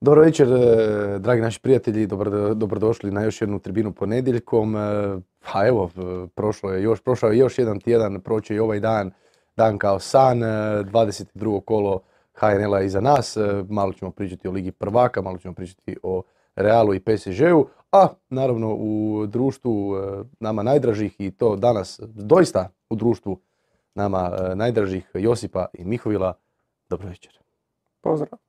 Dobro 0.00 0.22
večer, 0.22 0.48
e, 0.52 1.18
dragi 1.18 1.42
naši 1.42 1.60
prijatelji, 1.60 2.06
dobro, 2.06 2.54
dobrodošli 2.54 3.10
na 3.10 3.22
još 3.22 3.40
jednu 3.40 3.58
tribinu 3.58 3.92
ponedjeljkom. 3.92 4.76
E, 4.76 4.80
Pa 5.52 5.66
evo, 5.66 5.90
e, 5.96 6.26
prošlo 6.34 6.70
je 6.70 6.82
još, 6.82 7.00
prošao 7.00 7.30
je 7.30 7.38
još 7.38 7.58
jedan 7.58 7.80
tjedan, 7.80 8.20
proće 8.20 8.54
i 8.54 8.58
ovaj 8.58 8.80
dan, 8.80 9.10
dan 9.56 9.78
kao 9.78 9.98
san, 9.98 10.42
e, 10.42 10.46
22. 10.46 11.60
kolo 11.60 12.00
HNL-a 12.34 12.82
iza 12.82 13.00
nas, 13.00 13.36
malo 13.68 13.92
ćemo 13.92 14.10
pričati 14.10 14.48
o 14.48 14.50
Ligi 14.50 14.72
prvaka, 14.72 15.22
malo 15.22 15.38
ćemo 15.38 15.54
pričati 15.54 15.96
o 16.02 16.22
Realu 16.56 16.94
i 16.94 17.00
PSG-u, 17.00 17.68
a 17.92 18.08
naravno 18.28 18.74
u 18.74 19.26
društvu 19.26 19.96
nama 20.40 20.62
najdražih 20.62 21.16
i 21.18 21.30
to 21.30 21.56
danas 21.56 22.00
doista 22.02 22.68
u 22.90 22.96
društvu 22.96 23.40
nama 23.94 24.30
najdražih 24.54 25.10
Josipa 25.14 25.66
i 25.72 25.84
Mihovila. 25.84 26.34
Dobro 26.88 27.08
večer. 27.08 27.38
Pozdrav. 28.00 28.45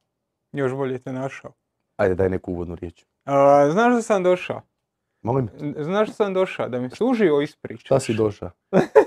Još 0.52 0.74
bolje 0.74 1.00
te 1.00 1.14
našao. 1.14 1.52
Ajde, 1.98 2.16
daj 2.16 2.30
neku 2.30 2.52
uvodnu 2.52 2.76
riječ. 2.76 3.06
A, 3.26 3.70
znaš 3.72 3.94
da 3.94 4.02
sam 4.02 4.24
došao? 4.24 4.62
Molim, 5.22 5.50
Znaš 5.78 6.08
da 6.08 6.14
sam 6.14 6.34
došao? 6.34 6.70
Da 6.70 6.80
mi 6.80 6.90
se 6.90 7.04
uživo 7.04 7.42
ispričaš. 7.42 7.84
šta 7.84 8.00
si 8.00 8.14
došao? 8.14 8.50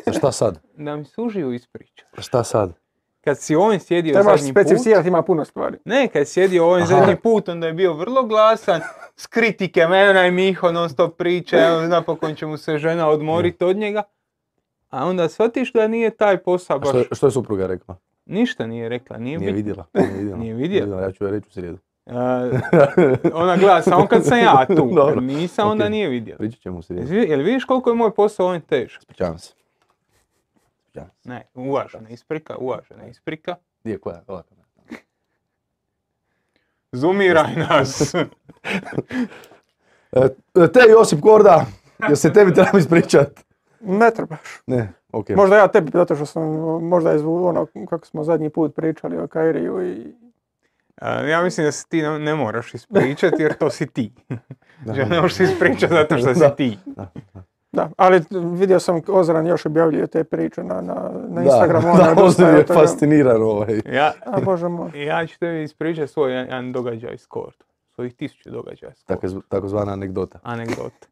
Za 0.07 0.13
šta 0.13 0.33
sad? 0.33 0.59
Da 0.77 0.97
mi 0.97 1.05
se 1.05 1.21
uživo 1.21 1.53
ispričaš. 1.53 2.07
Šta 2.19 2.45
sad? 2.45 2.73
Kad 3.21 3.39
si 3.39 3.55
ovdje 3.55 3.79
sjedio 3.81 4.13
Trebaš 4.13 4.39
zadnji 4.39 4.55
put... 4.55 4.63
specificirati, 4.63 5.09
ima 5.09 5.23
puno 5.23 5.45
stvari. 5.45 5.79
Ne, 5.85 6.09
kad 6.09 6.27
si 6.27 6.33
sjedio 6.33 6.71
Aha. 6.71 6.87
zadnji 6.87 7.17
put, 7.17 7.49
onda 7.49 7.67
je 7.67 7.73
bio 7.73 7.95
vrlo 7.95 8.23
glasan. 8.23 8.81
S 9.17 9.27
kritike, 9.27 9.87
mena 9.87 10.27
i 10.27 10.31
Miho 10.31 10.73
non 10.73 10.91
stop 10.91 11.17
priča, 11.19 11.57
napokon 11.81 12.35
će 12.35 12.47
mu 12.47 12.57
se 12.57 12.79
žena 12.79 13.09
odmoriti 13.09 13.65
od 13.65 13.77
njega. 13.77 14.03
A 14.91 15.07
onda 15.07 15.29
shvatiš 15.29 15.73
da 15.73 15.89
nije 15.89 16.11
taj 16.11 16.39
posao 16.39 16.77
A 16.77 16.79
baš... 16.79 16.89
Što, 16.89 16.99
je- 16.99 17.07
što 17.13 17.27
je 17.27 17.31
supruga 17.31 17.67
rekla? 17.67 17.97
Ništa 18.31 18.67
nije 18.67 18.89
rekla, 18.89 19.19
nije, 19.19 19.39
Nije 19.39 19.53
vidjela. 19.53 19.87
Nije 19.95 20.13
vidjela. 20.13 20.39
Nije 20.39 20.55
vidjela. 20.55 21.03
Ja 21.03 21.13
ću 21.13 21.25
joj 21.25 21.31
reći 21.31 21.49
u 21.49 21.53
srijedu. 21.53 21.79
A, 22.07 22.51
ona 23.35 23.57
gleda 23.57 23.83
samo 23.83 24.07
kad 24.07 24.25
sam 24.25 24.39
ja 24.39 24.67
tu, 24.67 24.91
Dobro, 24.95 25.21
nisam 25.21 25.69
onda 25.69 25.85
ok. 25.85 25.91
nije 25.91 26.09
vidjela. 26.09 26.39
Pričat 26.39 26.61
ćemo 26.61 26.79
u 26.79 26.83
srijedu. 26.83 27.15
Jel, 27.15 27.21
vi- 27.21 27.31
jel 27.31 27.41
vidiš 27.41 27.65
koliko 27.65 27.91
je 27.91 27.97
moj 27.97 28.15
posao 28.15 28.47
ovdje 28.47 28.61
težak? 28.61 29.01
Ispričavam 29.01 29.39
se. 29.39 29.53
Ispričavam 30.79 31.11
se. 31.15 31.29
Ne, 31.29 31.47
uvažena 31.55 32.09
isprika, 32.09 32.57
uvažena 32.57 33.07
isprika. 33.07 33.55
Gdje 33.81 33.93
je 33.93 33.99
koja? 33.99 34.23
Ova 34.27 34.43
kamera. 34.43 34.67
Zoomiraj 36.93 37.55
nas. 37.69 38.15
E, 40.13 40.29
te 40.73 40.81
Josip 40.91 41.21
Korda, 41.21 41.67
jel 42.01 42.17
se 42.17 42.33
tebi 42.33 42.55
trebam 42.55 42.79
ispričat? 42.79 43.45
Ne 43.81 44.11
trebaš. 44.11 44.41
Ne, 44.67 44.93
ok. 45.13 45.29
Možda 45.31 45.57
ja 45.57 45.69
tebi, 45.69 45.91
zato 45.95 46.15
što 46.17 46.27
sam 46.27 46.43
možda 46.81 47.15
iz 47.15 47.23
ono 47.25 47.67
kako 47.89 48.07
smo 48.07 48.25
zadnji 48.25 48.51
put 48.51 48.75
pričali 48.75 49.19
o 49.19 49.27
Kairiju 49.27 49.87
i 49.87 50.15
A, 50.97 51.21
ja 51.21 51.43
mislim 51.43 51.65
da 51.65 51.73
se 51.73 51.87
ti 51.89 52.03
ne, 52.03 52.19
ne 52.19 52.35
moraš 52.35 52.75
ispričati 52.75 53.37
jer 53.39 53.55
to 53.55 53.71
si 53.71 53.87
ti. 53.87 54.13
Da. 54.87 54.93
Ne 54.95 55.21
možeš 55.21 55.37
se 55.37 55.45
ispričati 55.45 55.95
zato 55.95 56.19
što 56.19 56.35
si 56.35 56.41
Da. 56.41 56.51
ti. 56.51 56.79
da, 57.73 57.91
ali 57.97 58.21
vidio 58.53 58.81
sam 58.81 59.01
Ozran 59.09 59.47
još 59.47 59.67
objavljuje 59.67 60.07
te 60.07 60.25
priče 60.25 60.63
na, 60.63 60.75
na, 60.75 60.95
na 61.29 61.35
Da, 61.35 61.43
Instagramu. 61.43 61.97
Da, 61.97 62.05
je 62.05 62.15
dosta, 62.15 62.49
on 62.49 62.55
je 62.55 62.65
fasciniran 62.65 63.43
ovaj. 63.43 63.81
Ja, 63.87 64.13
A 64.27 64.41
bože 64.41 64.69
moj. 64.69 65.05
ja 65.05 65.27
ću 65.27 65.39
tebi 65.39 65.63
ispričati 65.63 66.09
svoj 66.09 66.31
jedan, 66.33 66.45
jedan 66.47 66.73
događaj 66.73 67.19
s 67.19 67.27
kortom. 67.27 67.67
Svojih 67.89 68.15
tisuću 68.15 68.51
događaja 68.51 68.93
s 68.95 69.03
kortom. 69.03 69.31
Takozv- 69.31 69.43
Takozvana 69.49 69.93
anegdota. 69.93 70.39
Anegdota. 70.43 71.07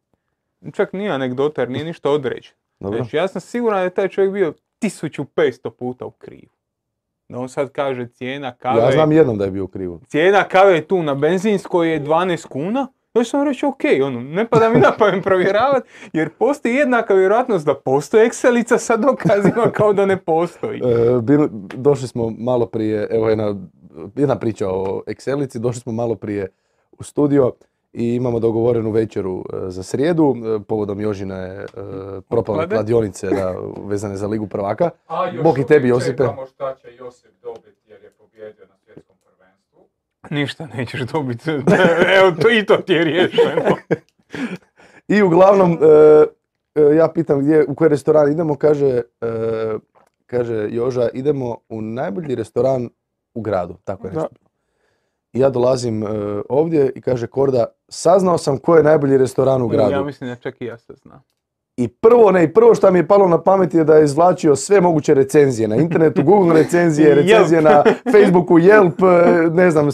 Čak 0.73 0.93
nije 0.93 1.11
anegdota 1.11 1.63
jer 1.63 1.71
nije 1.71 1.85
ništa 1.85 2.11
određeno. 2.11 2.57
Dobro? 2.81 2.99
Znači, 2.99 3.17
ja 3.17 3.29
sam 3.29 3.41
siguran 3.41 3.79
da 3.79 3.85
je 3.85 3.91
taj 3.91 4.09
čovjek 4.09 4.33
bio 4.33 4.55
1500 4.81 5.71
puta 5.71 6.07
u 6.07 6.11
krivu. 6.11 6.53
Da 7.29 7.39
on 7.39 7.49
sad 7.49 7.73
kaže 7.73 8.07
cijena 8.09 8.55
kave... 8.55 8.83
Ja 8.83 8.93
znam 8.93 9.13
jednom 9.13 9.39
da 9.39 9.45
je 9.45 9.51
bio 9.51 9.65
u 9.65 9.69
krivu. 9.69 10.01
cijena 10.07 10.45
kave 10.45 10.81
tu 10.81 11.03
na 11.03 11.15
benzinskoj 11.15 11.93
je 11.93 12.01
12 12.01 12.47
kuna, 12.47 12.87
ja 13.15 13.25
sam 13.25 13.45
reći 13.49 13.67
ok, 13.67 13.81
ono, 14.05 14.21
ne 14.21 14.49
pada 14.49 14.69
mi 14.69 14.81
na 14.81 14.93
pamet 14.99 15.25
provjeravati, 15.25 15.89
jer 16.13 16.31
postoji 16.31 16.75
jednaka 16.75 17.15
vjerojatnost 17.15 17.67
da 17.67 17.75
postoji 17.75 18.29
Excelica 18.29 18.79
sa 18.79 18.97
dokazima 18.97 19.71
kao 19.73 19.93
da 19.93 20.07
ne 20.07 20.17
postoji. 20.17 20.81
E, 20.89 21.21
bili- 21.23 21.49
došli 21.75 22.09
smo 22.09 22.31
malo 22.39 22.67
prije, 22.67 23.09
evo 23.11 23.29
jedna, 23.29 23.55
jedna 24.17 24.39
priča 24.39 24.69
o 24.69 25.03
Excelici, 25.07 25.59
došli 25.59 25.81
smo 25.81 25.93
malo 25.93 26.15
prije 26.15 26.49
u 26.99 27.03
studio 27.03 27.53
i 27.99 28.15
imamo 28.15 28.39
dogovorenu 28.39 28.91
večeru 28.91 29.45
e, 29.53 29.71
za 29.71 29.83
srijedu, 29.83 30.35
e, 30.37 30.63
povodom 30.65 31.01
Jožine 31.01 31.35
e, 31.35 31.67
propale 32.29 32.69
kladionice 32.69 33.31
da, 33.31 33.55
vezane 33.85 34.17
za 34.17 34.27
Ligu 34.27 34.47
prvaka. 34.47 34.91
Bog 35.43 35.59
i 35.59 35.67
tebi, 35.67 35.89
Josipe. 35.89 36.25
šta 36.53 36.75
će 36.75 36.95
Josip 36.95 37.31
dobiti 37.43 37.81
jer 37.87 38.03
je 38.03 38.11
pobjedio 38.11 38.67
na 38.67 38.75
svjetskom 38.85 39.17
prvenstvu. 39.25 39.81
Ništa 40.31 40.67
nećeš 40.67 41.01
dobiti, 41.01 41.51
evo 42.19 42.33
to 42.43 42.51
i 42.51 42.67
to 42.67 42.77
ti 42.77 42.93
je 42.93 43.05
riješeno. 43.05 43.63
I 45.15 45.23
uglavnom, 45.23 45.79
ja 46.97 47.09
pitam 47.15 47.41
gdje, 47.41 47.65
u 47.69 47.75
koji 47.75 47.89
restoran 47.89 48.33
idemo, 48.33 48.57
kaže, 48.57 49.03
kaže 50.27 50.69
Joža, 50.71 51.09
idemo 51.13 51.57
u 51.69 51.83
najbolji 51.83 52.35
restoran 52.35 52.89
u 53.35 53.41
gradu, 53.41 53.77
tako 53.85 54.07
je 54.07 54.13
nešto. 54.13 54.48
I 55.33 55.39
ja 55.39 55.51
dolazim 55.51 56.03
e, 56.03 56.07
ovdje 56.49 56.93
i 56.95 57.01
kaže 57.01 57.27
Korda, 57.27 57.67
saznao 57.89 58.39
sam 58.39 58.59
ko 58.59 58.77
je 58.77 58.83
najbolji 58.83 59.19
restoran 59.19 59.63
u 59.63 59.69
gradu. 59.69 59.93
Ja 59.93 60.03
mislim 60.03 60.31
da 60.31 60.37
čak 60.37 60.61
i 60.61 60.65
ja 60.65 60.79
se 60.79 60.95
znam. 61.03 61.23
I 61.79 61.89
prvo, 61.89 62.31
ne, 62.31 62.45
i 62.45 62.53
prvo 62.53 62.75
što 62.75 62.91
mi 62.91 62.99
je 62.99 63.09
palo 63.09 63.29
na 63.29 63.43
pamet 63.43 63.75
je 63.75 63.85
da 63.85 63.95
je 63.95 64.05
izvlačio 64.05 64.57
sve 64.57 64.81
moguće 64.81 65.15
recenzije 65.15 65.69
na 65.69 65.77
internetu, 65.77 66.23
Google 66.23 66.55
recenzije, 66.55 67.15
recenzije 67.15 67.63
na 67.63 67.83
Facebooku, 68.13 68.59
Yelp, 68.59 69.03
ne 69.55 69.71
znam, 69.71 69.89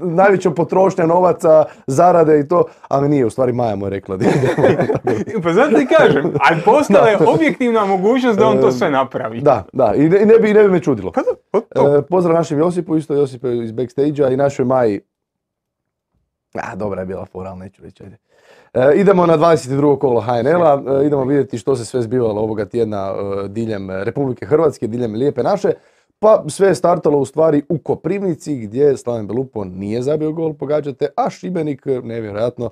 najveća 0.00 0.50
potrošnja 0.50 1.06
novaca, 1.06 1.64
zarade 1.86 2.40
i 2.40 2.48
to, 2.48 2.64
ali 2.88 3.08
nije, 3.08 3.26
u 3.26 3.30
stvari 3.30 3.52
Maja 3.52 3.76
mu 3.76 3.86
je 3.86 3.90
rekla. 3.90 4.18
Pa 5.42 5.52
zato 5.52 5.76
ti 5.76 5.86
kažem, 5.98 6.32
ali 6.50 6.62
postala 6.64 7.08
je 7.08 7.18
objektivna 7.26 7.84
mogućnost 7.84 8.38
da 8.38 8.46
on 8.46 8.60
to 8.60 8.72
sve 8.72 8.90
napravi. 8.90 9.40
Da, 9.40 9.64
da, 9.72 9.92
i 9.96 10.08
ne, 10.08 10.22
i 10.22 10.26
ne 10.26 10.38
bi, 10.38 10.54
ne 10.54 10.62
bi 10.62 10.68
me 10.68 10.80
čudilo. 10.80 11.12
Pa 11.12 11.20
da, 11.20 11.30
pa 11.50 11.60
to. 11.60 11.96
E, 11.98 12.02
pozdrav 12.02 12.34
našem 12.34 12.58
Josipu, 12.58 12.96
isto 12.96 13.14
Josipe 13.14 13.56
iz 13.56 13.72
backstage-a 13.72 14.28
i 14.28 14.36
našoj 14.36 14.64
Maji. 14.64 15.00
A, 16.54 16.76
dobra 16.76 17.00
je 17.00 17.06
bila 17.06 17.24
fora, 17.24 17.50
ali 17.50 17.58
neću 17.58 17.82
reći, 17.82 18.02
ajde. 18.02 18.16
E, 18.74 19.00
idemo 19.00 19.26
na 19.26 19.38
22. 19.38 19.98
kolo 19.98 20.20
HNL-a, 20.20 20.82
e, 21.02 21.06
idemo 21.06 21.24
vidjeti 21.24 21.58
što 21.58 21.76
se 21.76 21.84
sve 21.84 22.02
zbivalo 22.02 22.40
ovoga 22.40 22.64
tjedna 22.64 23.14
e, 23.44 23.48
diljem 23.48 23.90
Republike 23.90 24.46
Hrvatske, 24.46 24.86
diljem 24.86 25.14
Lijepe 25.14 25.42
naše. 25.42 25.72
Pa 26.18 26.44
sve 26.48 26.68
je 26.68 26.74
startalo 26.74 27.18
u 27.18 27.24
stvari 27.24 27.62
u 27.68 27.78
Koprivnici 27.78 28.56
gdje 28.56 28.96
Slaven 28.96 29.26
Belupo 29.26 29.64
nije 29.64 30.02
zabio 30.02 30.32
gol, 30.32 30.54
pogađate, 30.54 31.08
a 31.16 31.30
Šibenik 31.30 31.86
nevjerojatno 31.86 32.70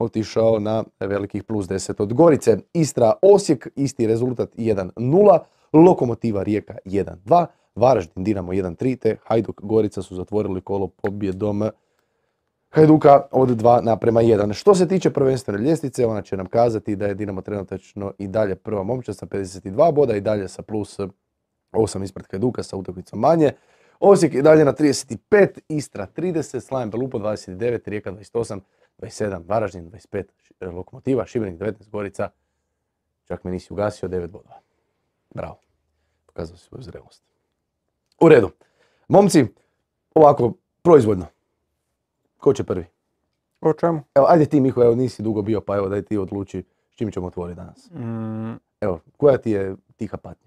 otišao 0.00 0.58
na 0.58 0.84
velikih 1.00 1.44
plus 1.44 1.66
10 1.68 2.02
od 2.02 2.12
Gorice. 2.12 2.58
Istra 2.72 3.12
Osijek, 3.22 3.68
isti 3.76 4.06
rezultat 4.06 4.56
1-0, 4.56 5.38
Lokomotiva 5.72 6.42
Rijeka 6.42 6.74
1-2, 6.84 7.46
Varaždin 7.74 8.24
Dinamo 8.24 8.52
1-3 8.52 8.98
te 8.98 9.16
Hajduk 9.24 9.60
Gorica 9.62 10.02
su 10.02 10.14
zatvorili 10.14 10.60
kolo 10.60 10.86
pobjedom 10.88 11.62
Hajduka 12.70 13.22
od 13.30 13.48
2 13.50 13.82
naprema 13.82 14.20
1. 14.22 14.52
Što 14.52 14.74
se 14.74 14.88
tiče 14.88 15.10
prvenstvene 15.10 15.58
ljestvice, 15.60 16.06
ona 16.06 16.22
će 16.22 16.36
nam 16.36 16.46
kazati 16.46 16.96
da 16.96 17.06
je 17.06 17.14
Dinamo 17.14 17.40
trenutačno 17.40 18.12
i 18.18 18.28
dalje 18.28 18.54
prva 18.54 18.82
momčad 18.82 19.16
sa 19.16 19.26
52 19.26 19.92
boda 19.92 20.16
i 20.16 20.20
dalje 20.20 20.48
sa 20.48 20.62
plus 20.62 21.00
8 21.72 22.04
ispred 22.04 22.26
Hajduka 22.30 22.62
sa 22.62 22.76
utakmicom 22.76 23.20
manje. 23.20 23.52
Osijek 24.00 24.34
i 24.34 24.42
dalje 24.42 24.64
na 24.64 24.72
35, 24.72 25.16
Istra 25.68 26.06
30, 26.06 26.60
Slaven 26.60 26.90
Belupo 26.90 27.18
29, 27.18 27.78
Rijeka 27.86 28.12
28, 28.12 28.60
27, 28.98 29.42
Varaždin 29.46 29.90
25, 29.90 30.24
Š- 30.38 30.66
Lokomotiva, 30.66 31.26
Šibenik 31.26 31.58
19, 31.58 31.90
Gorica, 31.90 32.28
čak 33.24 33.44
me 33.44 33.50
nisi 33.50 33.72
ugasio, 33.72 34.08
9 34.08 34.26
bodova. 34.26 34.60
Bravo, 35.34 35.58
pokazao 36.26 36.56
si 36.56 36.64
svoju 36.64 36.82
zrelost. 36.82 37.22
U 38.20 38.28
redu. 38.28 38.50
Momci, 39.08 39.44
ovako, 40.14 40.52
proizvoljno. 40.82 41.26
Ko 42.38 42.52
će 42.52 42.64
prvi? 42.64 42.84
O 43.60 43.72
čemu? 43.72 44.00
Evo, 44.14 44.26
ajde 44.28 44.46
ti 44.46 44.60
Miho, 44.60 44.82
evo 44.82 44.94
nisi 44.94 45.22
dugo 45.22 45.42
bio, 45.42 45.60
pa 45.60 45.76
evo 45.76 45.88
daj 45.88 46.02
ti 46.02 46.18
odluči 46.18 46.64
s 46.90 46.96
čim 46.96 47.10
ćemo 47.10 47.26
otvoriti 47.26 47.56
danas. 47.56 47.90
Mm, 47.90 48.56
Evo, 48.80 49.00
koja 49.16 49.38
ti 49.38 49.50
je 49.50 49.76
tiha 49.96 50.16
patnja? 50.16 50.46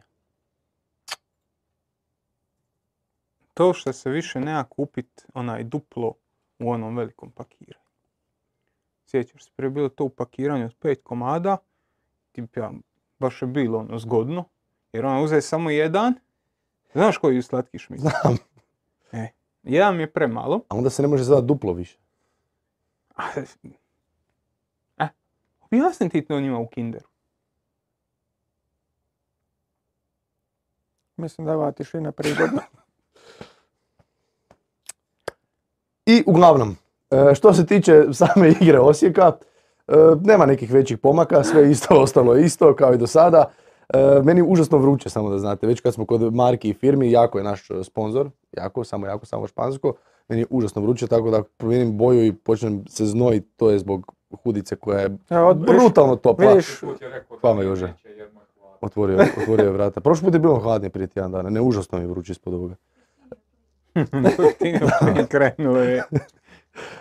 to 3.60 3.74
što 3.74 3.94
se 3.94 4.10
više 4.10 4.40
nema 4.40 4.64
kupit 4.64 5.26
onaj 5.34 5.64
duplo 5.64 6.14
u 6.60 6.72
onom 6.72 6.98
velikom 6.98 7.32
pakiranju. 7.32 7.86
Sjećaš 9.06 9.46
se, 9.46 9.52
prije 9.56 9.68
je 9.68 9.72
bilo 9.72 9.90
to 9.90 10.04
u 10.04 10.10
pakiranju 10.10 10.66
od 10.66 10.76
pet 10.80 11.00
komada, 11.04 11.58
tipa, 12.32 12.72
baš 13.20 13.42
je 13.42 13.48
bilo 13.48 13.80
ono 13.80 14.00
zgodno, 14.00 14.44
jer 14.94 15.06
ona 15.06 15.22
uzeti 15.22 15.48
samo 15.48 15.70
jedan, 15.70 16.14
znaš 16.94 17.18
koji 17.18 17.42
slatkiš 17.42 17.90
mislim? 17.90 18.12
Znam. 18.22 18.38
Jedan 19.70 19.96
mi 19.96 20.04
je 20.04 20.12
premalo, 20.12 20.62
A 20.70 20.76
onda 20.76 20.90
se 20.90 21.02
ne 21.02 21.08
može 21.08 21.24
zvati 21.24 21.46
duplo 21.46 21.74
više. 21.74 21.98
e, 24.98 25.08
objasni 25.62 26.10
ti 26.10 26.26
to 26.26 26.40
njima 26.40 26.60
u 26.60 26.68
kinderu. 26.68 27.08
Mislim 31.18 31.46
da 31.46 31.52
je 31.52 31.58
ova 31.58 31.72
tišina 31.72 32.12
prigodna. 32.12 32.62
I 36.14 36.24
uglavnom, 36.28 36.78
e, 37.12 37.36
što 37.36 37.54
se 37.54 37.66
tiče 37.66 38.04
same 38.14 38.50
igre 38.62 38.80
Osijeka, 38.80 39.38
e, 39.88 39.94
nema 40.24 40.46
nekih 40.46 40.72
većih 40.72 40.98
pomaka, 40.98 41.44
sve 41.44 41.72
isto 41.72 42.02
ostalo 42.02 42.36
je 42.36 42.46
isto 42.46 42.76
kao 42.76 42.94
i 42.94 42.98
do 42.98 43.08
sada. 43.08 43.52
E, 43.90 44.22
Meni 44.24 44.40
je 44.40 44.44
užasno 44.44 44.78
vruće, 44.78 45.10
samo 45.10 45.30
da 45.30 45.40
znate, 45.40 45.68
već 45.68 45.82
kad 45.82 45.94
smo 45.94 46.06
kod 46.06 46.34
marki 46.36 46.70
i 46.70 46.74
firmi, 46.74 47.12
jako 47.12 47.38
je 47.38 47.44
naš 47.44 47.68
sponsor, 47.84 48.30
jako, 48.52 48.84
samo 48.84 49.08
jako, 49.08 49.26
samo 49.26 49.48
špansko. 49.48 49.94
Meni 50.28 50.42
je 50.42 50.48
užasno 50.50 50.82
vruće, 50.82 51.08
tako 51.08 51.32
da 51.32 51.44
promijenim 51.58 51.98
boju 51.98 52.26
i 52.26 52.34
počnem 52.34 52.84
se 52.88 53.06
znojiti, 53.06 53.48
to 53.58 53.70
je 53.70 53.80
zbog 53.80 54.14
hudice 54.44 54.76
koja 54.76 55.00
je 55.00 55.10
Evo, 55.30 55.48
od- 55.50 55.58
brutalno 55.58 56.16
topla. 56.16 56.48
vidiš, 56.48 56.82
Hvala, 57.42 57.64
Jože. 57.64 57.94
Otvorio, 58.82 59.18
otvorio 59.38 59.66
je 59.66 59.72
vrata. 59.72 60.02
Prošli 60.02 60.26
put 60.26 60.34
je 60.34 60.40
bilo 60.40 60.56
hladnije 60.56 60.90
prije 60.90 61.08
tjedan 61.08 61.32
dana, 61.32 61.50
ne 61.50 61.62
užasno 61.62 61.98
mi 61.98 62.04
je 62.04 62.08
vruće 62.08 62.32
ispod 62.32 62.54
ovoga. 62.54 62.76
Krenulo 65.30 65.80
je. 65.80 66.04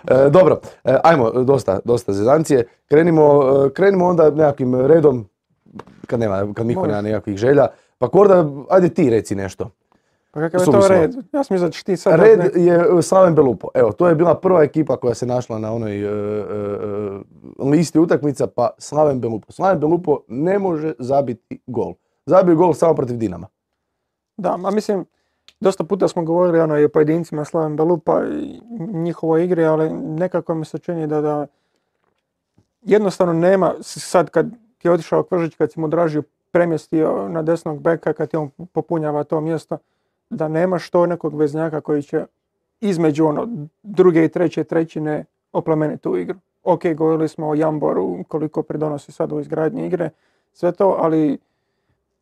E, 0.07 0.31
dobro, 0.31 0.61
e, 0.85 0.97
ajmo, 1.05 1.31
dosta, 1.33 1.81
dosta 1.85 2.13
zezancije. 2.13 2.67
Krenimo, 2.87 3.43
e, 3.67 3.71
krenimo 3.71 4.07
onda 4.07 4.31
nekakvim 4.31 4.75
redom, 4.77 5.29
kad 6.07 6.21
nema, 6.21 6.53
kad 6.55 6.67
niko 6.67 6.87
nema 6.87 7.01
nekakvih 7.01 7.37
želja. 7.37 7.67
Pa 7.99 8.09
Korda, 8.09 8.47
ajde 8.71 8.89
ti 8.89 9.11
reci 9.11 9.35
nešto. 9.35 9.71
Pa 10.31 10.41
kakav 10.41 10.61
je 10.61 10.67
to 10.67 10.89
red? 10.89 11.15
Ja 11.33 11.45
sam 11.45 11.59
da 11.59 11.71
ćeš 11.71 11.83
ti 11.83 11.97
sad... 11.97 12.21
Red 12.21 12.41
je 12.55 12.75
e, 12.99 13.03
Slaven 13.03 13.35
Belupo. 13.35 13.69
Evo, 13.75 13.93
to 13.93 14.09
je 14.09 14.15
bila 14.15 14.35
prva 14.35 14.63
ekipa 14.63 14.97
koja 14.97 15.15
se 15.15 15.27
našla 15.27 15.59
na 15.59 15.73
onoj 15.73 16.03
e, 16.03 16.11
listi 17.59 17.99
utakmica, 17.99 18.47
pa 18.47 18.71
Slaven 18.79 19.21
Belupo. 19.21 19.53
Slaven 19.53 19.81
Belupo 19.81 20.21
ne 20.29 20.59
može 20.59 20.93
zabiti 20.99 21.61
gol. 21.67 21.95
Zabio 22.27 22.57
gol 22.57 22.75
samo 22.75 22.95
protiv 22.95 23.17
Dinama. 23.17 23.47
Da, 24.37 24.57
ma 24.57 24.71
mislim, 24.71 25.05
dosta 25.61 25.85
puta 25.85 26.09
smo 26.09 26.23
govorili 26.23 26.61
ono, 26.61 26.79
i 26.79 26.85
o 26.85 26.89
pojedincima 26.89 27.45
Slaven 27.45 27.77
Belupa 27.77 28.23
i 28.41 28.61
njihovoj 28.79 29.45
igri, 29.45 29.65
ali 29.65 29.91
nekako 29.93 30.55
mi 30.55 30.65
se 30.65 30.79
čini 30.79 31.07
da, 31.07 31.21
da 31.21 31.47
jednostavno 32.83 33.33
nema, 33.33 33.75
sad 33.81 34.31
kad 34.31 34.47
ti 34.79 34.89
je 34.89 34.93
otišao 34.93 35.23
Kvržić, 35.23 35.55
kad 35.55 35.73
si 35.73 35.81
mu 35.81 35.89
Dražiju 35.89 36.23
premjestio 36.51 37.29
na 37.29 37.43
desnog 37.43 37.81
beka, 37.81 38.13
kad 38.13 38.31
ti 38.31 38.37
on 38.37 38.51
popunjava 38.73 39.25
to 39.25 39.41
mjesto, 39.41 39.79
da 40.31 40.49
nemaš 40.49 40.91
to 40.91 41.07
nekog 41.07 41.35
veznjaka 41.35 41.81
koji 41.81 42.03
će 42.03 42.27
između 42.81 43.27
ono 43.27 43.49
druge 43.83 44.25
i 44.25 44.29
treće 44.29 44.65
trećine 44.65 45.25
oplemeniti 45.53 46.03
tu 46.03 46.17
igru. 46.17 46.39
Ok, 46.65 46.87
govorili 46.95 47.29
smo 47.29 47.49
o 47.49 47.55
Jamboru, 47.55 48.25
koliko 48.29 48.63
pridonosi 48.63 49.13
sad 49.13 49.33
u 49.33 49.41
izgradnji 49.41 49.87
igre, 49.87 50.11
sve 50.53 50.73
to, 50.73 50.97
ali 51.01 51.39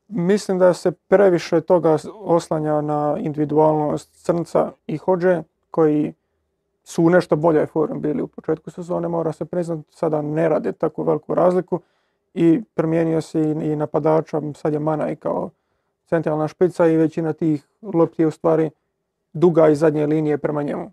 mislim 0.09 0.59
da 0.59 0.75
se 0.75 0.91
previše 0.93 1.61
toga 1.61 1.97
oslanja 2.15 2.81
na 2.81 3.17
individualnost 3.19 4.25
Crnca 4.25 4.73
i 4.87 4.97
Hođe, 4.97 5.43
koji 5.71 6.15
su 6.85 7.05
u 7.05 7.11
nešto 7.11 7.37
boljoj 7.37 7.67
formi 7.67 8.01
bili 8.01 8.23
u 8.23 8.27
početku 8.27 8.71
sezone, 8.71 9.09
mora 9.09 9.33
se 9.33 9.45
priznati, 9.45 9.83
sada 9.91 10.23
ne 10.23 10.49
rade 10.49 10.73
takvu 10.73 11.03
veliku 11.05 11.35
razliku 11.35 11.81
i 12.37 12.63
promijenio 12.75 13.21
se 13.21 13.41
i, 13.41 13.51
i 13.51 13.77
napadača, 13.77 14.43
sad 14.55 14.73
je 14.73 14.79
Manaj 14.79 15.17
kao 15.17 15.51
centralna 16.07 16.49
špica 16.49 16.87
i 16.87 16.97
većina 16.97 17.33
tih 17.33 17.67
lopti 17.83 18.23
je 18.23 18.27
u 18.27 18.31
stvari 18.31 18.71
duga 19.33 19.69
iz 19.69 19.79
zadnje 19.79 20.07
linije 20.07 20.39
prema 20.39 20.63
njemu. 20.63 20.91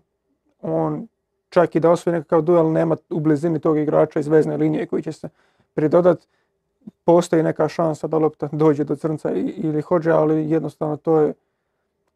On 0.62 1.08
čak 1.50 1.74
i 1.76 1.80
da 1.80 1.90
osvoji 1.90 2.12
nekakav 2.14 2.42
duel 2.42 2.72
nema 2.72 2.96
u 3.10 3.20
blizini 3.20 3.60
tog 3.60 3.78
igrača 3.78 4.20
iz 4.20 4.28
vezne 4.28 4.56
linije 4.56 4.86
koji 4.86 5.02
će 5.02 5.12
se 5.12 5.28
pridodat. 5.74 6.18
Postoji 7.04 7.42
neka 7.42 7.68
šansa 7.68 8.06
da 8.06 8.18
lopta 8.18 8.48
dođe 8.52 8.84
do 8.84 8.96
crnca 8.96 9.32
i- 9.32 9.54
ili 9.56 9.82
hođe, 9.82 10.10
ali 10.10 10.50
jednostavno 10.50 10.96
to 10.96 11.20
je 11.20 11.34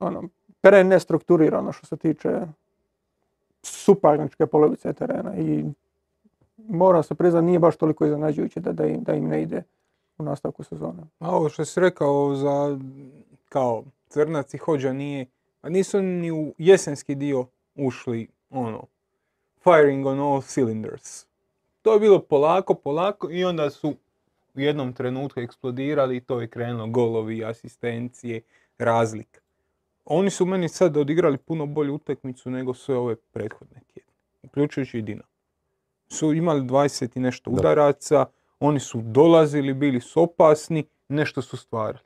ono, 0.01 0.23
pre 0.61 0.85
nestrukturirano 0.85 1.73
što 1.73 1.87
se 1.87 1.97
tiče 1.97 2.41
suparničke 3.63 4.47
polovice 4.47 4.93
terena 4.93 5.37
i 5.37 5.65
mora 6.69 7.03
se 7.03 7.15
priznati 7.15 7.47
nije 7.47 7.59
baš 7.59 7.77
toliko 7.77 8.05
iznenađujuće 8.05 8.61
da, 8.61 8.73
da, 8.73 8.87
im, 8.87 9.03
da 9.03 9.15
im 9.15 9.29
ne 9.29 9.43
ide 9.43 9.63
u 10.19 10.23
nastavku 10.23 10.63
sezone. 10.63 11.03
A 11.19 11.37
ovo 11.37 11.49
što 11.49 11.65
si 11.65 11.81
rekao 11.81 12.35
za 12.35 12.79
kao 13.49 13.85
crnac 14.09 14.55
i 14.55 14.59
hođa 14.59 14.93
nije, 14.93 15.27
a 15.63 15.69
nisu 15.69 16.03
ni 16.03 16.33
u 16.33 16.55
jesenski 16.59 17.15
dio 17.15 17.47
ušli 17.75 18.29
ono, 18.51 18.85
firing 19.63 20.07
on 20.07 20.21
all 20.21 20.41
cylinders. 20.41 21.27
To 21.83 21.95
je 21.95 22.01
bilo 22.01 22.21
polako, 22.21 22.75
polako 22.75 23.31
i 23.31 23.45
onda 23.45 23.71
su 23.71 23.89
u 24.55 24.61
jednom 24.61 24.93
trenutku 24.93 25.41
eksplodirali 25.41 26.17
i 26.17 26.21
to 26.21 26.41
je 26.41 26.49
krenulo 26.49 26.87
golovi, 26.87 27.45
asistencije, 27.45 28.41
razlika. 28.79 29.41
Oni 30.05 30.31
su 30.31 30.47
meni 30.47 30.69
sad 30.69 30.97
odigrali 30.97 31.39
puno 31.39 31.67
bolju 31.67 31.95
utakmicu 31.95 32.51
nego 32.51 32.75
sve 32.75 32.97
ove 32.97 33.17
prethodne 33.17 33.81
tjedne, 33.95 34.13
uključujući 34.43 34.99
i 34.99 35.03
Dinamo. 35.03 35.38
Su 36.09 36.33
imali 36.33 36.61
20 36.61 37.17
i 37.17 37.21
nešto 37.21 37.51
Da. 37.51 37.57
udaraca, 37.61 38.27
oni 38.61 38.81
su 38.81 39.01
dolazili, 39.03 39.75
bili 39.75 40.01
su 40.01 40.23
opasni, 40.23 40.87
nešto 41.09 41.43
su 41.43 41.57
stvarali. 41.57 42.05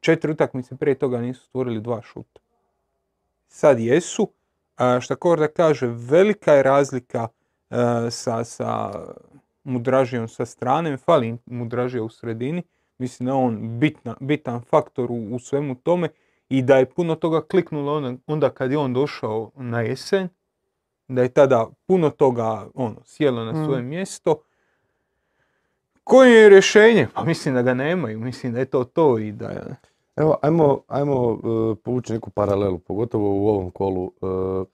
Četiri 0.00 0.32
utakmice 0.32 0.76
prije 0.76 0.98
toga 0.98 1.20
nisu 1.20 1.44
stvorili 1.44 1.80
dva 1.80 2.02
šuta. 2.02 2.40
Sad 3.48 3.80
jesu. 3.80 4.28
A 4.76 5.00
šta 5.00 5.16
Korda 5.16 5.48
kaže, 5.48 5.86
velika 5.86 6.52
je 6.52 6.62
razlika 6.62 7.28
e, 7.70 7.76
sa, 8.10 8.44
sa 8.44 8.90
Mudražijom 9.64 10.28
sa 10.28 10.46
strane, 10.46 10.96
fali 10.96 11.36
Mudražija 11.46 12.02
u 12.02 12.08
sredini. 12.08 12.62
Mislim 12.98 13.26
da 13.26 13.32
je 13.32 13.36
on 13.36 13.78
bitna, 13.78 14.16
bitan 14.20 14.60
faktor 14.60 15.10
u, 15.10 15.34
u 15.34 15.38
svemu 15.38 15.74
tome 15.74 16.08
i 16.48 16.62
da 16.62 16.76
je 16.76 16.90
puno 16.90 17.14
toga 17.14 17.40
kliknulo 17.40 17.96
onda, 17.96 18.14
onda 18.26 18.50
kad 18.50 18.70
je 18.70 18.78
on 18.78 18.94
došao 18.94 19.50
na 19.56 19.80
jesen, 19.80 20.28
da 21.10 21.22
je 21.22 21.28
tada 21.28 21.66
puno 21.86 22.10
toga 22.10 22.66
ono, 22.74 22.96
sjelo 23.04 23.44
na 23.44 23.52
Mm. 23.52 23.64
svoje 23.64 23.82
mjesto. 23.82 24.36
Koje 26.04 26.42
je 26.42 26.48
rješenje? 26.48 27.08
Pa 27.14 27.24
mislim 27.24 27.54
da 27.54 27.62
ga 27.62 27.74
nemaju, 27.74 28.18
mislim 28.20 28.52
da 28.52 28.58
je 28.58 28.64
to 28.64 28.84
to 28.84 29.18
i 29.18 29.32
da 29.32 29.48
je... 29.48 29.76
Evo, 30.16 30.36
ajmo, 30.42 30.80
ajmo 30.88 31.38
e, 31.38 31.74
povući 31.84 32.12
neku 32.12 32.30
paralelu, 32.30 32.78
pogotovo 32.78 33.34
u 33.34 33.48
ovom 33.48 33.70
kolu. 33.70 34.12
E, 34.22 34.64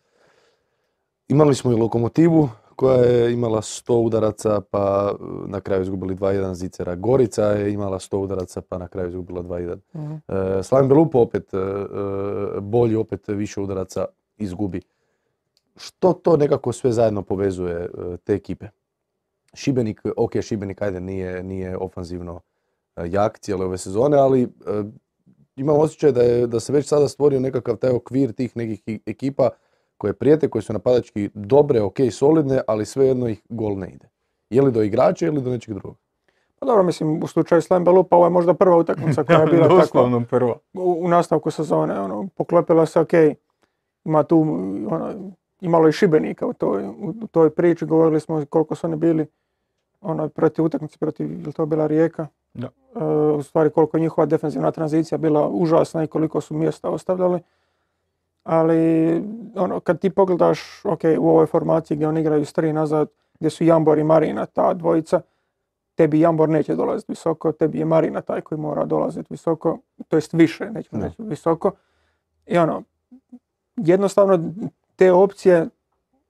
imali 1.28 1.54
smo 1.54 1.72
i 1.72 1.76
lokomotivu 1.76 2.48
koja 2.76 2.96
je 2.96 3.32
imala 3.32 3.60
100 3.60 3.92
udaraca 3.92 4.60
pa 4.70 5.12
e, 5.12 5.24
na 5.46 5.60
kraju 5.60 5.82
izgubili 5.82 6.14
2-1 6.14 6.54
Zicera. 6.54 6.94
Gorica 6.94 7.42
je 7.44 7.72
imala 7.72 7.98
100 7.98 8.16
udaraca 8.16 8.60
pa 8.60 8.78
na 8.78 8.88
kraju 8.88 9.08
izgubila 9.08 9.42
2-1. 9.42 9.76
Mhm. 9.94 10.14
E, 10.28 10.62
Slaven 10.62 10.88
Belupo 10.88 11.18
opet 11.18 11.50
bolji, 12.60 12.96
opet 12.96 13.28
više 13.28 13.60
udaraca 13.60 14.04
izgubi. 14.36 14.80
Što 15.76 16.12
to 16.12 16.36
nekako 16.36 16.72
sve 16.72 16.92
zajedno 16.92 17.22
povezuje 17.22 17.74
e, 17.74 18.16
te 18.24 18.34
ekipe? 18.34 18.66
Šibenik, 19.54 20.02
ok, 20.16 20.32
Šibenik 20.40 20.82
ajde 20.82 21.00
nije, 21.00 21.42
nije 21.42 21.76
ofanzivno 21.76 22.40
e, 22.96 23.02
jak 23.10 23.38
cijele 23.38 23.64
ove 23.64 23.78
sezone, 23.78 24.16
ali 24.16 24.42
e, 24.42 24.46
imam 25.56 25.80
osjećaj 25.80 26.12
da, 26.12 26.22
je, 26.22 26.46
da 26.46 26.60
se 26.60 26.72
već 26.72 26.86
sada 26.86 27.08
stvorio 27.08 27.40
nekakav 27.40 27.76
taj 27.76 27.90
okvir 27.90 28.32
tih 28.32 28.56
nekih 28.56 28.82
ekipa 29.06 29.48
koje 29.96 30.12
prijete, 30.12 30.50
koje 30.50 30.62
su 30.62 30.72
napadački 30.72 31.30
dobre, 31.34 31.82
ok, 31.82 31.96
solidne, 32.10 32.60
ali 32.66 32.86
svejedno 32.86 33.28
ih 33.28 33.42
gol 33.48 33.78
ne 33.78 33.90
ide. 33.90 34.08
Je 34.50 34.62
li 34.62 34.72
do 34.72 34.82
igrača 34.82 35.26
ili 35.26 35.42
do 35.42 35.50
nečeg 35.50 35.74
drugog? 35.74 35.96
Pa 36.58 36.66
dobro, 36.66 36.82
mislim, 36.82 37.22
u 37.22 37.26
slučaju 37.26 37.62
Slam 37.62 37.84
Belupa 37.84 38.16
ovo 38.16 38.26
je 38.26 38.30
možda 38.30 38.54
prva 38.54 38.76
utakmica 38.76 39.24
koja 39.24 39.40
je 39.40 39.46
bila 39.52 39.62
takva 39.62 39.80
Doslovno 39.80 40.24
prvo. 40.30 40.58
u, 40.74 40.96
u 41.00 41.08
nastavku 41.08 41.50
sezone. 41.50 42.00
Ono, 42.00 42.28
poklopila 42.36 42.86
se, 42.86 43.00
ok, 43.00 43.12
ima 44.04 44.22
tu, 44.22 44.40
ono, 44.90 45.32
imalo 45.60 45.88
i 45.88 45.92
Šibenika 45.92 46.46
u 46.46 46.52
toj, 46.52 46.86
u 47.22 47.26
toj 47.30 47.50
priči. 47.50 47.86
Govorili 47.86 48.20
smo 48.20 48.44
koliko 48.50 48.74
su 48.74 48.86
oni 48.86 48.96
bili 48.96 49.26
ono, 50.00 50.28
protiv 50.28 50.64
utakmice, 50.64 50.98
protiv, 50.98 51.46
je 51.46 51.52
to 51.52 51.66
bila 51.66 51.86
Rijeka? 51.86 52.26
Da. 52.54 52.68
E, 52.96 53.04
u 53.38 53.42
stvari 53.42 53.70
koliko 53.70 53.96
je 53.96 54.00
njihova 54.00 54.26
defensivna 54.26 54.70
tranzicija 54.70 55.18
bila 55.18 55.48
užasna 55.48 56.04
i 56.04 56.06
koliko 56.06 56.40
su 56.40 56.54
mjesta 56.54 56.90
ostavljali. 56.90 57.40
Ali 58.44 59.22
ono, 59.54 59.80
kad 59.80 60.00
ti 60.00 60.10
pogledaš, 60.10 60.84
ok, 60.84 61.00
u 61.18 61.28
ovoj 61.28 61.46
formaciji 61.46 61.96
gdje 61.96 62.08
oni 62.08 62.20
igraju 62.20 62.44
s 62.44 62.52
tri 62.52 62.72
nazad, 62.72 63.08
gdje 63.38 63.50
su 63.50 63.64
Jambor 63.64 63.98
i 63.98 64.04
Marina, 64.04 64.46
ta 64.46 64.74
dvojica, 64.74 65.20
tebi 65.94 66.20
Jambor 66.20 66.48
neće 66.48 66.74
dolaziti 66.74 67.12
visoko, 67.12 67.52
tebi 67.52 67.78
je 67.78 67.84
Marina 67.84 68.20
taj 68.20 68.40
koji 68.40 68.58
mora 68.60 68.84
dolaziti 68.84 69.26
visoko, 69.30 69.78
to 70.08 70.16
jest 70.16 70.32
više, 70.32 70.70
nećemo 70.70 71.00
Da. 71.00 71.06
reći 71.06 71.22
visoko. 71.22 71.70
I 72.46 72.58
ono, 72.58 72.82
jednostavno 73.76 74.52
te 74.96 75.12
opcije 75.12 75.66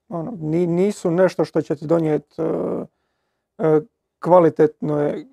ono, 0.08 0.32
ni- 0.40 0.66
nisu 0.66 1.10
nešto 1.10 1.44
što 1.44 1.62
će 1.62 1.76
ti 1.76 1.86
donijeti 1.86 2.36
kvalitetnu, 4.18 4.98
e, 4.98 5.24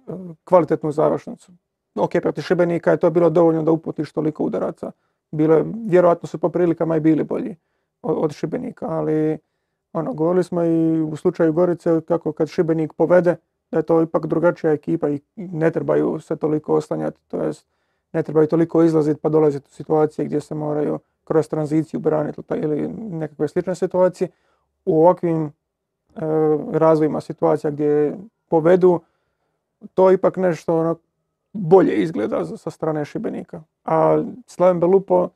kvalitetnu 0.44 0.92
završnicu. 0.92 1.52
Ok, 1.96 2.12
protiv 2.22 2.42
Šibenika 2.42 2.92
je 2.92 2.98
to 2.98 3.10
bilo 3.10 3.30
dovoljno 3.30 3.64
da 3.64 3.72
uputiš 3.72 4.12
toliko 4.12 4.44
udaraca. 4.44 4.92
Bilo 5.32 5.56
je, 5.56 5.66
vjerojatno 5.86 6.28
su 6.28 6.38
po 6.38 6.50
prilikama 6.50 6.98
i 6.98 7.00
bili 7.00 7.24
bolji 7.24 7.56
od, 8.02 8.18
od 8.18 8.34
Šibenika, 8.34 8.88
ali 8.90 9.38
ono, 9.94 10.14
govorili 10.14 10.44
smo 10.44 10.64
i 10.64 11.02
u 11.02 11.16
slučaju 11.16 11.54
Gorice 11.54 12.02
kako 12.08 12.32
kad 12.32 12.48
Šibenik 12.50 12.94
povede, 12.94 13.36
da 13.72 13.78
je 13.78 13.84
to 13.84 14.02
ipak 14.02 14.26
drugačija 14.26 14.74
ekipa 14.74 15.10
i 15.10 15.20
ne 15.36 15.72
trebaju 15.72 16.20
se 16.20 16.36
toliko 16.36 16.74
oslanjati, 16.76 17.20
to 17.28 17.44
jest 17.44 17.66
ne 18.14 18.24
trebaju 18.24 18.48
toliko 18.48 18.84
izlaziti 18.84 19.20
pa 19.22 19.30
dolaziti 19.30 19.68
u 19.72 19.74
situacije 19.74 20.26
gdje 20.26 20.42
se 20.42 20.56
moraju 20.56 21.00
kroz 21.24 21.48
tranziciju 21.48 22.00
braniti 22.00 22.42
pa- 22.42 22.56
ili 22.56 22.88
nekakve 22.88 23.48
slične 23.48 23.76
situacije. 23.76 24.30
U 24.86 25.02
ovakvim 25.02 25.46
e, 25.46 25.52
razvojima 26.72 27.22
situacija 27.22 27.72
gdje 27.72 28.18
povedu, 28.50 29.00
to 29.94 30.12
ipak 30.12 30.38
nešto 30.38 30.80
ono, 30.80 30.96
bolje 31.54 31.96
izgleda 31.96 32.46
sa 32.46 32.70
strane 32.70 33.06
Šibenika. 33.06 33.64
A 33.86 34.24
Slaven 34.48 34.80
Belupo, 34.80 35.30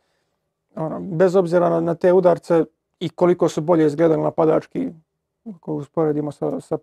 ono, 0.75 0.99
bez 0.99 1.35
obzira 1.35 1.69
na, 1.69 1.81
na 1.81 1.95
te 1.95 2.13
udarce 2.13 2.65
i 2.99 3.09
koliko 3.09 3.49
su 3.49 3.61
bolje 3.61 3.85
izgledali 3.85 4.21
napadački, 4.21 4.89
ako 5.55 5.73
usporedimo 5.73 6.31
sa, 6.31 6.59
sa 6.61 6.77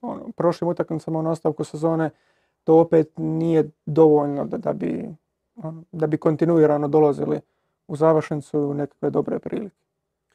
ono, 0.00 0.32
prošlim 0.36 0.70
utakmicama 0.70 1.18
u 1.18 1.22
nastavku 1.22 1.64
sezone, 1.64 2.10
to 2.64 2.80
opet 2.80 3.12
nije 3.16 3.70
dovoljno 3.86 4.44
da, 4.44 4.58
da 4.58 4.72
bi, 4.72 5.08
ono, 5.56 5.84
da 5.92 6.06
bi 6.06 6.18
kontinuirano 6.18 6.88
dolazili 6.88 7.40
u 7.88 7.96
završnicu 7.96 8.58
u 8.58 8.74
nekakve 8.74 9.10
dobre 9.10 9.38
prilike. 9.38 9.76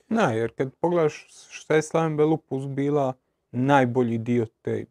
Da, 0.10 0.22
jer 0.22 0.56
kad 0.56 0.74
pogledaš 0.74 1.28
šta 1.50 1.76
je 1.76 1.82
Slaven 1.82 2.18
Belupus 2.18 2.68
bila 2.68 3.14
najbolji 3.52 4.18
dio 4.18 4.46
te, 4.62 4.86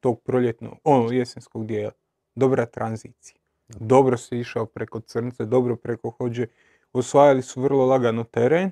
tog 0.00 0.20
proljetnog, 0.20 0.74
ono 0.84 1.12
jesenskog 1.12 1.66
dijela, 1.66 1.92
dobra 2.34 2.66
tranzicija. 2.66 3.36
Dobro 3.68 4.16
se 4.16 4.38
išao 4.38 4.66
preko 4.66 5.00
crnce, 5.00 5.44
dobro 5.44 5.76
preko 5.76 6.10
hođe, 6.10 6.46
osvajali 6.92 7.42
su 7.42 7.62
vrlo 7.62 7.86
lagano 7.86 8.24
teren. 8.24 8.70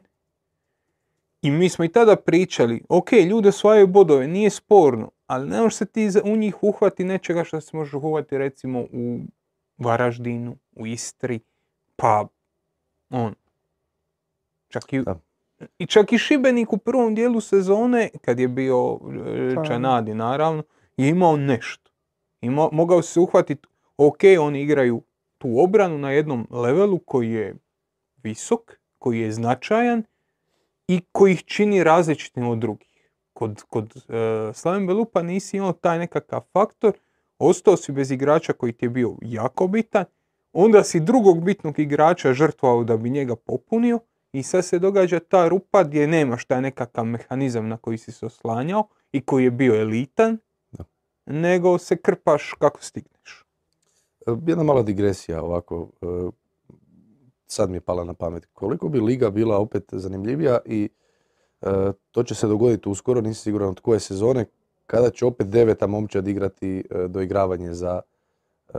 I 1.42 1.50
mi 1.50 1.68
smo 1.68 1.84
i 1.84 1.88
tada 1.88 2.16
pričali, 2.16 2.82
ok, 2.88 3.12
ljudi 3.12 3.48
osvajaju 3.48 3.86
bodove, 3.86 4.26
nije 4.26 4.50
sporno, 4.50 5.10
ali 5.28 5.48
ne 5.48 5.60
možeš 5.60 5.74
se 5.74 5.86
ti 5.86 6.08
u 6.24 6.36
njih 6.36 6.62
uhvati 6.62 7.04
nečega 7.04 7.44
što 7.44 7.60
se 7.60 7.76
može 7.76 7.96
uhvati 7.96 8.38
recimo 8.38 8.80
u 8.80 9.20
Varaždinu, 9.78 10.56
u 10.72 10.86
Istri, 10.86 11.40
pa 11.96 12.26
on. 13.10 13.34
Čak 14.68 14.92
i, 14.92 15.02
Da. 15.02 15.20
i 15.78 15.86
čak 15.86 16.12
i 16.12 16.18
Šibenik 16.18 16.72
u 16.72 16.78
prvom 16.78 17.14
dijelu 17.14 17.40
sezone, 17.40 18.08
kad 18.20 18.40
je 18.40 18.48
bio 18.48 18.98
e, 19.26 19.54
Pa- 19.54 19.64
Čanadi 19.64 20.14
naravno, 20.14 20.62
je 20.96 21.08
imao 21.08 21.36
nešto. 21.36 21.90
Imao, 22.40 22.70
mogao 22.72 23.02
se 23.02 23.20
uhvatiti, 23.20 23.68
ok, 23.96 24.18
oni 24.40 24.62
igraju 24.62 25.02
tu 25.38 25.48
obranu 25.60 25.98
na 25.98 26.10
jednom 26.10 26.46
levelu 26.50 26.98
koji 26.98 27.30
je 27.30 27.56
visok, 28.22 28.60
koji 28.98 29.20
je 29.20 29.32
značajan 29.32 30.02
i 30.88 31.00
koji 31.12 31.32
ih 31.32 31.44
čini 31.44 31.84
različitim 31.84 32.48
od 32.48 32.58
drugih. 32.58 32.87
Kod, 33.38 33.62
kod 33.68 33.96
e, 34.08 34.52
Slaven 34.54 34.86
Belupa 34.86 35.22
nisi 35.22 35.56
imao 35.56 35.72
taj 35.72 35.98
nekakav 35.98 36.40
faktor, 36.52 36.92
ostao 37.38 37.76
si 37.76 37.92
bez 37.92 38.10
igrača 38.10 38.52
koji 38.52 38.72
ti 38.72 38.84
je 38.84 38.90
bio 38.90 39.16
jako 39.20 39.66
bitan, 39.66 40.04
onda 40.52 40.84
si 40.84 41.00
drugog 41.00 41.44
bitnog 41.44 41.78
igrača 41.78 42.32
žrtvovao 42.32 42.84
da 42.84 42.96
bi 42.96 43.10
njega 43.10 43.36
popunio 43.36 44.00
i 44.32 44.42
sad 44.42 44.64
se 44.64 44.78
događa 44.78 45.20
ta 45.20 45.48
rupa 45.48 45.84
gdje 45.84 46.06
nemaš 46.06 46.44
taj 46.44 46.62
nekakav 46.62 47.04
mehanizam 47.04 47.68
na 47.68 47.76
koji 47.76 47.98
si 47.98 48.12
se 48.12 48.26
oslanjao 48.26 48.88
i 49.12 49.20
koji 49.20 49.44
je 49.44 49.50
bio 49.50 49.80
elitan, 49.80 50.38
Da. 50.72 50.84
nego 51.26 51.78
se 51.78 51.96
krpaš 51.96 52.52
kako 52.58 52.82
stigneš. 52.82 53.44
E, 54.26 54.30
Jedna 54.46 54.62
mala 54.64 54.82
digresija 54.82 55.42
ovako, 55.42 55.88
e, 56.02 56.06
sad 57.46 57.70
mi 57.70 57.76
je 57.76 57.80
pala 57.80 58.04
na 58.04 58.14
pamet. 58.14 58.46
Koliko 58.52 58.88
bi 58.88 59.00
liga 59.00 59.30
bila 59.30 59.58
opet 59.58 59.84
zanimljivija 59.92 60.58
i 60.64 60.88
e, 61.62 61.92
to 62.10 62.22
će 62.22 62.34
se 62.34 62.46
dogoditi 62.46 62.88
uskoro, 62.88 63.20
nisam 63.20 63.42
siguran 63.42 63.68
od 63.68 63.80
koje 63.80 64.00
sezone, 64.00 64.46
kada 64.86 65.10
će 65.10 65.26
opet 65.26 65.48
deveta 65.48 65.86
momčad 65.86 66.28
igrati 66.28 66.84
e, 66.90 67.08
doigravanje 67.08 67.74
za, 67.74 68.00
e, 68.68 68.78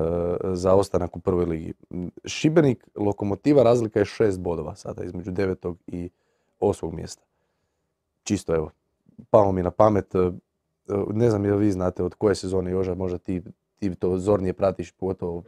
za 0.53 0.75
ostanak 0.75 1.15
u 1.15 1.19
prvoj 1.19 1.45
ligi. 1.45 1.73
Šibenik, 2.25 2.87
lokomotiva, 2.95 3.63
razlika 3.63 3.99
je 3.99 4.05
šest 4.05 4.39
bodova 4.39 4.75
sada 4.75 5.03
između 5.03 5.31
devetog 5.31 5.77
i 5.87 6.09
osmog 6.59 6.93
mjesta. 6.93 7.23
Čisto 8.23 8.55
evo, 8.55 8.71
palo 9.29 9.51
mi 9.51 9.63
na 9.63 9.71
pamet, 9.71 10.13
ne 11.13 11.29
znam 11.29 11.45
jel 11.45 11.57
vi 11.57 11.71
znate 11.71 12.03
od 12.03 12.15
koje 12.15 12.35
sezone 12.35 12.71
Joža, 12.71 12.95
možda 12.95 13.17
ti, 13.17 13.41
ti 13.79 13.95
to 13.95 14.17
zornije 14.17 14.53
pratiš, 14.53 14.91
pogotovo 14.91 15.43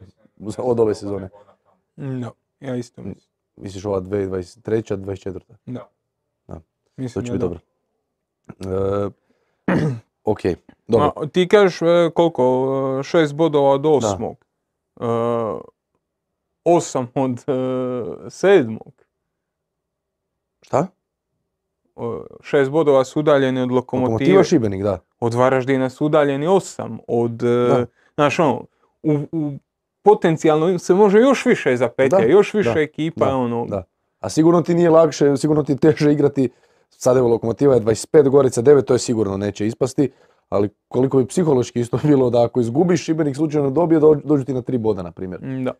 od 0.58 0.80
ove 0.80 0.94
sezone. 0.94 1.28
No, 1.96 2.32
ja 2.60 2.76
isto 2.76 3.02
mislim. 3.02 3.32
Misliš 3.56 3.84
ova 3.84 4.00
2023. 4.00 4.96
24. 4.96 5.40
Da. 5.66 5.72
Da. 5.72 5.88
Mislim 7.02 7.24
To 7.24 7.26
će 7.26 7.32
biti 7.32 7.40
dobro. 7.40 7.58
E, 8.60 9.74
ok, 10.32 10.40
dobro. 10.88 11.12
Ma, 11.16 11.26
ti 11.26 11.48
kažeš 11.48 11.82
e, 11.82 12.10
koliko, 12.14 12.44
e, 13.00 13.02
šest 13.02 13.34
bodova 13.34 13.70
od 13.70 13.86
osmog. 13.86 14.44
E, 15.00 15.04
osam 16.64 17.08
od 17.14 17.30
e, 17.30 18.30
sedmog. 18.30 18.92
Šta? 20.62 20.86
E, 21.96 22.00
šest 22.42 22.70
bodova 22.70 23.04
su 23.04 23.20
udaljeni 23.20 23.60
od 23.60 23.72
lokomotive. 23.72 24.12
Lokomotiva 24.12 24.44
Šibenik, 24.44 24.82
da. 24.82 24.98
Od 25.20 25.34
Varaždina 25.34 25.90
su 25.90 26.06
udaljeni 26.06 26.46
osam. 26.46 26.98
Od, 27.08 27.32
Da. 27.32 27.86
znaš 28.14 28.38
ono, 28.38 28.64
u, 29.02 29.18
u 29.32 29.52
potencijalno 30.02 30.78
se 30.78 30.94
može 30.94 31.18
još 31.18 31.46
više 31.46 31.76
zapetlja, 31.76 32.26
još 32.26 32.54
više 32.54 32.74
da, 32.74 32.80
ekipa, 32.80 33.26
da, 33.26 33.36
ono, 33.36 33.66
da. 33.66 33.84
A 34.20 34.28
sigurno 34.28 34.62
ti 34.62 34.74
nije 34.74 34.90
lakše, 34.90 35.36
sigurno 35.36 35.62
ti 35.62 35.72
je 35.72 35.76
teže 35.76 36.12
igrati, 36.12 36.50
sad 36.92 37.16
evo 37.16 37.28
Lokomotiva 37.28 37.74
je 37.74 37.80
25, 37.80 38.28
Gorica 38.28 38.62
9, 38.62 38.84
to 38.84 38.92
je 38.92 38.98
sigurno 38.98 39.36
neće 39.36 39.66
ispasti, 39.66 40.10
ali 40.48 40.68
koliko 40.88 41.18
bi 41.18 41.26
psihološki 41.26 41.80
isto 41.80 41.98
bilo 42.04 42.30
da 42.30 42.44
ako 42.44 42.60
izgubiš 42.60 43.04
Šibenik 43.04 43.36
slučajno 43.36 43.70
dobije, 43.70 44.00
dođu, 44.24 44.44
ti 44.44 44.54
na 44.54 44.62
tri 44.62 44.78
boda, 44.78 45.02
na 45.02 45.12
primjer. 45.12 45.40
mm, 45.42 45.64
da. 45.64 45.72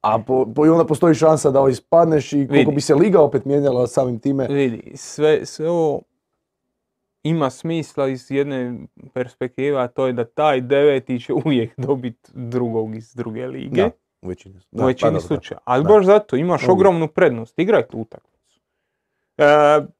A 0.00 0.18
po, 0.18 0.46
po- 0.46 0.66
i 0.66 0.68
onda 0.68 0.84
postoji 0.84 1.14
šansa 1.14 1.50
da 1.50 1.68
ispadneš 1.70 2.32
i 2.32 2.36
koliko 2.38 2.52
Vidi. 2.60 2.72
bi 2.72 2.80
se 2.80 2.94
liga 2.94 3.20
opet 3.20 3.44
mijenjala 3.44 3.86
samim 3.86 4.18
time. 4.18 4.46
Vidi, 4.46 4.92
sve, 4.94 5.46
sve 5.46 5.70
ovo 5.70 6.00
ima 7.22 7.50
smisla 7.50 8.08
iz 8.08 8.30
jedne 8.30 8.78
perspektive, 9.14 9.78
a 9.78 9.88
to 9.88 10.06
je 10.06 10.12
da 10.12 10.24
taj 10.24 10.60
deveti 10.60 11.20
će 11.20 11.32
uvijek 11.34 11.72
dobiti 11.88 12.30
drugog 12.34 12.94
iz 12.94 13.14
druge 13.14 13.46
lige. 13.46 13.82
Da, 13.82 13.90
u 14.22 14.28
većini. 14.28 14.54
u 14.56 14.60
Da, 14.72 14.86
većini 14.86 15.12
pa 15.12 15.20
slučaja. 15.20 15.58
Ali 15.64 15.84
Da. 15.84 15.88
baš 15.88 16.04
zato 16.06 16.36
imaš 16.36 16.68
ogromnu 16.68 17.08
prednost. 17.08 17.58
Igraj 17.58 17.82
tu 17.82 17.98
utakmicu. 17.98 18.33
E, 19.38 19.44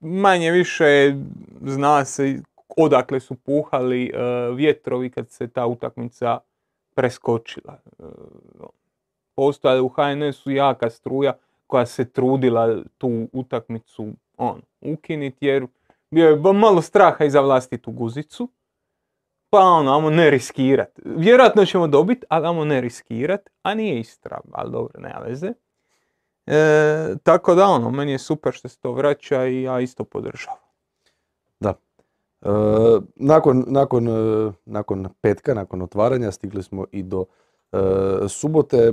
manje 0.01 0.51
više 0.51 1.15
zna 1.63 2.05
se 2.05 2.43
odakle 2.77 3.21
su 3.21 3.35
puhali 3.35 4.07
e, 4.07 4.19
vjetrovi 4.55 5.11
kad 5.11 5.31
se 5.31 5.49
ta 5.49 5.67
utakmica 5.67 6.39
preskočila. 6.95 7.79
E, 7.99 8.05
postojala 9.35 9.77
je 9.77 9.83
u 9.83 9.89
HNS-u 9.89 10.51
jaka 10.51 10.91
struja 10.91 11.33
koja 11.67 11.87
se 11.87 12.11
trudila 12.11 12.83
tu 12.99 13.29
utakmicu 13.33 14.13
on, 14.37 14.63
ukiniti 14.81 15.47
jer 15.47 15.67
bio 16.11 16.29
je 16.29 16.53
malo 16.53 16.83
straha 16.83 17.25
i 17.25 17.31
za 17.31 17.41
vlastitu 17.41 17.91
guzicu. 17.91 18.49
Pa 19.51 19.61
ono, 19.61 19.97
amo 19.97 20.11
ne 20.11 20.31
riskirat. 20.31 21.01
Vjerojatno 21.05 21.65
ćemo 21.65 21.87
dobiti, 21.87 22.27
ali 22.29 22.47
amo 22.47 22.65
ne 22.65 22.81
riskirat, 22.81 23.51
a 23.63 23.75
nije 23.75 24.01
Istra, 24.01 24.41
ali 24.53 24.73
dobro, 24.73 25.01
nema 25.01 25.19
veze. 25.19 25.53
E, 26.47 27.15
tako 27.23 27.55
da 27.55 27.67
ono, 27.67 27.91
meni 27.91 28.13
je 28.13 28.19
super 28.19 28.53
što 28.53 28.69
se 28.69 28.79
to 28.79 28.93
vraća 28.93 29.47
i 29.47 29.63
ja 29.63 29.81
isto 29.81 30.05
podržavam. 30.05 30.65
E, 32.45 32.49
nakon, 33.17 33.65
nakon, 33.67 34.09
e, 34.09 34.53
nakon 34.65 35.09
petka, 35.21 35.55
nakon 35.55 35.83
otvaranja 35.83 36.31
stigli 36.31 36.63
smo 36.63 36.85
i 36.93 37.03
do 37.03 37.25
e, 37.73 37.79
subote. 38.29 38.77
E, 38.77 38.93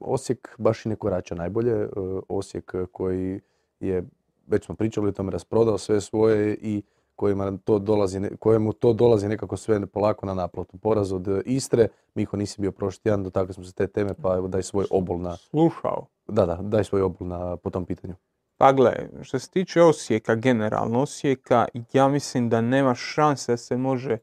Osijek 0.00 0.54
baš 0.58 0.86
i 0.86 0.88
ne 0.88 0.96
korača 0.96 1.34
najbolje. 1.34 1.72
E, 1.72 1.88
Osijek 2.28 2.74
koji 2.92 3.40
je, 3.80 4.04
već 4.46 4.64
smo 4.64 4.74
pričali 4.74 5.08
o 5.08 5.12
tome, 5.12 5.32
rasprodao 5.32 5.78
sve 5.78 6.00
svoje 6.00 6.58
i 6.60 6.82
kojima 7.16 7.58
to 7.64 7.78
dolazi, 7.78 8.20
kojemu 8.38 8.72
to 8.72 8.92
dolazi 8.92 9.28
nekako 9.28 9.56
sve 9.56 9.86
polako 9.86 10.26
na 10.26 10.34
naplatu. 10.34 10.78
Poraz 10.78 11.12
od 11.12 11.28
Istre, 11.44 11.88
Miho 12.14 12.36
nisi 12.36 12.60
bio 12.60 12.72
prošli 12.72 13.02
tjedan, 13.02 13.22
dotakli 13.22 13.54
smo 13.54 13.64
se 13.64 13.72
te 13.72 13.86
teme, 13.86 14.14
pa 14.22 14.36
evo 14.36 14.48
daj 14.48 14.62
svoj 14.62 14.86
obol 14.90 15.18
na, 15.18 15.36
Slušao. 15.36 16.06
da, 16.28 16.46
da, 16.46 16.58
daj 16.62 16.84
svoj 16.84 17.02
obol 17.02 17.28
na, 17.28 17.56
po 17.56 17.70
tom 17.70 17.84
pitanju. 17.84 18.14
Pa 18.58 18.72
gle, 18.72 19.08
što 19.22 19.38
se 19.38 19.50
tiče 19.50 19.82
Osijeka, 19.82 20.34
generalno 20.34 21.00
Osijeka, 21.02 21.66
ja 21.92 22.08
mislim 22.08 22.48
da 22.48 22.60
nema 22.60 22.94
šanse 22.94 23.52
da 23.52 23.56
se 23.56 23.76
može, 23.76 24.12
e, 24.12 24.18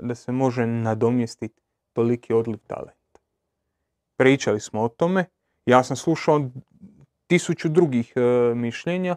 da 0.00 0.14
se 0.14 0.32
može 0.32 0.66
nadomjestiti 0.66 1.62
toliki 1.92 2.32
odliv 2.32 2.58
talenta. 2.66 3.20
Pričali 4.16 4.60
smo 4.60 4.82
o 4.82 4.88
tome, 4.88 5.24
ja 5.66 5.82
sam 5.82 5.96
slušao 5.96 6.50
tisuću 7.26 7.68
drugih 7.68 8.12
e, 8.16 8.20
mišljenja, 8.54 9.16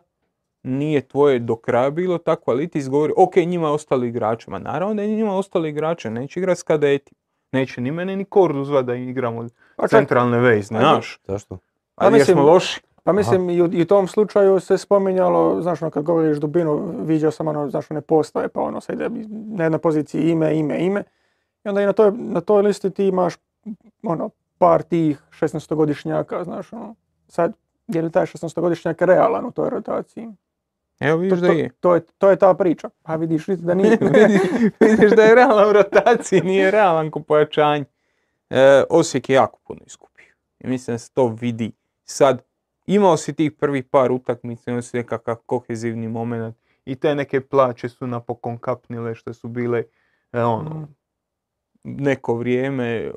nije 0.68 1.02
tvoje 1.02 1.40
do 1.40 1.56
kraja 1.56 1.90
bilo 1.90 2.18
tako, 2.18 2.52
ali 2.52 2.68
ti 2.68 2.78
izgovori, 2.78 3.14
ok, 3.18 3.36
njima 3.36 3.72
ostali 3.72 4.08
igrači. 4.08 4.50
Ma 4.50 4.60
naravno 4.60 4.96
da 4.96 5.02
je 5.02 5.08
njima 5.16 5.36
ostali 5.36 5.70
igrači, 5.70 6.10
neće 6.10 6.40
igrati 6.40 6.60
s 6.60 6.64
kadeti. 6.64 7.12
Neće 7.52 7.82
ni 7.82 7.92
mene 7.92 8.16
ni 8.16 8.26
Kordu 8.26 8.64
zva 8.64 8.82
da 8.82 8.96
igramo 8.96 9.48
Pa 9.76 9.88
centralne 9.88 10.40
vezne, 10.40 10.80
znaš. 10.80 11.20
Zašto? 11.28 11.58
Ali 11.96 12.12
Pa 12.12 12.18
mislim- 12.18 12.38
jesmo 12.38 12.52
loši. 12.52 12.82
Pa 13.04 13.14
mislim 13.14 13.50
i 13.50 13.62
u, 13.62 13.70
i 13.74 13.82
u 13.82 13.86
tom 13.86 14.08
slučaju 14.08 14.60
se 14.60 14.78
spominjalo, 14.78 15.62
znaš 15.62 15.82
ono 15.82 15.92
kad 15.92 16.04
govoriš 16.04 16.38
dubinu, 16.38 16.94
viđao 17.06 17.32
sam 17.32 17.48
ono, 17.48 17.70
znaš 17.70 17.90
ne 17.90 18.02
postoje, 18.02 18.48
pa 18.48 18.62
ono 18.62 18.82
sad 18.82 18.96
ide 18.96 19.10
na 19.30 19.64
jednoj 19.64 19.80
poziciji 19.80 20.30
ime, 20.30 20.58
ime, 20.58 20.86
ime. 20.86 21.04
I 21.66 21.70
onda 21.70 21.82
i 21.82 21.86
na 21.86 21.94
toj, 21.94 22.12
na 22.12 22.42
toj 22.42 22.62
listi 22.62 22.90
ti 22.90 23.08
imaš 23.08 23.34
ono 24.04 24.30
par 24.58 24.82
tih 24.82 25.22
16-godišnjaka, 25.42 26.44
znaš, 26.44 26.74
ono, 26.74 26.96
sad, 27.28 27.54
je 27.88 28.02
li 28.02 28.12
taj 28.12 28.26
16-godišnjak 28.26 29.06
realan 29.06 29.46
u 29.46 29.52
toj 29.52 29.70
rotaciji? 29.70 30.28
Evo 31.00 31.12
To, 31.12 31.18
vidiš 31.18 31.40
da 31.40 31.48
to, 31.48 31.54
je. 31.54 31.70
to 31.72 31.96
je, 31.96 32.02
to 32.18 32.30
je 32.30 32.36
ta 32.36 32.54
priča. 32.54 32.90
A 33.04 33.16
vidiš 33.16 33.48
vidi 33.48 33.62
da 33.62 33.74
nije. 33.74 33.98
Vidi- 34.02 34.72
vidiš 34.80 35.12
da 35.12 35.24
je 35.24 35.36
realan 35.36 35.70
u 35.70 35.74
rotaciji, 35.74 36.42
nije 36.42 36.72
realan 36.72 37.12
ko 37.12 37.20
pojačanje. 37.20 37.86
E, 38.50 38.84
Osijek 38.90 39.30
je 39.30 39.34
jako 39.34 39.60
puno 39.60 39.80
izgubio. 39.86 40.34
I 40.60 40.68
mislim 40.68 40.94
da 40.94 41.00
se 41.00 41.12
to 41.12 41.28
vidi. 41.32 41.72
Sad, 42.04 42.42
imao 42.88 43.18
si 43.18 43.34
tih 43.34 43.52
prvih 43.52 43.84
par 43.84 44.12
utakmica, 44.12 44.72
imao 44.72 44.82
si 44.82 44.98
nekakav 44.98 45.36
kohezivni 45.38 46.08
moment 46.08 46.56
i 46.86 46.96
te 46.96 47.16
neke 47.16 47.42
plaće 47.42 47.90
su 47.90 48.08
napokon 48.08 48.58
kapnile 48.58 49.16
što 49.16 49.34
su 49.34 49.48
bile 49.48 49.84
e, 50.34 50.42
ono, 50.42 50.70
Mm. 50.70 50.88
neko 51.84 52.36
vrijeme. 52.36 53.12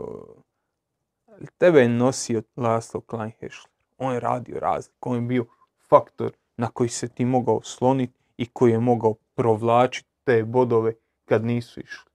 Tebe 1.59 1.81
je 1.81 1.89
nosio 1.89 2.43
Laslo 2.57 3.01
Kleinhešler. 3.01 3.71
On 3.99 4.15
je 4.15 4.21
radio 4.21 4.59
razliku, 4.59 5.11
on 5.11 5.17
je 5.17 5.23
bio 5.23 5.45
faktor 5.81 6.33
na 6.61 6.69
koji 6.69 6.89
se 6.89 7.09
ti 7.09 7.25
mogao 7.25 7.63
sloniti 7.63 8.19
i 8.37 8.47
koji 8.47 8.71
je 8.71 8.79
mogao 8.79 9.15
provlačiti 9.35 10.09
te 10.25 10.45
bodove 10.45 10.95
kad 11.25 11.45
nisu 11.45 11.81
išli. 11.81 12.11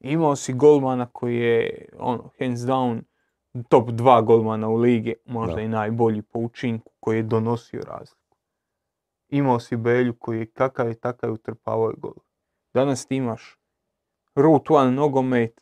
Imao 0.00 0.36
si 0.36 0.52
golmana 0.52 1.06
koji 1.12 1.36
je 1.36 1.88
ono, 1.98 2.30
hands 2.38 2.60
down 2.60 3.02
top 3.68 3.90
dva 3.90 4.22
golmana 4.22 4.68
u 4.68 4.76
ligi, 4.76 5.14
možda 5.26 5.54
Da. 5.54 5.62
i 5.62 5.68
najbolji 5.68 6.22
po 6.22 6.38
učinku 6.38 6.92
koji 7.00 7.16
je 7.16 7.22
donosio 7.22 7.80
razliku. 7.80 8.36
Imao 9.28 9.60
si 9.60 9.76
Belju 9.76 10.14
koji 10.18 10.38
je 10.38 10.50
kakav 10.50 10.88
je 10.88 11.00
takav 11.00 11.32
utrpavao 11.32 11.88
je 11.88 11.96
gol. 11.98 12.14
Danas 12.74 13.06
ti 13.06 13.16
imaš 13.16 13.58
route 14.34 14.72
one 14.72 14.90
nogomet, 14.90 15.60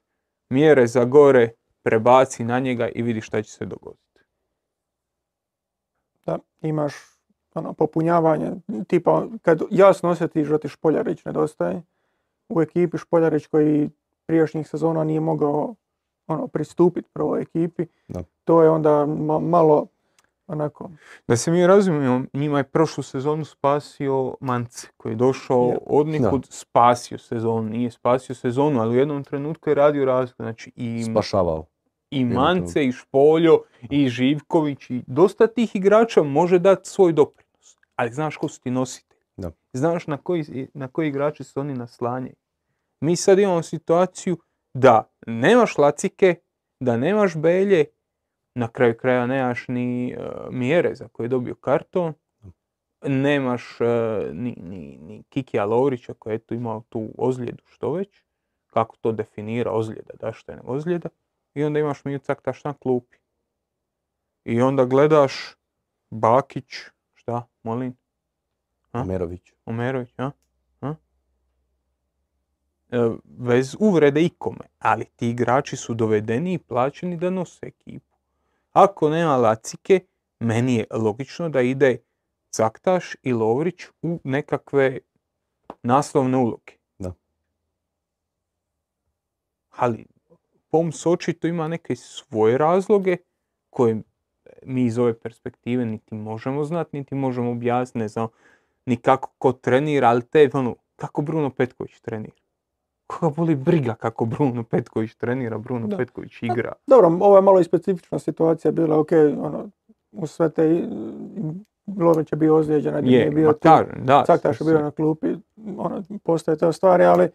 mjere 0.51 0.87
za 0.87 1.05
gore, 1.05 1.51
prebaci 1.83 2.45
na 2.45 2.59
njega 2.59 2.89
i 2.89 3.03
vidi 3.03 3.21
šta 3.21 3.43
će 3.43 3.51
se 3.51 3.67
dogoditi. 3.67 4.07
da 6.27 6.39
imaš 6.61 7.16
ono, 7.57 7.73
popunjavanje, 7.73 8.53
tipa 8.87 9.27
kad 9.43 9.63
jasno 9.71 10.09
osjetiš 10.11 10.49
da 10.49 10.59
ti 10.59 10.69
Špoljarić 10.69 11.25
nedostaje, 11.25 11.83
u 12.49 12.63
ekipi 12.63 12.99
Špoljarić 12.99 13.47
koji 13.47 13.91
prijašnjih 14.27 14.69
sezona 14.69 15.05
nije 15.05 15.21
mogao 15.21 15.75
ono, 16.27 16.47
pristupiti 16.47 17.09
prvoj 17.13 17.41
ekipi, 17.43 17.87
Da. 18.09 18.23
to 18.45 18.63
je 18.63 18.71
onda 18.71 18.91
ma- 18.91 19.41
malo 19.41 19.87
onako, 20.47 20.91
Da 21.29 21.37
se 21.37 21.51
mi 21.51 21.67
razumijemo, 21.67 22.25
njima 22.33 22.59
je 22.59 22.65
prošlu 22.65 23.03
sezonu 23.03 23.45
spasio 23.45 24.37
Mance 24.41 24.89
koji 24.97 25.13
je 25.13 25.17
došao 25.17 25.69
Je. 25.69 25.79
od 25.87 26.07
nikud, 26.07 26.47
spasio 26.51 27.19
sezonu, 27.19 27.63
nije 27.63 27.91
spasio 27.91 28.35
sezonu, 28.35 28.81
ali 28.81 28.91
u 28.91 28.99
jednom 28.99 29.25
trenutku 29.25 29.71
je 29.71 29.75
radio 29.75 30.05
razliku. 30.05 30.43
Znači 30.43 30.73
i, 30.77 31.05
Spašavao. 31.05 31.65
i 32.11 32.25
Mance, 32.25 32.85
i 32.85 32.93
Špoljo, 32.93 33.61
i 33.83 34.09
Živković, 34.09 34.91
i 34.91 35.03
dosta 35.07 35.47
tih 35.47 35.77
igrača 35.77 36.23
može 36.23 36.59
dati 36.59 36.89
svoj 36.89 37.13
doprinos. 37.13 37.46
Ali 37.97 38.13
znaš 38.13 38.37
ko 38.37 38.49
su 38.49 38.61
ti 38.61 38.71
nositelji. 38.71 39.23
Da. 39.37 39.51
Znaš 39.73 40.07
na 40.07 40.17
koji, 40.17 40.69
na 40.75 40.89
koji 40.89 41.09
igrači 41.09 41.45
se 41.45 41.61
oni 41.61 41.75
naslanjaju. 41.75 42.35
Mi 43.01 43.17
sad 43.17 43.39
imamo 43.39 43.63
situaciju 43.63 44.37
da 44.75 45.11
nemaš 45.27 45.79
lacike, 45.79 46.35
da 46.81 46.97
nemaš 46.97 47.37
belje, 47.37 47.85
na 48.55 48.69
kraju 48.69 48.97
kraja 48.97 49.27
nemaš 49.27 49.69
ni 49.69 50.13
e, 50.13 50.17
mjere 50.51 50.95
za 50.95 51.09
koje 51.09 51.25
je 51.25 51.29
dobio 51.29 51.55
karton, 51.55 52.15
nemaš 53.03 53.81
e, 53.81 53.85
ni, 54.33 54.57
ni, 54.63 54.99
ni 55.01 55.23
Kikija 55.29 55.65
Lovrića 55.65 56.15
koji 56.15 56.35
je 56.35 56.39
tu 56.39 56.55
imao 56.55 56.83
tu 56.89 57.09
ozljedu 57.19 57.63
što 57.67 57.93
već, 57.93 58.23
kako 58.67 58.97
to 58.97 59.13
definira 59.13 59.73
ozljeda, 59.73 60.15
da 60.21 60.33
što 60.33 60.53
je 60.53 60.61
ozljeda, 60.65 61.09
i 61.55 61.65
onda 61.65 61.79
imaš 61.79 62.05
Miju 62.05 62.19
Caktaš 62.19 62.65
na 62.65 62.75
klupi. 62.75 63.17
I 64.45 64.61
onda 64.61 64.85
gledaš 64.85 65.57
Bakić, 66.11 66.75
šta, 67.27 67.47
molim, 67.63 67.97
A? 68.93 69.05
Merović. 69.05 69.53
Omerović, 69.65 70.15
a? 70.19 70.31
a? 70.81 70.95
E, 72.91 73.11
Bez 73.25 73.77
uvrede 73.81 74.23
ikome, 74.23 74.67
ali 74.79 75.05
ti 75.05 75.31
igrači 75.31 75.77
su 75.77 75.95
dovedeni 75.95 76.55
i 76.55 76.59
plaćeni 76.59 77.17
da 77.17 77.31
nose 77.31 77.67
ekipu. 77.67 78.17
Ako 78.73 79.09
nema 79.11 79.37
lacike, 79.37 80.01
meni 80.41 80.75
je 80.75 80.85
logično 80.91 81.49
da 81.49 81.61
ide 81.61 81.99
Caktaš 82.51 83.15
i 83.23 83.33
Lovrić 83.33 83.83
u 84.03 84.21
nekakve 84.25 84.99
naslovne 85.83 86.37
uloge. 86.39 86.73
Da. 86.99 87.13
Ali 89.71 90.07
Poms 90.71 91.07
očito 91.07 91.47
ima 91.47 91.69
neke 91.69 91.97
svoje 91.97 92.59
razloge 92.59 93.17
koje 93.71 94.03
mi 94.63 94.85
iz 94.85 94.99
ove 94.99 95.15
perspektive 95.15 95.85
niti 95.85 96.15
možemo 96.15 96.65
znati, 96.65 96.97
niti 96.97 97.15
možemo 97.15 97.51
objasniti, 97.51 97.99
ne 97.99 98.09
znam, 98.09 98.29
ni 98.87 98.97
kako 98.97 99.31
ko 99.39 99.53
trenira, 99.53 100.09
ali 100.09 100.23
te, 100.23 100.51
ono, 100.53 100.75
kako 100.97 101.23
Bruno 101.23 101.51
Petković 101.51 102.01
trenira. 102.01 102.35
Koga 103.07 103.35
boli 103.37 103.55
briga 103.55 103.95
kako 103.95 104.25
Bruno 104.25 104.63
Petković 104.63 105.15
trenira, 105.15 105.59
Bruno 105.59 105.87
Da. 105.87 105.97
Petković 105.97 106.43
igra. 106.43 106.73
dobro, 106.87 107.19
ovo 107.21 107.37
je 107.37 107.43
malo 107.43 107.61
i 107.61 107.65
specifična 107.65 108.19
situacija 108.19 108.73
bila, 108.73 108.99
ok, 108.99 109.13
ono, 109.39 109.71
u 110.13 110.27
sve 110.27 110.51
te, 110.51 110.89
Lovrić 111.99 112.33
je 112.33 112.37
bio 112.37 112.57
ozlijeđen, 112.57 113.07
Je, 113.07 113.21
je 113.21 113.31
bio 113.31 113.47
ma 113.47 113.53
tu, 113.53 113.91
da. 114.03 114.25
Caktaš 114.27 114.61
je 114.61 114.65
bio 114.65 114.79
na 114.79 114.91
klupi, 114.91 115.35
ono, 115.77 116.03
postoje 116.23 116.57
te 116.57 116.73
stvari, 116.73 117.05
ali, 117.05 117.29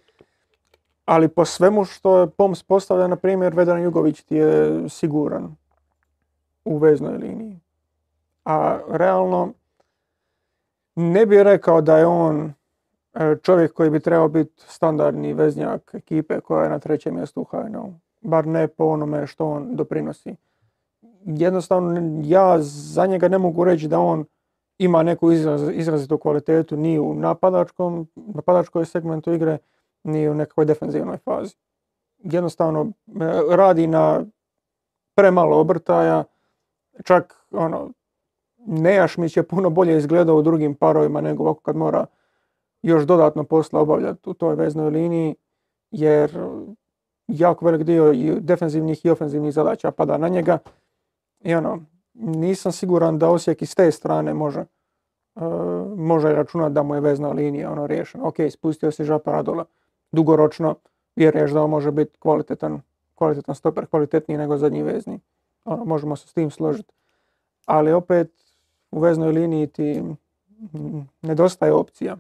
ali 1.06 1.28
po 1.28 1.46
svemu 1.46 1.86
što 1.86 2.20
je 2.20 2.28
POMS 2.28 2.64
postavlja, 2.64 3.08
na 3.08 3.16
primjer, 3.16 3.54
Vedran 3.56 3.84
Jugović 3.84 4.24
ti 4.24 4.36
je 4.36 4.80
siguran 4.90 5.56
u 6.66 6.78
veznoj 6.78 7.18
liniji. 7.18 7.60
A 8.46 8.80
realno, 8.90 9.54
ne 10.96 11.26
bih 11.26 11.42
rekao 11.42 11.82
da 11.82 11.98
je 11.98 12.06
on 12.06 12.54
e, 13.14 13.36
čovjek 13.44 13.74
koji 13.74 13.90
bi 13.90 14.00
trebao 14.00 14.28
biti 14.28 14.64
standardni 14.68 15.34
veznjak 15.34 15.92
ekipe 15.94 16.40
koja 16.40 16.64
je 16.64 16.70
na 16.70 16.80
trećem 16.80 17.16
mjestu 17.16 17.42
u 17.42 17.44
HNL. 17.44 17.90
Bar 18.22 18.48
ne 18.48 18.68
po 18.68 18.86
onome 18.86 19.28
što 19.28 19.46
on 19.46 19.76
doprinosi. 19.76 20.36
Jednostavno, 21.26 22.22
ja 22.24 22.58
za 22.62 23.06
njega 23.06 23.28
ne 23.28 23.38
mogu 23.38 23.64
reći 23.64 23.88
da 23.88 24.00
on 24.00 24.26
ima 24.78 25.04
neku 25.04 25.32
izraz, 25.32 25.70
izrazitu 25.74 26.18
kvalitetu 26.18 26.78
ni 26.78 27.00
u 27.00 27.14
napadačkom, 27.14 28.08
napadačkoj 28.16 28.86
segmentu 28.86 29.34
igre, 29.34 29.58
ni 30.04 30.30
u 30.30 30.34
nekakvoj 30.34 30.66
defenzivnoj 30.66 31.18
fazi. 31.18 31.56
Jednostavno 32.24 32.82
e, 32.82 32.92
radi 33.56 33.88
na 33.88 34.26
premalo 35.16 35.60
obrtaja, 35.60 36.24
čak 37.04 37.46
ono, 37.52 37.92
Nejašmić 38.66 39.38
je 39.38 39.44
puno 39.44 39.70
bolje 39.70 39.98
izgledao 39.98 40.36
u 40.36 40.42
drugim 40.42 40.76
parovima 40.76 41.22
nego 41.22 41.44
ovako 41.44 41.62
kad 41.62 41.76
mora 41.76 42.06
još 42.82 43.04
dodatno 43.04 43.44
posla 43.44 43.80
obavljati 43.80 44.30
u 44.30 44.34
toj 44.34 44.56
veznoj 44.56 44.90
liniji, 44.90 45.36
jer 45.92 46.40
jako 47.28 47.66
velik 47.66 47.84
dio 47.84 48.14
i 48.14 48.40
defenzivnih 48.40 49.06
i 49.06 49.10
ofenzivnih 49.10 49.54
zadaća 49.54 49.92
pada 49.92 50.18
na 50.18 50.28
njega. 50.28 50.58
I 51.40 51.54
ono, 51.54 51.80
nisam 52.14 52.72
siguran 52.72 53.20
da 53.20 53.30
Osijek 53.30 53.62
i 53.62 53.66
s 53.66 53.76
te 53.76 53.92
strane 53.92 54.34
može, 54.34 54.60
e, 54.60 54.66
može 55.98 56.34
računati 56.34 56.74
da 56.74 56.84
mu 56.84 56.96
je 56.96 57.02
vezna 57.02 57.32
linija 57.32 57.72
ono 57.72 57.88
riješena. 57.88 58.28
Ok, 58.28 58.36
spustio 58.50 58.92
si 58.92 59.04
Žapa 59.04 59.32
Radola. 59.32 59.66
Dugoročno 60.12 60.76
vjeruješ 61.16 61.52
da 61.52 61.64
on 61.64 61.70
može 61.70 61.92
biti 61.92 62.20
kvalitetan, 62.20 62.82
kvalitetan 63.16 63.56
stoper, 63.56 63.86
kvalitetniji 63.86 64.38
nego 64.38 64.58
zadnji 64.58 64.84
vezni. 64.84 65.20
Ono, 65.66 65.86
možemo 65.86 66.16
se 66.16 66.28
s 66.28 66.34
tim 66.34 66.52
složiti. 66.52 66.94
Ali 67.66 67.92
opet 67.92 68.32
u 68.92 69.00
veznoj 69.00 69.32
liniji 69.32 69.68
ti 69.68 70.04
nedostaje 71.22 71.74
opcija. 71.74 72.18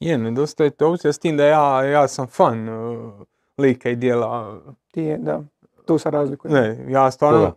Je, 0.00 0.18
nedostaje 0.18 0.70
ti 0.70 0.84
opcija 0.84 1.12
s 1.12 1.18
tim 1.18 1.36
da 1.36 1.44
ja, 1.44 1.84
ja 1.84 2.08
sam 2.08 2.26
fan 2.26 2.68
uh, 2.68 3.12
lika 3.58 3.90
i 3.90 3.96
dijela. 3.96 4.60
Ti 4.90 5.02
je, 5.02 5.18
da, 5.18 5.42
tu 5.86 5.98
se 5.98 6.10
razlikuje. 6.10 6.54
Ne, 6.54 6.92
ja 6.92 7.10
stvarno? 7.10 7.54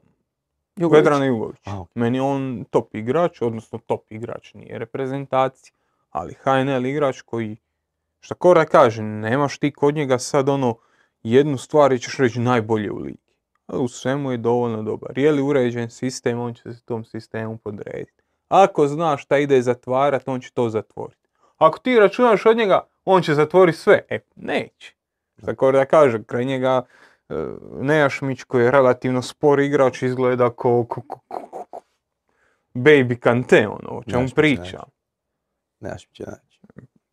Jugović. 0.76 1.00
Vedrana 1.00 1.26
Jugović. 1.26 1.60
A. 1.66 1.84
Meni 1.96 2.18
je 2.18 2.22
on 2.22 2.66
top 2.70 2.96
igrač, 2.96 3.42
odnosno 3.42 3.80
top 3.86 4.12
igrač 4.12 4.54
nije 4.54 4.80
reprezentacija, 4.80 5.74
ali 6.10 6.34
HNL 6.34 6.86
igrač 6.86 7.22
koji, 7.22 7.58
šta 8.20 8.36
Kora 8.36 8.66
kaže, 8.66 9.02
nemaš 9.04 9.58
ti 9.58 9.72
kod 9.72 9.96
njega 9.96 10.20
sad 10.20 10.50
ono 10.50 10.76
jednu 11.24 11.58
stvar 11.58 11.92
i 11.92 12.00
ćeš 12.00 12.18
reći 12.18 12.40
najbolje 12.40 12.92
u 12.92 12.98
ligi. 12.98 13.31
U 13.74 13.88
svemu 13.88 14.32
je 14.32 14.38
dovoljno 14.38 14.84
dobar. 14.84 15.18
Je 15.18 15.32
li 15.32 15.42
uređen 15.42 15.90
sistem, 15.90 16.40
on 16.40 16.54
će 16.54 16.74
se 16.74 16.86
tom 16.86 17.06
sistemu 17.06 17.58
podrediti. 17.58 18.24
Ako 18.48 18.88
znaš 18.88 19.24
šta 19.24 19.38
ide 19.38 19.62
zatvarati, 19.62 20.30
on 20.30 20.40
će 20.40 20.52
to 20.52 20.70
zatvoriti. 20.70 21.28
Ako 21.58 21.80
ti 21.80 22.00
računaš 22.00 22.46
od 22.46 22.58
njega, 22.58 22.88
on 23.06 23.22
će 23.22 23.34
zatvoriti 23.34 23.78
sve. 23.78 24.02
E, 24.10 24.20
neće. 24.36 24.96
Šta 25.38 25.56
Kora 25.56 25.86
kaže, 25.86 26.24
kraj 26.24 26.46
njega 26.46 26.86
e, 27.30 27.34
Nejašmić 27.82 28.44
koji 28.44 28.64
je 28.64 28.72
relativno 28.72 29.22
spor 29.22 29.60
igrač 29.60 30.02
izgleda 30.02 30.50
ko, 30.50 30.86
ko, 30.86 31.02
ko- 31.02 31.20
ko- 31.28 31.66
ko- 31.70 31.82
baby 32.74 33.20
Kante, 33.20 33.68
ono, 33.68 34.00
o 34.00 34.04
čemu 34.04 34.28
pričam. 34.36 34.90
Nejašmić. 35.80 36.20
Naći. 36.20 36.62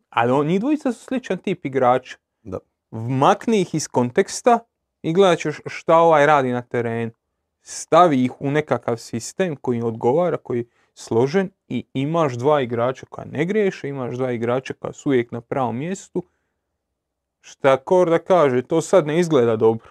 Ali 0.09 0.31
on, 0.31 0.47
njih 0.47 0.59
dvojica 0.59 0.91
su 0.91 1.05
sličan 1.05 1.37
tip 1.37 1.65
igrača. 1.65 2.17
Da. 2.43 2.57
Makni 2.91 3.61
ih 3.61 3.75
iz 3.75 3.87
konteksta 3.87 4.59
i 5.01 5.13
gledat 5.13 5.39
ćeš 5.39 5.59
šta 5.65 5.97
ovaj 5.97 6.25
radi 6.25 6.51
na 6.51 6.61
terenu. 6.61 7.11
Stavi 7.61 8.23
ih 8.23 8.31
u 8.41 8.51
nekakav 8.51 8.97
sistem 8.97 9.55
koji 9.55 9.81
odgovara, 9.81 10.37
koji 10.37 10.57
je 10.59 10.65
složen 10.93 11.49
i 11.67 11.85
imaš 11.93 12.33
dva 12.33 12.61
igrača 12.61 13.05
koja 13.09 13.25
ne 13.25 13.45
griješe, 13.45 13.89
imaš 13.89 14.15
dva 14.15 14.31
igrača 14.31 14.73
koja 14.73 14.93
su 14.93 15.09
uvijek 15.09 15.31
na 15.31 15.41
pravom 15.41 15.77
mjestu. 15.77 16.23
Šta 17.41 17.77
Korda 17.77 18.19
kaže, 18.19 18.61
to 18.61 18.81
sad 18.81 19.07
ne 19.07 19.19
izgleda 19.19 19.55
dobro. 19.55 19.89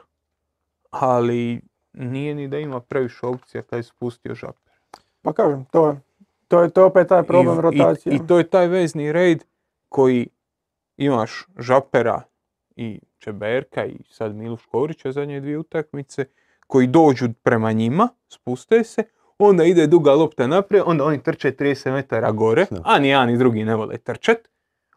Ali 0.91 1.61
nije 1.93 2.35
ni 2.35 2.49
da 2.49 2.59
ima 2.59 2.81
previše 2.81 3.27
opcija 3.27 3.63
kad 3.63 3.77
je 3.79 3.83
spustio 3.83 4.35
žaper. 4.35 4.73
Pa 5.23 5.33
kažem, 5.33 5.65
to 5.65 5.89
je, 5.89 6.01
to 6.49 6.63
je, 6.63 6.71
to 6.71 6.81
je 6.81 6.85
opet 6.85 7.09
taj 7.09 7.23
problem 7.23 7.59
I- 7.59 7.61
rotacije. 7.61 8.13
I, 8.13 8.17
I 8.17 8.27
to 8.27 8.39
je 8.39 8.49
taj 8.49 8.67
vezni 8.67 9.13
red 9.13 9.45
koji 9.89 10.29
imaš 10.97 11.47
Žapera 11.59 12.23
i 12.79 13.01
Čeberka 13.19 13.87
i 13.87 13.99
sad 14.11 14.35
Miluš 14.35 14.67
Korića 14.67 15.13
zadnje 15.13 15.41
dvije 15.41 15.59
utakmice 15.59 16.25
koji 16.67 16.87
dođu 16.87 17.29
prema 17.43 17.73
njima, 17.73 18.09
spuste 18.29 18.85
se, 18.85 19.03
onda 19.39 19.65
ide 19.65 19.87
duga 19.87 20.13
lopta 20.13 20.47
naprijed, 20.47 20.83
onda 20.87 21.05
oni 21.05 21.23
trče 21.23 21.53
30 21.53 21.93
metara 21.93 22.31
gore, 22.33 22.67
a 22.85 22.99
ni 22.99 23.09
jedan 23.09 23.29
ni 23.29 23.39
drugi 23.39 23.65
ne 23.65 23.77
vole 23.77 23.99
trčet. 23.99 24.49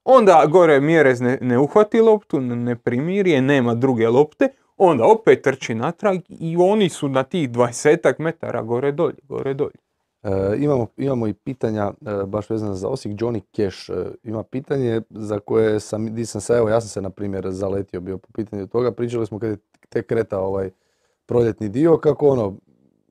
Onda 0.04 0.46
gore 0.50 0.80
Mjerez 0.80 1.22
ne, 1.22 1.38
ne 1.42 1.60
uhvati 1.60 2.00
loptu, 2.00 2.42
ne 2.42 2.56
ne 2.56 2.76
primiri 2.76 3.32
je, 3.32 3.42
nema 3.42 3.76
druge 3.76 4.08
lopte, 4.08 4.50
onda 4.78 5.06
opet 5.06 5.42
trči 5.42 5.76
natrag 5.76 6.20
i 6.30 6.58
oni 6.60 6.90
su 6.90 7.10
na 7.10 7.24
tih 7.24 7.50
20 7.50 8.20
metara 8.20 8.62
gore 8.62 8.92
dolje, 8.92 9.18
gore 9.24 9.54
dolje. 9.54 9.78
E, 10.24 10.56
imamo, 10.58 10.88
imamo 10.98 11.28
i 11.28 11.34
pitanja 11.34 11.92
e, 12.06 12.26
baš 12.26 12.50
vezana 12.50 12.76
za 12.76 12.88
Osijek. 12.88 13.20
Johnny 13.20 13.42
Cash 13.56 13.90
e, 13.90 14.12
ima 14.24 14.44
pitanje 14.44 15.02
za 15.10 15.40
koje 15.40 15.80
sam, 15.80 16.16
di 16.16 16.26
sam 16.26 16.42
se, 16.42 16.54
evo 16.54 16.70
ja 16.70 16.82
sam 16.82 16.90
se 16.90 17.02
na 17.02 17.10
primjer 17.10 17.52
zaletio 17.52 18.02
bio 18.02 18.18
po 18.18 18.28
pitanju 18.34 18.68
toga. 18.68 18.92
Pričali 18.92 19.26
smo 19.26 19.40
kad 19.40 19.50
je 19.50 19.58
tek 19.90 20.06
kretao 20.08 20.46
ovaj 20.46 20.70
proljetni 21.26 21.70
dio, 21.70 21.98
kako 21.98 22.28
ono, 22.28 22.56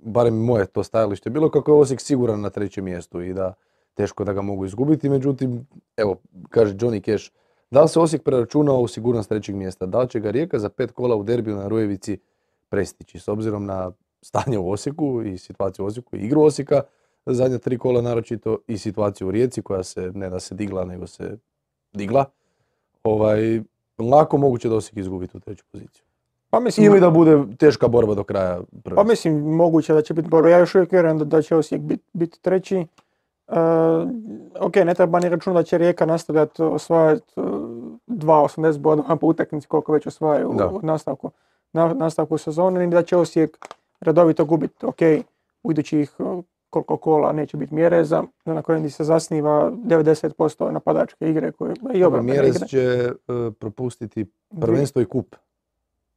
barem 0.03 0.35
moje 0.35 0.67
to 0.67 0.83
stajalište 0.83 1.31
bilo, 1.31 1.51
kako 1.51 1.71
je 1.71 1.81
Osijek 1.81 2.01
siguran 2.01 2.41
na 2.41 2.51
trećem 2.51 2.85
mjestu 2.85 3.23
i 3.23 3.35
da 3.35 3.55
teško 3.95 4.25
da 4.25 4.33
ga 4.33 4.43
mogu 4.43 4.65
izgubiti. 4.65 5.09
Međutim, 5.09 5.67
evo, 5.97 6.17
kaže 6.51 6.75
Johnny 6.75 7.05
Cash, 7.05 7.31
da 7.71 7.83
li 7.83 7.89
se 7.89 8.01
Osijek 8.01 8.23
preračunao 8.23 8.81
u 8.81 8.89
sigurnost 8.89 9.29
trećeg 9.29 9.55
mjesta? 9.55 9.87
Da 9.87 10.01
li 10.01 10.09
će 10.09 10.21
ga 10.21 10.31
Rijeka 10.31 10.59
za 10.59 10.69
pet 10.69 10.93
kola 10.93 11.17
u 11.17 11.23
derbiju 11.23 11.57
na 11.57 11.69
Rujevici 11.69 12.19
prestići? 12.69 13.19
S 13.19 13.29
obzirom 13.29 13.67
na 13.67 13.93
stanje 14.23 14.59
u 14.59 14.71
Osijeku 14.71 15.23
i 15.23 15.39
situaciju 15.39 15.85
u 15.85 15.89
Osijeku 15.89 16.17
i 16.17 16.21
igru 16.21 16.43
Osijeka, 16.43 16.83
zadnja 17.27 17.59
tri 17.59 17.79
kola 17.79 18.03
naročito 18.03 18.59
i 18.67 18.79
situaciju 18.79 19.29
u 19.29 19.31
Rijeci 19.31 19.63
koja 19.63 19.83
se 19.83 20.13
ne 20.15 20.31
da 20.31 20.41
se 20.41 20.55
digla 20.55 20.85
nego 20.85 21.07
se 21.07 21.37
digla. 21.93 22.25
Ovaj, 23.05 23.61
lako 23.99 24.37
moguće 24.39 24.69
da 24.69 24.75
Osijek 24.77 24.97
izgubi 24.97 25.27
tu 25.27 25.41
treću 25.41 25.65
poziciju. 25.73 26.05
Pa 26.51 26.61
mislim, 26.61 26.87
Ili 26.87 27.01
da 27.01 27.11
bude 27.11 27.39
teška 27.59 27.89
borba 27.89 28.15
do 28.15 28.25
kraja 28.25 28.57
Pa 28.61 28.81
prvenstva. 28.83 29.05
mislim, 29.05 29.35
moguće 29.57 29.95
da 29.95 30.03
će 30.03 30.15
biti 30.15 30.29
borba. 30.29 30.49
Ja 30.49 30.59
još 30.59 30.75
uvijek 30.75 30.93
vjerujem 30.93 31.19
da, 31.19 31.25
da 31.25 31.43
će 31.43 31.57
Osijek 31.57 31.83
biti 31.83 32.05
bit 32.13 32.39
treći. 32.43 32.77
E, 32.77 32.87
ok, 34.61 34.77
ne 34.77 34.95
treba 34.95 35.21
ni 35.21 35.29
računati 35.29 35.59
da 35.59 35.63
će 35.63 35.79
Rijeka 35.79 36.07
nastavljati 36.07 36.63
osvajati 36.63 37.33
e, 37.37 37.41
2,80 37.41 38.79
bodova 38.79 39.17
po 39.17 39.27
utakmici 39.27 39.67
koliko 39.69 39.93
već 39.93 40.07
osvajaju 40.07 40.53
Da. 40.59 40.67
u 40.69 40.81
nastavku, 40.83 41.31
na, 41.73 41.95
nastavku 41.95 42.39
sezone, 42.39 42.87
ni 42.87 42.93
da 42.93 43.03
će 43.03 43.17
Osijek 43.17 43.67
redovito 44.01 44.45
gubiti. 44.45 44.87
Ok, 44.87 44.99
u 45.63 45.71
idućih 45.71 46.13
koliko 46.71 46.97
kola 46.97 47.33
neće 47.33 47.57
biti 47.57 47.75
mjereza, 47.75 48.23
na 48.45 48.63
kojem 48.63 48.91
se 48.91 49.05
zasniva 49.05 49.71
90% 49.71 50.71
napadačke 50.71 51.31
igre 51.31 51.53
koje 51.53 51.75
i 51.95 52.05
obrambene 52.05 52.33
Mjerez 52.33 52.57
igre. 52.57 52.69
će 52.69 52.81
e, 52.81 53.13
propustiti 53.59 54.27
prvenstvo 54.61 55.03
i 55.03 55.05
kup. 55.05 55.37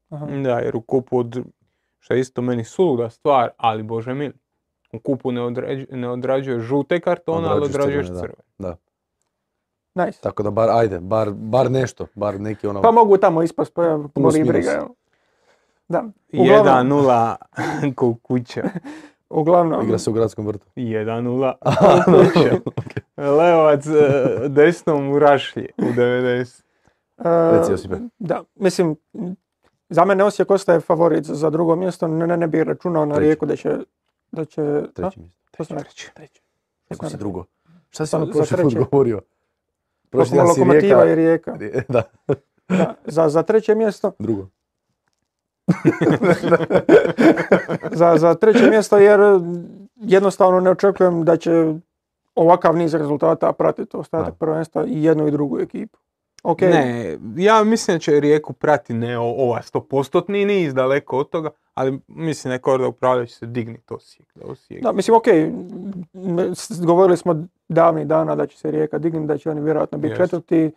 Aha. 0.09 0.25
Da, 0.25 0.59
jer 0.59 0.75
u 0.75 0.81
kupu, 0.81 1.19
od, 1.19 1.43
što 1.99 2.13
je 2.13 2.19
isto 2.19 2.41
meni 2.41 2.63
suluda 2.63 3.09
stvar, 3.09 3.49
ali 3.57 3.83
bože 3.83 4.13
mili, 4.13 4.33
u 4.93 4.99
kupu 4.99 5.31
ne, 5.31 5.41
određ- 5.41 5.95
ne 5.95 6.09
odrađuje 6.09 6.59
žute 6.59 6.99
kartone, 6.99 7.47
ali 7.47 7.65
Odrađuješ 7.65 8.07
crvene, 8.07 8.33
da. 8.57 8.75
Da. 9.95 10.05
Nice. 10.05 10.21
Tako 10.21 10.43
da 10.43 10.51
bar, 10.51 10.69
ajde, 10.69 10.99
bar, 10.99 11.31
bar 11.31 11.71
nešto, 11.71 12.07
bar 12.15 12.39
neki 12.39 12.67
ono... 12.67 12.81
Pa 12.81 12.91
mogu 12.91 13.17
tamo 13.17 13.43
ispast, 13.43 13.73
pa 13.73 13.97
boli 14.15 14.43
briga. 14.43 14.87
Da. 15.87 16.03
Uglavnom, 16.33 16.99
1-0 16.99 17.35
ko 17.95 18.15
kuća. 18.21 18.63
uglavnom, 19.33 19.83
Igra 19.85 19.97
se 19.97 20.09
u 20.09 20.13
gradskom 20.13 20.47
vrtu. 20.47 20.65
1-0 20.75 21.53
ko 22.05 22.71
kuća. 22.71 22.71
Leovac 23.17 23.85
e, 23.87 23.91
desnom 24.49 25.11
u 25.11 25.19
rašlje 25.19 25.69
u 25.77 25.81
90. 25.81 26.63
e, 27.17 27.57
Reci, 27.57 27.71
Josipe. 27.71 27.95
Da, 28.19 28.43
mislim, 28.55 28.95
za 29.89 30.05
mene 30.05 30.23
Osijek 30.23 30.51
ostaje 30.51 30.79
favorit 30.79 31.25
za 31.25 31.49
drugo 31.49 31.75
mjesto, 31.75 32.07
ne, 32.07 32.27
ne, 32.27 32.37
ne 32.37 32.47
bih 32.47 32.61
računao 32.61 33.05
na. 33.05 33.17
Rijeku 33.17 33.45
da 33.45 33.55
će... 33.55 33.77
Da 34.31 34.45
će 34.45 34.61
a? 34.61 34.81
Treće 34.93 35.19
mjesto. 35.19 35.39
Rekao? 35.51 36.13
Treće. 36.13 36.41
Rekao 36.89 37.09
si 37.09 37.17
drugo. 37.17 37.45
Šta 37.89 38.05
si 38.05 38.15
ono 38.15 38.31
prošli 38.31 38.57
put 38.57 38.73
govorio? 38.75 39.21
Prošli 40.09 40.37
si 40.55 40.63
Rijeka- 40.63 41.11
i 41.11 41.15
Rijeka. 41.15 41.57
Da, 41.89 42.03
Da, 42.69 42.95
za, 43.05 43.29
za 43.29 43.43
treće 43.43 43.75
mjesto, 43.75 44.11
drugo. 44.19 44.47
za, 47.99 48.17
za 48.17 48.35
treće 48.35 48.69
mjesto 48.69 48.97
jer 48.97 49.19
jednostavno 49.95 50.59
ne 50.59 50.69
očekujem 50.69 51.25
da 51.25 51.37
će 51.37 51.73
ovakav 52.35 52.75
niz 52.75 52.93
rezultata 52.93 53.53
pratiti 53.53 53.97
ostatak 53.97 54.35
prvenstva 54.39 54.85
i 54.85 55.03
jednu 55.03 55.27
i 55.27 55.31
drugu 55.31 55.59
ekipu. 55.59 55.97
Ok, 56.43 56.61
Ne, 56.61 57.17
ja 57.37 57.63
mislim 57.63 57.95
da 57.95 57.99
će 57.99 58.19
Rijeku 58.19 58.53
prati 58.53 58.93
ne 58.93 59.19
ova 59.19 59.61
100% 59.61 60.45
niz 60.45 60.73
daleko 60.73 61.17
od 61.17 61.29
toga, 61.29 61.49
ali 61.73 61.99
mislim 62.07 62.49
da 62.49 62.53
je 62.53 62.59
Korda 62.59 62.87
upravlja 62.87 63.25
će 63.25 63.35
se 63.35 63.45
digniti 63.45 63.93
Osijek. 63.93 64.27
Da 64.35 64.45
Osijek. 64.45 64.83
Da, 64.83 64.91
mislim, 64.91 65.17
ok, 65.17 65.25
govorili 66.85 67.17
smo 67.17 67.47
davnih 67.69 68.07
dana 68.07 68.35
da 68.35 68.47
će 68.47 68.57
se 68.57 68.71
Rijeka 68.71 68.97
dignuti, 68.97 69.27
da 69.27 69.37
će 69.37 69.49
oni 69.49 69.61
vjerojatno 69.61 69.97
biti 69.97 70.11
Jest. 70.11 70.21
četvrti, 70.21 70.71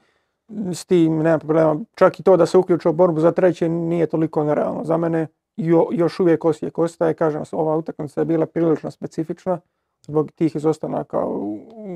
s 0.73 0.85
tim 0.85 1.19
nema 1.19 1.39
problema. 1.39 1.81
Čak 1.95 2.21
i 2.21 2.23
to 2.23 2.37
da 2.37 2.47
se 2.47 2.59
uključe 2.59 2.89
u 2.89 2.93
borbu 2.93 3.21
za 3.21 3.33
treće 3.33 3.69
nije 3.69 4.07
toliko 4.07 4.45
nerealno. 4.45 4.85
Za 4.85 4.97
mene 4.97 5.27
jo- 5.57 5.89
još 5.93 6.21
uvijek 6.21 6.45
Osijek 6.45 6.79
ostaje, 6.79 7.15
kažem, 7.15 7.43
ova 7.53 7.77
utakmica 7.77 8.21
je 8.21 8.25
bila 8.25 8.47
prilično 8.47 8.91
specifična 8.91 9.61
zbog 10.03 10.33
tih 10.33 10.57
izostanaka 10.57 11.19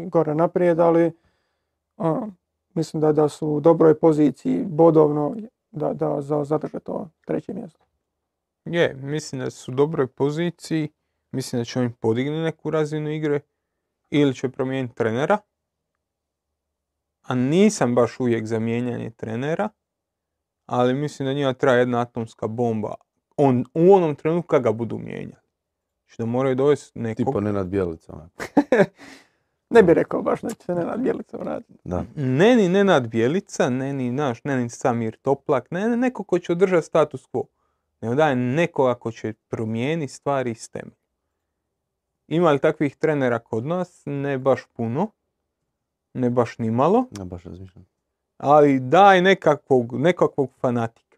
gore 0.06 0.34
naprijed, 0.34 0.80
ali 0.80 1.12
a, 1.98 2.26
mislim 2.74 3.00
da, 3.00 3.12
da 3.12 3.28
su 3.28 3.48
u 3.48 3.60
dobroj 3.60 3.94
poziciji 3.98 4.64
bodovno 4.68 5.36
da, 5.70 5.92
da 5.92 6.20
za, 6.20 6.44
zadrže 6.44 6.80
to 6.80 7.08
treće 7.26 7.54
mjesto. 7.54 7.84
Je, 8.64 8.94
mislim 8.94 9.40
da 9.40 9.50
su 9.50 9.72
u 9.72 9.74
dobroj 9.74 10.06
poziciji, 10.06 10.88
mislim 11.32 11.60
da 11.60 11.64
će 11.64 11.78
oni 11.78 11.90
podignuti 12.00 12.42
neku 12.42 12.70
razinu 12.70 13.10
igre 13.10 13.40
ili 14.10 14.34
će 14.34 14.48
promijeniti 14.48 14.94
trenera. 14.94 15.38
A 17.30 17.34
nisam 17.34 17.94
baš 17.94 18.20
uvijek 18.20 18.46
za 18.46 18.58
mijenjanje 18.58 19.10
trenera, 19.10 19.68
ali 20.66 20.94
mislim 20.94 21.26
da 21.26 21.32
njima 21.32 21.52
treba 21.52 21.76
jedna 21.76 22.00
atomska 22.00 22.46
bomba. 22.46 22.94
On, 23.36 23.64
u 23.74 23.92
onom 23.94 24.14
trenutku 24.14 24.48
kad 24.48 24.62
ga 24.62 24.72
budu 24.72 24.98
mijenjali. 24.98 25.42
Znači 26.04 26.14
da 26.18 26.26
moraju 26.26 26.54
dovesti 26.54 26.98
nekog. 26.98 27.26
Tipa 27.26 27.40
Nenad 27.40 27.68
Bjelica. 27.68 28.12
onak. 28.12 28.32
Ne 29.70 29.82
bih 29.82 29.94
rekao 29.94 30.22
baš 30.22 30.40
da 30.40 30.48
će 30.48 30.64
se 30.64 30.74
Nenad 30.74 31.00
Bjelica 31.00 31.36
vratiti. 31.36 31.78
Da. 31.84 32.04
Ne 32.16 32.56
ni 32.56 32.68
Nenad 32.68 33.08
Bjelica, 33.08 33.70
ne 33.70 33.92
ni 33.92 34.10
naš, 34.10 34.44
ne 34.44 34.56
ni 34.56 34.70
Samir 34.70 35.16
Toplak, 35.16 35.70
ne, 35.70 35.88
ne 35.88 35.96
neko 35.96 36.24
ko 36.24 36.38
će 36.38 36.52
održati 36.52 36.86
status 36.86 37.28
quo. 37.32 37.44
Nego 38.00 38.14
daje 38.14 38.36
nekoga 38.36 38.94
ko 38.94 39.12
će 39.12 39.32
promijeniti 39.32 40.12
stvari 40.12 40.50
iz 40.50 40.70
temelja. 40.70 40.96
Ima 42.28 42.50
li 42.50 42.58
takvih 42.58 42.96
trenera 42.96 43.38
kod 43.38 43.66
nas? 43.66 44.02
Ne 44.06 44.38
baš 44.38 44.62
puno. 44.72 45.10
Ne 46.14 46.30
baš 46.30 46.58
ni 46.58 46.70
malo. 46.70 47.04
Ja 47.18 47.24
baš 47.24 47.44
razmišljam. 47.44 47.86
Ali 48.38 48.80
daj 48.80 49.22
nekakvog, 49.22 50.00
nekakvog 50.00 50.50
fanatika. 50.60 51.16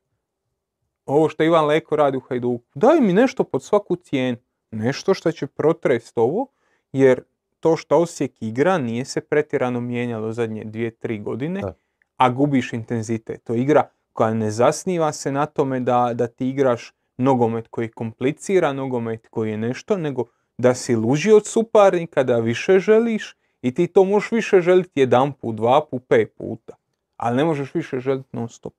Ovo 1.07 1.29
što 1.29 1.43
Ivan 1.43 1.67
Leko 1.67 1.97
radi 1.97 2.17
u 2.17 2.21
Hajduku. 2.21 2.65
Daj 2.75 3.01
mi 3.01 3.13
nešto 3.13 3.45
pod 3.45 3.63
svaku 3.63 3.97
cijenu. 3.97 4.39
Nešto 4.71 5.15
što 5.15 5.33
će 5.33 5.47
protrest 5.47 6.19
ovo, 6.19 6.47
jer 6.93 7.23
to 7.61 7.77
što 7.77 7.99
Osijek 7.99 8.33
igra 8.41 8.79
nije 8.79 9.05
se 9.05 9.21
pretjerano 9.21 9.81
mijenjalo 9.81 10.33
zadnje 10.33 10.65
dvije, 10.65 10.91
tri 10.91 11.19
godine, 11.19 11.61
Da. 11.61 11.75
a 12.17 12.31
gubiš 12.31 12.73
intenzitet. 12.73 13.45
To 13.45 13.55
je 13.55 13.61
igra 13.61 13.89
koja 14.13 14.35
ne 14.35 14.51
zasniva 14.51 15.13
se 15.13 15.33
na 15.33 15.47
tome 15.47 15.81
da, 15.81 16.11
da 16.15 16.27
ti 16.27 16.49
igraš 16.49 16.93
nogomet 17.17 17.69
koji 17.69 17.89
komplicira, 17.89 18.73
nogomet 18.73 19.29
koji 19.29 19.51
je 19.51 19.57
nešto, 19.57 19.97
nego 19.97 20.25
da 20.59 20.75
si 20.75 20.97
luži 20.97 21.33
od 21.33 21.47
suparnika, 21.47 22.23
da 22.23 22.39
više 22.39 22.79
želiš 22.79 23.37
i 23.63 23.75
ti 23.75 23.87
to 23.87 24.05
možeš 24.05 24.33
više 24.33 24.61
želiti 24.61 25.01
jedan 25.01 25.33
put, 25.33 25.57
dva 25.57 25.81
put, 25.91 26.03
pet 26.09 26.33
puta. 26.39 26.75
Ali 27.17 27.37
ne 27.37 27.45
možeš 27.45 27.75
više 27.75 28.01
želiti 28.01 28.29
non 28.33 28.49
stop. 28.49 28.75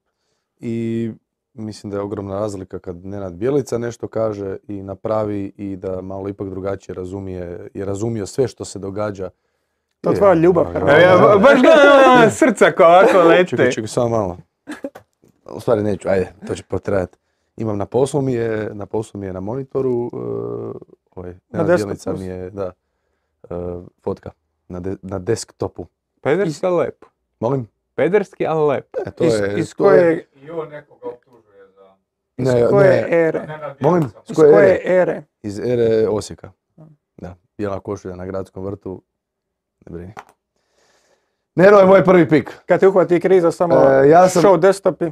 I 0.59 1.11
mislim 1.53 1.91
da 1.91 1.97
je 1.97 2.01
ogromna 2.01 2.39
razlika 2.39 2.79
kad 2.79 3.05
Nenad 3.05 3.33
Bjelica 3.33 3.77
nešto 3.77 4.07
kaže 4.07 4.57
i 4.67 4.81
napravi 4.81 5.51
i 5.57 5.75
da 5.75 6.01
malo 6.01 6.29
ipak 6.29 6.49
drugačije 6.49 6.95
razumije, 6.95 7.69
je 7.73 7.85
razumio 7.85 8.25
sve 8.25 8.47
što 8.47 8.65
se 8.65 8.79
događa. 8.79 9.29
To 10.01 10.09
je 10.09 10.15
tvoja 10.15 10.33
ljubav. 10.33 10.65
ja, 10.87 10.99
ja, 10.99 11.09
ja. 11.09 11.37
baš 11.37 11.61
gledam 11.61 12.31
srca 12.39 12.71
kao 12.71 12.89
ovako 12.89 13.27
lete. 13.27 13.49
Čekaj, 13.49 13.71
čekaj, 13.71 13.87
samo 13.87 14.09
malo. 14.09 14.37
U 15.55 15.59
stvari 15.59 15.83
neću, 15.83 16.09
ajde, 16.09 16.33
to 16.47 16.55
će 16.55 16.63
potrajati. 16.63 17.17
Imam 17.57 17.77
na 17.77 17.85
poslu 17.85 18.21
mi 18.21 18.33
je, 18.33 18.69
na 18.73 18.85
poslu 18.85 19.19
mi 19.19 19.25
je 19.25 19.33
na 19.33 19.39
monitoru, 19.39 19.91
uh, 19.91 20.11
ovaj, 21.15 21.33
Nenad 21.51 21.77
Bjelica 21.77 22.13
mi 22.13 22.25
je, 22.25 22.49
da, 22.49 22.71
uh, 23.49 23.83
fotka 24.01 24.31
na, 24.67 24.79
de- 24.79 24.97
na 25.01 25.19
desktopu. 25.19 25.85
Pederski, 26.21 26.65
ali 26.65 26.75
lep. 26.77 27.05
Molim? 27.39 27.67
Pederski, 27.95 28.45
ali 28.47 28.67
lep. 28.67 28.95
E, 29.05 29.11
to 29.11 29.23
Iz, 29.23 29.33
je, 29.33 29.59
iz 29.59 29.75
to 29.75 29.91
je- 29.91 29.99
koje, 29.99 30.27
I 30.37 30.49
on 30.51 30.69
nekoga 30.69 31.07
optužuje 31.07 31.67
za... 31.67 31.95
iz 32.37 32.47
ne, 32.47 32.67
koje 32.69 32.89
ne, 33.01 33.07
ere? 33.11 33.47
Molim? 33.79 34.03
Iz 34.29 34.35
koje 34.35 34.51
koje 34.53 34.81
ere? 34.85 35.23
iz 35.41 35.59
ere 35.59 36.07
Osijeka. 36.07 36.51
Da, 37.17 37.35
bijela 37.57 37.79
košulja 37.79 38.15
na 38.15 38.25
gradskom 38.25 38.65
vrtu. 38.65 39.01
Ne 39.85 39.91
brini. 39.91 40.13
Neno 41.55 41.77
je 41.77 41.85
moj 41.85 42.03
prvi 42.03 42.29
pik. 42.29 42.51
Kad 42.65 42.79
te 42.79 42.87
uhvati 42.87 43.19
kriza 43.19 43.51
samo 43.51 43.75
E, 43.75 44.09
ja 44.09 44.29
sam- 44.29 44.43
show 44.43 44.59
desktopi. 44.59 45.11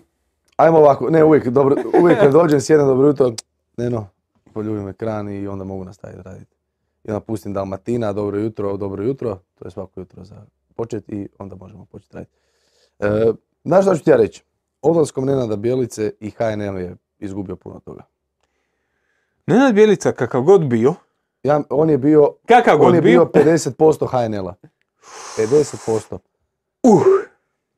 Ajmo 0.57 0.77
ovako, 0.77 1.09
ne 1.09 1.23
uvijek, 1.23 1.47
dobro, 1.47 1.75
uvijek 1.95 2.19
kad 2.19 2.31
dođem, 2.31 2.61
sjedem 2.61 2.87
dobro 2.87 3.07
jutro, 3.07 3.31
Neno, 3.77 4.07
poljubim 4.53 4.87
ekran 4.87 5.29
i 5.29 5.47
onda 5.47 5.63
mogu 5.63 5.83
nastaviti 5.83 6.21
raditi. 6.21 6.55
I 7.03 7.11
onda 7.11 7.19
pustim 7.19 7.53
Dalmatina, 7.53 8.13
dobro 8.13 8.39
jutro, 8.39 8.77
dobro 8.77 9.03
jutro, 9.03 9.39
to 9.55 9.65
je 9.65 9.71
svako 9.71 9.99
jutro 9.99 10.23
za 10.23 10.45
počet 10.75 11.09
i 11.09 11.27
onda 11.39 11.55
možemo 11.55 11.85
početi 11.85 12.15
raditi. 12.15 12.31
E, 12.99 13.33
znaš 13.63 13.85
šta 13.85 13.95
ću 13.95 14.03
ti 14.03 14.09
ja 14.09 14.17
reći? 14.17 14.43
Odlaskom 14.81 15.25
Nenada 15.25 15.55
Bjelice 15.55 16.13
i 16.19 16.29
HNL 16.29 16.79
je 16.79 16.95
izgubio 17.19 17.55
puno 17.55 17.79
toga. 17.79 18.03
Nenad 19.47 19.73
Bjelica, 19.73 20.11
kakav 20.11 20.41
god 20.41 20.65
bio, 20.65 20.93
Ja, 21.43 21.61
on 21.69 21.89
je 21.89 21.97
bio, 21.97 22.35
kakav 22.45 22.75
on 22.75 22.85
god 22.85 22.95
je 22.95 23.01
bio, 23.01 23.25
bio 23.25 23.43
50% 23.43 24.07
HNL-a. 24.07 24.53
50%. 25.37 26.17
uh, 26.83 27.01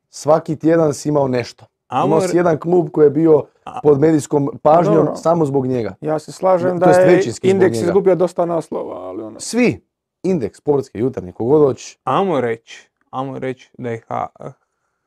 Svaki 0.09 0.55
tjedan 0.55 0.93
si 0.93 1.09
imao 1.09 1.27
nešto. 1.27 1.65
Amo 1.93 2.06
Imao 2.06 2.21
si 2.21 2.38
jedan 2.38 2.60
klub 2.60 2.89
koji 2.91 3.06
je 3.06 3.10
bio 3.10 3.43
pod 3.84 3.99
medijskom 3.99 4.60
pažnjom 4.62 4.95
Dobro. 4.95 5.15
samo 5.15 5.45
zbog 5.45 5.67
njega. 5.67 5.95
Ja 6.01 6.19
se 6.19 6.32
slažem 6.32 6.79
da 6.79 6.89
je 6.89 7.21
indeks 7.41 7.77
izgubio 7.77 8.15
dosta 8.15 8.45
naslova, 8.45 8.95
ali 8.95 9.23
ono... 9.23 9.39
Svi, 9.39 9.86
indeks, 10.23 10.58
sportski, 10.58 10.99
jutarnji, 10.99 11.32
kogod 11.32 11.62
hoćeš, 11.62 11.97
Amo 12.03 12.41
reći, 12.41 12.89
amo 13.12 13.39
reći 13.39 13.71
da 13.77 13.89
je 13.89 14.01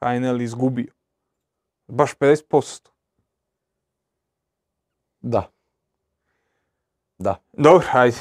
HNL 0.01 0.41
izgubio. 0.41 0.93
Baš 1.89 2.17
50%. 2.17 2.89
da. 5.21 5.51
Da. 7.19 7.37
Dobro, 7.53 7.87
ajde. 7.93 8.17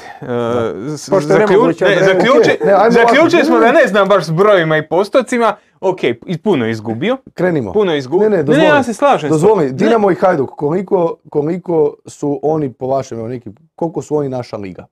ne, 1.80 2.04
zaključi- 2.04 2.64
ne, 2.64 2.90
zaključili 2.90 3.42
ovako. 3.42 3.44
smo 3.44 3.58
da 3.58 3.72
ne 3.72 3.86
znam 3.86 4.08
baš 4.08 4.24
s 4.24 4.30
brojima 4.30 4.76
i 4.76 4.88
postocima. 4.88 5.56
Ok, 5.80 6.00
puno 6.42 6.64
je 6.64 6.70
izgubio. 6.70 7.16
Krenimo. 7.34 7.72
Puno 7.72 7.92
je 7.92 7.98
izgubio. 7.98 8.28
Ne, 8.28 8.30
ne, 8.30 8.36
ne, 8.36 8.42
dozvoli. 8.42 8.66
ja 8.66 8.82
se 8.82 8.94
slažem. 8.94 9.30
Dozvoli. 9.30 9.72
Dinamo 9.72 10.10
i 10.10 10.14
Hajduk, 10.14 10.50
koliko, 10.50 11.16
koliko 11.30 11.94
su 12.06 12.40
oni, 12.42 12.72
po 12.72 12.86
vašem, 12.86 13.28
neki, 13.28 13.50
koliko 13.74 14.02
su 14.02 14.16
oni 14.16 14.28
naša 14.28 14.56
liga? 14.56 14.86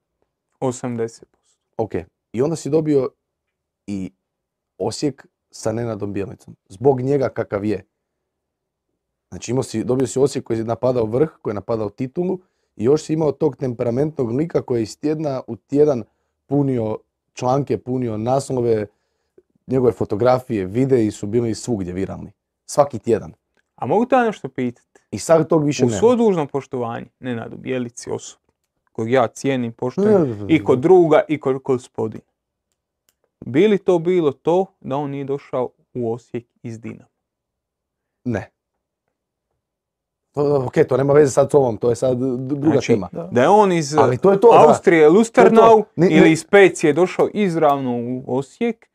Ne, 0.61 0.69
80%. 0.69 1.25
Ok. 1.77 1.93
I 2.33 2.43
onda 2.43 2.57
si 2.57 2.71
dobio 2.71 3.09
i 3.87 4.11
Osijek 4.79 5.27
sa 5.51 5.73
Nenadom 5.73 6.13
Bjelicom. 6.13 6.57
Zbog 6.69 7.01
njega 7.01 7.29
kakav 7.29 7.65
je. 7.65 7.87
Znači 9.29 9.51
imao 9.51 9.63
si, 9.63 9.85
dobio 9.85 10.07
si 10.07 10.19
Osijek 10.19 10.45
koji 10.45 10.59
je 10.59 10.65
napadao 10.65 11.05
vrh, 11.05 11.29
koji 11.43 11.51
je 11.51 11.55
napadao 11.55 11.91
titulu 11.91 12.39
i 12.77 12.85
još 12.85 13.03
si 13.03 13.13
imao 13.13 13.33
tog 13.33 13.57
temperamentnog 13.57 14.31
lika 14.31 14.63
koji 14.63 14.79
je 14.79 14.83
iz 14.83 14.99
tjedna 14.99 15.43
u 15.47 15.57
tjedan 15.57 16.03
punio 16.47 16.99
članke, 17.33 17.79
punio 17.79 18.17
naslove, 18.17 18.87
njegove 19.67 19.93
fotografije, 19.93 20.67
videi 20.67 21.11
su 21.11 21.27
bili 21.27 21.55
svugdje 21.55 21.93
viralni. 21.93 22.33
Svaki 22.67 22.99
tjedan. 22.99 23.33
A 23.75 23.87
mogu 23.87 24.07
te 24.07 24.17
nešto 24.17 24.49
pitati? 24.49 25.01
I 25.11 25.19
sad 25.19 25.49
tog 25.49 25.65
više 25.65 25.85
U 25.85 25.89
nema. 25.89 25.99
svo 25.99 26.17
dužno 26.17 26.47
poštovanje, 26.47 27.07
Nenadu 27.21 27.57
Bjelici 27.57 28.11
osobno, 28.11 28.53
kojeg 28.93 29.13
ja 29.13 29.27
cijenim, 29.27 29.73
poštujem, 29.73 30.47
i 30.49 30.65
kod 30.65 30.79
druga 30.79 31.23
i 31.29 31.41
kod 31.41 31.59
gospodina. 31.59 32.25
Bi 33.47 33.69
li 33.69 33.79
to 33.79 33.99
bilo 33.99 34.33
to 34.33 34.67
da 34.81 34.97
on 34.97 35.11
nije 35.11 35.25
došao 35.25 35.71
u 35.95 36.13
Osijek 36.13 36.47
iz 36.63 36.81
Dinama? 36.81 37.09
Ne. 38.25 38.51
Ok, 40.67 40.75
to 40.89 40.97
nema 40.97 41.13
veze 41.13 41.31
sad 41.33 41.51
s 41.51 41.55
ovom, 41.55 41.77
to 41.77 41.91
je 41.91 41.97
sad 41.97 42.19
druga 42.19 42.71
Znači, 42.71 42.87
tema. 42.87 43.09
Da. 43.13 43.29
Da 43.33 43.43
je 43.43 43.49
on 43.49 43.73
iz 43.73 43.97
Ali 43.97 44.19
to 44.19 44.33
je 44.33 44.41
to. 44.41 44.49
Austrije 44.53 45.09
Lusternau 45.09 45.85
ili 46.11 46.33
iz 46.33 46.41
Specije 46.41 46.93
došao 46.93 47.29
izravno 47.35 47.97
u 47.97 48.25
Osijek, 48.39 48.87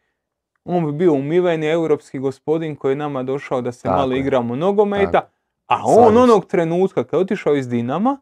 on 0.65 0.85
bi 0.85 0.91
bio 0.91 1.13
umiveni 1.13 1.67
europski 1.67 2.19
gospodin 2.19 2.75
koji 2.75 2.91
je 2.91 2.95
nama 2.95 3.23
došao 3.23 3.61
da 3.61 3.71
se 3.71 3.83
Tako 3.83 3.97
malo 3.97 4.13
je. 4.13 4.19
igramo 4.19 4.55
nogometa, 4.55 5.11
Tako. 5.11 5.31
a 5.67 5.81
on 5.85 6.17
onog 6.17 6.45
trenutka 6.45 7.03
kad 7.03 7.17
je 7.19 7.21
otišao 7.21 7.55
iz 7.55 7.67
Dinama, 7.67 8.17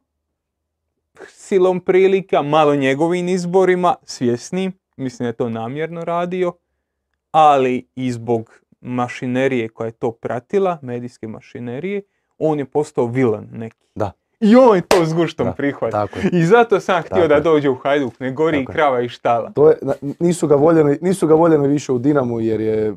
silom 1.28 1.80
prilika, 1.80 2.42
malo 2.42 2.76
njegovim 2.76 3.28
izborima, 3.28 3.96
svjesnim, 4.04 4.74
mislim 4.98 5.26
da 5.26 5.28
je 5.28 5.34
to 5.34 5.50
namjerno 5.50 6.06
radio, 6.06 6.54
ali 7.32 7.88
i 7.96 8.12
zbog 8.12 8.60
mašinerije 8.82 9.70
koja 9.70 9.86
je 9.86 9.92
to 9.92 10.12
pratila, 10.12 10.80
medijske 10.82 11.28
mašinerije, 11.28 12.02
on 12.38 12.60
je 12.60 12.66
postao 12.66 13.06
vilan 13.06 13.48
neki. 13.52 13.88
Da. 13.96 14.12
I 14.40 14.56
on 14.56 14.76
je 14.76 14.82
to 14.82 15.06
s 15.06 15.14
guštom 15.14 15.48
je. 15.48 16.40
I 16.40 16.46
zato 16.46 16.80
sam 16.80 17.02
htio 17.02 17.10
Tako 17.10 17.28
da 17.28 17.36
je. 17.36 17.42
dođe 17.42 17.70
u 17.70 17.76
Hajduk, 17.76 18.20
ne 18.20 18.32
gori 18.32 18.60
Tako 18.60 18.72
je. 18.72 18.76
krava 18.76 19.02
i 19.02 19.10
štala. 19.10 19.52
To 19.52 19.70
je, 19.70 19.78
nisu, 20.20 20.48
ga 20.48 20.56
voljeli, 20.56 20.98
nisu 21.02 21.28
ga 21.28 21.34
voljeli 21.34 21.68
više 21.68 21.92
u 21.92 21.98
Dinamu 21.98 22.40
jer 22.40 22.62
je 22.62 22.96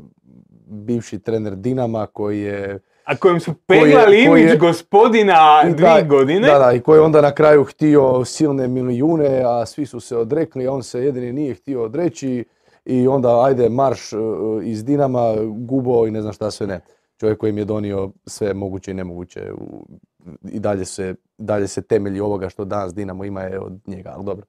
bivši 0.66 1.18
trener 1.18 1.57
Dinama 1.57 2.07
koji 2.07 2.40
je... 2.40 2.79
A 3.05 3.16
kojim 3.16 3.40
su 3.40 3.55
peglali 3.66 4.24
imidž 4.24 4.57
gospodina 4.59 5.62
I 5.68 5.72
dvije 5.72 6.03
da, 6.03 6.09
godine. 6.09 6.48
Da, 6.48 6.59
da, 6.59 6.72
i 6.72 6.81
koji 6.81 6.98
je 6.98 7.03
onda 7.03 7.20
na 7.20 7.35
kraju 7.35 7.64
htio 7.64 8.24
silne 8.24 8.68
milijune, 8.68 9.42
a 9.46 9.66
svi 9.66 9.87
su 9.87 10.00
se 10.00 10.16
odrekli, 10.16 10.66
a 10.66 10.72
on 10.72 10.83
se 10.83 11.05
jedini 11.05 11.33
nije 11.33 11.55
htio 11.55 11.85
odreći 11.85 12.44
i 12.85 13.09
onda 13.09 13.44
ajde 13.44 13.68
marš 13.68 14.12
e, 14.12 14.16
iz 14.64 14.85
Dinama, 14.85 15.35
gubo 15.46 16.07
i 16.07 16.11
ne 16.11 16.20
znam 16.20 16.33
šta 16.33 16.50
sve 16.50 16.66
ne. 16.66 16.81
Čovjek 17.20 17.38
koji 17.38 17.50
im 17.50 17.59
je 17.59 17.64
donio 17.64 18.11
sve 18.26 18.55
moguće 18.55 18.90
i 18.90 18.94
nemoguće 18.94 19.53
u, 19.53 19.87
i 20.53 20.61
dalje 20.61 20.85
se, 20.85 21.14
dalje 21.40 21.68
se 21.68 21.83
temelji 21.83 22.20
ovoga 22.20 22.48
što 22.48 22.64
danas 22.64 22.94
Dinamo 22.94 23.24
ima 23.24 23.40
je 23.40 23.61
od 23.61 23.79
njega, 23.87 24.12
ali 24.14 24.24
dobro. 24.24 24.46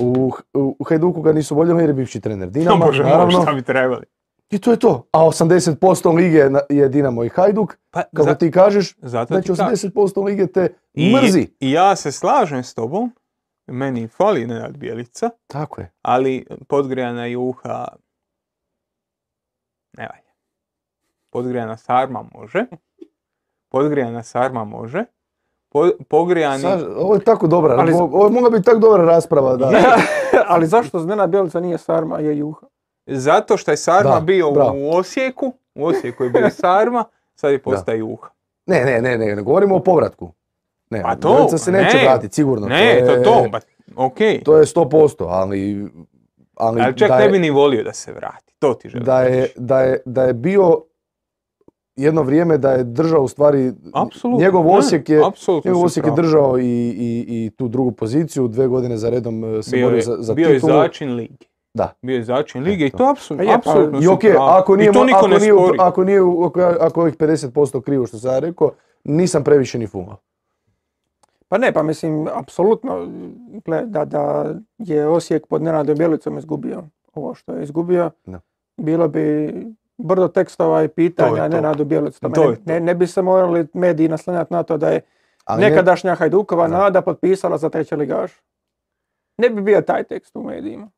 U, 0.00 0.32
u 0.54 0.84
Hajduku 0.84 1.22
ga 1.22 1.32
nisu 1.32 1.54
voljeli 1.54 1.82
jer 1.82 1.90
je 1.90 1.94
bivši 1.94 2.20
trener 2.20 2.48
No, 2.48 2.52
Dinama, 2.52 2.84
Bože 2.86 3.02
moj, 3.02 3.12
naravno. 3.12 3.42
šta 3.42 3.52
bi 3.52 3.62
trebali. 3.62 4.04
I 4.50 4.58
to 4.58 4.70
je 4.70 4.78
to. 4.78 5.06
A 5.12 5.18
80% 5.20 6.14
lige 6.14 6.44
je 6.70 6.88
Dinamo 6.88 7.24
i 7.24 7.28
Hajduk. 7.28 7.76
Pa, 7.90 8.02
Kako 8.02 8.22
za- 8.22 8.34
ti 8.34 8.50
kažeš, 8.50 8.96
zato 8.96 9.34
znači 9.34 9.42
ti 9.44 9.56
kažem. 9.56 9.90
80% 9.90 10.24
lige 10.24 10.46
te 10.46 10.68
I, 10.94 11.14
mrzi. 11.14 11.48
I 11.60 11.70
ja 11.70 11.96
se 11.96 12.12
slažem 12.12 12.62
s 12.62 12.74
tobom, 12.74 13.12
meni 13.66 14.08
fali 14.08 14.46
Nenad 14.46 14.76
Bjelica, 14.76 15.30
Tako 15.46 15.80
je. 15.80 15.92
ali 16.02 16.46
podgrijana 16.68 17.26
juha 17.26 17.86
ne 19.92 20.02
valja. 20.04 20.32
Podgrijana 21.30 21.76
sarma 21.76 22.24
može, 22.34 22.64
podgrijana 23.68 24.22
sarma 24.22 24.64
može, 24.64 25.04
po, 25.76 26.04
pogrijani... 26.04 26.62
Saž- 26.62 26.94
ovo 26.96 27.14
je 27.14 27.20
tako 27.20 27.46
dobra, 27.46 27.74
Ali- 27.74 27.92
ovo 27.92 28.24
je 28.24 28.30
mogla 28.30 28.50
biti 28.50 28.64
tako 28.64 28.78
dobra 28.78 29.04
rasprava. 29.04 29.56
Da. 29.56 29.70
ali 30.48 30.66
zašto 30.66 30.98
Znena 30.98 31.26
Bjelica 31.26 31.60
nije 31.60 31.78
Sarma, 31.78 32.16
a 32.16 32.20
je 32.20 32.38
Juha? 32.38 32.66
Zato 33.06 33.56
što 33.56 33.70
je 33.70 33.76
Sarma 33.76 34.10
Da, 34.10 34.20
bio 34.20 34.50
bravo. 34.50 34.72
u 34.74 34.90
Osijeku, 34.90 35.52
u 35.74 35.86
Osijeku 35.86 36.24
je 36.24 36.30
bio 36.30 36.50
Sarma, 36.62 37.04
sad 37.34 37.52
je 37.52 37.62
postaje 37.62 37.98
Juha. 37.98 38.28
Ne, 38.66 38.80
ne, 38.80 39.00
ne, 39.00 39.18
ne, 39.18 39.36
ne 39.36 39.42
govorimo 39.42 39.76
o 39.76 39.80
povratku. 39.80 40.32
Ne, 40.90 41.02
Pa 41.02 41.16
to, 41.16 41.28
Bjelica 41.28 41.58
se 41.58 41.72
neće 41.72 41.96
ne. 41.96 42.02
vratiti, 42.02 42.34
sigurno. 42.34 42.66
Ne, 42.66 43.02
to 43.06 43.12
je, 43.12 43.22
to, 43.22 43.44
ba, 43.52 43.60
ok. 43.96 44.18
To 44.44 44.56
je 44.56 44.64
100%, 44.64 45.26
ali... 45.28 45.88
Ali, 46.56 46.82
Ali 46.82 46.96
čak 46.96 47.08
da 47.08 47.18
ne 47.18 47.28
bi 47.28 47.38
ni 47.38 47.50
volio 47.50 47.84
da 47.84 47.92
se 47.92 48.12
vrati, 48.12 48.54
to 48.58 48.74
ti 48.74 48.88
želim 48.88 49.04
da 49.04 49.22
je, 49.22 49.48
da, 49.56 49.80
je, 49.80 50.00
da 50.04 50.22
je 50.22 50.32
bio 50.32 50.82
jedno 51.96 52.22
vrijeme 52.22 52.58
da 52.58 52.70
je 52.70 52.84
držao 52.84 53.22
u 53.22 53.28
stvari 53.28 53.72
Apsolutno, 53.94 54.44
njegov 54.44 54.68
Osijek 54.68 55.08
je 55.08 55.16
njegov 55.16 55.32
si 55.34 55.70
Osijek 55.84 56.06
je 56.06 56.12
držao 56.12 56.58
i, 56.58 56.62
i, 56.62 57.24
i 57.28 57.50
tu 57.50 57.68
drugu 57.68 57.92
poziciju 57.92 58.48
dve 58.48 58.66
godine 58.66 58.96
za 58.96 59.10
redom 59.10 59.44
e, 59.46 59.62
se 59.62 59.76
bio 59.76 59.86
borio 59.86 59.96
je, 59.96 60.02
za, 60.02 60.16
za 60.18 60.34
bio 60.34 60.48
je 60.48 60.54
titulu. 60.54 60.72
začin 60.72 61.14
lige. 61.14 61.46
Da. 61.74 61.92
Bio 62.02 62.16
je 62.16 62.24
začin 62.24 62.62
lige 62.62 62.86
i 62.86 62.90
to 62.90 63.04
apsolutno, 63.06 63.46
Pa 63.46 63.50
je, 63.50 63.56
apsolutno 63.56 63.98
I 63.98 64.02
si 64.02 64.08
ok, 64.08 64.20
pravo. 64.20 64.44
ako 64.44 64.76
nije, 64.76 64.90
I 64.90 64.92
to 64.92 65.04
niko 65.04 65.18
ako 65.18 65.28
ne 65.28 65.38
nije, 65.38 65.52
spori. 65.54 65.78
ako 65.80 66.04
nije, 66.04 66.18
ako, 66.46 66.60
ako 66.80 67.00
je 67.00 67.02
ovih 67.02 67.16
50% 67.16 67.82
krivo 67.82 68.06
što 68.06 68.18
sam 68.18 68.32
ja 68.32 68.38
rekao, 68.38 68.70
nisam 69.04 69.44
previše 69.44 69.78
ni 69.78 69.86
fumao. 69.86 70.16
Pa 71.48 71.58
ne, 71.58 71.72
pa 71.72 71.82
mislim, 71.82 72.28
apsolutno, 72.28 73.08
da, 73.84 74.04
da 74.04 74.54
je 74.78 75.08
Osijek 75.08 75.46
pod 75.46 75.62
Nenadom 75.62 75.96
Bjelicom 75.96 76.38
izgubio 76.38 76.82
ovo 77.14 77.34
što 77.34 77.52
je 77.52 77.62
izgubio, 77.62 78.10
Da. 78.26 78.40
bilo 78.76 79.08
bi 79.08 79.52
brdo 79.98 80.28
tekstova 80.28 80.82
i 80.82 80.88
To 80.88 80.94
pitanja 80.94 81.28
je 81.34 81.50
to. 81.50 81.56
Nenadu 81.56 81.84
Bjelicu. 81.84 82.20
To 82.20 82.28
Ne, 82.30 82.42
je 82.42 82.56
to. 82.56 82.62
ne, 82.64 82.80
ne 82.80 82.94
bi 82.94 83.06
se 83.06 83.22
morali 83.22 83.66
mediji 83.74 84.08
naslanjati 84.08 84.52
na 84.52 84.62
to 84.62 84.76
da 84.76 84.88
je 84.88 85.00
Ali 85.44 85.60
ne- 85.60 85.70
nekadašnja 85.70 86.14
Hajdukova 86.14 86.68
Da. 86.68 86.78
nada 86.78 87.02
potpisala 87.02 87.58
za 87.58 87.68
treće 87.68 87.96
ligaš. 87.96 88.32
Ne 89.38 89.50
bi 89.50 89.62
bio 89.62 89.80
taj 89.80 90.04
tekst 90.04 90.36
u 90.36 90.42
medijima. 90.42 90.88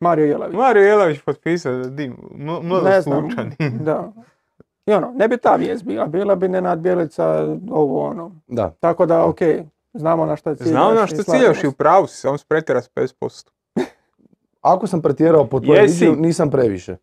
Mario 0.00 0.24
Jelavić. 0.24 0.56
Mario 0.56 0.82
Jelavić 0.82 1.20
potpisao 1.20 1.72
da 1.74 1.88
dim, 1.88 2.16
ml- 2.32 2.84
Ne 2.84 3.00
znam. 3.00 3.20
slučajni. 3.20 3.56
Da. 3.84 4.12
I 4.86 4.92
ono, 4.92 5.12
ne 5.12 5.28
bi 5.28 5.36
ta 5.36 5.54
vijest 5.54 5.84
bila, 5.84 6.06
bila 6.06 6.34
bi 6.34 6.48
Nenad 6.48 6.78
Bjelica, 6.78 7.24
ovo 7.70 8.02
ono. 8.02 8.32
Da. 8.46 8.70
Tako 8.70 9.06
da, 9.06 9.24
ok, 9.24 9.38
znamo 9.94 10.26
na 10.26 10.36
šta 10.36 10.54
ciljaš. 10.54 10.70
Znamo 10.70 10.92
na 10.92 11.06
što 11.06 11.22
ciljaš 11.22 11.64
i 11.64 11.66
u 11.66 11.72
pravu 11.72 12.06
si, 12.06 12.16
samo 12.16 12.38
si 12.38 12.44
pretjera 12.46 12.82
s 12.82 12.90
50%. 12.90 13.48
Ako 14.60 14.86
sam 14.86 15.02
pretjerao 15.02 15.44
po 15.44 15.58
viđenju, 15.58 16.16
nisam 16.16 16.50
previše. 16.50 16.96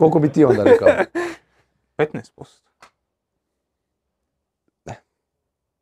Koliko 0.00 0.18
bi 0.18 0.32
ti 0.32 0.44
onda 0.44 0.64
rekao? 0.64 0.88
15%. 1.98 2.60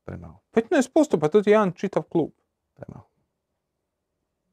Premalo, 0.04 0.40
15% 0.52 1.20
pa 1.20 1.28
to 1.28 1.42
ti 1.42 1.50
je 1.50 1.52
jedan 1.52 1.72
čitav 1.72 2.02
klub. 2.02 2.30
premalo. 2.76 3.04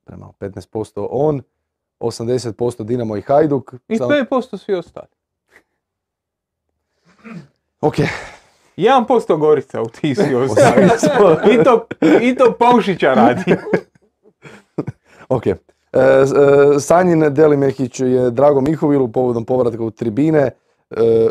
Premalo. 0.03 0.33
15% 0.39 1.07
on, 1.09 1.41
80% 1.99 2.83
Dinamo 2.83 3.17
i 3.17 3.21
Hajduk. 3.21 3.73
I 3.87 3.97
Samo- 3.97 4.09
5% 4.11 4.57
svi 4.57 4.73
ostali. 4.73 5.07
Ok. 7.81 7.95
1% 8.77 9.37
Gorica 9.37 9.81
u 9.81 9.85
ti 9.85 10.15
svi 10.15 10.35
ostali. 10.43 10.85
I 11.51 11.63
to, 11.63 11.87
I 12.21 12.35
to 12.35 12.55
Paušića 12.59 13.13
radi. 13.13 13.55
Ok. 15.29 15.43
E, 15.95 15.99
e, 15.99 16.25
Sanjin 16.79 17.25
Delimehić 17.29 17.99
je 17.99 18.31
Drago 18.31 18.61
Mihovilu 18.61 19.07
povodom 19.07 19.45
povratka 19.45 19.83
u 19.83 19.91
tribine. 19.91 20.51
E, 20.91 21.29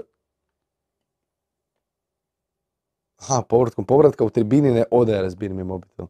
aha, 3.21 3.43
povratkom 3.43 3.85
povratka 3.85 4.25
u 4.25 4.31
tribini 4.31 4.71
ne 4.71 4.85
odaje 4.91 5.23
razbini 5.23 5.55
mi 5.55 5.65
mobitel. 5.65 6.07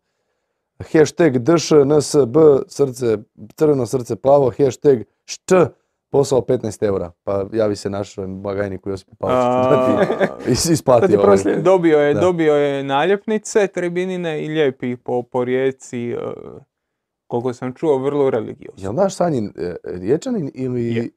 Hashtag 0.93 1.39
DŠNSB, 1.39 2.37
srce, 2.67 3.19
crveno 3.55 3.87
srce 3.87 4.17
plavo, 4.17 4.53
hashtag 4.53 4.99
št, 5.25 5.53
posao 6.11 6.41
15 6.41 6.83
eura. 6.83 7.13
Pa 7.25 7.45
javi 7.53 7.77
se 7.77 7.91
našem 7.91 8.43
blagajniku 8.43 8.91
Josipu 8.91 9.17
da 9.21 10.07
is- 10.47 10.67
Da 10.67 10.73
isplati 10.73 11.07
ti 11.07 11.17
ovaj. 11.17 11.37
Dobio 11.57 11.99
je, 11.99 12.15
Da. 12.15 12.21
dobio 12.21 12.55
je 12.55 12.85
naljepnice 12.85 13.67
tribinine 13.67 14.45
i 14.45 14.49
lijepi 14.49 14.97
po, 14.97 15.23
po 15.23 15.45
rijeci. 15.45 16.17
Koliko 17.35 17.55
sam 17.55 17.75
čuo, 17.75 17.99
vrlo 17.99 18.31
religiozno. 18.31 18.83
Jel 18.83 18.95
naš 18.95 19.15
Sanjin 19.15 19.53
e, 19.57 19.75
riječanin 19.85 20.51
ili 20.55 20.95
Je. 20.95 21.09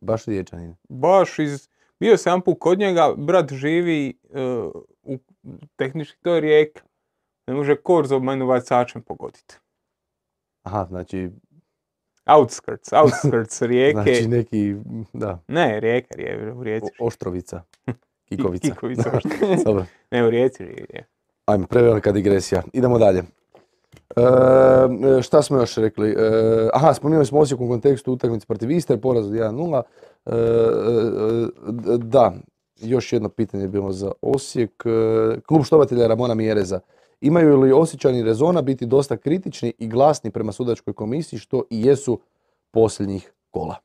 baš 0.00 0.24
riječanin? 0.24 0.74
Baš 0.88 1.38
iz... 1.38 1.68
Bio 2.00 2.16
sam 2.16 2.40
put 2.40 2.56
kod 2.60 2.78
njega, 2.78 3.14
brat 3.16 3.52
živi 3.52 4.18
e, 4.30 4.42
u 5.02 5.18
tehnički 5.76 6.18
to 6.22 6.34
je 6.34 6.40
rijeka. 6.40 6.82
Ne 7.46 7.54
može 7.54 7.76
korzo 7.76 8.18
menu 8.20 8.46
vacačem 8.46 9.02
pogoditi. 9.02 9.54
Aha, 10.62 10.86
znači, 10.88 11.30
Outskirts, 12.26 12.92
outskirts 13.02 13.62
rijeke. 13.62 13.92
znači 14.02 14.28
neki, 14.28 14.74
da, 15.12 15.42
Ne, 15.48 15.80
rijeka, 15.80 16.14
rije, 16.14 16.52
u 16.52 16.62
rijeci. 16.62 16.86
O- 16.98 17.06
Oštrovica. 17.06 17.62
Ki- 17.86 17.92
Kikovica. 18.36 18.68
Kikovica. 18.68 19.10
Dobro. 19.64 19.84
ne, 20.10 20.26
u 20.26 20.30
rijeci 20.30 20.62
je. 20.62 21.06
Ajmo, 21.46 21.66
prevelika 21.66 22.12
digresija. 22.12 22.62
Idemo 22.72 22.98
dalje. 22.98 23.22
E, 24.16 25.22
šta 25.22 25.42
smo 25.42 25.58
još 25.58 25.76
rekli? 25.76 26.10
E, 26.10 26.14
aha, 26.74 26.94
spominjali 26.94 27.26
smo 27.26 27.38
Osijek 27.38 27.60
u 27.60 27.68
kontekstu 27.68 28.12
utakmice 28.12 28.46
protiv 28.46 28.70
Istre, 28.70 28.96
poraz 28.96 29.26
od 29.26 29.32
1-0. 29.32 29.82
E, 30.26 30.30
e, 30.30 31.98
da, 31.98 32.32
još 32.76 33.12
jedno 33.12 33.28
pitanje 33.28 33.64
je 33.64 33.68
bilo 33.68 33.92
za 33.92 34.12
Osijek. 34.22 34.82
E, 34.86 35.40
klub 35.40 35.64
štovatelja 35.64 36.06
Ramona 36.06 36.34
Mjereza. 36.34 36.80
Imaju 37.20 37.60
li 37.60 37.72
Osjećani 37.72 38.22
rezona 38.22 38.62
biti 38.62 38.86
dosta 38.86 39.16
kritični 39.16 39.72
i 39.78 39.88
glasni 39.88 40.30
prema 40.30 40.52
sudačkoj 40.52 40.94
komisiji, 40.94 41.38
što 41.38 41.62
i 41.70 41.86
jesu 41.86 42.20
posljednjih 42.70 43.32
kola? 43.50 43.76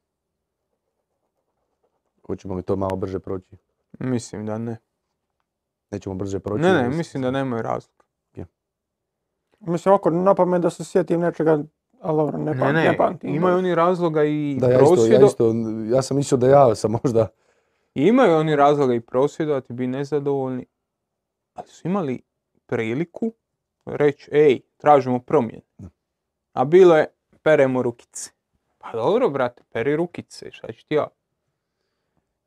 Hoćemo 2.28 2.56
li 2.56 2.62
to 2.62 2.76
malo 2.76 2.96
brže 2.96 3.20
proći? 3.20 3.56
Mislim 4.00 4.46
da 4.46 4.58
ne. 4.58 4.78
Nećemo 5.91 6.15
brže 6.15 6.39
proći? 6.39 6.62
Ne, 6.62 6.74
ne, 6.74 6.89
mislim 6.89 7.24
da 7.24 7.32
nemaju 7.32 7.62
razloga. 7.62 7.94
Mislim, 9.65 9.95
oko 9.95 10.10
na 10.10 10.36
pamet 10.36 10.62
da 10.62 10.69
se 10.69 10.84
sjetim 10.84 11.19
nečega, 11.19 11.51
ali 12.01 12.17
dobro, 12.17 12.38
ne, 12.38 12.45
Ne, 12.45 12.54
pam- 12.56 12.73
ne, 12.73 12.84
ne 12.84 12.97
pamtim. 12.97 13.36
imaju 13.36 13.58
oni 13.58 13.75
razloga 13.75 14.23
i 14.23 14.58
Da, 14.60 14.67
ja 14.67 14.73
isto, 14.73 14.84
ja 14.84 14.88
prosvjedo- 14.88 15.25
isto, 15.25 15.54
ja 15.88 16.01
sam 16.01 16.17
mislio 16.17 16.38
da 16.38 16.47
ja 16.47 16.75
sam 16.75 16.91
možda, 16.93 17.28
Imaju 17.95 18.36
oni 18.36 18.56
razloga 18.56 18.93
i 18.93 18.99
prosvjedovati, 18.99 19.73
bi 19.73 19.88
nezadovoljni, 19.88 20.65
ali 21.54 21.67
su 21.67 21.88
imali 21.88 22.21
priliku 22.65 23.32
reći, 23.86 24.30
ej, 24.34 24.60
tražimo 24.78 25.19
promjene. 25.19 25.62
A 26.54 26.65
bilo 26.65 26.97
je, 26.97 27.06
peremo 27.43 27.82
rukice. 27.82 28.32
Pa 28.78 28.91
dobro, 28.91 29.30
brate, 29.30 29.63
peri 29.63 29.95
rukice, 29.95 30.51
šta 30.51 30.71
ću 30.71 30.86
ti 30.86 30.95
ja? 30.95 31.08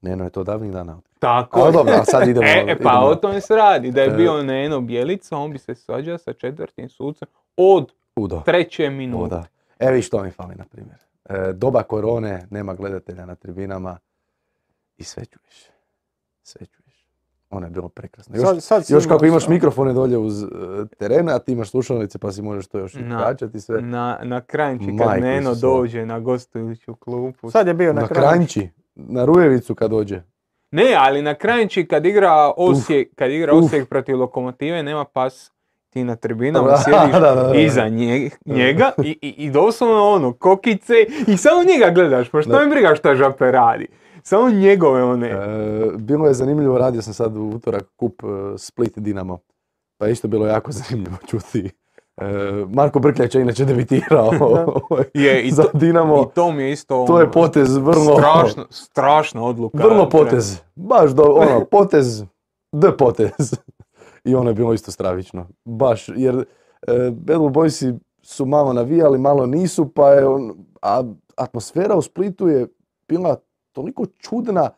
Neno 0.02 0.24
je 0.24 0.30
to 0.30 0.44
davnih 0.44 0.72
dana. 0.72 0.98
Tako 1.18 1.60
Ali 1.60 1.68
je. 1.68 1.72
dobro, 1.72 1.92
a 1.92 2.04
sad 2.04 2.28
idemo. 2.28 2.46
E, 2.46 2.50
e, 2.68 2.76
pa 2.76 2.90
idemo. 2.90 3.00
o 3.02 3.14
tome 3.14 3.40
se 3.40 3.56
radi. 3.56 3.90
Da 3.90 4.02
je 4.02 4.08
E. 4.08 4.10
bio 4.10 4.42
Neno 4.42 4.80
Bjelica, 4.80 5.36
on 5.36 5.52
bi 5.52 5.58
se 5.58 5.74
svađao 5.74 6.18
sa 6.18 6.32
četvrtim 6.32 6.88
sucem 6.88 7.28
od 7.56 7.92
Udo. 8.16 8.42
treće 8.44 8.90
minute. 8.90 9.30
da. 9.30 9.44
E, 9.80 9.92
vi 9.92 10.02
što 10.02 10.22
mi 10.22 10.30
fali, 10.30 10.54
na 10.54 10.64
primjer. 10.64 10.96
E, 11.24 11.52
doba 11.52 11.82
korone, 11.82 12.46
nema 12.50 12.74
gledatelja 12.74 13.26
na 13.26 13.34
tribinama 13.34 13.98
i 14.96 15.04
sve 15.04 15.24
čuješ. 15.24 15.66
Sve 16.42 16.66
čuješ. 16.66 16.88
Ono 17.50 17.66
je 17.66 17.70
bilo 17.70 17.88
prekrasno. 17.88 18.36
Još, 18.36 18.44
Sad, 18.44 18.62
sad 18.62 18.84
još 18.88 19.06
kako 19.06 19.26
imaš 19.26 19.48
mikrofone 19.48 19.92
dolje 19.92 20.18
uz 20.18 20.42
e, 20.42 20.46
teren, 20.98 21.28
a 21.28 21.38
ti 21.38 21.52
imaš 21.52 21.70
slušalice 21.70 22.18
pa 22.18 22.32
si 22.32 22.42
možeš 22.42 22.66
to 22.66 22.78
još 22.78 22.94
i 22.94 22.98
Na- 22.98 23.18
kraćati 23.18 23.60
sve. 23.60 23.80
Na, 23.80 24.18
na 24.22 24.40
kranči 24.40 24.86
kad 24.88 25.06
Majko 25.06 25.20
Neno 25.20 25.54
dođe 25.54 26.06
na 26.06 26.20
gostujuću 26.20 26.94
klupu. 26.94 27.50
Sad 27.50 27.66
je 27.66 27.74
bio 27.74 27.92
na, 27.92 28.00
Na 28.00 28.08
kraju. 28.08 28.28
kranči, 28.28 28.70
na 28.98 29.24
Rujevicu 29.24 29.74
kad 29.74 29.90
dođe. 29.90 30.22
Ne, 30.70 30.94
ali 30.98 31.22
na 31.22 31.34
kranči 31.34 31.86
kad 31.86 32.06
igra 32.06 32.52
Osijek, 32.56 33.14
kad 33.14 33.30
igra 33.30 33.54
Uf. 33.54 33.64
Osijek 33.64 33.88
protiv 33.88 34.18
Lokomotive 34.18 34.82
nema 34.82 35.04
pas 35.04 35.50
ti 35.90 36.04
na 36.04 36.16
tribinama 36.16 36.76
sjediš 36.84 37.12
da, 37.12 37.34
da, 37.34 37.42
da. 37.42 37.54
iza 37.54 37.82
nje- 37.82 38.30
njega 38.46 38.92
i, 39.04 39.18
i, 39.22 39.28
i 39.28 39.50
doslovno 39.50 40.08
ono 40.08 40.32
kokice 40.32 40.94
i 41.26 41.36
samo 41.36 41.64
njega 41.64 41.90
gledaš, 41.90 42.28
pa 42.30 42.42
što 42.42 42.64
mi 42.64 42.70
briga 42.70 42.94
šta 42.94 43.14
žape 43.14 43.50
radi. 43.50 43.86
Samo 44.22 44.50
njegove 44.50 45.02
one. 45.02 45.28
E, 45.28 45.36
bilo 45.98 46.26
je 46.26 46.34
zanimljivo, 46.34 46.78
radio 46.78 47.02
sam 47.02 47.14
sad 47.14 47.36
u 47.36 47.42
utorak 47.48 47.84
kup 47.96 48.22
e, 48.22 48.58
Split 48.58 48.98
Dinamo. 48.98 49.38
Pa 49.98 50.06
je 50.06 50.12
isto 50.12 50.28
bilo 50.28 50.46
jako 50.46 50.72
zanimljivo 50.80 51.16
čuti. 51.26 51.70
E, 52.20 52.66
Marko 52.68 52.98
Brkljać 52.98 53.34
je 53.34 53.42
inače 53.42 53.64
debitirao 53.64 54.30
Je, 55.14 55.42
i 55.42 55.50
za 55.50 55.62
to, 55.62 55.78
Dinamo. 55.78 56.22
I 56.22 56.34
to 56.34 56.52
mi 56.52 56.62
je 56.62 56.72
isto 56.72 57.04
To 57.06 57.18
je 57.18 57.22
ono, 57.22 57.32
potez 57.32 57.76
vrlo... 57.76 58.16
strašno, 58.18 58.66
strašna 58.70 59.42
odluka. 59.42 59.78
Vrlo 59.78 60.08
potez. 60.08 60.60
Baš 60.74 61.10
do, 61.10 61.22
ono, 61.22 61.64
potez, 61.64 62.22
d 62.72 62.96
potez. 62.98 63.54
I 64.24 64.34
ono 64.34 64.50
je 64.50 64.54
bilo 64.54 64.74
isto 64.74 64.90
stravično. 64.90 65.46
Baš, 65.64 66.08
jer 66.16 66.36
e, 66.36 67.10
Bad 67.10 67.40
Boysi 67.40 67.98
su 68.22 68.46
malo 68.46 68.72
navijali, 68.72 69.18
malo 69.18 69.46
nisu, 69.46 69.88
pa 69.88 70.10
je 70.10 70.26
on, 70.26 70.54
a 70.82 71.02
atmosfera 71.36 71.96
u 71.96 72.02
Splitu 72.02 72.48
je 72.48 72.66
bila 73.08 73.36
toliko 73.72 74.06
čudna. 74.06 74.70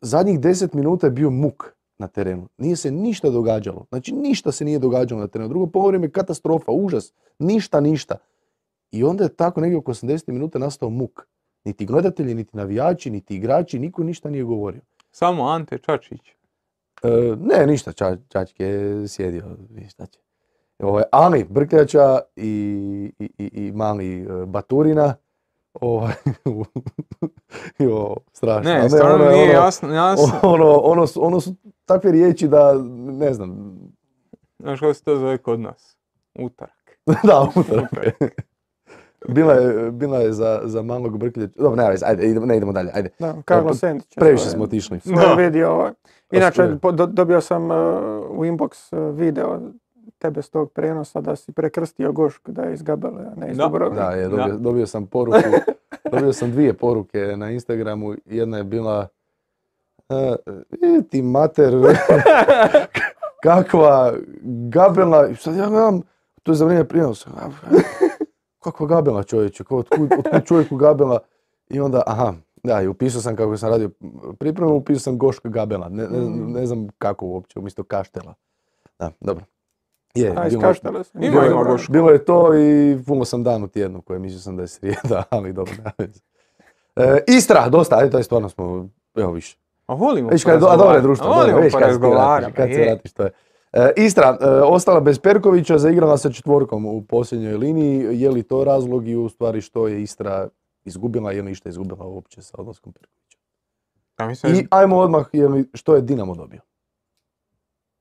Zadnjih 0.00 0.40
deset 0.40 0.74
minuta 0.74 1.06
je 1.06 1.10
bio 1.10 1.30
muk 1.30 1.73
na 1.98 2.08
terenu. 2.08 2.48
Nije 2.58 2.76
se 2.76 2.90
ništa 2.90 3.30
događalo. 3.30 3.86
Znači 3.88 4.12
ništa 4.12 4.52
se 4.52 4.64
nije 4.64 4.78
događalo 4.78 5.20
na 5.20 5.28
terenu. 5.28 5.48
Drugo 5.48 5.66
polovreme 5.66 6.06
je 6.06 6.10
katastrofa, 6.10 6.72
užas. 6.72 7.12
Ništa, 7.38 7.80
ništa. 7.80 8.16
I 8.90 9.04
onda 9.04 9.24
je 9.24 9.36
tako 9.36 9.60
negdje 9.60 9.78
oko 9.78 9.92
80 9.92 10.32
minuta 10.32 10.58
nastao 10.58 10.90
muk. 10.90 11.26
Niti 11.64 11.86
gledatelji, 11.86 12.34
niti 12.34 12.56
navijači, 12.56 13.10
niti 13.10 13.36
igrači, 13.36 13.78
niko 13.78 14.02
ništa 14.02 14.30
nije 14.30 14.44
govorio. 14.44 14.80
Samo 15.10 15.48
Ante 15.48 15.78
Čačić. 15.78 16.20
E, 17.02 17.36
ne, 17.40 17.66
ništa, 17.66 17.92
Ča, 17.92 18.16
je 18.58 19.08
sjedio, 19.08 19.56
vidi 19.70 19.88
šta 19.88 20.06
će. 20.06 20.20
Ovaj, 20.78 21.02
ali 21.12 21.44
Brkljača 21.44 22.18
i, 22.36 23.12
i, 23.18 23.30
i, 23.38 23.50
i 23.66 23.72
mali 23.72 24.22
e, 24.22 24.46
Baturina, 24.46 25.14
ovaj, 25.74 26.12
jo, 27.78 28.16
strašno. 28.32 28.72
Ne, 28.72 28.88
stvarno 28.88 29.14
ono 29.14 29.24
je 29.24 29.30
nije 29.32 29.44
ono- 29.44 29.52
jasno, 29.52 29.94
jasno. 29.94 30.38
Ono, 30.52 30.70
ono, 30.72 31.06
su, 31.06 31.26
ono 31.26 31.40
su 31.40 31.54
takve 31.84 32.12
riječi 32.12 32.48
da, 32.48 32.74
ne 32.96 33.34
znam, 33.34 33.74
Znaš 34.58 34.80
kako 34.80 34.94
se 34.94 35.04
to 35.04 35.16
zove 35.16 35.38
kod 35.38 35.60
nas? 35.60 35.96
Utorak. 36.38 36.98
da, 37.28 37.48
utorak. 37.56 37.90
Bila 39.28 39.52
je, 39.52 39.90
bila 39.90 40.18
je 40.18 40.32
za, 40.32 40.60
za 40.64 40.82
malog 40.82 41.18
Brkljača, 41.18 41.52
dobro, 41.56 41.76
ne, 41.76 41.96
ajde, 42.02 42.26
idemo, 42.26 42.46
ne 42.46 42.56
idemo 42.56 42.72
dalje, 42.72 42.90
ajde. 42.94 43.10
Da, 43.18 43.34
Karlo 43.44 43.74
Sendić. 43.74 44.14
Previše 44.16 44.44
smo 44.44 44.64
otišli. 44.64 45.00
Da. 45.04 45.34
vidio. 45.34 45.70
ovaj. 45.70 45.92
što 46.26 46.36
Inače, 46.36 46.66
do- 46.92 47.06
dobio 47.06 47.40
sam 47.40 47.64
uh, 47.64 47.76
u 48.30 48.44
inbox 48.44 48.96
uh, 49.08 49.16
video 49.16 49.60
tebe 50.14 50.42
s 50.42 50.50
tog 50.50 50.72
prijenosa 50.72 51.20
da 51.20 51.36
si 51.36 51.52
prekrstio 51.52 52.12
Gošku 52.12 52.52
da 52.52 52.62
je 52.62 52.74
iz 52.74 52.82
Gabele, 52.82 53.22
a 53.22 53.34
ne 53.36 53.50
iz 53.50 53.56
Da. 53.56 53.64
Dubrovnika. 53.64 54.04
Da, 54.04 54.12
je, 54.12 54.28
dobio, 54.28 54.46
Da. 54.46 54.56
dobio 54.56 54.86
sam 54.86 55.06
poruku, 55.06 55.38
dobio 56.12 56.32
sam 56.32 56.50
dvije 56.50 56.72
poruke 56.74 57.34
na 57.36 57.50
Instagramu, 57.50 58.14
jedna 58.24 58.56
je 58.56 58.64
bila 58.64 59.08
e, 60.08 60.14
e, 60.14 61.02
ti 61.02 61.22
mater, 61.22 61.74
kakva 63.42 64.12
gabela, 64.68 65.34
sad 65.34 65.56
ja 65.56 65.68
gledam, 65.68 66.00
to 66.42 66.52
je 66.52 66.56
za 66.56 66.64
vrijeme 66.64 66.88
prijenosa, 66.88 67.30
kakva 68.60 68.86
gabela 68.86 69.22
čovječe, 69.22 69.64
otkud, 69.70 69.84
otkud 70.18 70.44
čovjeku 70.44 70.76
gabela, 70.76 71.18
i 71.68 71.80
onda, 71.80 72.02
aha, 72.06 72.34
Da, 72.62 72.82
i 72.82 72.88
upisao 72.88 73.20
sam 73.20 73.36
kako 73.36 73.56
sam 73.56 73.70
radio 73.70 73.90
pripremu, 74.38 74.74
upisao 74.74 75.00
sam 75.00 75.18
Goška 75.18 75.48
Gabela. 75.48 75.88
Ne, 75.88 76.08
ne, 76.08 76.18
Mm. 76.18 76.52
ne 76.52 76.66
znam 76.66 76.88
kako 76.98 77.26
uopće, 77.26 77.58
umjesto 77.58 77.82
Kaštela. 77.84 78.34
Da, 78.98 79.10
dobro. 79.20 79.44
Je, 80.14 80.30
A, 80.30 80.48
bilo-. 80.50 80.60
Ima, 81.16 81.30
bilo, 81.32 81.42
je- 81.42 81.48
bilo 81.90 82.10
je 82.10 82.24
to 82.24 82.54
i 82.54 82.98
fumo 82.98 83.24
sam 83.24 83.42
dan 83.42 83.64
u 83.64 83.68
tjednu 83.68 84.02
koje 84.02 84.18
mislio 84.18 84.40
sam 84.40 84.56
da 84.56 84.62
je 84.62 84.68
srijeda, 84.68 85.22
ali 85.30 85.52
dobro. 85.52 85.74
E, 86.96 87.18
Istra, 87.28 87.68
dosta, 87.68 87.96
ajde, 87.96 88.10
to 88.10 88.18
je 88.18 88.24
stvarno 88.24 88.48
smo, 88.48 88.88
evo 89.14 89.32
više. 89.32 89.56
A 89.86 89.94
volimo 89.94 90.28
Viš 90.30 90.44
kad 90.44 90.54
je 90.54 90.60
do- 90.60 90.66
a 90.66 90.76
dobro 90.76 90.94
je 90.94 91.00
društvo, 91.02 91.26
A 91.26 91.28
dobro, 91.28 91.40
volimo 91.42 91.60
viš 91.60 91.72
kad 91.72 91.82
se 91.82 91.88
ti 91.88 91.90
vratiš, 91.90 92.00
porazgovarati, 92.02 92.52
kad 92.52 92.68
se 92.68 92.74
je. 92.74 92.84
vratiš, 92.84 93.12
to 93.12 93.22
je. 93.22 93.30
E, 93.72 93.92
Istra, 93.96 94.38
e, 94.40 94.46
ostala 94.48 95.00
bez 95.00 95.18
Perkovića, 95.18 95.78
zaigrala 95.78 96.18
sa 96.18 96.30
četvorkom 96.30 96.86
u 96.86 97.02
posljednjoj 97.02 97.54
liniji, 97.54 98.20
je 98.20 98.30
li 98.30 98.42
to 98.42 98.64
razlog 98.64 99.08
i 99.08 99.16
u 99.16 99.28
stvari 99.28 99.60
što 99.60 99.88
je 99.88 100.02
Istra 100.02 100.48
izgubila, 100.84 101.32
je 101.32 101.42
li 101.42 101.50
išta 101.50 101.68
izgubila 101.68 102.06
uopće 102.06 102.42
sa 102.42 102.56
odlaskom 102.58 102.92
Perkovića? 102.92 103.38
Ja 104.18 104.26
mislim, 104.26 104.54
I 104.54 104.66
ajmo 104.70 104.96
odmah, 104.96 105.26
je 105.32 105.48
li, 105.48 105.68
što 105.74 105.94
je 105.94 106.02
Dinamo 106.02 106.34
dobio? 106.34 106.60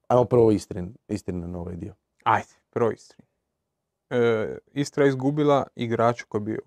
Ajmo 0.08 0.26
prvo 0.26 0.52
Istrin, 0.52 0.94
Istrin 1.08 1.52
na 1.52 1.60
ovaj 1.60 1.76
dio. 1.76 1.94
Ajde, 2.24 2.54
prvo 2.70 2.92
Istri. 2.92 3.18
E, 4.10 4.58
Istra 4.74 5.04
je 5.04 5.10
izgubila 5.10 5.68
igrača 5.76 6.26
koji 6.28 6.42
je 6.42 6.46
bio 6.46 6.62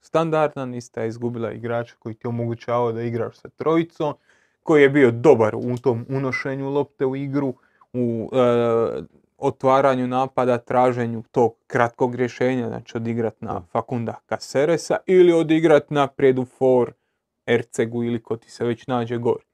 standardan, 0.00 0.74
Istra 0.74 1.02
je 1.02 1.08
izgubila 1.08 1.52
igrača 1.52 1.94
koji 1.98 2.14
ti 2.14 2.26
omogućavao 2.26 2.92
da 2.92 3.02
igraš 3.02 3.36
sa 3.36 3.48
trojicom, 3.48 4.14
koji 4.62 4.82
je 4.82 4.88
bio 4.88 5.10
dobar 5.10 5.56
u 5.56 5.76
tom 5.82 6.06
unošenju 6.08 6.70
lopte 6.70 7.06
u 7.06 7.16
igru, 7.16 7.54
u 7.92 8.30
e, 8.32 9.02
otvaranju 9.38 10.06
napada, 10.06 10.58
traženju 10.58 11.22
tog 11.30 11.54
kratkog 11.66 12.14
rješenja, 12.14 12.68
znači 12.68 12.96
odigrat 12.96 13.40
na 13.40 13.52
Da. 13.52 13.62
Fakunda 13.72 14.14
Caceresa 14.28 14.96
ili 15.06 15.32
odigrat 15.32 15.90
naprijed 15.90 16.38
u 16.38 16.44
for 16.44 16.92
Ercegu 17.46 18.04
ili 18.04 18.22
ko 18.22 18.36
ti 18.36 18.50
se 18.50 18.64
već 18.64 18.86
nađe 18.86 19.18
gori. 19.18 19.44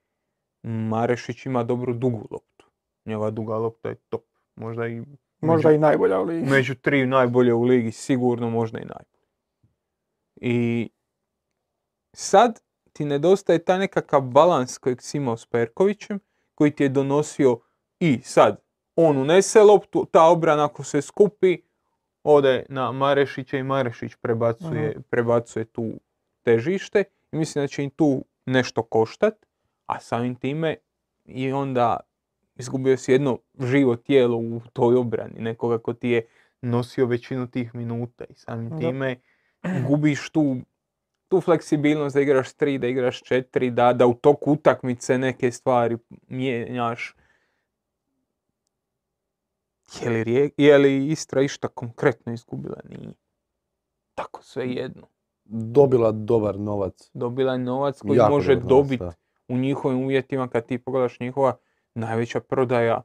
Marešić 0.63 1.47
ima 1.47 1.65
dobru 1.65 1.95
dugu 1.95 2.29
loptu. 2.31 2.67
Njegova 3.05 3.31
duga 3.31 3.57
lopta 3.57 3.89
je 3.89 3.95
top. 3.95 4.25
Možda 4.57 4.87
i 4.87 5.03
Možda 5.41 5.69
među- 5.69 5.77
i 5.77 5.79
najbolja 5.79 6.21
u 6.21 6.25
ligi. 6.25 6.51
među 6.51 6.75
tri 6.75 7.07
najbolje 7.07 7.55
u 7.55 7.63
ligi, 7.63 7.93
sigurno 7.93 8.51
možda 8.51 8.79
i 8.79 8.85
najbolje. 8.85 9.27
I 10.37 10.89
sad 12.13 12.61
ti 12.93 13.05
nedostaje 13.05 13.65
taj 13.65 13.79
nekakav 13.79 14.21
balans 14.21 14.79
kojeg 14.79 15.03
si 15.03 15.17
imao 15.17 15.37
s 15.37 15.47
Perkovićem, 15.47 16.21
koji 16.55 16.71
ti 16.71 16.83
je 16.83 16.89
donosio 16.89 17.61
i 18.01 18.21
sad 18.23 18.61
on 18.97 19.19
unese 19.19 19.61
loptu, 19.61 20.07
ta 20.13 20.25
obrana 20.25 20.65
ako 20.65 20.85
se 20.85 21.03
skupi, 21.03 21.59
ode 22.23 22.67
na 22.69 22.93
Marešića 22.93 23.57
i 23.57 23.63
Marešić 23.63 24.15
prebacuje, 24.21 25.01
prebacuje 25.11 25.65
tu 25.65 25.93
težište 26.43 27.05
i 27.33 27.37
mislim 27.37 27.65
da 27.65 27.69
će 27.69 27.85
im 27.85 27.91
tu 27.91 28.25
nešto 28.47 28.83
koštat, 28.83 29.35
a 29.87 30.01
samim 30.01 30.35
time 30.35 30.77
i 31.25 31.53
onda 31.53 32.01
izgubio 32.61 32.97
si 32.97 33.13
jedno 33.13 33.39
živo 33.61 33.97
tijelo 33.97 34.37
u 34.37 34.61
toj 34.73 34.97
obrani, 34.97 35.41
nekoga 35.41 35.79
ko 35.79 35.93
ti 35.93 36.09
je 36.09 36.27
nosio 36.63 37.07
većinu 37.07 37.47
tih 37.47 37.75
minuta 37.75 38.25
i 38.25 38.35
samim 38.35 38.79
time 38.81 39.17
gubiš 39.89 40.31
tu, 40.31 40.57
tu 41.29 41.41
fleksibilnost 41.41 42.15
da 42.15 42.21
igraš 42.21 42.53
tri, 42.53 42.79
da 42.79 42.87
igraš 42.87 43.23
četiri, 43.23 43.71
da, 43.71 43.93
da 43.93 44.07
u 44.07 44.15
toku 44.15 44.53
utakmice 44.53 45.19
neke 45.19 45.51
stvari 45.51 45.97
mijenjaš. 46.29 47.15
Je 50.03 50.11
li, 50.11 50.25
Rijek- 50.25 50.55
je 50.57 50.79
li 50.79 51.07
Istra 51.07 51.43
išta 51.43 51.69
konkretno 51.69 52.33
izgubila? 52.33 52.81
Nije. 52.89 53.13
Tako 54.15 54.43
sve 54.43 54.69
jedno. 54.69 55.07
Dobila 55.45 56.13
dobar 56.13 56.59
novac. 56.59 57.11
Dobila 57.15 57.53
je 57.53 57.59
novac 57.59 58.01
koji 58.01 58.17
jako 58.17 58.31
može 58.31 58.57
dobiti 58.57 59.05
u 59.49 59.57
njihovim 59.57 59.99
uvjetima 59.99 60.49
kad 60.49 60.67
ti 60.67 60.79
pogledaš 60.79 61.21
njihova 61.21 61.57
najveća 61.95 62.41
prodaja. 62.41 63.03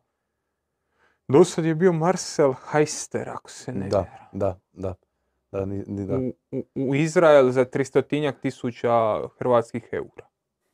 Do 1.28 1.44
sad 1.44 1.66
je 1.66 1.76
bio 1.76 1.94
Marcel 1.94 2.54
Heister, 2.72 3.30
ako 3.30 3.52
se 3.52 3.74
ne 3.74 3.88
Da, 3.88 4.06
da, 4.32 4.60
da. 4.74 4.96
Da, 5.52 5.66
ni, 5.66 5.84
ni, 5.88 6.06
da. 6.06 6.18
U, 6.18 6.64
u, 6.76 6.96
Izrael 6.96 7.52
za 7.52 7.66
tristotinjak 7.66 8.42
tisuća 8.42 9.28
hrvatskih 9.38 9.90
eura. 9.92 10.28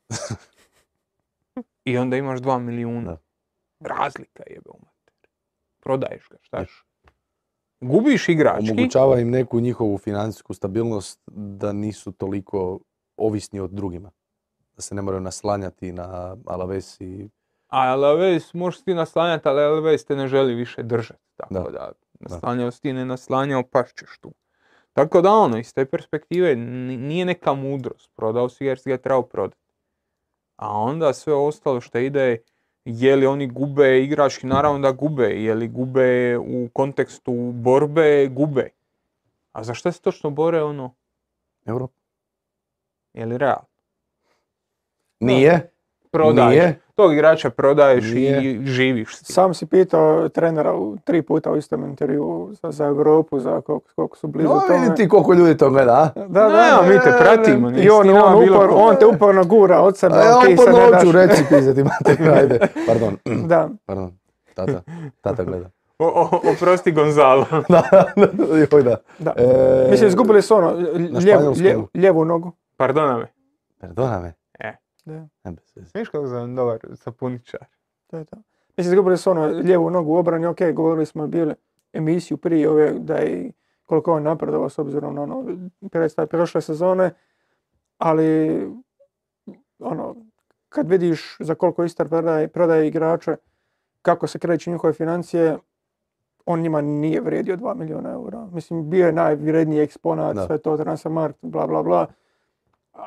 I 1.85 1.97
onda 1.97 2.17
imaš 2.17 2.39
dva 2.39 2.59
milijuna. 2.59 3.11
Da. 3.11 3.17
Razlika 3.95 4.43
je 4.47 4.61
u. 4.65 4.79
Prodaješ 5.79 6.29
ga, 6.29 6.37
štaš? 6.41 6.85
Gubiš 7.81 8.29
igrački. 8.29 8.71
Omogućava 8.71 9.19
im 9.19 9.29
neku 9.29 9.59
njihovu 9.59 9.97
financijsku 9.97 10.53
stabilnost 10.53 11.21
da 11.31 11.73
nisu 11.73 12.11
toliko 12.11 12.79
ovisni 13.17 13.59
od 13.59 13.71
drugima. 13.71 14.11
Da 14.75 14.81
se 14.81 14.95
ne 14.95 15.01
moraju 15.01 15.21
naslanjati 15.21 15.91
na 15.91 16.37
Alaves 16.45 17.01
i 17.01 17.29
A 17.71 17.79
Alaves 17.81 18.53
možeš 18.53 18.81
ti 18.81 18.93
naslanjati, 18.93 19.47
ali 19.47 19.61
Alaves 19.61 20.05
te 20.05 20.15
ne 20.15 20.27
želi 20.27 20.55
više 20.55 20.83
držati. 20.83 21.19
Tako 21.37 21.53
Da. 21.53 21.69
da, 21.69 21.91
naslanjao 22.19 22.71
si 22.71 22.81
ti, 22.81 22.93
ne 22.93 23.05
naslanjao, 23.05 23.63
pašćeš 23.63 24.17
tu. 24.19 24.31
Tako 24.93 25.21
da 25.21 25.31
ono, 25.31 25.57
iz 25.57 25.73
te 25.73 25.85
perspektive 25.85 26.55
ni- 26.55 26.97
nije 26.97 27.25
neka 27.25 27.53
mudrost. 27.53 28.11
Prodao 28.15 28.49
si 28.49 28.65
jer 28.65 28.79
si 28.79 28.89
ga 28.89 28.97
trebao 28.97 29.21
prodati. 29.21 29.61
A 30.55 30.69
onda 30.71 31.13
sve 31.13 31.33
ostalo 31.33 31.81
što 31.81 31.97
ide, 31.97 32.37
je 32.85 33.15
li 33.15 33.25
oni 33.25 33.47
gube 33.47 34.03
igrački, 34.03 34.47
naravno 34.47 34.79
da 34.79 34.91
gube. 34.91 35.23
Je 35.25 35.55
li 35.55 35.67
gube 35.67 36.37
u 36.37 36.69
kontekstu 36.73 37.33
borbe, 37.53 38.27
gube. 38.27 38.69
A 39.51 39.63
za 39.63 39.73
šta 39.73 39.91
se 39.91 40.01
točno 40.01 40.29
bore 40.29 40.63
ono? 40.63 40.93
Europa. 41.65 41.93
Je 43.13 43.25
li 43.25 43.37
real? 43.37 43.61
Nije, 45.19 45.71
Prodaješ. 46.11 46.49
nije. 46.51 46.79
Tog 47.01 47.13
igrača 47.13 47.49
prodaješ 47.49 48.03
Nije. 48.05 48.43
i 48.43 48.65
živiš 48.65 49.15
s. 49.15 49.23
Sam 49.23 49.53
si 49.53 49.65
pitao 49.65 50.29
trenera 50.29 50.73
u, 50.73 50.97
tri 50.97 51.21
puta 51.21 51.51
u 51.51 51.57
istom 51.57 51.83
intervju 51.83 52.49
za, 52.53 52.71
za 52.71 52.85
Europu, 52.85 53.39
za 53.39 53.61
koliko, 53.61 53.85
koliko 53.95 54.17
su 54.17 54.27
blizu 54.27 54.49
No, 54.49 54.59
tome. 54.59 54.79
vidi 54.79 54.95
ti 54.95 55.07
koliko 55.07 55.33
ljudi 55.33 55.57
to 55.57 55.69
gleda, 55.69 55.91
a? 55.93 56.09
Da, 56.19 56.49
da, 56.49 56.81
Ne, 56.81 56.89
mi 56.89 56.99
te 56.99 57.11
pratimo, 57.19 57.69
I 57.71 57.89
on, 57.89 58.09
on, 58.09 58.43
upor, 58.43 58.69
ko- 58.69 58.75
on 58.75 58.95
te 58.95 59.05
uporno 59.05 59.43
gura 59.43 59.79
od 59.79 59.97
sebe, 59.97 60.15
ja 60.15 60.37
on 60.37 60.91
daš. 60.91 61.13
reci 61.13 61.43
pizati, 61.49 61.83
mater, 61.83 62.29
ajde. 62.37 62.59
Pardon, 62.87 63.17
Da, 63.45 63.69
pardon. 63.85 64.11
Tata, 64.53 64.81
tata 65.21 65.43
gleda. 65.43 65.69
O, 65.99 66.05
o, 66.05 66.51
oprosti 66.51 66.91
Gonzalo. 66.91 67.45
da, 67.69 67.83
joj 68.71 68.83
da. 68.83 68.95
da. 69.19 69.33
E, 69.37 69.87
Mislim, 69.91 70.07
izgubili 70.07 70.41
su 70.41 70.55
ono, 70.55 70.73
lijevu 71.93 72.25
nogu. 72.25 72.51
Pardona 72.77 73.17
me. 73.17 73.27
Perdona 73.79 74.19
me. 74.19 74.33
Da, 75.05 75.27
Ne 75.43 75.51
bez 75.51 75.71
veze. 75.75 75.91
Viš 75.99 76.09
kako 76.09 76.27
sam 76.27 76.55
dobar 76.55 76.79
sapuničar. 76.95 77.65
to 78.07 78.17
je 78.17 78.25
to. 78.25 78.35
Mislim, 78.77 78.93
izgubili 78.93 79.17
su 79.17 79.31
ono, 79.31 79.45
lijevu 79.45 79.89
nogu 79.89 80.11
u 80.11 80.17
obrani, 80.17 80.45
ok, 80.45 80.57
govorili 80.73 81.05
smo 81.05 81.27
bili 81.27 81.53
emisiju 81.93 82.37
prije 82.37 82.69
ove, 82.69 82.93
da 82.99 83.15
je 83.15 83.51
koliko 83.85 84.13
on 84.13 84.23
napredovao 84.23 84.69
s 84.69 84.79
obzirom 84.79 85.15
na 85.15 85.23
ono, 85.23 85.45
predstav 85.91 86.27
prošle 86.27 86.61
sezone, 86.61 87.11
ali 87.97 88.61
ono, 89.79 90.15
kad 90.69 90.89
vidiš 90.89 91.37
za 91.39 91.55
koliko 91.55 91.83
Istar 91.83 92.09
prodaje, 92.09 92.47
prodaje 92.47 92.87
igrače, 92.87 93.35
kako 94.01 94.27
se 94.27 94.39
kreću 94.39 94.71
njihove 94.71 94.93
financije, 94.93 95.57
on 96.45 96.61
njima 96.61 96.81
nije 96.81 97.21
vrijedio 97.21 97.57
2 97.57 97.75
milijuna 97.75 98.11
eura. 98.11 98.45
Mislim, 98.45 98.89
bio 98.89 99.05
je 99.05 99.11
najvrijedniji 99.11 99.79
eksponat, 99.79 100.35
Da. 100.35 100.45
sve 100.45 100.57
to, 100.57 100.77
Transfermarkt, 100.77 101.39
bla, 101.41 101.67
bla, 101.67 101.83
bla. 101.83 102.07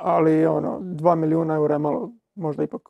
Ali, 0.01 0.47
ono, 0.47 0.79
2 0.81 1.15
milijuna 1.15 1.55
eura 1.55 1.75
je 1.75 1.79
malo, 1.79 2.11
možda 2.35 2.63
ipak 2.63 2.89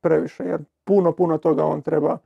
previše, 0.00 0.44
jer 0.44 0.60
puno, 0.84 1.12
puno 1.12 1.38
toga 1.38 1.64
on 1.64 1.82
treba 1.82 2.18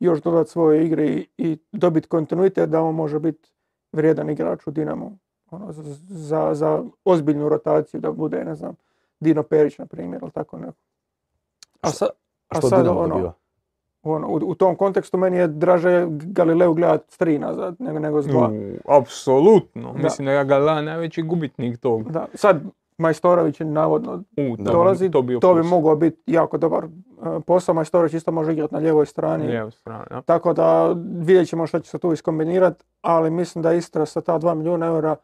još 0.00 0.22
dodati 0.22 0.50
svojoj 0.50 0.84
igri 0.84 1.26
i 1.38 1.58
dobiti 1.72 2.08
kontinuitet 2.08 2.70
da 2.70 2.82
on 2.82 2.94
može 2.94 3.18
biti 3.18 3.50
vrijedan 3.92 4.30
igrač 4.30 4.66
u 4.66 4.70
Dinamu. 4.70 5.18
Ono, 5.50 5.72
za, 5.72 5.82
za, 6.08 6.54
za 6.54 6.84
ozbiljnu 7.04 7.48
rotaciju 7.48 8.00
da 8.00 8.12
bude, 8.12 8.44
ne 8.44 8.54
znam, 8.54 8.74
Dino 9.20 9.42
Perić, 9.42 9.78
na 9.78 9.86
primjer, 9.86 10.22
ili 10.22 10.30
tako 10.30 10.58
neko. 10.58 10.78
A, 11.80 11.90
sa, 11.90 12.06
A 12.48 12.58
što 12.58 12.68
sad 12.68 12.82
Dinamo 12.82 13.00
ono, 13.00 13.14
dobiva? 13.14 13.32
ono, 14.02 14.28
u, 14.28 14.34
u 14.34 14.54
tom 14.54 14.76
kontekstu 14.76 15.18
meni 15.18 15.36
je 15.36 15.48
draže 15.48 16.06
Galileu 16.10 16.74
gledati 16.74 17.14
s 17.14 17.18
tri 17.18 17.38
nazad 17.38 17.76
nego, 17.78 17.98
nego 17.98 18.22
s 18.22 18.26
dva. 18.26 18.50
U, 18.50 18.92
apsolutno. 18.92 19.92
Da. 19.92 20.02
Mislim 20.02 20.26
da 20.26 20.32
je 20.32 20.44
Gala 20.44 20.82
najveći 20.82 21.22
gubitnik 21.22 21.78
tog. 21.78 22.12
Da, 22.12 22.26
sad 22.34 22.62
Majstorović 22.98 23.60
navodno 23.60 24.22
U, 24.36 24.56
dolazi, 24.56 25.10
to, 25.10 25.22
bio 25.22 25.40
to 25.40 25.54
bi 25.54 25.62
mogao 25.62 25.96
biti 25.96 26.32
jako 26.32 26.58
dobar 26.58 26.84
e, 26.84 26.88
posao. 27.46 27.74
Majstorović 27.74 28.14
isto 28.14 28.32
može 28.32 28.52
igrati 28.52 28.74
na 28.74 28.80
lijevoj 28.80 29.06
strani. 29.06 29.46
Lijeva 29.46 29.70
strana, 29.70 30.04
da. 30.10 30.22
Tako 30.22 30.52
da 30.52 30.94
vidjet 31.18 31.48
ćemo 31.48 31.66
što 31.66 31.80
će 31.80 31.90
se 31.90 31.98
tu 31.98 32.12
iskombinirati, 32.12 32.84
ali 33.00 33.30
mislim 33.30 33.62
da 33.62 33.72
Istra 33.72 34.06
sa 34.06 34.20
ta 34.20 34.38
2 34.38 34.54
milijuna 34.54 34.86
eura 34.86 35.16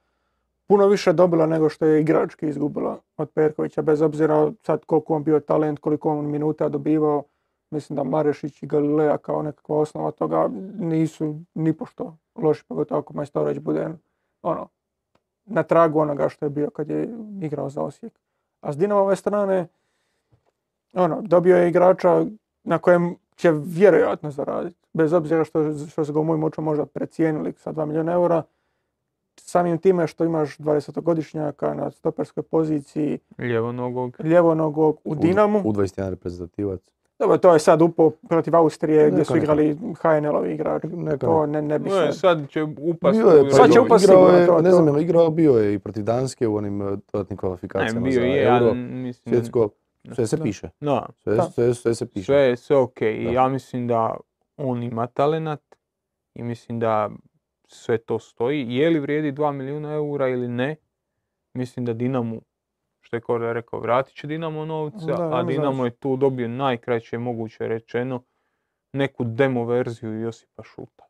puno 0.66 0.86
više 0.86 1.12
dobila 1.12 1.46
nego 1.46 1.68
što 1.68 1.86
je 1.86 2.00
igrački 2.00 2.48
izgubila 2.48 2.98
od 3.16 3.30
Perkovića, 3.30 3.82
bez 3.82 4.02
obzira 4.02 4.52
sad 4.62 4.84
koliko 4.84 5.14
on 5.14 5.24
bio 5.24 5.40
talent, 5.40 5.78
koliko 5.78 6.10
on 6.10 6.30
minuta 6.30 6.68
dobivao. 6.68 7.22
Mislim 7.70 7.96
da 7.96 8.04
Marešić 8.04 8.62
i 8.62 8.66
Galilea 8.66 9.18
kao 9.18 9.42
nekakva 9.42 9.76
osnova 9.76 10.10
toga 10.10 10.48
nisu 10.78 11.40
nipošto 11.54 12.16
loši, 12.34 12.64
pogotovo 12.68 13.00
ako 13.00 13.14
Majstorović 13.14 13.58
bude 13.58 13.88
ono, 14.42 14.68
na 15.52 15.62
tragu 15.62 16.00
onoga 16.00 16.28
što 16.28 16.46
je 16.46 16.50
bio 16.50 16.70
kad 16.70 16.90
je 16.90 17.08
igrao 17.40 17.70
za 17.70 17.82
Osijek. 17.82 18.12
A 18.60 18.72
s 18.72 18.76
Dinamove 18.76 19.16
strane, 19.16 19.68
ono, 20.92 21.22
dobio 21.22 21.56
je 21.56 21.68
igrača 21.68 22.24
na 22.64 22.78
kojem 22.78 23.16
će 23.36 23.50
vjerojatno 23.64 24.30
zaraditi. 24.30 24.76
Bez 24.92 25.12
obzira 25.12 25.44
što, 25.44 25.86
što 25.88 26.04
su 26.04 26.12
ga 26.12 26.20
u 26.20 26.24
mojim 26.24 26.44
očima 26.44 26.64
možda 26.64 26.86
precijenili 26.86 27.52
sa 27.52 27.72
2 27.72 27.86
milijuna 27.86 28.12
eura. 28.12 28.42
Samim 29.36 29.78
time 29.78 30.06
što 30.06 30.24
imaš 30.24 30.58
20-godišnjaka 30.58 31.74
na 31.74 31.90
stoperskoj 31.90 32.42
poziciji, 32.42 33.18
Ljevonogog. 33.38 34.16
ljevonogog 34.24 34.98
u 35.04 35.14
Dinamu. 35.14 35.58
U 35.64 35.72
21 35.72 36.10
reprezentativac. 36.10 36.80
Dobro, 37.18 37.38
to 37.38 37.52
je 37.52 37.58
sad 37.58 37.82
upao 37.82 38.10
protiv 38.10 38.56
Austrije 38.56 39.10
gdje 39.10 39.24
su 39.24 39.36
igrali 39.36 39.74
HNL-ovi 39.94 40.48
igrači. 40.48 40.86
Neka, 40.86 41.16
To 41.16 41.46
ne, 41.46 41.62
ne 41.62 41.78
bi 41.78 41.90
No, 41.90 42.12
sad. 42.12 42.48
će 42.48 42.62
upast 42.62 43.18
Bio 43.18 43.28
je, 43.28 43.44
pa 43.44 43.50
Sad 43.50 43.66
će 43.66 43.70
igrao- 43.70 43.84
upast 43.84 44.04
igrao 44.04 44.18
sigurno, 44.18 44.38
je, 44.38 44.46
to- 44.46 44.60
ne 44.60 44.70
znam, 44.70 44.86
je 44.86 44.92
li 44.92 45.02
igrao, 45.02 45.30
bio 45.30 45.52
je 45.52 45.74
i 45.74 45.78
protiv 45.78 46.04
Danske 46.04 46.48
u 46.48 46.56
onim 46.56 46.82
eh, 46.82 46.96
dodatnim 47.12 47.26
Ne, 47.30 47.36
kvalifikacijama 47.36 48.00
bio 48.00 48.12
za 48.12 48.20
je, 48.20 48.44
Euro. 48.44 48.74
mislim... 48.74 49.34
Svjetsko, 49.34 49.68
sve 50.06 50.26
se 50.26 50.36
piše. 50.38 50.68
Da, 50.80 51.06
Sve, 51.14 51.34
Da. 51.34 51.42
sve, 51.42 51.74
sve 51.74 51.94
se 51.94 52.06
piše. 52.06 52.24
sve 52.24 52.36
je 52.38 52.56
sve 52.56 52.76
ok. 52.76 53.00
Da. 53.00 53.06
I 53.06 53.24
ja 53.24 53.48
mislim 53.48 53.88
da 53.88 54.16
on 54.56 54.82
ima 54.82 55.06
talenat 55.06 55.62
i 56.34 56.42
mislim 56.42 56.78
da 56.78 57.10
sve 57.66 57.98
to 57.98 58.18
stoji. 58.18 58.66
Je 58.68 58.90
li 58.90 59.00
vrijedi 59.00 59.32
2 59.32 59.52
milijuna 59.52 59.92
eura 59.92 60.28
ili 60.28 60.48
ne? 60.48 60.76
Mislim 61.54 61.86
da 61.86 61.92
Dinamo, 61.92 62.40
što 63.12 63.16
je 63.16 63.20
Korda 63.20 63.52
rekao, 63.52 63.80
vratit 63.80 64.14
će 64.14 64.26
Dinamo 64.26 64.64
novca, 64.64 65.06
Da, 65.06 65.30
a 65.32 65.42
Dinamo 65.42 65.74
znači. 65.74 65.86
je 65.86 65.98
tu 65.98 66.16
dobio 66.16 66.48
najkraće 66.48 67.18
moguće 67.18 67.68
rečeno 67.68 68.22
neku 68.92 69.24
demo 69.24 69.64
verziju 69.64 70.12
Josipa 70.12 70.62
Šutala. 70.62 71.08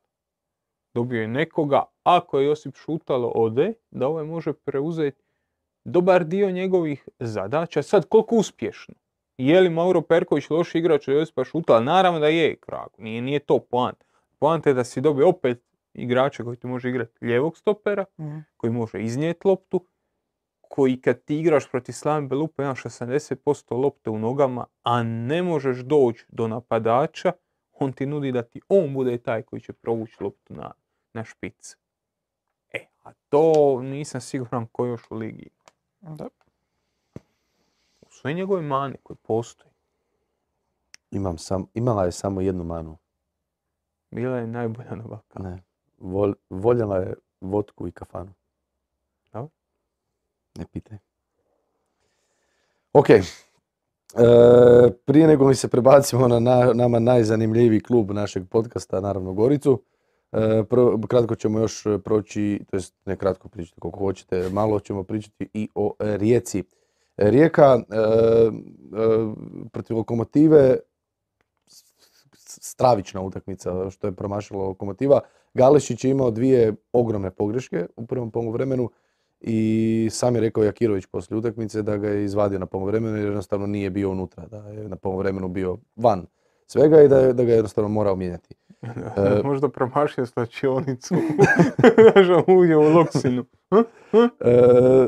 Dobio 0.94 1.20
je 1.20 1.28
nekoga, 1.28 1.82
ako 2.02 2.38
je 2.38 2.46
Josip 2.46 2.76
Šutalo 2.76 3.28
ode, 3.28 3.72
da 3.90 4.08
ovaj 4.08 4.24
može 4.24 4.52
preuzeti 4.52 5.22
dobar 5.84 6.24
dio 6.24 6.50
njegovih 6.50 7.08
zadaća. 7.18 7.82
Sad, 7.82 8.08
koliko 8.08 8.36
uspješno? 8.36 8.94
Je 9.38 9.60
li 9.60 9.70
Mauro 9.70 10.00
Perković 10.02 10.50
loš 10.50 10.74
igrač 10.74 11.08
od 11.08 11.14
Josipa 11.14 11.44
Šutala? 11.44 11.80
Naravno 11.80 12.20
da 12.20 12.26
je, 12.26 12.56
krak. 12.56 12.98
Nije, 12.98 13.22
nije 13.22 13.38
to 13.38 13.58
poant. 13.60 14.04
Poanta 14.38 14.70
je 14.70 14.74
da 14.74 14.84
si 14.84 15.00
dobio 15.00 15.28
opet 15.28 15.62
igrača 15.94 16.44
koji 16.44 16.56
ti 16.56 16.66
može 16.66 16.88
igrati 16.88 17.24
lijevog 17.24 17.56
stopera, 17.56 18.04
Mhm. 18.20 18.38
koji 18.56 18.72
može 18.72 19.02
iznijeti 19.02 19.48
loptu, 19.48 19.86
koji 20.74 21.00
kad 21.00 21.24
ti 21.24 21.38
igraš 21.38 21.70
protiv 21.70 21.92
Slaven 21.92 22.28
Belupa 22.28 22.62
imaš 22.62 22.82
80% 22.82 23.76
lopte 23.76 24.10
u 24.10 24.18
nogama, 24.18 24.66
a 24.82 25.02
ne 25.02 25.42
možeš 25.42 25.78
doći 25.78 26.26
do 26.28 26.48
napadača, 26.48 27.32
on 27.72 27.92
ti 27.92 28.06
nudi 28.06 28.32
da 28.32 28.42
ti 28.42 28.60
on 28.68 28.94
bude 28.94 29.18
taj 29.18 29.42
koji 29.42 29.60
će 29.60 29.72
provući 29.72 30.16
loptu 30.20 30.54
na, 30.54 30.72
na 31.12 31.24
špic. 31.24 31.76
E, 32.72 32.86
a 33.04 33.12
to 33.28 33.80
nisam 33.82 34.20
siguran 34.20 34.66
ko 34.66 34.86
još 34.86 35.10
u 35.10 35.14
ligi. 35.14 35.50
ima. 36.02 36.16
Da. 36.16 36.28
U 38.00 38.06
sve 38.10 38.32
njegove 38.32 38.62
mane 38.62 38.94
koje 39.02 39.16
postoje. 39.22 39.70
Imam 41.10 41.38
sam, 41.38 41.66
imala 41.74 42.04
je 42.04 42.12
samo 42.12 42.40
jednu 42.40 42.64
manu. 42.64 42.98
Bila 44.10 44.38
je 44.38 44.46
najbolja 44.46 44.94
na 44.94 45.04
Balkanu. 45.04 45.50
Ne. 45.50 45.62
Vol, 45.98 46.34
voljela 46.50 46.96
je 46.96 47.14
vodku 47.40 47.88
i 47.88 47.92
kafanu. 47.92 48.32
Ne 50.58 50.64
pitaj. 50.72 50.98
Ok. 52.92 53.10
E, 53.10 53.22
prije 55.04 55.26
nego 55.26 55.46
li 55.46 55.54
se 55.54 55.68
prebacimo 55.68 56.28
na, 56.28 56.40
na- 56.40 56.72
nama 56.74 56.98
najzanimljiviji 56.98 57.80
klub 57.80 58.10
našeg 58.10 58.48
podcasta, 58.48 59.00
naravno 59.00 59.32
Goricu, 59.32 59.82
e, 60.32 60.62
kratko 61.08 61.34
ćemo 61.34 61.58
još 61.60 61.84
proći, 62.04 62.60
to 62.70 62.76
jest 62.76 62.94
ne 63.04 63.16
kratko 63.16 63.48
pričati 63.48 63.80
koliko 63.80 63.98
hoćete, 63.98 64.48
malo 64.48 64.80
ćemo 64.80 65.02
pričati 65.04 65.48
i 65.54 65.68
o 65.74 65.94
Rijeci. 65.98 66.64
Rijeka 67.16 67.80
e, 67.90 67.96
e, 67.96 68.02
protiv 69.72 69.96
lokomotive 69.96 70.76
stravična 72.60 73.20
utakmica 73.20 73.90
što 73.90 74.06
je 74.06 74.12
promašila 74.12 74.64
lokomotiva. 74.64 75.20
Galešić 75.54 76.04
je 76.04 76.10
imao 76.10 76.30
dvije 76.30 76.74
ogromne 76.92 77.30
pogreške 77.30 77.86
u 77.96 78.06
prvom 78.06 78.30
poluvremenu 78.30 78.90
i 79.42 79.58
sam 80.10 80.34
je 80.34 80.40
rekao 80.40 80.64
Jakirović 80.64 81.06
poslije 81.06 81.38
utakmice 81.38 81.82
da 81.82 81.96
ga 81.96 82.08
je 82.08 82.24
izvadio 82.24 82.58
na 82.58 82.66
poluvremenu 82.66 83.16
jer 83.16 83.26
jednostavno 83.26 83.66
nije 83.66 83.90
bio 83.90 84.10
unutra, 84.10 84.46
da 84.46 84.56
je 84.58 84.88
na 84.88 84.96
poluvremenu 84.96 85.48
bio 85.48 85.78
van 85.96 86.26
svega 86.66 87.02
i 87.02 87.08
da, 87.08 87.18
je- 87.18 87.32
da 87.32 87.44
ga 87.44 87.50
je 87.50 87.56
jednostavno 87.56 87.88
morao 87.88 88.16
mijenjati. 88.16 88.54
E, 89.16 89.42
Možda 89.44 89.68
promašio 89.68 90.26
slačionicu. 90.26 91.14
Uđe 92.58 92.76
u 92.76 92.82
Loksinu. 92.82 93.44
E, 93.72 93.82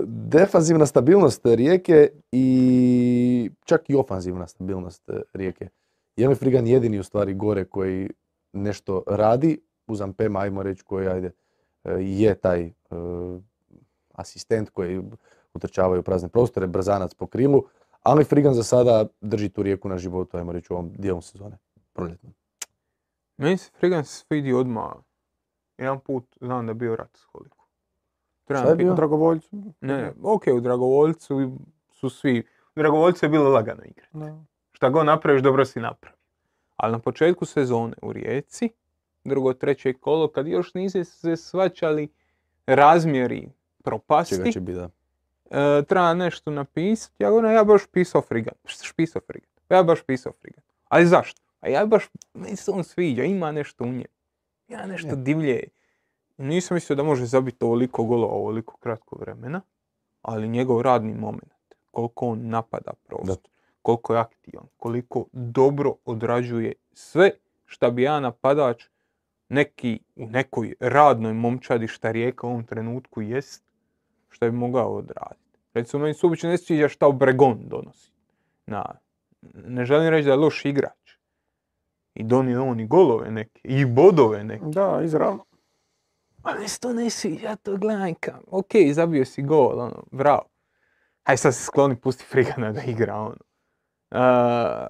defanzivna 0.07 0.87
stabilnost 0.87 1.41
Rijeke 1.47 2.09
i 2.32 3.51
čak 3.64 3.91
i 3.91 3.95
ofanzivna 3.95 4.47
stabilnost 4.47 5.03
Rijeke. 5.32 5.68
Je 6.16 6.28
li 6.28 6.35
Frigan 6.35 6.66
jedini 6.66 6.99
u 6.99 7.03
stvari 7.03 7.35
gore 7.35 7.64
koji 7.64 8.11
nešto 8.53 9.03
radi, 9.07 9.59
uz 9.87 10.01
Ampema, 10.01 10.41
ajmo 10.41 10.62
reći, 10.62 10.85
koji 10.85 11.09
ajde, 11.09 11.30
e, 11.85 11.93
je 11.95 12.35
taj 12.35 12.70
asistent 14.15 14.71
koji 14.71 15.03
utrčavaju 15.55 16.03
prazne 16.03 16.29
prostore, 16.29 16.67
brzanac 16.67 17.15
po 17.15 17.27
krilu, 17.27 17.65
ali 18.03 18.25
Frigan 18.25 18.55
za 18.55 18.62
sada 18.62 19.07
drži 19.21 19.49
tu 19.49 19.62
Rijeku 19.62 19.89
na 19.89 19.99
životu, 19.99 20.37
ajmo 20.37 20.53
reći, 20.53 20.73
u 20.73 20.77
ovom 20.77 20.93
dijelu 20.99 21.21
sezone, 21.21 21.59
proljetnom. 21.93 22.35
Meni 23.37 23.57
se 23.57 23.71
Frigan 23.79 24.05
svidi 24.05 24.53
odmah. 24.53 24.93
Jedan 25.79 26.01
put 26.01 26.37
znam 26.41 26.67
da 26.67 26.71
je 26.71 26.75
bio 26.75 26.97
rat 26.97 27.17
s 27.17 27.25
je 27.35 27.51
Trebam 28.45 28.77
bio? 28.77 28.93
U 28.93 28.97
Dragovoljcu. 28.97 29.49
Ne, 29.81 30.12
ok, 30.23 30.43
u 30.57 30.61
Dragovoljcu 30.61 31.59
su 31.91 32.11
svi... 32.11 32.47
U 32.77 32.81
Dragovoljcu 32.81 33.25
je 33.25 33.29
bilo 33.29 33.51
lagano 33.51 33.83
igre. 33.85 34.07
Da. 34.12 34.45
Šta 34.73 34.89
god 34.89 35.07
napraviš, 35.07 35.43
dobro 35.43 35.65
si 35.65 35.81
napravio. 35.81 36.19
Ali 36.77 36.93
na 36.93 36.99
početku 36.99 37.45
sezone 37.45 37.95
u 38.03 38.12
Rijeci, 38.12 38.71
drugo, 39.25 39.53
treće 39.53 39.93
kolo, 39.93 40.29
kad 40.29 40.47
još 40.47 40.75
niste 40.75 41.05
se 41.05 41.37
svačali 41.37 42.09
razmjeri 42.67 43.49
propasti, 43.85 44.37
Čega 44.37 44.51
će 44.51 44.61
biti, 44.61 44.78
da. 44.78 44.89
e, 45.51 45.82
treba 45.82 46.14
nešto 46.14 46.51
napisati. 46.51 47.22
Ja 47.22 47.30
govorim, 47.30 47.53
ja 47.53 47.64
baš 47.64 47.87
pisao 47.87 48.22
frigat. 48.22 48.55
Šta 48.64 48.82
ćeš 48.82 48.93
pisao 48.93 49.22
frigat? 49.26 49.51
Ja 49.70 49.82
baš 49.82 50.03
pisao 50.03 50.32
frigat. 50.41 50.64
Ali 50.89 51.07
zašto? 51.07 51.43
A 51.61 51.68
ja 51.68 51.87
baš, 51.87 52.09
meni 52.35 52.57
se 52.57 52.70
on 52.70 52.85
sviđa, 52.85 53.24
ima 53.24 53.53
nešto 53.53 53.85
u 53.85 53.87
njemu. 53.87 54.05
Ja 54.68 54.87
nešto 54.87 55.09
Je. 55.09 55.16
divlje. 55.16 55.62
Nisam 56.39 56.74
mislio 56.74 56.97
da 56.97 57.03
može 57.03 57.26
zabiti 57.26 57.64
ovoliko 57.64 58.05
golova 58.05 58.35
ovoliko 58.35 58.76
kratko 58.76 59.16
vremena, 59.20 59.61
ali 60.22 60.49
njegov 60.49 60.82
radni 60.82 61.14
moment, 61.14 61.53
koliko 61.91 62.26
on 62.26 62.49
napada 62.49 62.93
prostor, 63.07 63.37
koliko 63.82 64.14
je 64.14 64.20
aktivan, 64.20 64.66
koliko 64.76 65.26
dobro 65.32 65.95
odrađuje 66.05 66.72
sve 66.93 67.30
šta 67.64 67.91
bi 67.91 68.03
ja 68.03 68.20
napadač 68.20 68.85
neki 69.49 70.01
u 70.16 70.26
nekoj 70.26 70.74
radnoj 70.80 71.32
momčadi 71.32 71.89
šta 71.89 72.11
Rijeka 72.11 72.47
u 72.47 72.51
ovom 72.51 72.64
trenutku 72.64 73.22
jest, 73.22 73.64
šta 74.35 74.51
bi 74.51 74.57
mogao 74.57 74.95
odraditi. 74.95 75.59
Recimo, 75.74 76.03
meni 76.03 76.14
se 76.14 76.26
uopće 76.26 76.49
ne 76.49 76.59
sviđa 76.59 76.89
šta 76.89 77.07
Obregon 77.07 77.59
donosi. 77.68 78.12
Na, 78.66 78.85
ne 79.55 79.85
želim 79.85 80.09
reći 80.09 80.26
da 80.26 80.30
je 80.30 80.37
loš 80.37 80.64
igrač. 80.64 81.16
I 82.14 82.24
donio 82.24 82.64
on 82.64 82.80
i 82.80 82.87
golove 82.87 83.30
neke, 83.30 83.61
i 83.64 83.85
bodove 83.85 84.45
neke. 84.45 84.64
Da, 84.64 85.01
izravno. 85.05 85.45
Ali 86.43 86.61
mi 86.61 86.68
se 86.68 86.80
to 86.80 86.93
ne 86.93 87.11
sviđa, 87.11 87.49
ja 87.49 87.57
to 87.57 87.76
gledam 87.76 88.14
kao, 88.20 88.41
ok, 88.47 88.70
zabio 88.93 89.24
si 89.24 89.43
gol, 89.43 89.80
ono, 89.80 90.05
bravo. 90.11 90.49
Hajde 91.22 91.37
sad 91.37 91.55
se 91.55 91.64
skloni, 91.64 92.01
pusti 92.01 92.24
Frigana 92.24 92.72
da 92.72 92.82
igra, 92.82 93.16
ono. 93.16 93.37
A, 94.11 94.89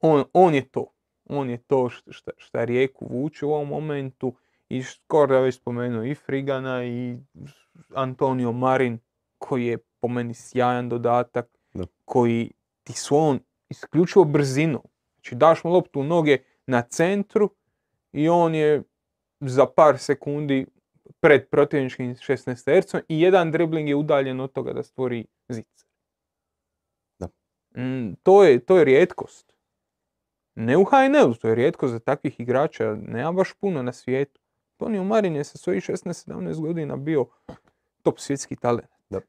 on, 0.00 0.24
on 0.32 0.54
je 0.54 0.68
to. 0.68 0.86
On 1.24 1.50
je 1.50 1.58
to 1.58 1.88
šta, 1.88 2.30
šta 2.36 2.64
Rijeku 2.64 3.06
vuče 3.10 3.46
u 3.46 3.52
ovom 3.52 3.68
momentu 3.68 4.34
i 4.70 4.82
skoro 4.82 5.34
da 5.34 5.40
već 5.40 5.54
spomenuo 5.54 6.04
i 6.04 6.14
Frigana 6.14 6.84
i 6.84 7.18
Antonio 7.94 8.52
Marin 8.52 8.98
koji 9.38 9.66
je 9.66 9.78
po 10.00 10.08
meni 10.08 10.34
sjajan 10.34 10.88
dodatak, 10.88 11.46
Da. 11.74 11.84
koji 12.04 12.50
ti 12.82 12.92
svojom 12.92 13.40
isključivo 13.68 14.24
brzinom. 14.24 14.82
Znači 15.14 15.34
daš 15.34 15.64
mu 15.64 15.70
loptu 15.72 16.00
u 16.00 16.04
noge 16.04 16.38
na 16.66 16.82
centru 16.82 17.50
i 18.12 18.28
on 18.28 18.54
je 18.54 18.82
za 19.40 19.66
par 19.66 19.98
sekundi 19.98 20.66
pred 21.20 21.48
protivničkim 21.48 22.14
16 22.14 22.64
tercom 22.64 23.00
i 23.08 23.20
jedan 23.20 23.52
dribling 23.52 23.88
je 23.88 23.96
udaljen 23.96 24.40
od 24.40 24.52
toga 24.52 24.72
da 24.72 24.82
stvori 24.82 25.26
zicer. 25.48 25.86
Da. 27.18 27.28
Mm, 27.82 28.14
to, 28.22 28.44
je, 28.44 28.58
to 28.58 28.78
je 28.78 28.84
rijetkost. 28.84 29.54
Ne 30.54 30.76
u 30.76 30.84
HNL-u, 30.84 31.34
to 31.34 31.48
je 31.48 31.54
rijetkost 31.54 31.92
za 31.92 31.98
takvih 31.98 32.40
igrača, 32.40 32.94
nema 32.94 33.32
baš 33.32 33.52
puno 33.52 33.82
na 33.82 33.92
svijetu. 33.92 34.39
Tonio 34.80 35.04
Marin 35.04 35.36
je 35.36 35.44
sa 35.44 35.58
svojih 35.58 35.84
16-17 35.84 36.60
godina 36.60 36.96
bio 36.96 37.26
top 38.02 38.18
svjetski 38.18 38.56
talent. 38.56 38.90
Da. 39.10 39.20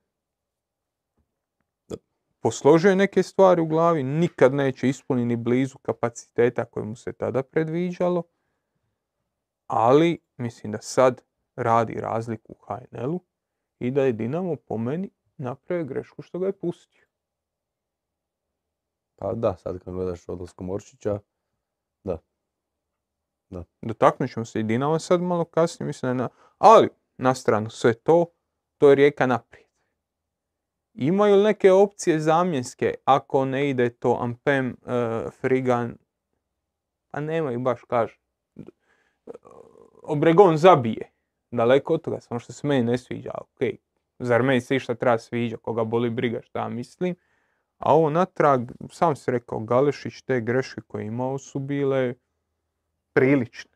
Da. 1.89 1.95
Posložio 2.39 2.89
je 2.89 2.95
neke 2.95 3.24
stvari 3.24 3.62
u 3.62 3.66
glavi, 3.66 4.04
nikad 4.04 4.54
neće 4.54 4.89
ispuniti 4.89 5.26
ni 5.26 5.36
blizu 5.36 5.78
kapaciteta 5.78 6.66
koje 6.66 6.86
mu 6.86 6.95
se 6.95 7.14
tada 7.14 7.43
predviđalo, 7.43 8.24
ali 9.68 10.20
mislim 10.38 10.72
da 10.72 10.82
sad 10.82 11.22
radi 11.56 11.93
razliku 11.93 12.54
u 12.54 12.66
HNL-u 12.66 13.20
i 13.80 13.91
da 13.91 14.04
je 14.04 14.12
Dinamo 14.12 14.56
po 14.56 14.78
meni 14.78 15.10
napravio 15.38 15.86
grešku 15.86 16.22
što 16.22 16.39
ga 16.39 16.47
je 16.47 16.60
pustio. 16.60 17.06
Pa 19.16 19.34
da, 19.34 19.58
sad 19.58 19.80
kad 19.80 19.93
gledaš 19.93 20.30
odlaskom 20.30 20.70
Oršića, 20.70 21.20
Dotaknut 23.82 24.32
ćemo 24.34 24.45
se 24.45 24.60
i 24.60 24.64
Dinama 24.64 24.99
sad 24.99 25.22
malo 25.22 25.45
kasnije, 25.45 25.88
mislim 25.88 26.10
da 26.10 26.24
na... 26.24 26.30
Ali, 26.58 26.89
na 27.18 27.36
stranu 27.36 27.70
sve 27.70 27.93
to, 27.93 28.26
to 28.78 28.89
je 28.89 28.95
rijeka 28.95 29.26
naprijed. 29.26 29.68
Imaju 30.93 31.36
li 31.36 31.43
neke 31.43 31.72
opcije 31.72 32.20
zamjenske 32.20 32.93
ako 33.06 33.45
ne 33.45 33.70
ide 33.70 33.89
to 33.89 34.18
Ampem, 34.22 34.70
e, 34.70 35.30
Frigan, 35.41 35.97
pa 37.12 37.20
nemaju 37.20 37.60
baš 37.60 37.82
kažem. 37.82 38.18
Obregon 40.04 40.58
zabije, 40.58 41.12
daleko 41.52 41.93
od 41.93 42.02
toga, 42.02 42.20
samo 42.20 42.39
što 42.39 42.54
se 42.54 42.68
meni 42.68 42.84
ne 42.84 42.97
sviđa, 42.97 43.32
ok. 43.38 43.60
Zar 44.20 44.43
meni 44.43 44.62
se 44.62 44.76
išta 44.76 44.95
treba 44.95 45.18
sviđa, 45.18 45.58
koga 45.58 45.84
boli 45.84 46.10
briga 46.10 46.41
šta 46.41 46.70
mislim. 46.70 47.16
A 47.78 47.93
ovo 47.93 48.10
natrag, 48.10 48.72
sam 48.91 49.16
si 49.16 49.32
rekao, 49.32 49.60
Galešić, 49.60 50.22
te 50.22 50.41
greške 50.41 50.82
koje 50.88 51.02
je 51.02 51.08
imao 51.08 51.38
su 51.38 51.60
bile 51.60 52.14
prilične. 53.14 53.72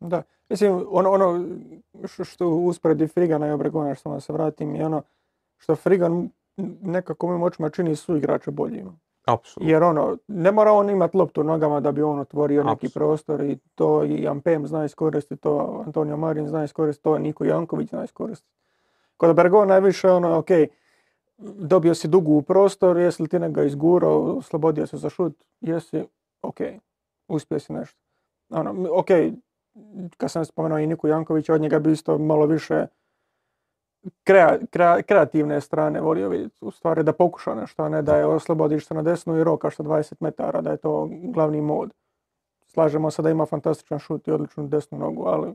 Da, 0.00 0.22
mislim, 0.48 0.86
ono, 0.90 1.10
ono 1.10 1.44
što, 2.24 2.48
usporedi 2.48 3.06
Frigana 3.06 3.46
i 3.46 3.50
Obregona, 3.50 3.94
što 3.94 4.12
da 4.12 4.20
se 4.20 4.32
vratim, 4.32 4.74
je 4.74 4.86
ono 4.86 5.02
što 5.58 5.76
Frigan 5.76 6.30
nekako 6.82 7.26
mojim 7.26 7.42
očima 7.42 7.70
čini 7.70 7.96
su 7.96 8.16
igrače 8.16 8.50
boljima. 8.50 8.92
Apsolutno. 9.24 9.72
Jer 9.72 9.82
ono, 9.82 10.16
ne 10.28 10.52
mora 10.52 10.72
on 10.72 10.90
imati 10.90 11.16
loptu 11.16 11.44
nogama 11.44 11.80
da 11.80 11.92
bi 11.92 12.02
on 12.02 12.18
otvorio 12.18 12.64
neki 12.64 12.72
Apsolutno. 12.72 13.00
prostor 13.00 13.40
i 13.40 13.58
to 13.74 14.04
i 14.04 14.28
Ampem 14.28 14.66
zna 14.66 14.84
iskoristiti, 14.84 15.40
to 15.40 15.82
Antonio 15.86 16.16
Marin 16.16 16.48
zna 16.48 16.64
iskoristiti, 16.64 17.04
to 17.04 17.18
Niko 17.18 17.44
Janković 17.44 17.88
zna 17.88 18.04
iskoristiti. 18.04 18.52
Kod 19.16 19.36
Bergona 19.36 19.66
najviše 19.66 20.10
ono, 20.10 20.38
ok, 20.38 20.48
dobio 21.38 21.94
si 21.94 22.08
dugu 22.08 22.32
u 22.32 22.42
prostor, 22.42 22.96
jesi 22.96 23.22
li 23.22 23.28
ti 23.28 23.38
nego 23.38 23.62
izgurao, 23.62 24.22
oslobodio 24.22 24.86
se 24.86 24.96
za 24.96 25.10
šut, 25.10 25.44
jesi, 25.60 26.04
ok, 26.42 26.60
uspio 27.28 27.58
si 27.58 27.72
nešto. 27.72 28.00
Ono, 28.50 28.88
ok, 28.92 29.06
kad 30.16 30.30
sam 30.30 30.44
spomenuo 30.44 30.78
i 30.78 30.86
Niku 30.86 31.08
Jankovića, 31.08 31.54
od 31.54 31.60
njega 31.60 31.78
bi 31.78 31.92
isto 31.92 32.18
malo 32.18 32.46
više 32.46 32.86
krea- 34.24 34.66
krea- 34.70 35.02
kreativne 35.02 35.60
strane 35.60 36.00
volio 36.00 36.28
vidjeti, 36.28 36.64
u 36.64 36.70
stvari 36.70 37.02
da 37.02 37.12
pokuša 37.12 37.54
nešto, 37.54 37.82
a 37.82 37.88
ne 37.88 38.02
da 38.02 38.16
je 38.16 38.26
oslobodiš 38.26 38.86
se 38.86 38.94
na 38.94 39.02
desnu 39.02 39.36
i 39.36 39.44
rokaš 39.44 39.76
sa 39.76 39.82
20 39.82 40.14
metara, 40.20 40.60
da 40.60 40.70
je 40.70 40.76
to 40.76 41.08
glavni 41.10 41.60
mod. 41.60 41.90
Slažemo 42.66 43.10
se 43.10 43.22
da 43.22 43.30
ima 43.30 43.46
fantastičan 43.46 43.98
šut 43.98 44.28
i 44.28 44.30
odličnu 44.30 44.68
desnu 44.68 44.98
nogu, 44.98 45.24
ali 45.26 45.54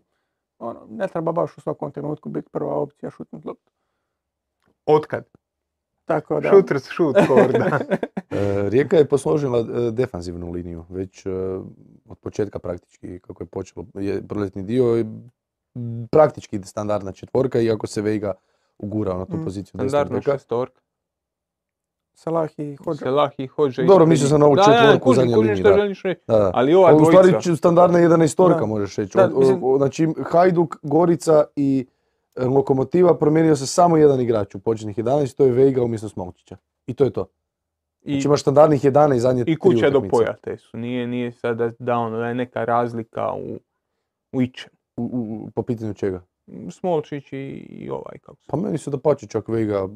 ono, 0.60 0.86
ne 0.90 1.08
treba 1.08 1.32
baš 1.32 1.58
u 1.58 1.62
svakom 1.62 1.92
trenutku 1.92 2.30
biti 2.30 2.50
prva 2.50 2.76
opcija 2.76 3.10
šutnut 3.10 3.46
loptu. 3.46 3.72
Otkad? 4.86 5.26
Tako 6.06 6.40
da... 6.42 6.50
Shooters 6.50 6.84
shoot 6.86 7.16
korda. 7.28 7.80
E, 8.32 8.70
Rijeka 8.70 8.98
je 8.98 9.06
posložila 9.06 9.60
e, 9.60 9.64
defanzivnu 9.92 10.52
liniju, 10.52 10.86
već 10.90 11.26
e, 11.26 11.30
od 12.06 12.18
početka 12.20 12.60
praktički 12.60 13.20
kako 13.20 13.44
je 13.44 13.48
počelo 13.48 13.86
je 13.94 14.22
proletni 14.24 14.64
dio 14.64 14.98
i 14.98 15.06
m, 15.76 16.08
praktički 16.12 16.60
standardna 16.64 17.12
četvorka 17.12 17.60
iako 17.60 17.88
se 17.88 18.02
Veiga 18.02 18.34
ugurao 18.78 19.18
na 19.18 19.26
tu 19.26 19.38
Mm, 19.38 19.44
poziciju 19.44 19.78
beka. 20.12 20.22
šestorka. 20.22 20.82
Salah 22.14 22.50
i 22.58 22.76
Hođa. 22.76 22.98
Selah 22.98 23.32
i 23.38 23.48
Hođa. 23.48 23.84
Dobro, 23.84 24.06
mislio 24.06 24.30
sam 24.30 24.40
na 24.40 24.46
ovu 24.46 24.56
Da, 24.56 24.62
da, 24.62 24.68
da, 24.68 24.78
četvorku 24.78 24.98
u 25.00 25.04
kužim, 25.04 25.22
zadnjoj 25.22 25.38
liniji, 25.40 25.64
da. 25.64 25.74
želiš 25.74 26.04
reći. 26.04 26.22
Da, 26.28 26.38
da. 26.38 26.52
Ali 26.54 26.74
ova 26.74 26.94
u 26.94 27.06
stvari 27.06 27.30
dvojica, 27.30 27.56
standardna 27.56 28.00
11 28.00 28.60
Da. 28.60 28.66
možeš 28.66 28.96
reći. 28.96 29.18
Znači 29.78 30.08
Hajduk, 30.24 30.76
Gorica 30.84 31.44
i 31.56 31.86
Lokomotiva 32.38 33.18
promijenio 33.18 33.56
se 33.56 33.68
samo 33.68 33.98
jedan 33.98 34.22
igrač 34.22 34.56
u 34.56 34.60
početnih 34.60 34.98
11, 34.98 35.36
to 35.36 35.46
je 35.46 35.52
Veiga 35.52 35.84
umjesto 35.84 36.10
Smolčića. 36.10 36.58
I 36.88 36.94
to 36.94 37.04
je 37.04 37.12
to. 37.12 37.26
i, 38.02 38.12
Znači 38.12 38.28
imaš 38.28 38.42
standardnih 38.42 38.82
11 38.82 39.18
zadnje 39.18 39.44
i 39.48 39.56
kuća 39.56 39.90
do 39.90 40.02
pojate 40.02 40.58
su. 40.58 40.78
Nije, 40.78 41.08
nije 41.08 41.32
sada 41.32 41.72
da, 41.80 41.98
ono, 41.98 42.18
da 42.18 42.28
je 42.28 42.36
neka 42.36 42.66
razlika 42.66 43.34
u, 43.34 43.60
u 44.34 44.42
ičem. 44.42 44.72
U- 44.98 45.04
u- 45.04 45.52
po 45.52 45.64
pitanju 45.64 45.94
čega? 45.94 46.22
Smolčić 46.72 47.34
i, 47.34 47.38
i 47.70 47.90
ovaj, 47.90 48.18
kako 48.22 48.42
se... 48.42 48.48
Pa 48.48 48.58
meni 48.58 48.78
se 48.78 48.90
da 48.92 48.98
pače 48.98 49.28
čak 49.28 49.48
Veiga 49.48 49.88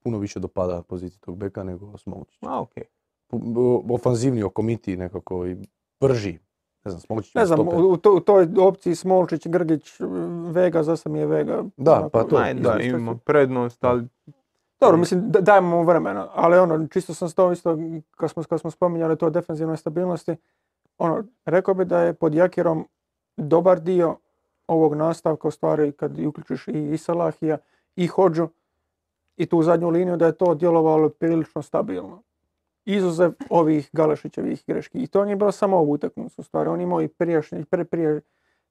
puno 0.00 0.18
više 0.18 0.40
dopada 0.40 0.82
poziciji 0.82 1.20
tog 1.20 1.36
beka 1.36 1.64
nego 1.64 1.98
Smolčić. 1.98 2.38
A, 2.40 2.60
okej. 2.60 2.84
Pu- 3.32 3.54
o- 3.56 3.94
Ofanzivniji, 3.94 4.42
okomitiji 4.42 4.96
nekako 4.96 5.46
i 5.46 5.56
brži. 6.00 6.38
Ne 6.84 6.90
znam, 6.90 7.00
Smolčić 7.00 7.34
je 7.34 7.38
Ne 7.40 7.46
znam, 7.46 7.60
u, 7.60 7.96
to- 7.96 8.12
u 8.12 8.20
toj 8.20 8.48
opciji 8.58 8.94
Smolčić, 8.94 9.46
Grgić, 9.46 9.96
Vega, 10.46 10.82
za 10.82 10.96
sam 10.96 11.16
je 11.16 11.26
Vega. 11.26 11.62
Da, 11.76 11.92
onako, 11.92 12.08
pa 12.08 12.24
to. 12.24 12.36
Aj, 12.36 12.54
da, 12.54 12.78
isto- 12.78 12.96
ima 12.96 13.14
prednost, 13.16 13.84
ali 13.84 14.06
Dobro, 14.80 14.96
mislim, 14.96 15.30
da- 15.30 15.40
dajemo 15.40 15.68
mu 15.68 15.82
vremena, 15.82 16.28
ali 16.34 16.58
ono, 16.58 16.86
čisto 16.86 17.14
sam 17.14 17.30
to 17.30 17.52
isto, 17.52 17.78
kad 18.10 18.30
smo, 18.30 18.42
kad 18.42 18.60
smo 18.60 18.70
spominjali 18.70 19.16
to 19.16 19.26
o 19.26 19.30
defensivnoj 19.30 19.76
stabilnosti, 19.76 20.36
ono, 20.98 21.24
rekao 21.44 21.74
bi 21.74 21.84
da 21.84 22.00
je 22.00 22.12
pod 22.14 22.34
Jakirom 22.34 22.84
dobar 23.36 23.80
dio 23.80 24.16
ovog 24.66 24.94
nastavka, 24.94 25.48
u 25.48 25.50
stvari 25.50 25.92
kad 25.92 26.18
i 26.18 26.26
uključiš 26.26 26.68
i, 26.68 26.90
i 26.90 26.98
Salahija 26.98 27.58
i 27.96 28.06
Hođu 28.06 28.48
i 29.36 29.46
tu 29.46 29.62
zadnju 29.62 29.90
liniju, 29.90 30.16
da 30.16 30.26
je 30.26 30.32
to 30.32 30.54
djelovalo 30.54 31.08
prilično 31.08 31.62
stabilno. 31.62 32.22
Izuzev 32.84 33.32
ovih 33.50 33.90
Galešićevih 33.92 34.64
greški. 34.66 34.98
I 34.98 35.06
to 35.06 35.24
nije 35.24 35.36
bilo 35.36 35.52
samo 35.52 35.76
ovu 35.76 35.92
utakmicu, 35.92 36.40
u 36.40 36.44
stvari. 36.44 36.68
On 36.68 36.80
imao 36.80 37.02
i 37.02 37.08
prijašnje, 37.08 37.64
pre, 37.70 37.84
prije 37.84 38.20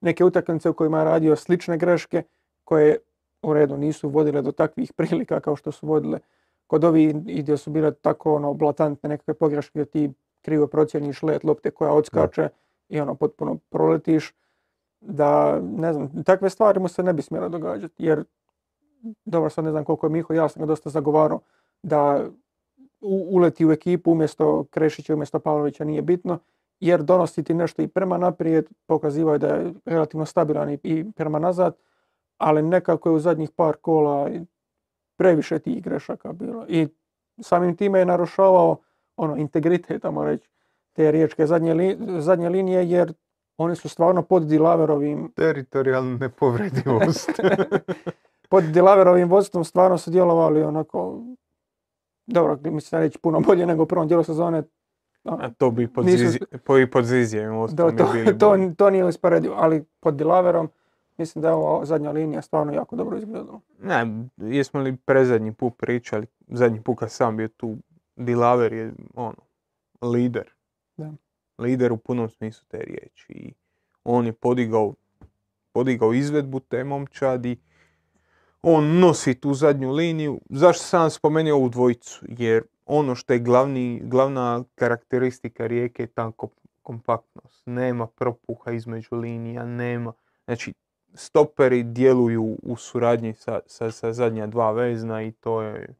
neke 0.01 0.24
utakmice 0.24 0.70
u 0.70 0.74
kojima 0.74 0.99
je 0.99 1.05
radio 1.05 1.36
slične 1.36 1.78
greške 1.78 2.24
koje 2.64 2.97
u 3.41 3.53
redu 3.53 3.78
nisu 3.78 4.09
vodile 4.09 4.41
do 4.41 4.51
takvih 4.51 4.93
prilika 4.93 5.39
kao 5.39 5.55
što 5.55 5.72
su 5.72 5.88
vodile 5.88 6.20
kod 6.68 6.84
ovih 6.84 7.16
i 7.28 7.41
gdje 7.41 7.57
su 7.57 7.72
bile 7.72 7.93
tako 7.93 8.36
ono 8.36 8.53
blatantne 8.53 9.09
nekakve 9.09 9.34
pogreške 9.34 9.72
gdje 9.74 9.86
ti 9.86 10.14
krivo 10.41 10.68
procijeniš 10.68 11.24
let 11.24 11.43
lopte 11.43 11.72
koja 11.72 11.91
odskače 11.91 12.49
i 12.89 12.99
ono 12.99 13.16
potpuno 13.16 13.57
proletiš 13.70 14.34
da 15.01 15.61
ne 15.61 15.93
znam, 15.93 16.24
takve 16.24 16.49
stvari 16.49 16.80
mu 16.80 16.88
se 16.88 17.03
ne 17.03 17.14
bi 17.14 17.22
smjele 17.22 17.49
događati 17.49 18.05
jer 18.05 18.24
dobro 19.26 19.49
sad 19.49 19.66
ne 19.66 19.72
znam 19.72 19.84
koliko 19.84 20.05
je 20.05 20.09
Miho 20.09 20.34
jasno 20.34 20.66
dosta 20.66 20.89
zagovarao 20.89 21.39
da 21.84 22.26
uleti 23.04 23.66
u 23.66 23.72
ekipu 23.72 24.12
umjesto 24.12 24.66
Krešića, 24.70 25.14
umjesto 25.14 25.39
Pavlovića 25.39 25.84
nije 25.84 26.01
bitno 26.01 26.39
jer 26.84 27.04
donosi 27.04 27.43
ti 27.43 27.54
nešto 27.54 27.82
i 27.82 27.88
prema 27.88 28.18
naprijed, 28.18 28.66
pokazivao 28.86 29.34
je 29.34 29.39
da 29.39 29.47
je 29.47 29.74
relativno 29.86 30.26
stabilan 30.26 30.78
i, 30.84 31.06
prema 31.16 31.39
nazad, 31.39 31.76
ali 32.38 32.62
nekako 32.62 33.10
je 33.10 33.16
u 33.16 33.20
zadnjih 33.20 33.51
par 33.51 33.76
kola 33.82 34.30
previše 35.18 35.60
tih 35.60 35.84
grešaka 35.84 36.34
bilo. 36.34 36.66
I 36.68 36.88
samim 37.41 37.76
time 37.76 37.99
je 37.99 38.06
narušavao 38.06 38.78
ono, 39.18 39.36
integritet, 39.36 40.01
tamo 40.01 40.26
reći, 40.26 40.49
te 40.93 41.12
riječke 41.12 41.45
zadnje, 41.45 41.74
li- 41.74 41.97
zadnje 42.20 42.49
linije, 42.49 42.89
jer 42.89 43.14
oni 43.58 43.76
su 43.76 43.89
stvarno 43.89 44.22
pod 44.22 44.43
Dilaverovim, 44.43 45.32
teritorijalnu 45.36 46.18
nepovredivost. 46.18 47.32
pod 48.49 48.64
Dilaverovim 48.64 49.30
vodstvom 49.30 49.64
stvarno 49.64 49.97
su 49.97 50.12
djelovali 50.12 50.64
onako, 50.64 51.22
dobro, 52.26 52.59
mislim 52.71 53.01
reći 53.01 53.19
puno 53.19 53.39
bolje 53.39 53.65
nego 53.65 53.84
u 53.84 53.86
prvom 53.86 54.07
dijelu 54.07 54.24
sezone. 54.24 54.63
A 55.24 55.49
to 55.57 55.71
bi 55.71 55.88
pod, 55.88 56.05
Nisu- 56.05 56.17
Zizi, 56.17 56.39
po, 56.65 56.78
i 56.78 56.91
pod 56.91 57.05
Zizijem 57.05 57.51
Da, 57.51 57.57
ostalom 57.57 57.97
to, 57.97 58.11
bili 58.13 58.38
to, 58.38 58.57
to 58.78 58.89
nije 58.89 59.05
usporedivo, 59.05 59.55
ali 59.57 59.84
pod 59.99 60.15
Dilaverom 60.15 60.69
mislim 61.17 61.41
da 61.41 61.47
je 61.47 61.53
ova 61.53 61.86
zadnja 61.86 62.11
linija 62.11 62.41
stvarno 62.41 62.74
jako 62.74 62.95
dobro 62.95 63.17
izgledala. 63.17 63.59
Ne, 63.80 64.28
jesmo 64.38 64.80
li 64.80 64.97
prezadnji 64.97 65.53
put 65.53 65.74
pričali, 65.78 66.26
zadnji 66.47 66.82
put 66.82 66.99
kad 66.99 67.11
sam 67.11 67.38
bio 67.38 67.47
tu, 67.47 67.76
Dilaver 68.15 68.74
je 68.74 68.93
ono, 69.15 69.38
lider. 70.01 70.49
Da. 70.97 71.11
Lider 71.57 71.91
u 71.91 71.97
punom 71.97 72.30
smislu 72.30 72.65
te 72.67 72.78
riječi. 72.78 73.34
I 73.34 73.53
on 74.03 74.26
je 74.26 74.34
podigao, 74.34 74.93
podigao 75.74 76.13
izvedbu 76.13 76.59
te 76.59 76.84
momčadi. 76.84 77.57
On 78.64 78.99
nosi 78.99 79.36
tu 79.36 79.53
zadnju 79.53 79.91
liniju. 79.91 80.39
Zašto 80.49 80.84
sam 80.84 81.09
spomenuo 81.09 81.55
ovu 81.55 81.70
dvojicu? 81.70 82.26
Jer 82.30 82.64
ono 82.86 83.16
što 83.16 83.34
je 83.34 83.39
glavni, 83.39 84.01
glavna 84.03 84.64
karakteristika 84.76 85.68
rijeke 85.68 86.03
je 86.03 86.07
ta 86.07 86.32
kom- 86.32 86.49
kompaktnost. 86.82 87.64
Nema 87.66 88.07
propuha 88.07 88.72
između 88.72 89.16
linija, 89.16 89.66
nema. 89.66 90.14
Znači, 90.45 90.74
stoperi 91.14 91.84
djeluju 91.84 92.57
u 92.64 92.76
suradnji 92.76 93.34
sa, 93.34 93.59
sa, 93.66 93.91
sa 93.91 94.14
zadnja 94.14 94.47
dva 94.47 94.72
vezna 94.72 95.24
i 95.24 95.32
to 95.32 95.61
je 95.61 95.95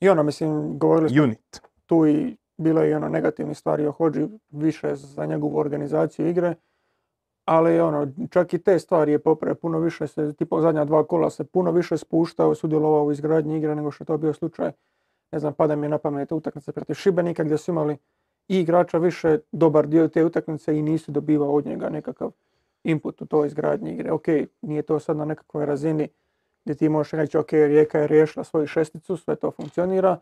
I 0.00 0.08
ono, 0.08 0.22
mislim, 0.22 0.78
govorili 0.78 1.20
unit. 1.20 1.60
tu 1.86 2.06
i 2.06 2.36
bilo 2.56 2.82
je 2.82 2.90
i 2.90 2.94
ono 2.94 3.08
negativnih 3.08 3.58
stvari 3.58 3.86
o 3.86 3.92
Hođi, 3.92 4.28
više 4.50 4.94
za 4.94 5.26
njegovu 5.26 5.58
organizaciju 5.58 6.28
igre, 6.28 6.54
ali 7.48 7.80
ono, 7.80 8.06
čak 8.30 8.54
i 8.54 8.58
te 8.58 8.78
stvari 8.78 9.12
je 9.12 9.18
popravio, 9.18 9.54
puno 9.54 9.78
više 9.78 10.06
se, 10.06 10.32
tipo 10.32 10.60
zadnja 10.60 10.84
dva 10.84 11.04
kola 11.04 11.30
se 11.30 11.44
puno 11.44 11.70
više 11.70 11.96
spuštao, 11.96 12.54
sudjelovao 12.54 13.04
u 13.04 13.12
izgradnji 13.12 13.56
igre 13.56 13.74
nego 13.74 13.90
što 13.90 14.02
je 14.02 14.06
to 14.06 14.18
bio 14.18 14.32
slučaj. 14.32 14.72
Ne 15.32 15.38
znam, 15.38 15.52
pada 15.52 15.76
mi 15.76 15.86
je 15.86 15.90
na 15.90 15.98
pamet 15.98 16.32
utakmice 16.32 16.72
protiv 16.72 16.94
Šibenika 16.94 17.44
gdje 17.44 17.58
su 17.58 17.70
imali 17.70 17.96
i 18.48 18.60
igrača 18.60 18.98
više 18.98 19.38
dobar 19.52 19.86
dio 19.86 20.08
te 20.08 20.24
utakmice 20.24 20.78
i 20.78 20.82
nisu 20.82 21.12
dobivao 21.12 21.54
od 21.54 21.66
njega 21.66 21.88
nekakav 21.88 22.30
input 22.84 23.22
u 23.22 23.26
toj 23.26 23.46
izgradnji 23.46 23.92
igre. 23.92 24.12
Ok, 24.12 24.26
nije 24.62 24.82
to 24.82 25.00
sad 25.00 25.16
na 25.16 25.24
nekakvoj 25.24 25.66
razini 25.66 26.08
gdje 26.64 26.74
ti 26.74 26.88
možeš 26.88 27.12
reći 27.12 27.38
ok, 27.38 27.52
Rijeka 27.52 27.98
je 27.98 28.06
riješila 28.06 28.44
svoju 28.44 28.66
šesticu, 28.66 29.16
sve 29.16 29.36
to 29.36 29.50
funkcionira, 29.50 30.18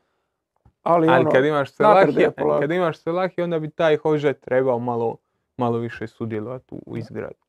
ali, 0.82 1.08
Ali 1.08 1.20
ono, 1.20 1.30
kad 1.30 1.44
imaš 1.44 1.72
Selahija, 1.72 2.30
kad 2.60 2.70
imaš 2.70 2.98
Selahija, 2.98 3.44
onda 3.44 3.58
bi 3.58 3.70
taj 3.70 3.96
Hože 3.96 4.32
trebao 4.32 4.78
malo, 4.78 5.16
malo 5.56 5.78
više 5.78 6.06
sudjelovati 6.06 6.74
u, 6.74 6.82
u 6.86 6.96
izgradu. 6.96 7.44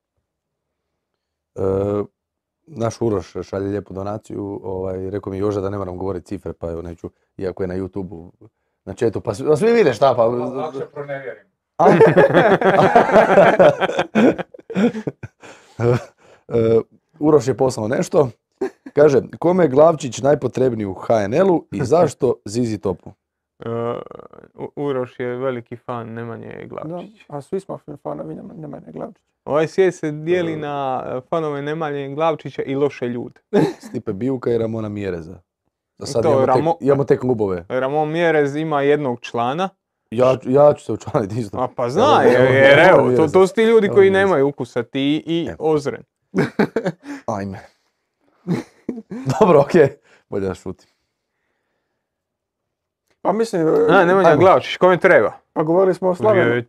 E, 1.56 1.62
naš 2.68 3.02
Uroš 3.02 3.34
šalje 3.44 3.68
lijepu 3.68 3.94
donaciju, 3.94 4.60
ovaj, 4.64 5.10
rekao 5.10 5.32
mi 5.32 5.38
Joža 5.38 5.62
da 5.62 5.70
ne 5.70 5.78
moram 5.78 5.98
govoriti 5.98 6.26
cifre, 6.26 6.54
pa 6.54 6.72
evo 6.72 6.82
neću, 6.82 7.10
iako 7.38 7.64
je 7.64 7.68
na 7.68 7.76
YouTube 7.76 8.30
na 8.86 8.94
chatu, 8.94 9.22
pa 9.22 9.34
svi, 9.34 9.58
svi 9.58 9.74
vide 9.74 9.94
šta, 9.94 10.14
pa... 10.16 10.26
Lakše 10.26 10.86
pronevjerim. 10.94 11.48
E, 16.50 16.80
Uroš 17.20 17.48
je 17.48 17.58
poslao 17.58 17.88
nešto, 17.88 18.30
kaže, 18.94 19.22
kome 19.40 19.64
je 19.64 19.68
Glavčić 19.68 20.22
najpotrebniji 20.22 20.86
u 20.86 20.94
HNL-u 20.94 21.66
i 21.72 21.86
zašto 21.86 22.36
Zizi 22.46 22.78
Topu? 22.78 23.12
E, 23.60 23.70
U- 24.56 24.72
Uroš 24.78 25.20
je 25.20 25.28
veliki 25.28 25.76
fan 25.78 26.10
Nemanje 26.10 26.56
Da, 26.60 26.66
Glavčić. 26.66 27.22
a 27.28 27.42
svi 27.42 27.60
smo 27.60 27.80
fanovi 28.04 28.36
Nema- 28.36 28.54
Nemanje 28.54 28.86
Glavčića. 28.88 29.28
Ovaj 29.46 29.68
svijet 29.68 29.96
se 29.96 30.12
dijeli 30.12 30.56
na 30.56 31.04
e, 31.08 31.22
fanove 31.22 31.62
Nemanje 31.62 32.10
Glavčića 32.10 32.62
i 32.62 32.76
loše 32.76 33.08
ljude. 33.08 33.40
Stipe 33.80 34.14
Bijuka 34.14 34.52
i 34.52 34.58
Ramona 34.58 34.90
Mjereza. 34.90 35.40
Za 35.98 36.06
sad 36.06 36.24
To 36.24 36.30
imamo, 36.30 36.46
Ramo- 36.46 36.74
te, 36.74 36.86
imamo 36.86 37.04
te 37.04 37.18
klubove. 37.18 37.66
Ramon 37.70 38.10
Mjerez 38.10 38.56
ima 38.56 38.82
jednog 38.82 39.20
člana, 39.22 39.70
Ja, 40.12 40.38
ću- 40.38 40.52
ja 40.52 40.74
ću 40.74 40.86
se 40.86 40.94
učlaniti 40.94 41.40
isto. 41.40 41.58
a 41.58 41.68
pa 41.68 41.90
zna, 41.90 42.22
jer, 42.24 42.52
jer 42.54 42.80
evo 42.90 43.12
to, 43.12 43.28
to 43.28 43.48
su 43.48 43.54
ti 43.54 43.64
ljudi 43.64 43.90
koji 43.90 44.10
nemaju 44.12 44.48
ukusa, 44.48 44.84
ti 44.84 45.24
i 45.26 45.48
Evo. 45.50 45.56
Ozren. 45.62 46.04
Ajme. 47.38 47.60
Dobro, 49.40 49.60
okej. 49.62 49.88
Bolje 50.30 50.48
da 50.48 50.54
šutim. 50.54 50.90
Pa 53.22 53.32
mislim, 53.34 53.68
A, 53.90 54.06
Nemanja. 54.06 54.36
Glavčić, 54.36 54.78
kome 54.78 54.98
treba? 54.98 55.32
pa 55.54 55.64
govorili 55.64 55.94
smo 55.94 56.10
o 56.10 56.16
Slavenu, 56.16 56.64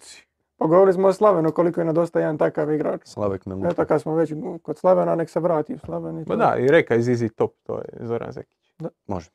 pa 0.56 0.66
govorili 0.66 0.92
smo 0.92 1.08
o 1.08 1.12
Slavenu 1.12 1.52
koliko 1.52 1.80
je 1.80 1.84
nedostaje 1.84 2.22
jedan 2.22 2.38
takav 2.38 2.72
igrač. 2.72 3.00
Slavek 3.04 3.46
me 3.46 3.54
lupa. 3.54 3.68
Eto 3.68 3.84
kad 3.84 4.02
smo 4.02 4.14
već 4.14 4.32
kod 4.62 4.78
Slavena, 4.78 5.14
nek 5.14 5.30
se 5.30 5.40
vrati 5.40 5.74
u 5.74 5.78
Slaven 5.78 6.18
i 6.18 6.24
to. 6.24 6.36
Ma 6.36 6.36
da, 6.36 6.56
i 6.58 6.66
reka 6.66 6.94
iz 6.94 7.06
Easy 7.06 7.34
Top, 7.34 7.52
to 7.62 7.78
je 7.78 7.84
Zoran 8.06 8.32
Zekić. 8.32 8.72
Može. 9.06 9.30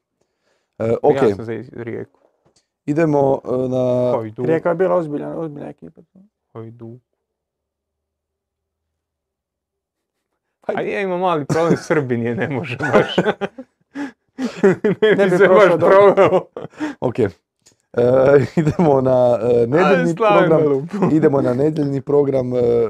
E, 0.79 0.95
ok, 1.03 1.15
Ja 1.15 1.35
sam 1.35 1.45
za 1.45 1.53
Rijeku. 1.73 2.19
idemo 2.85 3.41
e, 3.45 3.51
na... 3.69 4.11
Hajduk, 4.17 4.45
Rijeka 4.45 4.69
je 4.69 4.75
bila 4.75 4.95
ozbiljna, 4.95 5.37
ozbiljna 5.37 5.69
ekipa. 5.69 6.01
Hajduk. 6.53 7.01
A 10.61 10.81
ja 10.81 11.01
imam 11.01 11.19
mali 11.19 11.45
problem, 11.45 11.77
Srbin 11.77 12.23
je 12.23 12.35
ne 12.35 12.49
može 12.49 12.77
baš. 12.77 13.15
ne 15.01 15.15
Ne 15.15 15.25
bi 15.25 15.37
se 15.37 15.47
baš 15.47 15.79
proveo. 15.79 16.41
Ok. 16.99 17.19
E, 17.19 17.29
idemo 18.55 19.01
na 19.01 19.39
e, 19.41 19.67
slavim 20.15 20.49
program. 20.49 20.87
Idemo 21.11 21.41
na 21.41 21.53
nedjeljni 21.53 22.01
program. 22.01 22.53
e, 22.53 22.57
e, 22.57 22.83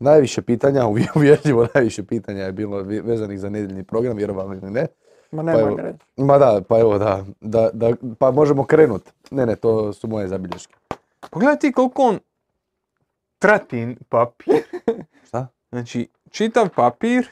najviše 0.00 0.42
pitanja, 0.42 0.86
uvje- 0.86 1.08
uvjerljivo 1.14 1.66
najviše 1.74 2.02
pitanja 2.04 2.42
je 2.42 2.52
bilo 2.52 2.82
vezanih 2.82 3.40
za 3.40 3.50
nedjeljni 3.50 3.84
program, 3.84 4.16
vjerovali 4.16 4.58
ili 4.58 4.70
ne. 4.70 4.86
Ma 5.30 5.36
Pa 5.36 5.42
nema 5.42 5.58
evo. 5.60 5.74
ga 5.74 5.82
reći. 5.82 5.98
Ma 6.16 6.38
da, 6.38 6.60
pa 6.68 6.78
evo 6.80 6.98
da, 6.98 7.24
da, 7.40 7.70
da 7.72 7.90
pa 8.18 8.30
možemo 8.30 8.64
krenut. 8.64 9.02
Ne, 9.30 9.46
ne, 9.46 9.56
to 9.56 9.92
su 9.92 10.08
moje 10.08 10.28
zabilješke. 10.28 10.74
Pogledaj 11.30 11.58
ti 11.58 11.72
koliko 11.72 12.02
on 12.02 12.18
trati 13.38 13.96
papir. 14.08 14.62
Šta? 15.26 15.46
Znači, 15.70 16.08
čitav 16.30 16.68
papir. 16.68 17.28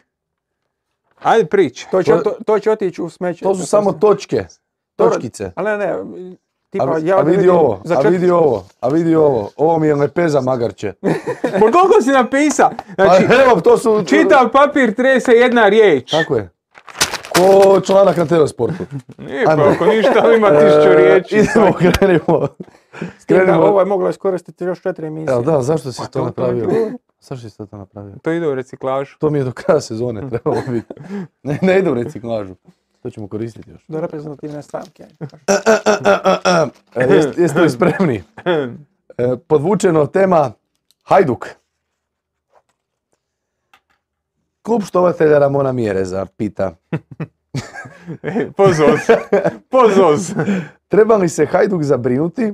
Ajde 1.22 1.46
priča. 1.46 1.86
To 1.90 2.02
će, 2.02 2.12
To- 2.12 2.20
to, 2.20 2.34
to 2.46 2.58
će 2.58 2.70
otići 2.70 3.02
u 3.02 3.08
smeće. 3.08 3.42
To 3.42 3.54
su 3.54 3.66
samo 3.66 3.92
točke, 3.92 4.44
točkice. 4.96 5.52
Ali 5.54 5.68
ne, 5.68 5.78
ne, 5.78 5.94
tipa 6.70 6.84
A, 6.86 6.98
ja 6.98 7.18
a 7.18 7.20
vidi 7.20 7.36
vidim 7.36 7.50
ovo, 7.52 7.80
za 7.84 7.94
a 7.96 8.00
vidi 8.00 8.30
ovo, 8.30 8.64
a 8.80 8.88
vidi 8.88 9.14
ovo. 9.14 9.50
Ovo 9.56 9.78
mi 9.78 9.86
je 9.86 9.94
lepeza 9.94 10.40
magarče. 10.40 10.92
Pa 11.52 11.70
koliko 11.72 12.02
si 12.02 12.10
napisao? 12.10 12.70
Znači, 12.94 13.26
Pa 13.28 13.34
evo, 13.42 13.60
to 13.60 13.78
su... 13.78 14.04
čitav 14.04 14.50
papir 14.50 14.94
trese 14.94 15.32
jedna 15.32 15.68
riječ. 15.68 16.10
Tako 16.10 16.36
je. 16.36 16.50
Ko 17.30 17.80
članak 17.80 18.16
na 18.16 18.26
Telesportu. 18.26 18.84
Nije 19.18 19.44
pa 19.44 19.52
ako 19.52 19.84
ništa, 19.86 20.34
ima 20.36 20.48
tisuću 20.60 20.88
E, 20.90 20.96
riječi. 20.96 21.36
Idemo, 21.36 21.72
krenimo. 21.72 22.48
Krenimo. 23.26 23.62
ovo 23.62 23.80
je 23.80 23.86
moglo 23.86 24.08
iskoristiti 24.08 24.64
još 24.64 24.82
četiri 24.82 25.06
emisije. 25.06 25.32
Evo 25.32 25.42
da, 25.42 25.62
zašto 25.62 25.92
si 25.92 25.98
Pa 25.98 26.04
to 26.04 26.10
to- 26.10 26.30
to 26.30 26.44
je 26.44 26.52
napravio? 26.54 26.90
Zašto 27.22 27.50
si 27.50 27.56
to 27.56 27.76
napravio? 27.76 28.14
To 28.22 28.32
ide 28.32 28.48
u 28.48 28.54
reciklažu. 28.54 29.18
To 29.18 29.30
mi 29.30 29.38
je 29.38 29.44
do 29.44 29.52
kraja 29.52 29.80
sezone 29.80 30.28
trebalo 30.30 30.62
biti. 30.70 30.94
Ne, 31.42 31.58
ne 31.62 31.78
ide 31.78 31.90
u 31.90 31.94
reciklažu. 31.94 32.54
To 33.02 33.10
ćemo 33.10 33.28
koristiti 33.28 33.70
još. 33.70 33.84
Do 33.88 34.00
reprezentativne 34.00 34.62
stavke. 34.62 35.06
E, 36.94 37.06
jeste 37.36 37.60
li 37.60 37.70
spremni? 37.70 38.22
E, 39.18 39.36
podvučeno 39.48 40.06
tema 40.06 40.52
Hajduk. 41.02 41.48
Klub 44.62 44.82
štovatelja 44.82 45.38
Ramona 45.38 45.72
Mjereza 45.72 46.26
pita 46.36 46.74
Pozoz. 48.56 49.00
Pozoz. 49.70 50.32
Treba 50.88 51.16
li 51.16 51.28
se 51.28 51.46
Hajduk 51.46 51.82
zabrinuti 51.82 52.52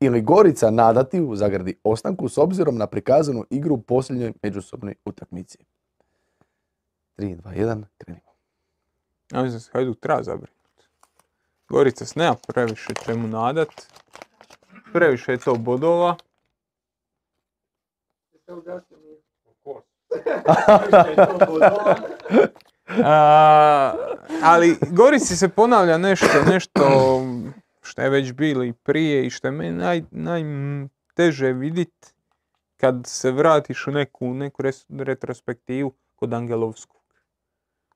ili 0.00 0.22
Gorica 0.22 0.70
nadati 0.70 1.20
u 1.20 1.36
zagradi 1.36 1.78
ostanku 1.84 2.28
s 2.28 2.38
obzirom 2.38 2.76
na 2.76 2.86
prikazanu 2.86 3.44
igru 3.50 3.74
u 3.74 3.82
posljednjoj 3.82 4.32
međusobnoj 4.42 4.94
utakmici? 5.04 5.58
3, 7.16 7.36
2, 7.36 7.42
1, 7.42 7.84
krenimo. 7.98 8.30
Ja 9.32 9.42
mislim 9.42 9.60
se 9.60 9.70
Hajduk 9.72 10.00
treba 10.00 10.22
zabrinuti. 10.22 10.84
Gorica 11.68 12.04
se 12.04 12.18
nema 12.18 12.34
previše 12.34 12.94
čemu 13.04 13.28
nadat. 13.28 13.68
Previše 14.92 15.32
je 15.32 15.38
to 15.38 15.54
bodova. 15.54 16.16
A, 23.04 23.94
ali 24.42 24.78
Gorici 24.90 25.36
se 25.36 25.48
ponavlja 25.48 25.98
nešto, 25.98 26.44
nešto 26.46 26.82
što 27.90 28.02
je 28.02 28.10
već 28.10 28.32
bilo 28.32 28.64
i 28.64 28.72
prije 28.72 29.26
i 29.26 29.30
što 29.30 29.48
je 29.48 29.52
meni 29.52 29.76
naj, 29.76 30.02
najteže 30.10 31.52
vidit 31.52 32.14
kad 32.76 32.94
se 33.06 33.30
vratiš 33.30 33.86
u 33.86 33.90
neku, 33.90 34.34
neku 34.34 34.62
res- 34.62 35.04
retrospektivu 35.04 35.94
kod 36.14 36.32
Angelovskog. 36.32 37.00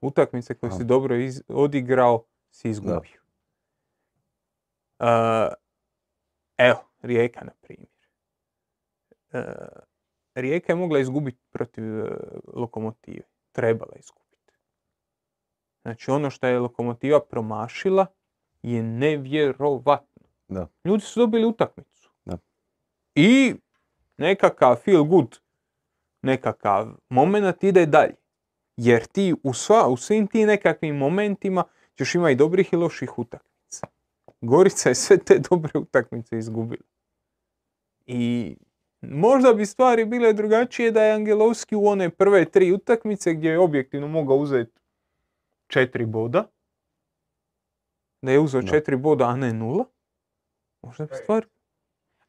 Utakmice 0.00 0.54
koje 0.54 0.70
si 0.72 0.84
dobro 0.84 1.16
iz- 1.16 1.42
odigrao, 1.48 2.24
si 2.50 2.68
izgubio. 2.70 3.20
E, 4.98 5.48
evo, 6.58 6.78
Rijeka 7.02 7.44
na 7.44 7.52
primjer. 7.60 7.88
Rijeka 10.34 10.72
je 10.72 10.76
mogla 10.76 10.98
izgubiti 10.98 11.42
protiv 11.50 11.98
e, 11.98 12.08
Lokomotive. 12.54 13.24
Trebala 13.52 13.92
izgubiti. 13.96 14.52
Znači 15.82 16.10
ono 16.10 16.30
što 16.30 16.46
je 16.46 16.58
Lokomotiva 16.58 17.20
promašila 17.20 18.06
je 18.64 18.82
nevjerovatno. 18.82 20.26
Da. 20.48 20.68
Ljudi 20.84 21.02
su 21.02 21.20
dobili 21.20 21.46
utakmicu. 21.46 22.10
Da. 22.24 22.38
I 23.14 23.54
nekakav 24.16 24.76
feel 24.76 25.04
good, 25.04 25.38
nekakav 26.22 26.88
moment 27.08 27.62
ide 27.62 27.86
dalje. 27.86 28.14
Jer 28.76 29.06
ti 29.06 29.34
u, 29.42 29.54
sva, 29.54 29.88
u 29.88 29.96
svim 29.96 30.26
tim 30.26 30.46
nekakvim 30.46 30.96
momentima 30.96 31.64
ćeš 31.98 32.14
imati 32.14 32.34
dobrih 32.34 32.72
i 32.72 32.76
loših 32.76 33.18
utakmica. 33.18 33.86
Gorica 34.40 34.88
je 34.88 34.94
sve 34.94 35.18
te 35.18 35.38
dobre 35.50 35.78
utakmice 35.78 36.38
izgubila. 36.38 36.84
I 38.06 38.56
možda 39.02 39.54
bi 39.54 39.66
stvari 39.66 40.04
bile 40.04 40.32
drugačije 40.32 40.90
da 40.90 41.02
je 41.02 41.12
Angelovski 41.12 41.76
u 41.76 41.86
one 41.86 42.10
prve 42.10 42.44
tri 42.44 42.72
utakmice 42.72 43.34
gdje 43.34 43.50
je 43.50 43.58
objektivno 43.58 44.08
mogao 44.08 44.36
uzeti 44.36 44.80
četiri 45.66 46.06
boda. 46.06 46.53
Da 48.24 48.30
je 48.30 48.38
uzeo 48.38 48.60
Da. 48.60 48.68
četiri 48.68 48.96
boda, 48.96 49.24
a 49.24 49.36
ne 49.36 49.52
nula. 49.52 49.84
Možda 50.82 51.04
bi 51.04 51.14
stvari... 51.14 51.46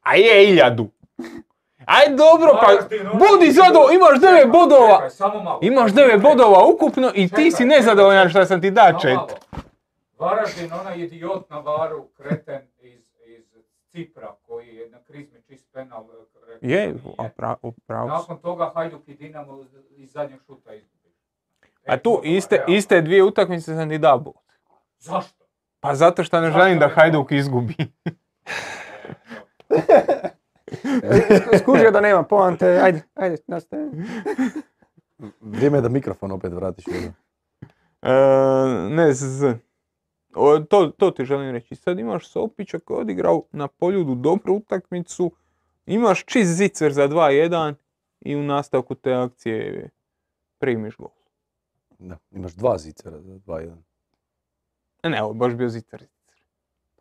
A 0.00 0.14
je 0.16 0.50
iljadu! 0.50 0.88
Aj 1.86 2.08
dobro, 2.08 2.50
pa 2.52 2.72
budi 3.12 3.52
zadovoljan, 3.52 3.94
imaš 3.94 4.20
devet 4.20 4.52
bodova! 4.52 5.08
Imaš 5.62 5.92
devet 5.92 6.22
bodova 6.22 6.66
ukupno 6.66 7.12
i 7.14 7.28
ti 7.28 7.50
si 7.50 7.64
nezadovoljan 7.64 8.28
što 8.28 8.44
sam 8.44 8.60
ti 8.60 8.70
da 8.70 8.98
čet. 9.02 9.40
Varaždin, 10.18 10.72
onaj 10.72 10.98
idiot 10.98 11.50
na 11.50 11.58
varu, 11.58 12.08
kreten 12.08 12.60
iz, 12.78 13.04
iz 13.26 13.44
Cipra, 13.86 14.34
koji 14.42 14.68
je 14.68 14.90
na 14.90 14.98
krizmi 15.00 15.42
čist 15.42 15.72
penal. 15.72 16.06
rekao 16.46 16.68
Je, 16.70 16.86
da 16.86 16.92
nije. 16.94 17.14
a 17.18 17.28
pra, 17.28 17.56
u 17.62 17.72
pravu 17.72 18.08
si. 18.08 18.12
Nakon 18.12 18.38
toga 18.38 18.72
Hajduk 18.74 19.08
i 19.08 19.14
Dinamo 19.14 19.64
iz 19.90 20.12
zadnjeg 20.12 20.40
šuta 20.46 20.74
izgubili. 20.74 21.14
A 21.86 21.94
E, 21.94 21.98
tu 21.98 22.20
iste, 22.24 22.64
iste 22.68 23.00
dvije 23.02 23.22
utakmice 23.22 23.74
sam 23.74 23.88
ti 23.88 23.98
dao 23.98 24.18
bod. 24.18 24.34
Zašto? 24.98 25.45
Pa 25.80 25.94
zato 25.94 26.24
što 26.24 26.40
ne 26.40 26.50
želim 26.50 26.78
da? 26.78 26.88
Hajduk 26.88 27.32
izgubi. 27.32 27.74
Skužio 31.62 31.90
da 31.90 32.00
nema 32.00 32.22
poante, 32.22 32.66
ajde, 32.66 33.02
ajde, 33.14 33.36
nastavim. 33.46 34.06
Vrijeme 35.40 35.78
je 35.78 35.82
da 35.82 35.88
mikrofon 35.88 36.32
opet 36.32 36.52
vratiš. 36.52 36.84
E, 38.02 38.12
ne, 38.90 39.12
z, 39.12 39.38
z. 39.38 39.54
O, 40.34 40.58
to, 40.58 40.86
to 40.86 41.10
ti 41.10 41.24
želim 41.24 41.50
reći. 41.50 41.74
Sad 41.74 41.98
imaš 41.98 42.28
Sopića 42.28 42.78
koji 42.78 42.96
je 42.96 43.00
odigrao 43.00 43.42
na 43.52 43.68
poljudu 43.68 44.14
dobru 44.14 44.54
utakmicu, 44.54 45.32
imaš 45.86 46.24
čist 46.24 46.50
zicer 46.50 46.92
za 46.92 47.08
2-1 47.08 47.74
i 48.20 48.36
u 48.36 48.42
nastavku 48.42 48.94
te 48.94 49.14
akcije 49.14 49.90
primiš 50.58 50.96
gol. 50.96 51.10
Da, 51.98 52.18
imaš 52.30 52.52
dva 52.52 52.78
zicera 52.78 53.20
za 53.20 53.32
2-1. 53.32 53.76
E, 55.06 55.10
Ne, 55.10 55.22
ovo 55.22 55.30
je 55.30 55.36
baš 55.36 55.54
bio 55.54 55.68
zicer. 55.68 56.06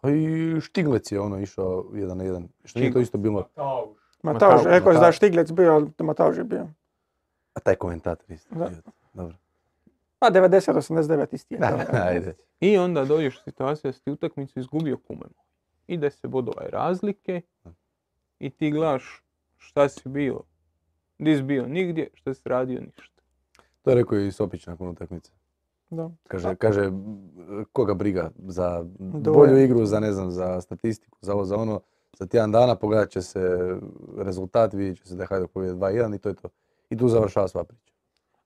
Pa 0.02 0.10
i 0.10 0.62
Štiglec 0.62 1.12
je 1.12 1.20
ono 1.20 1.40
išao 1.40 1.86
jedan 1.94 2.18
na 2.18 2.24
jedan. 2.24 2.48
Što 2.64 2.80
nije 2.80 2.94
to 2.94 3.00
isto 3.00 3.18
bilo. 3.18 3.48
Matauž, 3.58 3.96
Matauž, 4.24 4.62
rekao 4.66 4.92
je 4.92 5.00
da. 5.00 5.12
Štiglec 5.12 5.52
bio, 5.52 5.74
ali 5.74 5.92
Matauž 6.00 6.38
je 6.38 6.44
bio. 6.44 6.68
A 7.54 7.60
taj 7.60 7.76
komentator 7.76 8.32
isto. 8.32 8.56
Da. 8.56 8.70
Dobro. 9.14 9.36
Pa 10.20 10.32
90-89 10.32 11.28
isti 11.32 11.54
je. 11.54 11.60
to. 11.60 11.98
Ajde. 12.04 12.36
I 12.60 12.78
onda 12.78 13.06
dođeš 13.06 13.38
u 13.38 13.44
situaciju 13.44 13.90
da 13.90 13.94
si 13.94 14.04
ti 14.04 14.12
utakmicu 14.12 14.60
izgubio 14.60 14.98
kume. 14.98 15.26
I 15.88 15.98
10 15.98 16.28
bodova 16.28 16.64
je 16.64 16.70
razlike 16.70 17.42
i 18.40 18.50
ti 18.50 18.72
gledaš 18.72 19.24
šta 19.58 19.90
si 19.90 20.10
bio. 20.10 20.42
Di 21.20 21.36
si 21.36 21.44
bio 21.44 21.68
nigdje, 21.68 22.10
šta 22.14 22.34
si 22.34 22.50
radio 22.50 22.82
ništa. 22.82 23.22
To 23.82 23.90
je 23.92 23.96
rekao 23.96 24.18
i 24.18 24.32
Sopić 24.32 24.68
nakon 24.68 24.88
utakmice. 24.88 25.32
Da. 25.90 26.10
Kaže, 26.28 26.56
kaže, 26.56 26.92
koga 27.74 27.94
briga 27.94 28.32
za 28.48 28.86
bolju 29.00 29.58
igru, 29.58 29.86
za 29.86 30.00
ne 30.00 30.12
znam, 30.12 30.32
za 30.32 30.62
statistiku, 30.62 31.18
za 31.22 31.34
ovo, 31.34 31.46
za 31.46 31.56
ono. 31.56 31.80
Za 32.20 32.26
tjedan 32.28 32.52
dana 32.52 32.76
pogledat 32.76 33.10
će 33.10 33.22
se 33.22 33.76
rezultat, 34.18 34.74
vidjet 34.74 34.98
će 34.98 35.08
se 35.08 35.16
da 35.16 35.24
je 35.24 35.28
Hajduk 35.28 35.52
pobjede 35.52 35.76
2-1 35.76 36.16
i 36.16 36.20
to 36.20 36.30
je 36.30 36.36
to. 36.36 36.50
I 36.90 36.98
tu 36.98 37.08
završava 37.08 37.48
sva 37.48 37.64
priča. 37.64 37.94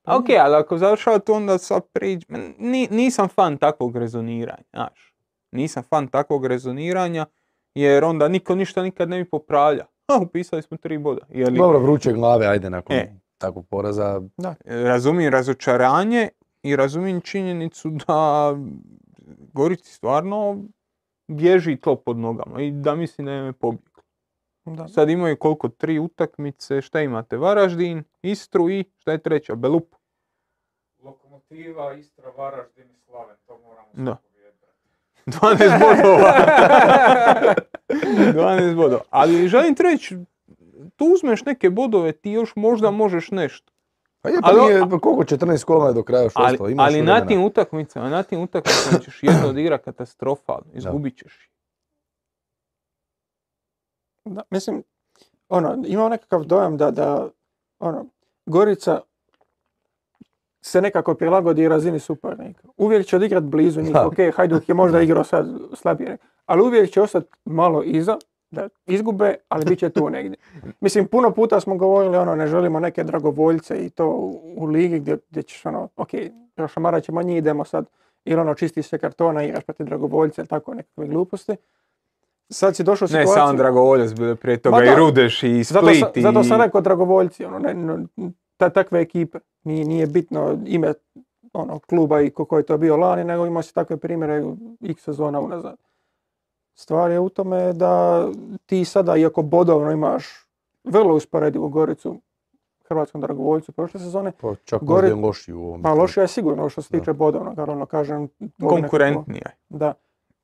A 0.03 0.17
ok, 0.17 0.25
ali 0.39 0.55
ako 0.55 0.77
završava 0.77 1.19
to 1.19 1.33
onda 1.33 1.57
priđ... 1.93 2.25
Ni, 2.57 2.87
nisam 2.91 3.27
fan 3.27 3.57
takvog 3.57 3.97
rezoniranja, 3.97 4.63
znaš. 4.73 5.15
Nisam 5.51 5.83
fan 5.83 6.07
takvog 6.07 6.45
rezoniranja, 6.45 7.25
jer 7.75 8.03
onda 8.03 8.27
niko 8.27 8.55
ništa 8.55 8.83
nikad 8.83 9.09
ne 9.09 9.23
bi 9.23 9.29
popravlja. 9.29 9.85
Ha, 10.07 10.19
upisali 10.21 10.61
smo 10.61 10.77
tri 10.77 10.97
boda. 10.97 11.21
Je 11.29 11.49
li, 11.49 11.57
Dobro, 11.57 11.79
vruće 11.79 12.13
glave, 12.13 12.45
ajde, 12.47 12.69
nakon 12.69 12.95
E. 12.95 13.15
takvog 13.37 13.67
poraza. 13.67 14.21
razumijem 14.65 15.33
razočaranje 15.33 16.29
i 16.63 16.75
razumijem 16.75 17.21
činjenicu 17.21 17.89
da 17.89 18.53
Gorici 19.53 19.93
stvarno 19.93 20.63
bježi 21.27 21.77
tlo 21.77 21.95
pod 21.95 22.17
nogama 22.17 22.61
i 22.61 22.71
da 22.71 22.95
mislim 22.95 23.25
da 23.25 23.31
je 23.31 23.53
pobjeglo. 23.53 23.89
Da. 24.65 24.87
Sad 24.87 25.09
imaju 25.09 25.37
koliko? 25.37 25.69
Tri 25.69 25.99
utakmice, 25.99 26.81
šta 26.81 27.01
imate? 27.01 27.37
Varaždin, 27.37 28.03
Istru 28.21 28.69
i 28.69 28.85
šta 28.97 29.11
je 29.11 29.17
treća? 29.17 29.55
Belup. 29.55 29.95
Lokomotiva, 31.03 31.93
Istra, 31.93 32.31
Varaždin 32.37 32.91
i 32.91 32.97
Slaven, 33.05 33.35
to 33.45 33.57
moramo 33.57 33.87
Da. 33.93 34.17
sve 34.21 34.29
pobijediti. 34.29 34.65
12 35.25 35.79
bodova. 35.79 36.33
12 37.89 38.75
bodova. 38.75 39.01
Ali 39.09 39.47
želim 39.47 39.75
ti 39.75 39.83
reći, 39.83 40.17
tu 40.95 41.05
uzmeš 41.05 41.45
neke 41.45 41.69
bodove, 41.69 42.11
ti 42.11 42.31
još 42.31 42.55
možda 42.55 42.91
možeš 42.91 43.31
nešto. 43.31 43.73
Pa 44.21 44.29
je, 44.29 44.41
pa 44.41 44.47
Ali- 44.47 44.61
nije, 44.61 44.79
pa 44.79 44.99
koliko, 44.99 45.23
14 45.23 45.63
kola 45.65 45.87
je 45.87 45.93
do 45.93 46.03
kraja 46.03 46.23
još 46.23 46.33
Ali, 46.35 46.53
ostalo, 46.53 46.69
imaš 46.69 46.87
ali 46.87 47.01
na 47.01 47.25
tim 47.25 47.43
utakmicama, 47.43 48.09
na 48.09 48.23
tim 48.23 48.41
utakmicama 48.41 48.99
ćeš 48.99 49.23
jedno 49.23 49.49
odigrat 49.49 49.83
katastrofalno, 49.85 50.71
izgubit 50.73 51.17
ćeš. 51.17 51.49
Da, 54.25 54.41
mislim, 54.49 54.83
ono, 55.49 55.83
imam 55.87 56.09
nekakav 56.09 56.43
dojam 56.43 56.77
da, 56.77 56.91
da 56.91 57.29
ono, 57.79 58.05
Gorica 58.45 59.01
se 60.61 60.81
nekako 60.81 61.13
prilagodi 61.13 61.67
razini 61.67 61.99
suparnika. 61.99 62.67
Uvijek 62.77 63.05
će 63.05 63.15
odigrat 63.15 63.43
blizu 63.43 63.81
njih, 63.81 63.93
Da. 63.93 64.07
ok, 64.07 64.15
Hajduk 64.35 64.69
je 64.69 64.75
možda 64.75 65.01
igrao 65.01 65.23
sad 65.23 65.47
slabije, 65.73 66.17
ali 66.45 66.61
uvijek 66.61 66.91
će 66.91 67.01
ostati 67.01 67.27
malo 67.45 67.83
iza, 67.83 68.17
da 68.51 68.69
izgube, 68.85 69.35
ali 69.49 69.65
bit 69.65 69.79
će 69.79 69.89
tu 69.89 70.09
negdje. 70.15 70.37
Mislim, 70.79 71.07
puno 71.07 71.31
puta 71.31 71.59
smo 71.59 71.75
govorili, 71.77 72.17
ono, 72.17 72.35
ne 72.35 72.47
želimo 72.47 72.79
neke 72.79 73.03
dragovoljce 73.03 73.85
i 73.85 73.89
to 73.89 74.07
u, 74.07 74.53
u 74.57 74.65
ligi 74.65 74.99
gdje, 74.99 75.17
gdje 75.29 75.43
ćeš, 75.43 75.65
ono, 75.65 75.89
ok, 75.95 76.09
šamarat 76.73 77.03
ćemo 77.03 77.21
njih, 77.21 77.37
idemo 77.37 77.65
sad, 77.65 77.85
ili 78.25 78.41
ono, 78.41 78.53
čisti 78.53 78.83
se 78.83 78.97
kartona, 78.97 79.43
igraš 79.43 79.63
protiv 79.63 79.85
dragovoljca, 79.85 80.41
ili 80.41 80.47
tako 80.47 80.73
nekakve 80.73 81.07
gluposti. 81.07 81.55
Sad 82.49 82.75
si 82.75 82.83
došao 82.83 83.05
u 83.05 83.13
Ne 83.13 83.21
situaciju... 83.21 83.33
samo 83.33 83.57
Dragovoljac, 83.57 84.13
bile 84.13 84.35
prije 84.35 84.57
toga 84.57 84.83
i. 84.83 84.95
Rudeš 84.95 85.43
i 85.43 85.63
Zato, 85.63 85.85
Split 85.85 85.99
sa- 85.99 86.11
i... 86.15 86.21
zato 86.21 86.43
sam 86.43 86.61
rekao 86.61 86.81
dragovoljci, 86.81 87.45
ono, 87.45 87.59
ne, 87.59 87.73
no, 87.73 87.99
ta, 88.57 88.69
takve 88.69 89.01
ekipe. 89.01 89.39
Nije, 89.63 89.85
nije 89.85 90.07
bitno 90.07 90.57
ime 90.65 90.93
ono, 91.53 91.79
kluba 91.79 92.21
i 92.21 92.29
ko, 92.29 92.45
ko 92.45 92.57
je 92.57 92.63
to 92.63 92.77
bio 92.77 92.97
lani, 92.97 93.23
nego 93.23 93.45
ima 93.45 93.61
se 93.61 93.73
takve 93.73 93.97
primjere 93.97 94.43
x 94.89 95.03
sezona 95.03 95.39
unazad. 95.39 95.75
Stvar 96.79 97.11
je 97.11 97.19
u 97.19 97.29
tome 97.29 97.73
da 97.73 98.25
ti 98.65 98.85
sada, 98.85 99.17
iako 99.17 99.41
bodovno 99.41 99.91
imaš 99.91 100.25
vrlo 100.83 101.15
usporedivu 101.15 101.69
Goricu 101.69 102.21
hrvatskom 102.83 103.21
dragovoljcu 103.21 103.71
prošle 103.71 103.99
sezone, 103.99 104.31
Pa 104.31 104.55
čak 104.65 104.81
Gore- 104.81 105.01
možda 105.01 105.19
i 105.19 105.21
lošiji 105.21 105.55
u 105.55 105.61
ovom. 105.61 105.81
pa 105.81 105.93
lošija 105.93 106.21
je 106.21 106.27
sigurno 106.27 106.69
što 106.69 106.81
se 106.81 106.89
tiče 106.89 107.13
bodovnog, 107.13 107.59
ali 107.59 107.71
ono 107.71 107.85
kažem... 107.85 108.17
ovog 108.17 108.29
nekako- 108.39 108.69
konkurentnija. 108.71 109.41
je. 109.45 109.55
da, 109.69 109.93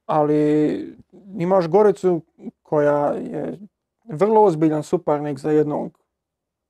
ali 0.05 0.95
imaš 1.38 1.67
Goricu 1.67 2.21
koja 2.63 3.07
je 3.07 3.59
vrlo 4.05 4.43
ozbiljan 4.43 4.83
suparnik 4.83 5.39
za 5.39 5.51
jednog 5.51 5.99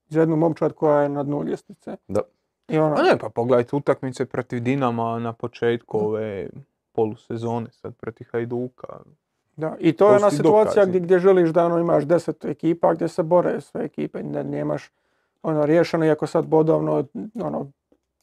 za 0.07 0.20
jednu 0.20 0.36
momčad 0.36 0.74
koja 0.74 1.01
je 1.01 1.09
na 1.09 1.24
dnu 1.24 1.43
ljestvice. 1.43 1.97
Da. 2.07 2.22
I 2.68 2.78
ono, 2.78 2.95
A 2.95 3.03
ne, 3.03 3.18
pa 3.18 3.30
pogledajte 3.30 3.76
utakmice 3.76 4.26
protiv 4.26 4.59
Dinama 4.59 5.20
na 5.20 5.34
početku 5.34 5.97
ove 5.99 6.49
polusezone, 6.91 7.72
sad 7.72 7.95
protiv 7.95 8.28
Hajduka. 8.32 8.88
Da. 9.56 9.76
I 9.80 9.93
to 9.93 10.10
je 10.10 10.16
ona 10.16 10.32
situacija 10.32 10.86
gdje, 10.86 10.99
gdje 10.99 11.20
želiš 11.20 11.49
da 11.49 11.66
ono, 11.66 11.80
imaš 11.80 12.03
deset 12.03 12.45
ekipa 12.45 12.93
gdje 12.93 13.08
se 13.08 13.24
bore 13.24 13.62
sve 13.62 13.86
ekipe, 13.86 14.24
da 14.24 14.43
nemaš 14.43 14.91
ono 15.43 15.66
riješeno, 15.66 16.06
iako 16.06 16.28
sad 16.28 16.45
bodovno 16.45 17.06
ono, 17.41 17.72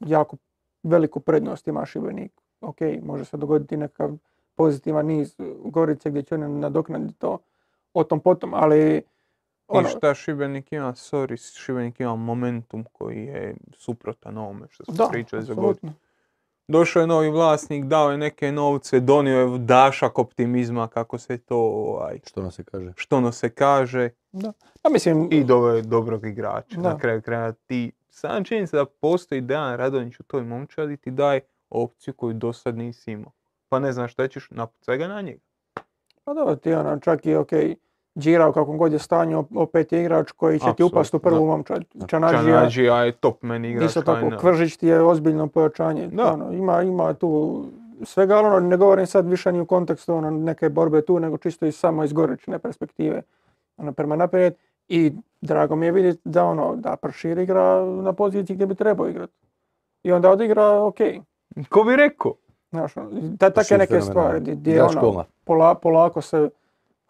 jako 0.00 0.36
veliku 0.82 1.20
prednost 1.20 1.68
ima 1.68 1.86
Šibenik. 1.86 2.32
Ok, 2.60 2.76
može 3.02 3.24
se 3.24 3.36
dogoditi 3.36 3.76
nekakav 3.76 4.10
pozitivan 4.54 5.06
niz 5.06 5.36
Gorice 5.64 6.10
gdje 6.10 6.22
će 6.22 6.34
oni 6.34 6.48
nadoknaditi 6.48 7.18
to 7.18 7.38
o 7.94 8.04
tom 8.04 8.20
potom, 8.20 8.54
ali 8.54 9.02
ono, 9.68 9.88
I 9.88 9.90
šta 9.90 10.14
Šibenik 10.14 10.72
ima, 10.72 10.92
sorry, 10.92 11.58
Šibenik 11.58 12.00
ima 12.00 12.16
momentum 12.16 12.84
koji 12.92 13.24
je 13.24 13.56
suprotan 13.72 14.38
ovome 14.38 14.66
što 14.70 14.84
smo 14.84 15.08
pričali 15.10 15.42
za 15.42 15.54
godinu. 15.54 15.92
Došao 16.68 17.00
je 17.00 17.06
novi 17.06 17.30
vlasnik, 17.30 17.84
dao 17.84 18.10
je 18.10 18.18
neke 18.18 18.52
novce, 18.52 19.00
donio 19.00 19.38
je 19.38 19.58
dašak 19.58 20.18
optimizma, 20.18 20.88
kako 20.88 21.18
se 21.18 21.38
to, 21.38 21.58
ovaj, 21.58 22.20
Što 22.26 22.42
nam 22.42 22.50
se 22.50 22.64
kaže? 22.64 22.92
što 22.96 23.16
ono 23.16 23.32
se 23.32 23.48
kaže, 23.48 24.10
Pa 24.82 24.90
mislim, 24.90 25.28
i 25.32 25.44
doveo 25.44 25.74
je 25.74 25.82
dobrog 25.82 26.26
igrača. 26.26 26.80
Da. 26.80 26.92
Na 26.92 26.98
kraju 26.98 27.22
kraja 27.22 27.52
ti, 27.52 27.92
sam 28.10 28.44
činjenica 28.44 28.76
da 28.76 28.84
postoji 28.84 29.40
Dejan 29.40 29.76
Radonjić 29.76 30.20
u 30.20 30.22
toj 30.22 30.42
momčadi 30.42 30.96
ti 30.96 31.10
daje 31.10 31.40
opciju 31.70 32.14
koju 32.14 32.34
do 32.34 32.52
sad 32.52 32.76
nisi 32.76 33.12
imao. 33.12 33.32
Pa 33.68 33.78
ne 33.78 33.92
znaš 33.92 34.12
šta 34.12 34.28
ćeš, 34.28 34.48
napucaj 34.50 34.96
ga 34.96 35.08
na 35.08 35.20
njega. 35.20 35.40
Pa 36.24 36.34
dobro, 36.34 36.56
ti 36.56 36.72
ono, 36.72 36.98
čak 36.98 37.26
i 37.26 37.34
ok, 37.34 37.52
Đira 38.14 38.48
u 38.48 38.52
kakvom 38.52 38.78
god 38.78 38.92
je 38.92 38.98
stanju, 38.98 39.44
opet 39.54 39.92
je 39.92 40.00
igrač 40.00 40.32
koji 40.32 40.58
će 40.58 40.74
ti 40.76 40.82
upast 40.82 41.14
u 41.14 41.18
prvu 41.18 41.38
da. 41.38 41.44
momčad. 41.44 41.84
Čanađija, 42.06 42.42
Čanađija 42.42 43.04
je 43.04 43.12
top 43.12 43.42
meni 43.42 43.70
igrač. 43.70 43.88
isto 43.88 44.02
tako. 44.02 44.30
Kvržić 44.40 44.76
ti 44.76 44.86
je 44.86 45.02
ozbiljno 45.02 45.46
pojačanje. 45.46 46.06
Da. 46.06 46.32
Ono, 46.32 46.52
ima, 46.52 46.82
ima 46.82 47.14
tu 47.14 47.62
svega, 48.04 48.36
ali 48.36 48.46
ono, 48.46 48.60
ne 48.60 48.76
govorim 48.76 49.06
sad 49.06 49.28
više 49.28 49.52
ni 49.52 49.60
u 49.60 49.66
kontekstu 49.66 50.14
ono, 50.14 50.30
neke 50.30 50.68
borbe 50.68 51.02
tu, 51.02 51.20
nego 51.20 51.38
čisto 51.38 51.66
i 51.66 51.72
samo 51.72 52.04
iz 52.04 52.12
gorične 52.12 52.58
perspektive. 52.58 53.22
Ono, 53.76 53.92
prema 53.92 54.16
naprijed. 54.16 54.54
I 54.88 55.12
drago 55.40 55.76
mi 55.76 55.86
je 55.86 55.92
vidjeti 55.92 56.20
da 56.24 56.44
ono, 56.44 56.76
da 56.76 56.96
Pršir 56.96 57.38
igra 57.38 57.84
na 57.84 58.12
poziciji 58.12 58.54
gdje 58.54 58.66
bi 58.66 58.74
trebao 58.74 59.08
igrati. 59.08 59.32
I 60.02 60.12
onda 60.12 60.30
odigra, 60.30 60.82
ok. 60.84 60.98
Ko 61.68 61.84
bi 61.84 61.96
rekao? 61.96 62.34
Znaš, 62.70 62.96
ono, 62.96 63.10
ta, 63.38 63.50
takve 63.50 63.54
Pršir 63.54 63.78
neke 63.78 64.00
stvari, 64.00 64.40
gdje, 64.40 64.82
ono, 64.82 65.24
pola, 65.44 65.74
polako 65.74 66.20
se 66.20 66.50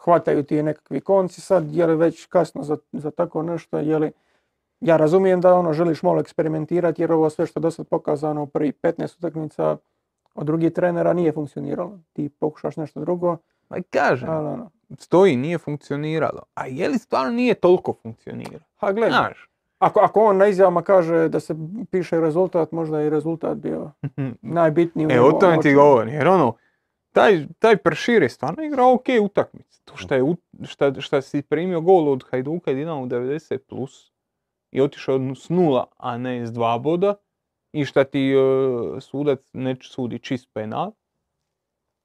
hvataju 0.05 0.42
ti 0.42 0.62
nekakvi 0.62 1.00
konci 1.00 1.40
sad, 1.40 1.74
je 1.74 1.86
li 1.86 1.96
već 1.96 2.26
kasno 2.26 2.62
za, 2.62 2.76
za 2.92 3.11
tako 3.11 3.42
nešto, 3.42 3.78
je 3.78 3.98
li, 3.98 4.12
ja 4.80 4.96
razumijem 4.96 5.40
da 5.40 5.55
ono 5.55 5.72
želiš 5.72 6.03
malo 6.03 6.20
eksperimentirati 6.20 7.03
jer 7.03 7.12
ovo 7.12 7.30
sve 7.30 7.46
što 7.46 7.61
je 7.61 7.62
do 7.62 7.70
sad 7.70 7.88
pokazano 7.88 8.42
u 8.42 8.46
prvi 8.46 8.72
15 8.82 9.18
utakmica 9.18 9.76
od 10.34 10.46
drugih 10.46 10.72
trenera 10.72 11.12
nije 11.12 11.32
funkcioniralo. 11.32 11.98
Ti 12.12 12.28
pokušaš 12.28 12.76
nešto 12.76 13.00
drugo, 13.00 13.36
Ma 13.72 13.76
kažem, 13.90 14.30
ali 14.30 14.46
ono, 14.46 14.70
stoji, 14.98 15.36
nije 15.36 15.59
funkcioniralo. 15.59 16.42
A 16.55 16.66
je 16.66 16.88
li 16.88 16.98
stvarno 16.98 17.32
nije 17.32 17.55
toliko 17.55 17.94
funkcioniralo? 18.03 18.64
ha 18.76 18.92
gledaj, 18.92 19.11
Znaš, 19.11 19.48
ako, 19.78 20.00
ako 20.00 20.20
on 20.20 20.36
na 20.36 20.46
izjavama 20.46 20.82
kaže 20.82 21.28
da 21.28 21.40
se 21.40 21.55
piše 21.90 22.20
rezultat, 22.20 22.72
možda 22.72 23.00
je 23.00 23.07
i 23.07 23.11
rezultat 23.11 23.59
bio 23.59 23.90
najbitniji 24.59 25.07
u 25.07 25.11
e 25.11 25.12
o 25.12 25.14
njegovom 25.14 25.40
tome 25.40 25.61
ti 25.61 25.74
govorim, 25.74 26.14
jer 26.14 26.28
ono, 26.28 26.55
taj, 27.12 27.46
taj 27.58 27.76
Pršir 27.76 28.22
je 28.22 28.28
stvarno 28.28 28.62
igrao 28.62 28.94
ok 28.94 29.06
utakmicu. 29.22 29.82
To 29.84 29.96
šta, 29.96 30.14
je, 30.14 30.22
šta, 30.64 31.00
šta 31.00 31.22
si 31.22 31.42
primio 31.42 31.80
gol 31.80 32.08
od 32.08 32.24
Hajduka 32.30 32.70
i 32.70 32.74
Dinamo 32.74 33.02
u 33.02 33.06
90 33.06 33.58
plus, 33.58 34.12
i 34.70 34.80
otišao 34.80 35.34
s 35.34 35.48
nula, 35.48 35.86
a 35.96 36.18
ne 36.18 36.46
s 36.46 36.52
dva 36.52 36.78
boda, 36.78 37.14
i 37.72 37.84
šta 37.84 38.04
ti 38.04 38.32
e, 38.32 38.36
sudac 39.00 39.38
ne 39.52 39.76
sudi 39.82 40.18
čist 40.18 40.48
penal, 40.54 40.92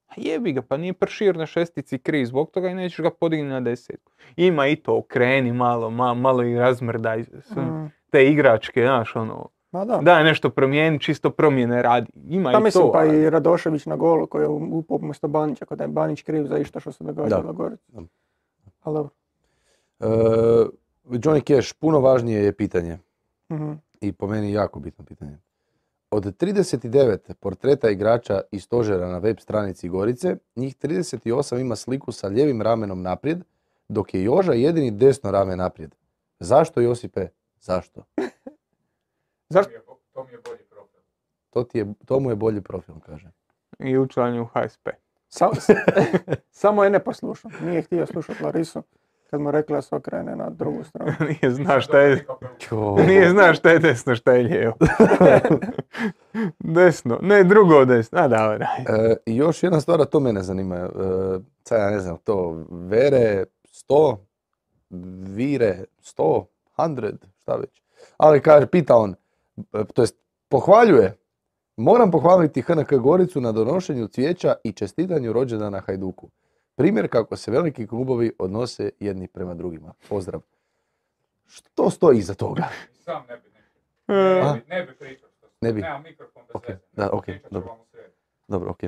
a 0.07 0.13
jebi 0.17 0.51
ga, 0.51 0.61
pa 0.61 0.77
nije 0.77 0.93
pršir 0.93 1.35
na 1.37 1.45
šestici 1.45 1.99
kriv 1.99 2.25
zbog 2.25 2.51
toga 2.51 2.69
i 2.69 2.75
nećeš 2.75 2.99
ga 2.99 3.09
podigni 3.11 3.49
na 3.49 3.61
desetku. 3.61 4.11
Ima 4.35 4.67
i 4.67 4.75
to, 4.75 4.97
okreni 4.97 5.51
malo, 5.53 5.89
ma- 5.89 6.13
malo 6.13 6.43
i 6.43 6.55
razmrdaj 6.55 7.19
Mm. 7.55 7.87
te 8.11 8.27
igračke, 8.27 8.81
znaš, 8.81 9.15
ono, 9.15 9.49
Ma 9.77 9.85
da. 9.85 9.97
daj 9.97 10.23
nešto 10.23 10.49
promijeni, 10.49 10.99
čisto 10.99 11.29
promjene 11.29 11.81
radi. 11.81 12.11
Ima 12.27 12.51
Pa 12.51 12.59
i 12.59 12.63
mislim, 12.63 12.83
to. 12.83 12.91
pa 12.91 12.99
ali- 12.99 13.17
i 13.17 13.29
Radošević 13.29 13.85
na 13.85 13.95
golu 13.95 14.27
koji 14.27 14.43
je 14.43 14.47
upao 14.47 14.97
umjesto 14.97 15.27
Banića, 15.27 15.65
kod 15.65 15.79
je 15.79 15.87
Banić 15.87 16.21
kriv 16.21 16.45
za 16.45 16.57
išta 16.57 16.79
što 16.79 16.91
se 16.91 17.03
događalo 17.03 17.53
gore. 17.53 17.75
Da. 17.87 18.01
Ali 18.83 18.95
dobro. 18.95 19.09
E, 19.99 20.05
Johnny 21.07 21.55
Cash, 21.55 21.73
puno 21.73 21.99
važnije 21.99 22.43
je 22.43 22.53
pitanje. 22.53 22.97
Mhm. 23.51 23.71
i 24.01 24.11
po 24.11 24.27
meni 24.27 24.51
jako 24.51 24.79
bitno 24.79 25.05
pitanje. 25.05 25.37
Od 26.11 26.37
39 26.37 27.33
portreta 27.33 27.89
igrača 27.89 28.41
i 28.51 28.59
stožera 28.59 29.07
na 29.07 29.17
web 29.17 29.37
stranici 29.39 29.89
Gorice, 29.89 30.37
njih 30.55 30.75
38 30.75 31.59
ima 31.59 31.75
sliku 31.75 32.11
sa 32.11 32.27
lijevim 32.27 32.61
ramenom 32.61 33.01
naprijed, 33.01 33.43
dok 33.89 34.13
je 34.13 34.23
Joža 34.23 34.53
jedini 34.53 34.91
desno 34.91 35.31
rame 35.31 35.55
naprijed. 35.55 35.95
Zašto 36.39 36.81
Josipe? 36.81 37.27
Zašto? 37.59 38.03
To 39.47 39.53
Zašto? 39.53 39.69
mi 39.69 39.75
je, 39.75 39.81
bo- 39.87 39.99
to 40.13 40.23
mi 40.23 40.31
je 40.31 40.39
bolji 40.45 40.63
profil. 40.69 40.99
To, 41.49 41.63
ti 41.63 41.77
je, 41.77 41.85
to 42.05 42.19
mu 42.19 42.29
je 42.29 42.35
bolji 42.35 42.61
profil, 42.61 42.95
kaže. 43.05 43.31
I 43.79 43.97
učlanju 43.97 44.41
u 44.41 44.45
HSP. 44.45 44.89
Sa- 45.29 45.49
samo 46.51 46.83
je 46.83 46.89
ne 46.89 46.99
poslušao. 46.99 47.51
Nije 47.61 47.81
htio 47.81 48.05
slušati 48.05 48.43
Larisu 48.43 48.83
kad 49.29 49.41
mu 49.41 49.51
rekla 49.51 49.75
da 49.75 49.81
se 49.81 49.95
okrene 49.95 50.35
na 50.35 50.49
drugu 50.49 50.83
stranu. 50.83 51.11
Nije 51.41 51.51
zna 51.53 51.81
šta 51.81 51.99
je, 51.99 52.25
nije 53.07 53.29
zna 53.29 53.53
šta 53.53 53.69
je 53.69 53.79
desno, 53.79 54.15
šta 54.15 54.31
je 54.33 54.43
lijevo. 54.43 54.73
desno, 56.75 57.19
ne 57.21 57.43
drugo 57.43 57.85
desno. 57.85 58.19
A 58.19 58.27
da. 58.27 58.57
E, 58.59 59.15
I 59.25 59.35
još 59.35 59.63
jedna 59.63 59.81
stvar, 59.81 60.01
a 60.01 60.05
to 60.05 60.19
mene 60.19 60.41
zanima. 60.43 60.75
E, 60.75 60.89
sad 61.63 61.79
ja 61.79 61.89
ne 61.89 61.99
znam, 61.99 62.17
to 62.17 62.65
vere 62.69 63.43
100, 63.89 64.17
vire 65.27 65.83
100, 66.17 66.45
100, 66.77 67.15
šta 67.41 67.55
već. 67.55 67.81
Ali 68.17 68.41
kaže, 68.41 68.67
pita 68.67 68.95
on, 68.95 69.11
e, 69.11 69.15
to 69.93 70.01
jest 70.01 70.15
pohvaljuje, 70.49 71.17
moram 71.77 72.11
pohvaliti 72.11 72.61
HNK 72.61 72.93
Goricu 72.93 73.41
na 73.41 73.51
donošenju 73.51 74.07
cvijeća 74.07 74.55
i 74.63 74.71
čestitanju 74.71 75.33
rođendana 75.33 75.79
Hajduku. 75.79 76.29
Primjer 76.75 77.09
kako 77.09 77.35
se 77.35 77.51
veliki 77.51 77.87
klubovi 77.87 78.31
odnose 78.39 78.89
jedni 78.99 79.27
prema 79.27 79.53
drugima. 79.53 79.93
Pozdrav. 80.09 80.41
Što 81.45 81.89
stoji 81.89 82.17
iza 82.17 82.33
toga? 82.33 82.67
Sam 82.93 83.23
ne 83.29 83.37
bi, 83.37 83.47
E, 84.07 84.13
ne, 84.13 84.53
bi, 84.53 84.69
ne 84.69 84.83
bi 84.85 84.95
pričao 84.95 85.29
što 85.37 85.47
Ne 85.61 85.73
bi. 85.73 85.81
Nema 85.81 85.99
mikrofon 85.99 86.43
bez 86.67 86.77
da, 86.91 87.09
ok, 87.11 87.23
Pričat 87.25 87.41
ću 87.41 87.53
dobro. 87.53 87.77
Dobro, 88.47 88.71
ok. 88.71 88.83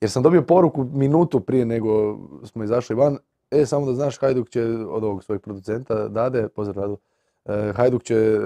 Jer 0.00 0.10
sam 0.10 0.22
dobio 0.22 0.42
poruku 0.42 0.84
minutu 0.84 1.40
prije 1.40 1.66
nego 1.66 2.18
smo 2.44 2.64
izašli 2.64 2.96
van. 2.96 3.18
E, 3.50 3.66
samo 3.66 3.86
da 3.86 3.92
znaš, 3.92 4.18
Hajduk 4.18 4.48
će 4.48 4.62
od 4.88 5.04
ovog 5.04 5.24
svojeg 5.24 5.42
producenta, 5.42 6.08
Dade, 6.08 6.48
pozdrav 6.48 6.74
Dadu, 6.74 6.98
e, 7.44 7.72
Hajduk 7.72 8.02
će, 8.02 8.14
e, 8.14 8.38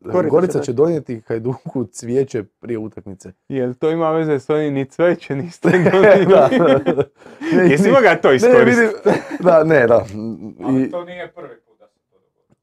Gorica 0.00 0.30
Gorica 0.30 0.60
će 0.60 0.72
donijeti 0.72 1.20
Hajduku 1.20 1.84
cvijeće 1.86 2.42
prije 2.44 2.78
utakmice. 2.78 3.32
Jel 3.48 3.74
to 3.74 3.90
ima 3.90 4.10
veze 4.10 4.32
s 4.34 4.50
onim 4.50 4.74
ni 4.74 4.84
cveće, 4.84 5.34
ni 5.34 5.50
ste 5.50 5.68
da. 6.28 6.48
Ne, 7.52 7.70
Jesi 7.70 7.84
ni- 7.84 7.90
mogao 7.90 8.14
to 8.14 8.28
ne, 8.30 8.36
iskoristiti? 8.36 8.80
vidim, 8.80 8.90
da, 9.40 9.64
ne, 9.64 9.86
da. 9.86 10.04
Ali 10.64 10.82
I, 10.82 10.90
to 10.90 11.04
nije 11.04 11.32
prvi 11.32 11.48
put 11.58 11.78
da 11.78 11.86
se 11.86 12.00
to 12.10 12.16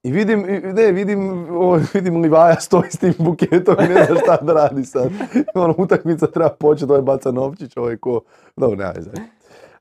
i 0.04 0.12
vidim, 0.12 0.40
i- 0.42 0.74
ne, 0.74 0.92
vidim, 0.92 1.30
ovo, 1.52 1.80
vidim 1.94 2.18
Livaja 2.18 2.60
stoji 2.60 2.92
s 2.92 2.98
tim 2.98 3.14
buketom 3.18 3.76
i 3.80 3.94
ne 3.94 4.06
zna 4.06 4.16
šta 4.16 4.38
da 4.38 4.54
radi 4.54 4.86
sad. 4.86 5.10
Ono, 5.56 5.76
utakmica 5.78 6.28
treba 6.28 6.50
početi, 6.50 6.92
ovaj 6.92 7.02
baca 7.02 7.32
novčić, 7.32 7.78
ovaj 7.78 7.98
ko, 7.98 8.22
dobro, 8.56 8.78
nema 8.78 8.92
veze. 8.92 9.10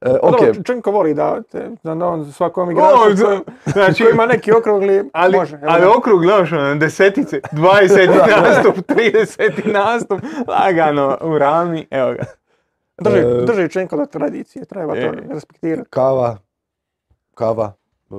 E, 0.02 0.18
Pa 0.20 0.28
ok, 0.28 0.40
dobro, 0.40 0.62
Čenko 0.62 0.90
voli 0.90 1.14
da, 1.14 1.42
te, 1.42 1.70
da 1.82 2.06
on 2.06 2.32
svakom 2.32 2.70
igraču 2.70 3.42
znači, 3.66 4.04
ima 4.12 4.26
neki 4.26 4.52
okrugli, 4.52 5.10
ali, 5.12 5.36
može. 5.36 5.56
evo 5.56 5.66
ali 5.68 5.80
da. 5.80 5.90
okrug, 5.90 6.22
gledaš, 6.22 6.52
ono, 6.52 6.74
desetice, 6.74 7.40
20 7.42 8.08
nastup, 8.42 8.76
30 8.88 9.72
nastup, 9.72 10.20
lagano 10.48 11.18
u 11.20 11.38
rami, 11.38 11.86
evo 11.90 12.12
ga. 12.12 12.22
Drži, 13.00 13.18
E, 13.18 13.44
drži 13.46 13.68
Čenko 13.68 13.96
do 13.96 14.06
tradicije, 14.06 14.64
treba 14.64 14.92
to 14.92 15.00
E. 15.00 15.12
respektirati. 15.28 15.90
kava, 15.90 16.36
kava, 17.34 17.72
e, 18.10 18.14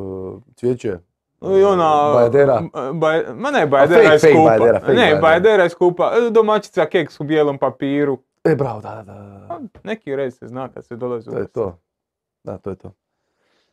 cvijeće, 0.56 0.98
I 1.44 1.64
ona... 1.64 2.12
Bajdera. 2.14 2.62
Baj- 2.74 3.34
ma 3.36 3.52
ne, 3.52 3.68
bajdera 3.68 4.02
fake, 4.02 4.14
je 4.14 4.20
fake 4.20 4.34
skupa. 4.34 4.50
bajdera, 4.50 4.80
fake 4.80 4.92
ne, 4.92 4.98
bajdera. 4.98 5.22
bajdera 5.22 5.64
je 5.64 5.70
skupa. 5.70 6.12
Domaćica 6.32 6.86
keks 6.86 7.20
u 7.20 7.24
bijelom 7.24 7.58
papiru. 7.58 8.18
E, 8.44 8.56
bravo, 8.56 8.82
da, 8.82 8.96
da, 8.96 9.14
da. 9.14 9.46
Pa, 9.48 9.60
Neki 9.84 10.16
red 10.16 10.34
se 10.34 10.48
zna 10.48 10.70
kad 10.70 10.86
se 10.86 10.96
dolazi 10.96 11.30
u 11.30 11.34
To 11.34 11.40
je 11.40 11.48
to. 11.48 11.78
Da, 12.44 12.58
to 12.58 12.70
je 12.70 12.76
to. 12.76 12.92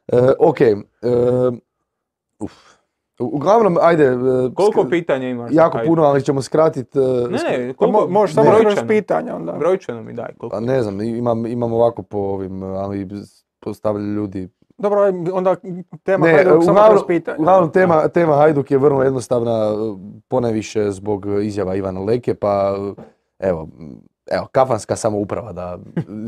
E, 0.08 0.32
ok. 0.38 0.60
e, 0.60 0.76
uf. 2.38 2.52
Uglavnom, 3.20 3.78
ajde. 3.80 4.04
e, 4.04 4.14
Koliko 4.54 4.84
pitanja 4.84 5.28
imaš? 5.28 5.50
Jako 5.54 5.78
puno, 5.86 6.02
ali 6.02 6.22
ćemo 6.22 6.42
skratiti. 6.42 6.98
Ne, 6.98 7.58
ne, 7.58 7.68
Pa 7.68 7.78
koliko? 7.78 7.98
mo- 7.98 8.08
možeš 8.08 8.34
samo 8.34 8.50
kroz 8.60 8.78
pitanja 8.88 9.36
onda. 9.36 9.52
Brojčano 9.52 10.02
mi 10.02 10.12
daj, 10.12 10.34
koliko? 10.38 10.56
A 10.56 10.60
ne 10.60 10.82
znam, 10.82 11.00
imam, 11.00 11.46
imam 11.46 11.72
ovako 11.72 12.02
po 12.02 12.18
ovim, 12.18 12.62
ali 12.62 13.08
postavljaju 13.60 14.14
ljudi. 14.14 14.48
Dobro, 14.78 15.00
onda 15.32 15.56
tema 16.02 16.26
Ne, 16.26 16.32
Hajduk 16.32 16.64
samo 16.64 16.78
kroz 16.90 17.02
pitanja. 17.06 17.36
Uglavnom, 17.38 17.72
tema, 17.72 18.08
tema 18.08 18.36
Hajduk 18.36 18.70
je 18.70 18.78
vrlo 18.78 19.02
jednostavna, 19.02 19.50
e, 19.50 19.74
ponajviše 20.28 20.90
zbog 20.90 21.26
izjava 21.42 21.74
Ivana 21.74 22.00
Leke, 22.00 22.34
pa 22.34 22.76
e, 22.98 23.02
evo, 23.38 23.68
evo, 24.30 24.46
kafanska 24.52 24.96
samouprava, 24.96 25.52
da 25.52 25.78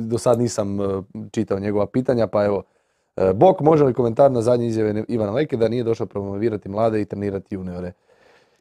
do 0.09 0.19
sad 0.19 0.39
nisam 0.39 0.81
e, 0.81 1.03
čitao 1.31 1.59
njegova 1.59 1.87
pitanja, 1.87 2.27
pa 2.27 2.45
evo, 2.45 2.63
e, 3.17 3.33
Bok, 3.35 3.61
može 3.61 3.85
li 3.85 3.95
komentar 3.95 4.33
na 4.33 4.43
zadnje 4.43 4.67
izjave 4.67 5.05
Ivana 5.09 5.33
Leke 5.33 5.57
da 5.57 5.69
nije 5.69 5.85
došao 5.85 6.07
promovirati 6.07 6.69
mlade 6.69 7.01
i 7.01 7.05
trenirati 7.05 7.55
juniore? 7.55 7.93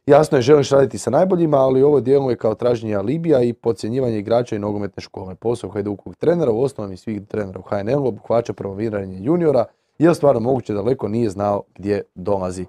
Jasno 0.05 0.37
je, 0.37 0.41
želiš 0.41 0.69
raditi 0.69 0.97
sa 0.97 1.09
najboljima, 1.09 1.57
ali 1.57 1.83
ovo 1.83 1.99
djeluje 1.99 2.35
kao 2.35 2.55
traženje 2.55 2.95
alibija 2.95 3.41
i 3.41 3.53
podcjenjivanje 3.53 4.19
igrača 4.19 4.55
i 4.55 4.59
nogometne 4.59 5.01
škole. 5.01 5.35
Posao 5.35 5.69
Hajdukovog 5.69 6.15
trenera, 6.15 6.51
u 6.51 6.61
osnovom 6.61 6.93
i 6.93 6.97
svih 6.97 7.21
trenera 7.27 7.59
u 7.59 7.61
HNL-u, 7.61 8.07
obuhvaća 8.07 8.53
promoviranje 8.53 9.17
juniora, 9.19 9.65
je 9.99 10.09
li 10.09 10.15
stvarno 10.15 10.39
moguće 10.39 10.73
da 10.73 10.81
Leko 10.81 11.07
nije 11.07 11.29
znao 11.29 11.63
gdje 11.75 12.03
dolazi? 12.15 12.65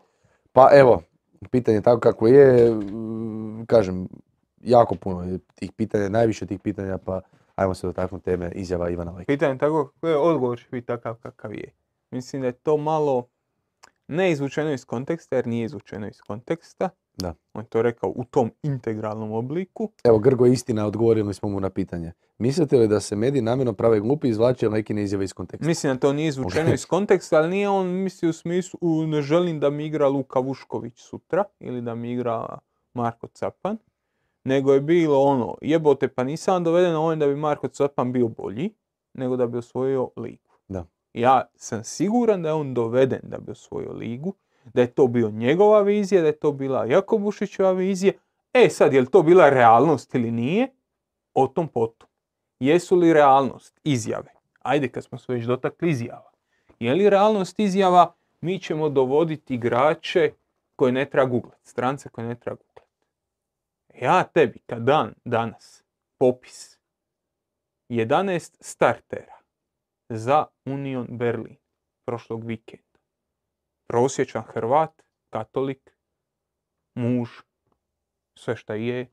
Pa 0.53 0.69
evo, 0.73 1.03
pitanje 1.51 1.77
je 1.77 1.83
tako 1.83 2.01
kako 2.01 2.27
je, 2.27 2.77
kažem, 3.67 4.09
jako 4.63 4.95
puno 4.95 5.39
tih 5.55 5.73
pitanja, 5.73 6.09
najviše 6.09 6.47
tih 6.47 6.61
pitanja, 6.61 6.99
pa 6.99 7.21
ajmo 7.55 7.75
se 7.75 7.87
dotaknuti 7.87 8.25
teme 8.25 8.53
izjava 8.55 8.91
Ivana 8.91 9.13
Leke. 9.13 9.27
Pitanje 9.27 9.59
tako, 9.59 9.93
odgovor 10.03 10.59
će 10.59 10.67
biti 10.71 10.87
takav 10.87 11.15
kakav 11.15 11.55
je. 11.55 11.73
Mislim 12.11 12.43
da 12.43 12.49
je 12.49 12.53
to 12.53 12.77
malo 12.77 13.29
ne 14.09 14.33
izvučeno 14.33 14.73
iz 14.73 14.85
konteksta, 14.85 15.37
jer 15.37 15.47
nije 15.47 15.65
izvučeno 15.65 16.09
iz 16.09 16.21
konteksta. 16.21 16.89
Da. 17.17 17.35
On 17.55 17.63
je 17.63 17.69
to 17.69 17.83
rekao 17.83 18.13
u 18.17 18.25
tom 18.25 18.51
integralnom 18.63 19.33
obliku. 19.33 19.93
Evo, 20.05 20.19
Grgo 20.19 20.47
istina, 20.47 20.87
odgovorili 20.87 21.35
smo 21.35 21.49
mu 21.49 21.61
na 21.61 21.71
pitanje. 21.71 22.13
Mislite 22.39 22.77
li 22.77 22.89
da 22.89 23.01
se 23.01 23.17
mediji 23.17 23.43
namjerno 23.43 23.73
prave 23.73 24.01
glupi 24.01 24.27
i 24.27 24.31
izvlače 24.31 24.69
Lekine 24.69 25.03
izjave 25.03 25.25
iz 25.25 25.33
konteksta? 25.33 25.67
Mislim 25.67 25.93
da 25.93 26.01
to 26.01 26.13
nije 26.13 26.29
izvučeno 26.29 26.75
iz 26.75 26.87
konteksta, 26.87 27.37
ali 27.37 27.51
nije 27.51 27.69
on 27.69 27.87
mislio 27.87 28.31
u 28.31 28.33
smislu 28.33 28.79
u, 28.81 29.07
ne 29.07 29.23
želim 29.23 29.61
da 29.61 29.71
mi 29.71 29.87
igra 29.87 30.09
Luka 30.09 30.41
Vušković 30.41 31.01
sutra 31.01 31.45
ili 31.61 31.81
da 31.83 31.95
mi 31.95 32.13
igra 32.13 32.59
Marko 32.95 33.27
Capan, 33.27 33.79
nego 34.45 34.75
je 34.75 34.81
bilo 34.81 35.23
ono, 35.23 35.57
jebote 35.61 36.09
pa 36.09 36.25
nisam 36.25 36.65
doveden 36.65 36.97
ovdje 36.97 37.17
da 37.17 37.27
bi 37.27 37.37
Marko 37.37 37.69
Capan 37.69 38.13
bio 38.13 38.29
bolji, 38.29 38.71
nego 39.15 39.37
da 39.37 39.47
bi 39.47 39.59
osvojio 39.59 40.11
ligu. 40.17 40.51
Da. 40.69 40.85
Ja 41.15 41.51
sam 41.57 41.85
siguran 41.85 42.43
da 42.43 42.49
je 42.49 42.55
on 42.55 42.75
doveden 42.75 43.21
da 43.23 43.39
bi 43.39 43.53
osvojio 43.53 43.93
ligu, 43.93 44.35
da 44.75 44.81
je 44.81 44.87
to 44.87 45.07
bio 45.07 45.31
njegova 45.31 45.81
vizija, 45.81 46.21
da 46.21 46.27
je 46.27 46.39
to 46.39 46.53
bila 46.53 46.85
Jakobušićeva 46.85 47.73
vizija. 47.73 48.13
E 48.53 48.69
sad, 48.69 48.93
je 48.93 49.01
li 49.01 49.11
to 49.11 49.23
bila 49.23 49.51
realnost 49.51 50.15
ili 50.15 50.31
nije? 50.31 50.69
O 51.35 51.47
tom 51.47 51.69
potom. 51.69 52.09
Jesu 52.61 52.97
li 52.97 53.13
realnost 53.13 53.81
izjave? 53.85 54.33
Ajde 54.63 54.89
kad 54.89 55.05
smo 55.05 55.19
se 55.19 55.33
već 55.33 55.45
dotakli 55.45 55.91
izjava. 55.91 56.31
Je 56.81 56.95
li 56.95 57.11
realnost 57.11 57.61
izjava 57.61 58.15
mi 58.41 58.59
ćemo 58.59 58.89
dovoditi 58.89 59.55
igrače 59.55 60.33
koje 60.77 60.93
ne 60.93 61.11
treba 61.11 61.29
googlat, 61.29 61.59
strance 61.63 62.09
koje 62.09 62.27
ne 62.27 62.35
treba 62.35 62.57
googlat. 62.57 62.72
Ja 64.01 64.25
tebi 64.25 64.59
kad 64.67 64.83
dan 64.83 65.15
danas 65.25 65.85
popis 66.19 66.79
11 67.89 68.57
startera 68.61 69.35
za 70.09 70.47
Union 70.65 71.07
Berlin 71.11 71.57
prošlog 72.05 72.45
vikenda. 72.45 72.99
Prosječan 73.87 74.43
Hrvat, 74.43 75.03
katolik, 75.31 75.97
muž, 76.95 77.29
sve 78.39 78.57
šta 78.57 78.75
je, 78.75 79.11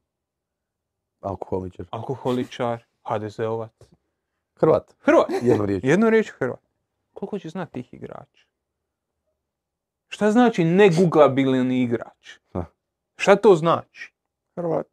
Alkoholičar. 1.22 1.86
alkoholičar, 1.92 2.84
HDZ-ovac. 3.04 3.72
Hrvat, 4.56 4.96
Hrvat! 5.00 5.30
jednu 5.42 5.66
riječ. 5.66 5.84
Jednu 5.84 6.10
riječ 6.10 6.30
Hrvat. 6.30 6.60
Koliko 7.14 7.40
će 7.40 7.50
znati 7.50 7.72
tih 7.72 7.94
igrača? 7.94 8.46
Šta 10.08 10.32
znači 10.32 10.64
neguglabilni 10.64 11.84
igrač? 11.84 12.38
Ha. 12.54 12.66
Šta 13.16 13.36
to 13.36 13.56
znači? 13.56 14.14
Hrvat. 14.60 14.88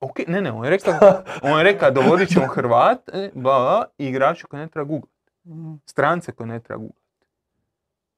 Ok, 0.00 0.18
ne, 0.28 0.40
ne, 0.40 0.52
on 0.52 0.64
je 0.64 0.70
rekao, 0.70 0.94
on 1.42 1.58
je 1.58 1.64
rekao 1.64 1.90
dovodit 1.90 2.28
ćemo 2.28 2.46
Hrvat, 2.46 3.08
e, 3.08 3.30
bla, 3.34 3.58
bla, 3.58 3.84
i 3.98 4.06
igrače 4.06 4.46
koje 4.46 4.60
ne 4.60 4.68
treba 4.68 4.84
googlat. 4.84 5.10
Mhm. 5.46 5.74
Strance 5.86 6.32
koje 6.32 6.46
ne 6.46 6.60
treba 6.60 6.78
googlat. 6.78 7.02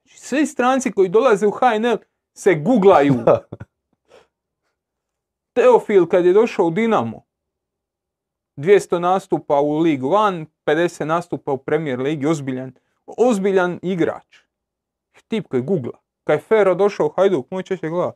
Znači, 0.02 0.20
svi 0.20 0.46
stranci 0.46 0.92
koji 0.92 1.08
dolaze 1.08 1.46
u 1.46 1.50
HNL 1.50 1.96
se 2.34 2.54
googlaju. 2.54 3.14
Teofil 5.54 6.06
kad 6.06 6.24
je 6.24 6.32
došao 6.32 6.66
u 6.66 6.70
Dinamo, 6.70 7.24
200 8.56 8.98
nastupa 8.98 9.60
u 9.60 9.78
League 9.78 10.08
One, 10.08 10.46
50 10.66 11.04
nastupa 11.04 11.52
u 11.52 11.58
Premier 11.58 12.00
Ligi, 12.00 12.26
ozbiljan, 12.26 12.72
ozbiljan 13.06 13.78
igrač. 13.82 14.38
Tip 15.28 15.48
koji 15.48 15.62
googla. 15.62 15.98
Kad 16.24 16.38
je 16.38 16.42
Fero 16.42 16.74
došao 16.74 17.06
u 17.06 17.12
Hajduk, 17.16 17.50
moj 17.50 17.62
češće 17.62 17.88
gleda, 17.88 18.12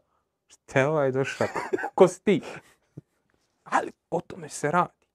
šta 0.49 0.81
je 0.81 0.87
ovaj 0.87 1.13
došao, 1.13 1.47
ko 1.95 2.09
si 2.09 2.25
ti? 2.25 2.41
Ali 3.65 3.93
o 4.11 4.21
tome 4.21 4.49
se 4.49 4.71
radi. 4.71 5.07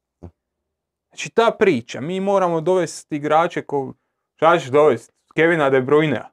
Znači 1.10 1.30
ta 1.30 1.56
priča, 1.60 2.02
mi 2.02 2.20
moramo 2.20 2.62
dovesti 2.62 3.16
igrače 3.16 3.62
ko... 3.62 3.94
Šta 4.36 4.60
ćeš 4.60 4.70
dovesti? 4.70 5.14
Kevina 5.36 5.70
De 5.70 5.82
Bruynea. 5.82 6.26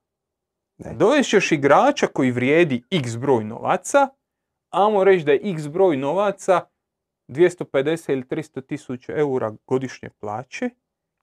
Ne. 0.79 0.95
Dovest 0.95 1.31
ćeš 1.31 1.53
igrača 1.53 2.07
koji 2.07 2.31
vrijedi 2.31 2.83
x 2.91 3.17
broj 3.17 3.45
novaca, 3.45 4.09
ajmo 4.71 5.05
reći 5.05 5.25
da 5.25 5.33
je 5.33 5.41
x 5.43 5.69
broj 5.69 5.97
novaca 5.97 6.61
250 7.29 8.13
ili 8.13 8.23
300 8.23 8.67
tisuća 8.67 9.13
eura 9.17 9.55
godišnje 9.67 10.11
plaće 10.21 10.71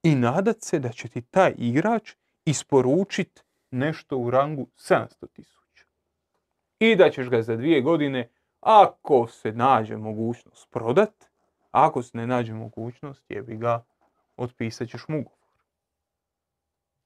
i 0.03 0.15
nadat 0.15 0.61
se 0.61 0.79
da 0.79 0.89
će 0.89 1.07
ti 1.07 1.21
taj 1.21 1.53
igrač 1.57 2.13
isporučiti 2.45 3.41
nešto 3.71 4.17
u 4.17 4.31
rangu 4.31 4.67
700 4.75 5.07
tisuća. 5.33 5.64
I 6.79 6.95
da 6.95 7.09
ćeš 7.09 7.29
ga 7.29 7.41
za 7.41 7.55
dvije 7.55 7.81
godine, 7.81 8.29
ako 8.59 9.27
se 9.27 9.51
nađe 9.51 9.97
mogućnost 9.97 10.69
prodat, 10.71 11.25
ako 11.71 12.03
se 12.03 12.17
ne 12.17 12.27
nađe 12.27 12.53
mogućnost, 12.53 13.31
jebi 13.31 13.57
ga, 13.57 13.83
otpisat 14.37 14.89
ćeš 14.89 15.07
mu 15.07 15.19
ugovor. 15.19 15.39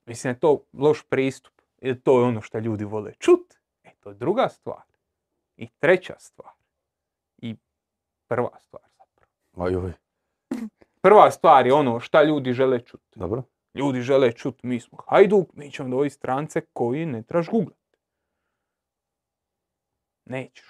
Mislim 0.05 0.33
je 0.33 0.39
to 0.39 0.63
loš 0.73 1.03
pristup, 1.09 1.53
jer 1.81 2.01
to 2.01 2.19
je 2.19 2.25
ono 2.25 2.41
što 2.41 2.59
ljudi 2.59 2.83
vole 2.83 3.13
čut. 3.19 3.53
E, 3.83 3.89
to 3.99 4.09
je 4.09 4.15
druga 4.15 4.49
stvar. 4.49 4.81
I 5.57 5.67
treća 5.79 6.15
stvar. 6.19 6.53
I 7.37 7.55
prva 8.27 8.59
stvar 8.59 8.83
zapravo. 8.97 9.31
Prva 11.01 11.31
stvar 11.31 11.67
je 11.67 11.73
ono 11.73 11.99
šta 11.99 12.23
ljudi 12.23 12.53
žele 12.53 12.79
čut. 12.79 13.01
dobro. 13.15 13.43
Ljudi 13.73 14.01
žele 14.01 14.31
čut, 14.31 14.63
mi 14.63 14.79
smo 14.79 14.97
Hajduk, 15.07 15.53
mi 15.53 15.71
ćemo 15.71 15.89
dovesti 15.89 16.17
strance 16.17 16.61
koji 16.73 17.05
ne 17.05 17.23
trebaš 17.23 17.49
googlat. 17.49 17.77
Nećeš. 20.29 20.65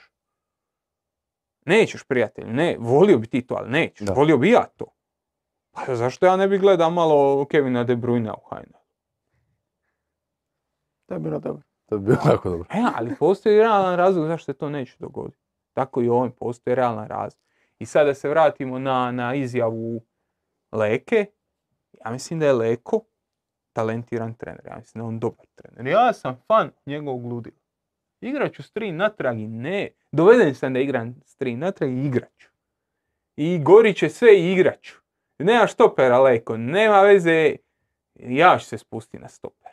Nećeš, 1.65 2.03
prijatelju, 2.03 2.53
ne, 2.53 2.75
volio 2.79 3.17
bi 3.17 3.27
ti 3.27 3.47
to, 3.47 3.55
ali 3.55 3.69
nećeš, 3.69 4.07
Da. 4.07 4.13
volio 4.13 4.37
bi 4.37 4.49
ja 4.49 4.65
to. 4.77 4.85
Pa 5.71 5.95
zašto 5.95 6.25
ja 6.25 6.35
ne 6.35 6.47
bi 6.47 6.57
gledao 6.57 6.89
malo 6.89 7.45
Kevina 7.45 7.83
De 7.83 7.95
Bruyne 7.95 8.31
u 8.31 8.41
HNL? 8.49 8.79
To 11.05 11.13
je 11.13 11.19
bilo 11.19 11.39
dobro. 11.39 11.63
To 11.85 11.97
bi 11.97 12.05
bilo 12.05 12.17
jako 12.31 12.49
dobro. 12.49 12.67
E, 12.73 12.83
ali 12.95 13.15
postoji 13.19 13.57
realan 13.57 13.95
razlog 13.97 14.27
zašto 14.27 14.45
se 14.45 14.57
to 14.57 14.69
neće 14.69 14.95
dogoditi. 14.99 15.41
Tako 15.73 16.01
i 16.01 16.09
ovim 16.09 16.31
postoji 16.31 16.75
realan 16.75 17.07
razlog. 17.07 17.43
I 17.79 17.85
sada 17.85 18.05
da 18.05 18.13
se 18.13 18.29
vratimo 18.29 18.79
na, 18.79 19.11
na 19.11 19.35
izjavu 19.35 20.01
Leke. 20.71 21.25
Ja 22.05 22.11
mislim 22.11 22.39
da 22.39 22.45
je 22.45 22.53
Leko 22.53 23.01
talentiran 23.73 24.33
trener. 24.33 24.65
Ja 24.65 24.77
mislim 24.77 24.99
da 24.99 25.03
je 25.05 25.07
on 25.07 25.19
dobar 25.19 25.45
trener. 25.55 25.87
Ja 25.87 26.13
sam 26.13 26.41
fan 26.47 26.71
njegovog 26.85 27.25
ludila. 27.25 27.58
Igrat 28.21 28.53
ću 28.53 28.63
s 28.63 28.71
tri 28.71 28.91
natrag 28.91 29.39
i 29.39 29.47
ne. 29.47 29.89
Doveden 30.11 30.55
sam 30.55 30.73
da 30.73 30.79
igram 30.79 31.15
s 31.25 31.35
tri 31.35 31.55
natrag 31.55 31.89
i 31.89 32.05
igrat 32.05 32.31
ću. 32.37 32.47
I 33.35 33.59
gori 33.63 33.93
će 33.93 34.09
sve 34.09 34.39
i 34.39 34.51
igrat 34.51 34.81
ću. 34.81 34.95
Nema 35.37 35.67
štopera 35.67 36.19
Leko, 36.19 36.57
nema 36.57 37.01
veze. 37.01 37.55
Ja 38.15 38.57
ću 38.59 38.65
se 38.65 38.77
spustiti 38.77 39.19
na 39.19 39.27
stoper. 39.27 39.71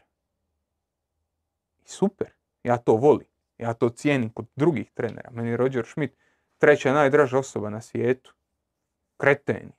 Super, 1.84 2.28
ja 2.62 2.76
to 2.76 2.92
volim. 2.92 3.26
Ja 3.58 3.74
to 3.74 3.88
cijenim 3.88 4.30
kod 4.30 4.46
drugih 4.56 4.90
trenera. 4.90 5.30
Meni 5.30 5.50
je 5.50 5.56
Roger 5.56 5.86
Schmidt 5.86 6.16
treća 6.58 6.92
najdraža 6.92 7.38
osoba 7.38 7.70
na 7.70 7.80
svijetu. 7.80 8.34
Kreten. 9.16 9.72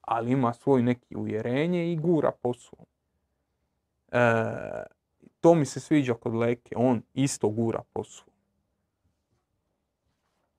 Ali 0.00 0.30
ima 0.30 0.52
svoj 0.52 0.82
neki 0.82 1.16
uvjerenje 1.16 1.92
i 1.92 1.96
gura 1.96 2.32
po 2.42 2.54
svom. 2.54 2.86
E, 4.12 4.18
to 5.42 5.54
mi 5.54 5.66
se 5.66 5.80
sviđa 5.80 6.14
kod 6.14 6.34
Leke. 6.34 6.74
On 6.76 7.02
isto 7.14 7.48
gura 7.48 7.82
po 7.92 8.04
svom. 8.04 8.34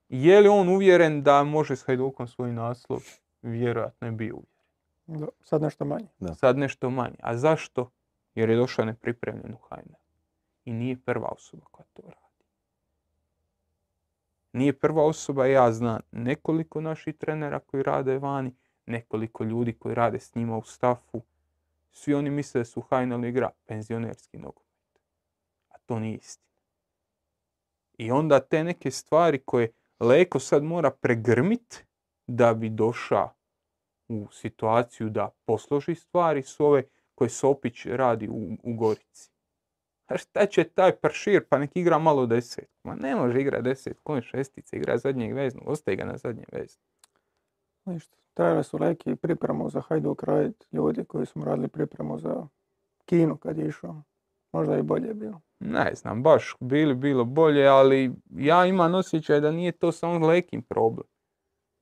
Je 0.10 0.42
li 0.42 0.48
on 0.48 0.70
uvjeren 0.70 1.24
da 1.24 1.44
može 1.44 1.76
s 1.76 1.84
Hajdukom 1.84 2.28
svoj 2.28 2.52
naslov? 2.52 3.04
Vjerojatno 3.42 4.08
je 4.08 4.12
bio 4.12 4.36
uvjeren. 4.36 5.22
Da, 5.22 5.28
sad 5.44 5.62
nešto 5.62 5.86
manje. 5.86 6.08
Da. 6.20 6.36
Sad 6.36 6.58
nešto 6.58 6.90
manje. 6.90 7.16
A 7.20 7.38
zašto? 7.38 7.92
Jer 8.36 8.50
je 8.50 8.56
došao 8.56 8.86
nepripremljen 8.86 9.54
u 9.54 9.58
HNL. 9.58 9.96
I 10.66 10.74
nije 10.74 10.98
prva 11.06 11.28
osoba 11.28 11.66
koja 11.72 11.86
to 11.94 12.02
radi. 12.02 12.46
Nije 14.54 14.80
prva 14.80 15.06
osoba, 15.06 15.46
ja 15.46 15.72
znam 15.72 16.00
nekoliko 16.12 16.82
naših 16.82 17.16
trenera 17.16 17.60
koji 17.60 17.84
rade 17.84 18.18
vani, 18.18 18.56
nekoliko 18.86 19.44
ljudi 19.44 19.74
koji 19.74 19.96
rade 19.96 20.20
s 20.20 20.36
njima 20.36 20.58
u 20.58 20.64
stafu. 20.64 21.22
Svi 21.92 22.14
oni 22.14 22.30
misle 22.30 22.62
da 22.62 22.66
su 22.66 22.82
HNL 22.82 23.26
igra 23.26 23.50
penzionerski 23.66 24.38
nogomet. 24.38 24.73
To 25.86 26.00
nije 26.00 26.18
istina. 26.18 26.54
I 27.98 28.12
onda 28.12 28.40
te 28.40 28.64
neke 28.64 28.92
stvari 28.92 29.40
koje 29.46 29.72
Leko 30.00 30.40
sad 30.40 30.64
mora 30.64 30.92
pregrmit 30.92 31.86
da 32.28 32.54
bi 32.54 32.70
došao 32.70 33.34
u 34.08 34.28
situaciju 34.32 35.10
da 35.10 35.30
posloži 35.46 35.96
stvari 35.96 36.44
su 36.44 36.66
ove 36.66 36.84
koje 37.16 37.30
Sopić 37.30 37.86
radi 37.86 38.30
u, 38.30 38.58
u 38.64 38.74
Gorici. 38.74 39.32
A 40.08 40.18
šta 40.18 40.46
će 40.46 40.64
taj 40.64 40.96
pršir, 40.96 41.46
pa 41.50 41.58
nek 41.58 41.76
igra 41.76 41.98
malo 41.98 42.26
deset. 42.26 42.70
Ma 42.84 42.96
ne 42.96 43.16
može 43.16 43.42
igra 43.42 43.62
deset, 43.62 44.00
kon 44.04 44.22
šestice, 44.22 44.78
igra 44.78 44.98
zadnjeg 44.98 45.34
veznog, 45.34 45.68
ostaje 45.68 45.98
ga 45.98 46.06
na 46.06 46.18
zadnjem 46.18 46.46
veznu. 46.52 46.82
Ništa. 47.86 48.18
Trebali 48.34 48.64
su 48.64 48.78
Leki 48.78 49.16
pripremu 49.16 49.70
za 49.70 49.82
Hajduk 49.82 50.24
raditi 50.24 50.66
ljudi 50.72 51.06
koji 51.06 51.26
su 51.26 51.40
mu 51.40 51.46
radili 51.46 51.68
pripremu 51.68 52.20
za 52.20 52.48
Kinu 53.06 53.38
kad 53.38 53.58
je 53.58 53.68
išao. 53.68 54.04
Možda 54.54 54.78
i 54.78 54.84
bolje 54.84 55.14
bilo. 55.14 55.42
Ne 55.60 55.92
znam, 55.96 56.24
baš 56.24 56.56
bili 56.60 56.96
bilo 56.96 57.26
bolje, 57.26 57.68
ali 57.68 58.12
ja 58.30 58.66
imam 58.66 58.96
osjećaj 58.96 59.40
da 59.40 59.52
nije 59.52 59.72
to 59.72 59.92
samo 59.92 60.28
Lekin 60.28 60.62
problem. 60.62 61.08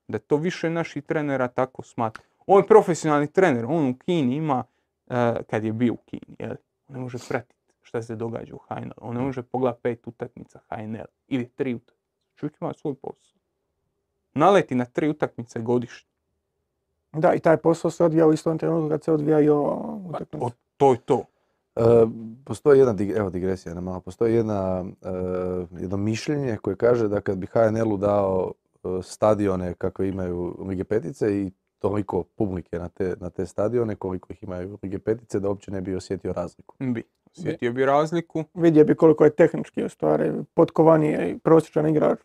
Da 0.07 0.19
to 0.19 0.37
više 0.37 0.69
naših 0.69 1.03
trenera 1.03 1.47
tako 1.47 1.83
smatra. 1.83 2.23
On 2.45 2.61
je 2.61 2.67
profesionalni 2.67 3.27
trener, 3.27 3.65
on 3.65 3.89
u 3.89 3.97
Kini 3.97 4.35
ima, 4.35 4.63
eh, 5.07 5.35
kad 5.49 5.63
je 5.63 5.73
bio 5.73 5.93
u 5.93 5.97
Kini, 5.97 6.35
jel? 6.39 6.55
on 6.87 6.95
ne 6.95 6.99
može 6.99 7.17
pratiti 7.29 7.55
šta 7.81 8.01
se 8.01 8.15
događa 8.15 8.55
u 8.55 8.59
HNL. 8.59 8.91
On 8.97 9.15
ne 9.15 9.21
može 9.21 9.43
pogledati 9.43 9.81
pet 9.81 10.07
utakmica 10.07 10.59
HNL 10.69 11.05
ili 11.27 11.45
tri 11.47 11.73
utakmice. 11.73 12.01
Čovjek 12.35 12.61
ima 12.61 12.73
svoj 12.73 12.93
posao. 12.95 13.39
Naleti 14.33 14.75
na 14.75 14.85
tri 14.85 15.09
utakmice 15.09 15.59
godišnje. 15.59 16.09
Da, 17.13 17.33
i 17.33 17.39
taj 17.39 17.57
posao 17.57 17.91
se 17.91 18.03
odvija 18.03 18.27
u 18.27 18.33
istom 18.33 18.57
trenutku 18.57 18.89
kad 18.89 19.03
se 19.03 19.11
odvija 19.11 19.39
i 19.39 19.49
ova 19.49 19.75
Pa, 19.77 20.09
utakmica. 20.09 20.45
o- 20.45 20.51
to 20.77 20.91
je 20.91 20.97
to. 20.99 21.23
E, 21.75 21.81
postoji 22.45 22.79
jedna, 22.79 22.95
evo 23.15 23.29
digresija 23.29 23.69
jedna 23.69 23.81
malo, 23.81 23.99
postoji 23.99 24.35
jedna, 24.35 24.85
e, 25.01 25.09
jedno 25.73 25.97
mišljenje 25.97 26.57
koje 26.57 26.75
kaže 26.75 27.07
da 27.07 27.21
kad 27.21 27.37
bi 27.37 27.47
HNL-u 27.47 27.97
dao 27.97 28.51
e, 28.75 28.87
stadione 29.03 29.73
kakve 29.73 30.09
imaju 30.09 30.55
Lige 30.59 30.83
Petice 30.83 31.33
i 31.33 31.51
toliko 31.79 32.23
publike 32.25 32.79
na 32.79 32.89
te, 32.89 33.15
na 33.19 33.29
te 33.29 33.45
stadione 33.45 33.95
koliko 33.95 34.33
ih 34.33 34.43
imaju 34.43 34.77
Lige 34.83 34.99
Petice 34.99 35.39
da 35.39 35.49
uopće 35.49 35.71
ne 35.71 35.81
bi 35.81 35.95
osjetio 35.95 36.33
razliku. 36.33 36.75
Bi. 36.79 37.03
Osjetio 37.31 37.73
bi 37.73 37.85
razliku. 37.85 38.43
Vidio 38.53 38.85
bi 38.85 38.95
koliko 38.95 39.23
je 39.23 39.29
tehnički 39.29 39.83
u 39.85 39.89
stvari 39.89 40.31
potkovanije 40.53 41.29
i 41.31 41.39
prosječan 41.39 41.87
igrač 41.87 42.19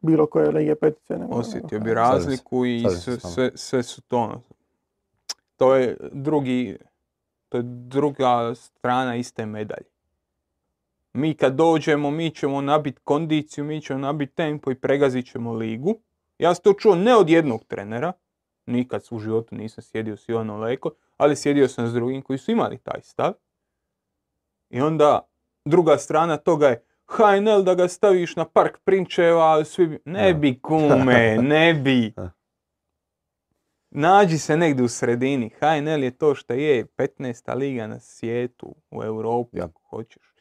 bilo 0.00 0.26
koje 0.26 0.50
Lige 0.50 0.74
petice. 0.74 1.18
nego- 1.18 1.34
Osjetio 1.34 1.68
nego 1.72 1.84
bi 1.84 1.94
razliku 1.94 2.66
i 2.66 2.84
sve, 2.90 3.16
sve, 3.16 3.50
sve 3.54 3.82
su 3.82 4.02
to 4.02 4.18
ono. 4.18 4.40
To 5.56 5.74
je 5.74 5.96
drugi, 6.12 6.76
to 7.54 7.58
je 7.58 7.62
druga 7.66 8.54
strana 8.54 9.16
iste 9.16 9.46
medalje. 9.46 9.86
Mi 11.12 11.34
kad 11.34 11.54
dođemo, 11.54 12.10
mi 12.10 12.30
ćemo 12.30 12.60
nabiti 12.60 13.00
kondiciju, 13.04 13.64
mi 13.64 13.80
ćemo 13.80 13.98
nabiti 13.98 14.34
tempo 14.34 14.70
i 14.70 14.74
pregazit 14.74 15.26
ćemo 15.26 15.52
ligu. 15.52 16.00
Ja 16.38 16.54
sam 16.54 16.62
to 16.62 16.72
čuo 16.72 16.94
ne 16.94 17.16
od 17.16 17.30
jednog 17.30 17.64
trenera, 17.64 18.12
nikad 18.66 19.04
u 19.10 19.18
životu 19.18 19.54
nisam 19.54 19.82
sjedio 19.82 20.16
s 20.16 20.28
Ivanom 20.28 20.60
Leko, 20.60 20.90
ali 21.16 21.36
sjedio 21.36 21.68
sam 21.68 21.88
s 21.88 21.92
drugim 21.92 22.22
koji 22.22 22.38
su 22.38 22.50
imali 22.50 22.78
taj 22.78 23.00
stav. 23.02 23.32
I 24.70 24.80
onda 24.80 25.28
druga 25.64 25.98
strana 25.98 26.36
toga 26.36 26.68
je 26.68 26.84
HNL 27.06 27.62
da 27.62 27.74
ga 27.74 27.88
staviš 27.88 28.36
na 28.36 28.44
park 28.44 28.78
Prinčeva, 28.84 29.64
svi 29.64 29.86
bi... 29.86 29.98
Ne 30.04 30.34
bi 30.34 30.60
kume, 30.60 31.36
ne 31.42 31.74
bi. 31.74 32.14
Nađi 33.96 34.38
se 34.38 34.56
negdje 34.56 34.84
u 34.84 34.88
sredini. 34.88 35.50
HNL 35.50 36.02
je 36.02 36.10
to 36.10 36.34
što 36.34 36.52
je 36.52 36.86
15. 36.86 37.56
liga 37.56 37.86
na 37.86 38.00
svijetu, 38.00 38.74
u 38.90 39.02
Europi 39.02 39.58
Ja. 39.58 39.64
ako 39.64 39.80
hoćeš. 39.90 40.34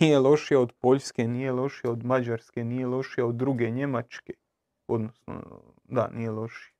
Nije 0.00 0.18
lošija 0.18 0.60
od 0.60 0.72
Poljske, 0.80 1.28
nije 1.28 1.52
lošija 1.52 1.90
od 1.90 2.04
Mađarske, 2.04 2.64
nije 2.64 2.86
lošija 2.86 3.26
od 3.26 3.34
druge 3.34 3.70
Njemačke. 3.70 4.32
Odnosno, 4.86 5.42
da, 5.84 6.08
nije 6.14 6.30
lošija. 6.30 6.74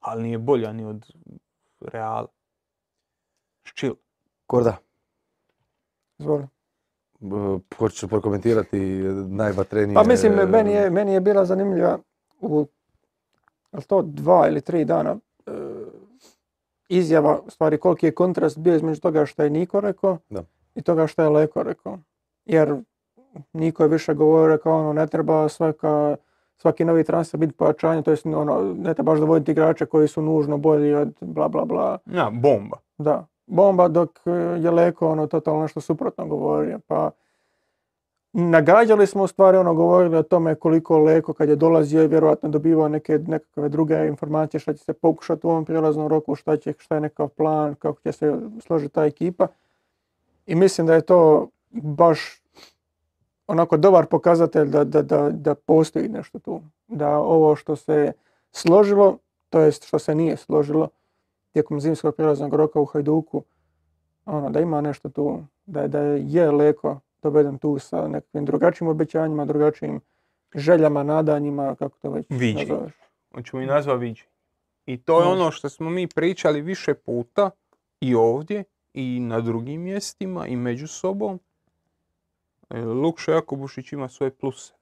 Ali 0.00 0.22
nije 0.22 0.38
bolja 0.38 0.72
ni 0.72 0.84
od 0.84 1.06
Reala. 1.80 2.28
Ščil. 3.64 3.94
Korda, 4.46 4.76
Izvoli. 6.18 6.46
hoćeš 7.78 8.08
prokomentirati 8.08 8.78
najvatrenije... 9.28 9.94
Pa 9.94 10.04
mislim, 10.04 10.32
meni 10.32 10.72
je, 10.72 10.90
meni 10.90 11.12
je 11.12 11.20
bila 11.20 11.44
zanimljiva 11.44 11.98
u 12.40 12.66
jel 13.76 13.82
to 13.82 14.02
dva 14.02 14.48
ili 14.48 14.60
tri 14.60 14.84
dana 14.84 15.16
e, 15.46 15.50
izjava, 16.88 17.40
u 17.46 17.50
stvari 17.50 17.78
koliki 17.78 18.06
je 18.06 18.14
kontrast 18.14 18.58
bio 18.58 18.76
između 18.76 19.00
toga 19.00 19.26
što 19.26 19.42
je 19.42 19.50
Niko 19.50 19.80
rekao 19.80 20.18
Da. 20.30 20.42
i 20.74 20.82
toga 20.82 21.06
što 21.06 21.22
je 21.22 21.28
Leko 21.28 21.62
rekao. 21.62 21.98
Jer 22.44 22.76
Niko 23.52 23.82
je 23.82 23.88
više 23.88 24.14
govorio 24.14 24.58
kao 24.58 24.80
ono, 24.80 24.92
ne 24.92 25.06
treba 25.06 25.48
svaka, 25.48 26.16
svaki 26.56 26.84
novi 26.84 27.04
transfer 27.04 27.40
biti 27.40 27.52
pojačanje, 27.52 28.02
to 28.02 28.10
jest 28.10 28.26
ono, 28.26 28.74
ne 28.78 28.94
trebaš 28.94 29.18
dovoditi 29.18 29.50
igrače 29.50 29.86
koji 29.86 30.08
su 30.08 30.22
nužno 30.22 30.56
bolji 30.58 30.94
od 30.94 31.14
bla 31.20 31.48
bla 31.48 31.64
bla. 31.64 31.98
Ja, 32.06 32.30
bomba. 32.32 32.76
Da, 32.98 33.26
bomba 33.46 33.88
dok 33.88 34.10
je 34.62 34.70
Leko 34.70 35.08
ono 35.08 35.26
totalno 35.26 35.62
nešto 35.62 35.80
suprotno 35.80 36.26
govorio. 36.26 36.78
Pa 36.86 37.10
nagađali 38.38 39.06
smo 39.06 39.22
u 39.22 39.26
stvari 39.26 39.58
ono 39.58 39.74
govorili 39.74 40.16
o 40.16 40.22
tome 40.22 40.54
koliko 40.54 40.98
Leko 40.98 41.32
kad 41.32 41.48
je 41.48 41.56
dolazio 41.56 42.02
je 42.02 42.08
vjerojatno 42.08 42.48
dobivao 42.48 42.88
neke 42.88 43.18
nekakve 43.18 43.68
druge 43.68 44.06
informacije 44.06 44.60
šta 44.60 44.72
će 44.74 44.84
se 44.84 44.92
pokušati 44.92 45.46
u 45.46 45.50
ovom 45.50 45.64
prijelaznom 45.64 46.08
roku, 46.08 46.34
šta, 46.34 46.56
će, 46.56 46.74
šta 46.78 46.94
je 46.94 47.00
nekakav 47.00 47.28
plan, 47.28 47.74
kako 47.74 48.00
će 48.00 48.12
se 48.12 48.38
složiti 48.60 48.94
ta 48.94 49.04
ekipa. 49.04 49.46
I 50.46 50.54
mislim 50.54 50.86
da 50.86 50.94
je 50.94 51.00
to 51.00 51.48
baš 51.70 52.42
onako 53.46 53.76
dobar 53.76 54.06
pokazatelj 54.06 54.68
da, 54.68 54.84
da, 54.84 55.02
da, 55.02 55.30
da 55.30 55.54
postoji 55.54 56.08
nešto 56.08 56.38
tu. 56.38 56.60
Da 56.88 57.18
ovo 57.18 57.56
što 57.56 57.76
se 57.76 58.12
složilo, 58.52 59.18
to 59.50 59.60
jest 59.60 59.86
što 59.86 59.98
se 59.98 60.14
nije 60.14 60.36
složilo, 60.36 60.88
tijekom 61.52 61.80
zimskog 61.80 62.14
prijelaznog 62.14 62.54
roka 62.54 62.80
u 62.80 62.84
Hajduku, 62.84 63.42
ono, 64.26 64.50
da 64.50 64.60
ima 64.60 64.80
nešto 64.80 65.08
tu, 65.08 65.42
da, 65.66 65.88
da 65.88 66.00
je 66.00 66.50
Leko 66.50 67.00
doveden 67.22 67.58
tu 67.58 67.78
sa 67.78 68.08
nekakvim 68.08 68.44
drugačijim 68.44 68.88
obećanjima, 68.90 69.44
drugačijim 69.44 70.00
željama, 70.54 71.02
nadanjima, 71.02 71.74
kako 71.74 71.98
to 71.98 72.10
već 72.10 72.26
Viđenje. 72.30 72.66
nazoveš. 72.66 72.92
Hoćemo 73.34 73.62
i 73.62 73.66
nazva 73.66 73.94
viđenje. 73.94 74.30
I 74.86 75.02
to 75.02 75.20
je 75.20 75.26
ono 75.26 75.50
što 75.50 75.68
smo 75.68 75.90
mi 75.90 76.06
pričali 76.06 76.60
više 76.60 76.94
puta 76.94 77.50
i 78.00 78.14
ovdje 78.14 78.64
i 78.94 79.20
na 79.20 79.40
drugim 79.40 79.82
mjestima 79.82 80.46
i 80.46 80.56
među 80.56 80.86
sobom. 80.86 81.40
E, 82.70 82.80
Lukšo 82.80 83.32
Jakobušić 83.32 83.92
ima 83.92 84.08
svoje 84.08 84.30
pluse. 84.30 84.74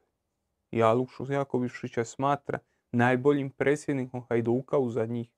Ja 0.70 0.92
Lukšu 0.92 1.32
Jakobušića 1.32 2.04
smatra 2.04 2.58
najboljim 2.92 3.50
predsjednikom 3.50 4.22
Hajduka 4.28 4.78
u 4.78 4.90
zadnjih 4.90 5.28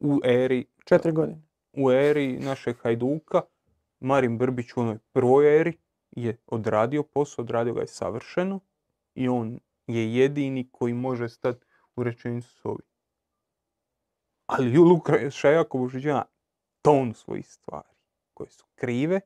u 0.00 0.20
eri, 0.24 0.64
Četiri 0.84 1.12
godine. 1.12 1.42
u 1.72 1.90
eri 1.90 2.38
našeg 2.38 2.76
Hajduka. 2.82 3.40
Marin 4.02 4.38
Brbić 4.38 4.76
u 4.76 4.80
onoj 4.80 4.98
prvoj 5.12 5.60
eri 5.60 5.78
je 6.10 6.36
odradio 6.46 7.02
posao, 7.02 7.42
odradio 7.42 7.74
ga 7.74 7.80
je 7.80 7.86
savršeno 7.86 8.60
i 9.14 9.28
on 9.28 9.58
je 9.86 10.14
jedini 10.14 10.68
koji 10.72 10.94
može 10.94 11.28
stati 11.28 11.66
u 11.96 12.02
rečenicu 12.02 12.48
s 12.50 12.64
ovim. 12.64 12.86
Ali 14.46 14.78
Luka 14.78 15.12
Jakobušić 15.44 16.04
ima 16.04 16.24
ton 16.82 17.14
svojih 17.14 17.48
stvari 17.48 17.88
koje 18.34 18.50
su 18.50 18.64
krive. 18.74 19.20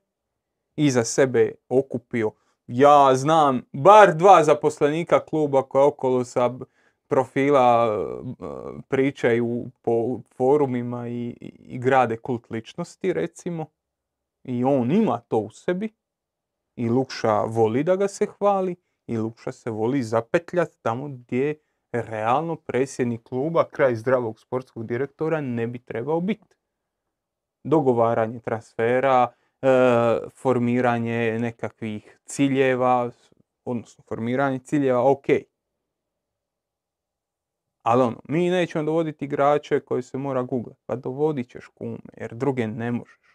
Iza 0.75 1.03
sebe 1.03 1.39
je 1.39 1.55
okupio, 1.69 2.31
ja 2.67 3.15
znam, 3.15 3.61
bar 3.73 4.15
dva 4.15 4.43
zaposlenika 4.43 5.25
kluba 5.25 5.63
koja 5.63 5.85
okolo 5.85 6.23
sa 6.25 6.53
profila 7.07 7.87
e, 7.87 8.81
pričaju 8.87 9.65
po 9.81 10.21
forumima 10.35 11.07
i, 11.07 11.27
i- 11.41 11.55
i 11.59 11.79
grade 11.79 12.17
kult 12.17 12.49
ličnosti, 12.49 13.13
recimo. 13.13 13.65
I 14.47 14.63
on 14.63 14.91
ima 14.91 15.19
to 15.19 15.37
u 15.37 15.49
sebi. 15.49 15.93
I 16.75 16.89
Lukša 16.89 17.41
voli 17.41 17.83
da 17.83 17.95
ga 17.95 18.07
se 18.07 18.25
hvali. 18.25 18.75
I 19.07 19.17
Lukša 19.17 19.51
se 19.51 19.69
voli 19.69 20.03
zapetljati 20.03 20.77
tamo 20.81 21.07
gdje 21.07 21.55
realno 21.91 22.55
predsjednik 22.55 23.23
kluba, 23.23 23.69
kraj 23.69 23.95
zdravog 23.95 24.39
sportskog 24.39 24.87
direktora, 24.87 25.41
ne 25.41 25.67
bi 25.67 25.79
trebao 25.79 26.21
biti. 26.21 26.55
Dogovaranje 27.63 28.39
transfera, 28.39 29.33
e, 29.61 29.67
formiranje 30.35 31.39
nekakvih 31.39 32.19
ciljeva, 32.25 33.11
odnosno 33.65 34.03
formiranje 34.07 34.59
ciljeva, 34.59 35.11
ok. 35.11 35.25
Ali 37.83 38.01
ono, 38.01 38.21
mi 38.29 38.49
nećemo 38.49 38.83
dovoditi 38.83 39.25
igrače 39.25 39.79
koji 39.79 40.03
se 40.03 40.17
mora 40.17 40.43
googlati. 40.43 40.81
Pa 40.85 40.95
dovodit 40.95 41.49
ćeš 41.49 41.67
kume, 41.67 41.99
jer 42.17 42.35
druge 42.35 42.67
ne 42.67 42.91
možeš. 42.91 43.26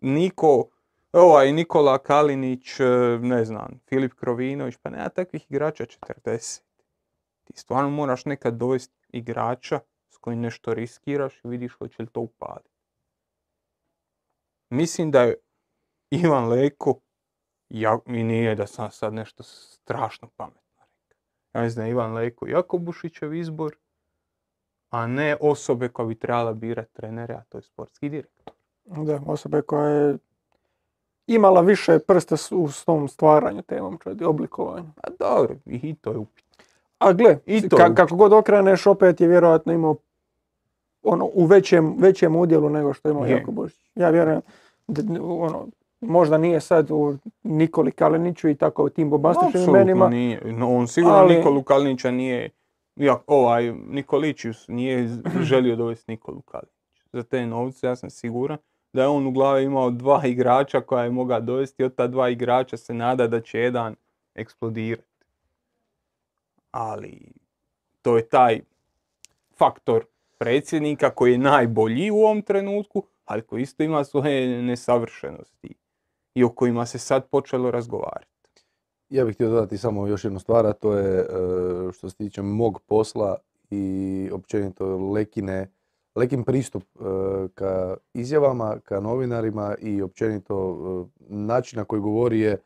Niko, 0.00 0.68
ovaj 1.12 1.52
Nikola 1.52 1.98
Kalinić, 1.98 2.80
e, 2.80 2.84
ne 3.20 3.44
znam, 3.44 3.80
Filip 3.88 4.14
Krovinović, 4.14 4.76
pa 4.82 4.90
nema 4.90 5.08
takvih 5.08 5.50
igrača 5.50 5.84
40. 5.84 6.62
Ti 7.44 7.52
stvarno 7.56 7.90
moraš 7.90 8.24
nekad 8.24 8.54
dovesti 8.54 9.06
igrača 9.08 9.80
s 10.08 10.16
kojim 10.16 10.40
nešto 10.40 10.74
riskiraš 10.74 11.44
i 11.44 11.48
vidiš 11.48 11.72
hoće 11.72 12.02
li 12.02 12.08
to 12.08 12.20
upaliti. 12.20 12.70
Mislim 14.70 15.10
da 15.10 15.22
je 15.22 15.34
Ivan 16.10 16.48
Leko, 16.48 17.00
ja, 17.68 17.98
i 18.06 18.24
nije 18.24 18.54
da 18.54 18.66
sam 18.66 18.90
sad 18.90 19.14
nešto 19.14 19.42
strašno 19.42 20.28
pametno. 20.36 20.82
Ja 21.54 21.62
mislim 21.62 21.84
da 21.84 21.90
Ivan 21.90 22.12
Leko 22.12 22.46
Jakobušićev 22.46 23.34
izbor, 23.34 23.76
a 24.90 25.06
ne 25.06 25.36
osobe 25.40 25.88
koja 25.88 26.06
bi 26.06 26.18
trebala 26.18 26.52
birati 26.52 26.92
trenere, 26.92 27.34
a 27.34 27.44
to 27.48 27.58
je 27.58 27.62
sportski 27.62 28.08
direktor. 28.08 28.57
Da, 28.88 29.20
osobe 29.26 29.62
koja 29.62 29.86
je 29.86 30.18
imala 31.26 31.60
više 31.60 31.98
prsta 31.98 32.36
s- 32.36 32.52
u 32.52 32.68
tom 32.86 33.08
stvaranju 33.08 33.62
te 33.62 33.82
momčadi, 33.82 34.24
oblikovanju. 34.24 34.86
A 34.96 35.08
dobro, 35.10 35.54
i 35.66 35.94
to 35.94 36.10
je 36.10 36.18
upitno. 36.18 36.48
A 36.98 37.12
gle, 37.12 37.38
I 37.46 37.60
to 37.60 37.76
ka- 37.76 37.94
kako 37.94 38.16
god 38.16 38.32
okreneš, 38.32 38.86
opet 38.86 39.20
je 39.20 39.28
vjerojatno 39.28 39.72
imao 39.72 39.96
ono, 41.02 41.24
u 41.26 41.44
većem, 41.44 41.94
većem 41.98 42.36
udjelu 42.36 42.70
nego 42.70 42.94
što 42.94 43.08
je 43.08 43.12
imao. 43.12 43.26
Jako 43.26 43.50
Božić. 43.52 43.78
Ja 43.94 44.10
vjerujem, 44.10 44.40
da, 44.88 45.02
ono, 45.22 45.66
možda 46.00 46.38
nije 46.38 46.60
sad 46.60 46.90
u 46.90 47.16
Nikoli 47.42 47.92
Kaliniću 47.92 48.48
i 48.48 48.54
tako 48.54 48.84
u 48.84 48.88
tim 48.88 49.10
bobastičnim 49.10 49.48
Apsolutno 49.52 49.72
imenima, 49.74 50.08
nije. 50.08 50.40
No, 50.46 50.74
on 50.74 50.88
sigurno 50.88 51.16
ali- 51.16 51.36
Nikolu 51.36 51.62
Kalinića 51.62 52.10
nije, 52.10 52.50
ja, 52.96 53.18
ovaj, 53.26 53.72
Nikolićius 53.72 54.68
nije 54.68 55.08
želio 55.42 55.76
dovesti 55.76 56.10
Nikolu 56.10 56.40
Kalinića. 56.40 56.78
Za 57.12 57.22
te 57.22 57.46
novce 57.46 57.86
ja 57.86 57.96
sam 57.96 58.10
siguran 58.10 58.58
da 58.92 59.02
je 59.02 59.08
on 59.08 59.26
u 59.26 59.30
glavi 59.30 59.64
imao 59.64 59.90
dva 59.90 60.26
igrača 60.26 60.80
koja 60.80 61.04
je 61.04 61.10
mogao 61.10 61.40
dovesti 61.40 61.84
od 61.84 61.94
ta 61.94 62.06
dva 62.06 62.28
igrača 62.28 62.76
se 62.76 62.94
nada 62.94 63.26
da 63.26 63.40
će 63.40 63.58
jedan 63.58 63.94
eksplodirati. 64.34 65.24
Ali 66.70 67.32
to 68.02 68.16
je 68.16 68.28
taj 68.28 68.60
faktor 69.56 70.04
predsjednika 70.38 71.10
koji 71.10 71.32
je 71.32 71.38
najbolji 71.38 72.10
u 72.10 72.16
ovom 72.16 72.42
trenutku, 72.42 73.02
ali 73.24 73.42
koji 73.42 73.62
isto 73.62 73.82
ima 73.82 74.04
svoje 74.04 74.62
nesavršenosti 74.62 75.74
i 76.34 76.44
o 76.44 76.48
kojima 76.48 76.86
se 76.86 76.98
sad 76.98 77.28
počelo 77.28 77.70
razgovarati. 77.70 78.38
Ja 79.08 79.24
bih 79.24 79.34
htio 79.34 79.48
dodati 79.48 79.78
samo 79.78 80.06
još 80.06 80.24
jednu 80.24 80.38
stvar, 80.38 80.66
a 80.66 80.72
to 80.72 80.92
je 80.92 81.20
e, 81.20 81.26
što 81.92 82.10
se 82.10 82.16
tiče 82.16 82.42
mog 82.42 82.80
posla 82.86 83.36
i 83.70 84.30
općenito 84.32 84.96
Lekine, 84.96 85.70
Lekin 86.14 86.44
pristup 86.44 86.82
e, 86.82 87.02
ka 87.54 87.96
izjavama, 88.14 88.76
ka 88.84 89.00
novinarima 89.00 89.74
i 89.80 90.02
općenito 90.02 90.76
e, 91.10 91.22
način 91.28 91.78
na 91.78 91.84
koji 91.84 92.00
govori 92.00 92.40
je 92.40 92.62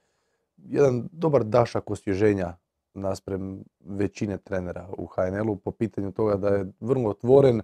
jedan 0.56 1.08
dobar 1.12 1.44
dašak 1.44 1.90
osvježenja 1.90 2.56
naspram 2.94 3.62
većine 3.80 4.38
trenera 4.38 4.88
u 4.98 5.06
HNL-u 5.06 5.56
po 5.56 5.70
pitanju 5.70 6.12
toga 6.12 6.36
da 6.36 6.48
je 6.48 6.66
vrlo 6.80 7.10
otvoren, 7.10 7.62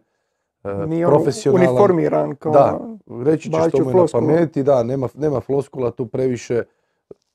e, 0.64 0.86
nije 0.86 1.06
profesionalan. 1.06 1.68
uniformiran 1.68 2.36
kao 2.36 2.52
Da, 2.52 2.80
reći 3.24 3.50
će 3.50 3.58
što 3.68 3.84
mu 3.84 3.90
je 3.90 3.96
na 3.96 4.06
pameti, 4.12 4.62
da, 4.62 4.82
nema, 4.82 5.08
nema 5.14 5.40
floskula 5.40 5.90
tu 5.90 6.06
previše, 6.06 6.62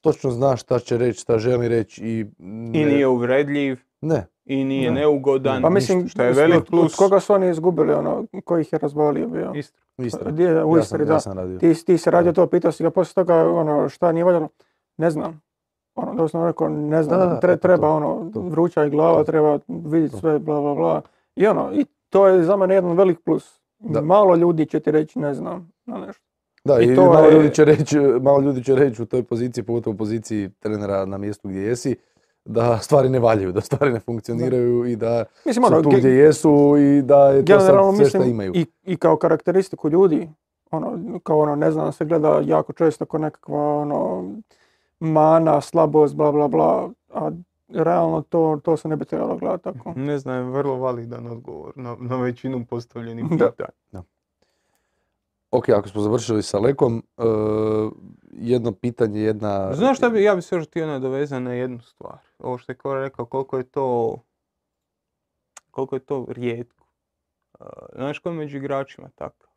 točno 0.02 0.32
zna 0.32 0.58
šta 0.58 0.80
će 0.80 0.98
reći, 0.98 1.20
šta 1.20 1.38
želi 1.38 1.68
reći 1.68 2.02
i... 2.06 2.26
I 2.74 2.86
nije 2.86 3.08
uvredljiv, 3.08 3.80
Ne, 4.02 4.28
i 4.46 4.64
nije 4.64 4.92
Ne. 4.92 4.96
neugodan, 4.96 5.62
Pa 5.62 5.70
mislim, 5.70 6.08
što 6.08 6.24
je 6.24 6.32
velik 6.34 6.58
od, 6.58 6.66
plus. 6.66 6.94
od 6.94 6.98
koga 7.00 7.20
su 7.20 7.34
oni 7.34 7.50
izgubili, 7.50 7.94
ono, 7.94 8.26
ko 8.46 8.58
ih 8.58 8.74
je 8.74 8.80
razvalio 8.80 9.28
bio? 9.28 9.52
Istra. 9.56 9.84
Istra. 9.98 10.32
Gdje 10.32 10.44
je 10.44 10.64
u 10.64 10.78
Ja 10.78 10.82
Istri, 10.82 10.98
sam, 10.98 11.08
da. 11.08 11.14
ja 11.14 11.20
sam 11.20 11.34
radio. 11.34 11.60
Ti, 11.60 11.86
ti 11.86 11.98
se 11.98 12.12
radio 12.12 12.32
to, 12.32 12.48
pitao 12.48 12.72
si 12.72 12.84
ga 12.84 12.90
poslije 12.90 13.14
toga, 13.16 13.36
ono, 13.50 13.90
šta 13.90 14.12
nije 14.12 14.24
valjalo? 14.24 14.48
Ne 14.98 15.10
znam. 15.10 15.42
Ono, 15.96 16.14
doslovno 16.14 16.48
rekao, 16.48 16.70
ne 16.70 17.04
znam, 17.04 17.20
Da, 17.20 17.26
da, 17.26 17.32
tre- 17.34 17.38
eto 17.44 17.58
to, 17.58 17.58
treba, 17.60 17.90
ono, 17.90 18.30
to. 18.34 18.42
vruća 18.42 18.86
i 18.86 18.90
glava, 18.90 19.18
To. 19.18 19.24
treba 19.24 19.60
vidjeti 19.68 20.18
sve, 20.18 20.40
bla, 20.40 20.62
bla, 20.62 20.76
bla. 20.76 21.02
I 21.36 21.48
ono, 21.48 21.70
i 21.74 21.86
to 22.10 22.28
je 22.28 22.44
za 22.44 22.58
mene 22.58 22.76
jedan 22.76 22.92
velik 22.94 23.20
plus. 23.20 23.60
Da. 23.80 24.02
Malo 24.02 24.36
ljudi 24.36 24.66
će 24.66 24.80
ti 24.80 24.92
reći, 24.92 25.20
ne 25.20 25.34
znam, 25.34 25.72
na 25.86 25.98
nešto. 25.98 26.24
Da, 26.66 26.82
I 26.82 26.86
i, 26.86 26.96
to 26.96 27.06
malo, 27.06 27.20
je- 27.20 27.34
ljudi 27.34 27.50
će 27.50 27.66
reći, 27.66 28.00
malo 28.22 28.40
ljudi 28.40 28.64
će 28.64 28.76
reći 28.76 29.02
u 29.02 29.06
toj 29.06 29.24
poziciji, 29.24 29.64
pogotovo 29.64 29.94
u 29.94 29.98
poziciji 29.98 30.50
trenera 30.52 31.06
na 31.06 31.18
mjestu 31.18 31.48
gdje 31.48 31.60
jesi, 31.60 31.96
da 32.46 32.78
stvari 32.78 33.10
ne 33.10 33.20
valjaju, 33.20 33.52
da 33.52 33.62
stvari 33.62 33.94
ne 33.94 34.00
funkcioniraju 34.00 34.86
i 34.86 34.96
da 34.96 35.26
Mislim, 35.46 35.66
su 35.66 35.74
ono, 35.74 35.82
tu 35.82 35.90
ge- 35.90 35.98
gdje 35.98 36.10
jesu 36.10 36.76
i 36.78 37.02
da 37.02 37.28
je 37.28 37.46
to 37.46 37.58
generalno 37.58 37.92
sad 37.92 37.96
sve 37.98 38.10
što 38.10 38.24
imaju. 38.24 38.52
i, 38.56 38.66
i 38.84 38.98
kao 38.98 39.18
karakteristiku 39.18 39.90
ljudi, 39.90 40.30
ono, 40.72 41.20
kao 41.20 41.40
ono, 41.40 41.56
ne 41.56 41.72
znam, 41.72 41.92
se 41.92 42.06
gleda 42.06 42.42
jako 42.46 42.74
često 42.74 43.06
kao 43.06 43.20
nekakva, 43.20 43.78
ono, 43.78 44.32
mana, 45.00 45.62
slabost, 45.62 46.16
bla, 46.16 46.32
bla, 46.32 46.48
bla, 46.48 46.90
a 47.14 47.32
realno 47.70 48.22
to, 48.22 48.60
to 48.64 48.78
se 48.78 48.88
ne 48.88 48.96
bi 48.96 49.06
trebalo 49.06 49.38
gledati 49.38 49.64
tako. 49.64 49.94
Ne 49.96 50.18
znam, 50.18 50.36
je 50.36 50.52
vrlo 50.52 50.76
validan 50.76 51.28
odgovor 51.28 51.72
na, 51.76 51.96
na 52.00 52.16
većinu 52.16 52.66
postavljenih 52.66 53.26
Da. 53.92 54.04
Ok, 55.54 55.70
ako 55.70 55.90
smo 55.90 56.02
završili 56.02 56.44
sa 56.44 56.60
Lekom, 56.60 57.04
e, 57.18 57.24
jedno 58.32 58.72
pitanje, 58.72 59.22
jedna... 59.22 59.74
Znaš 59.74 59.98
šta 59.98 60.10
bi, 60.10 60.24
ja 60.24 60.36
bi 60.36 60.42
se 60.42 60.56
još 60.56 60.68
htio 60.68 60.88
nadovezati 60.88 61.44
na 61.44 61.54
jednu 61.54 61.82
stvar. 61.82 62.18
Ovo 62.40 62.58
što 62.58 62.72
je 62.72 62.76
Kora 62.76 63.02
rekao, 63.02 63.26
koliko 63.26 63.58
je 63.58 63.64
to, 63.64 64.18
koliko 65.72 65.96
je 65.96 66.00
to 66.00 66.26
rijetko. 66.30 66.88
Uh, 67.60 67.68
znaš 67.96 68.20
ko 68.20 68.30
je 68.30 68.36
među 68.36 68.58
igračima 68.58 69.10
takav? 69.16 69.50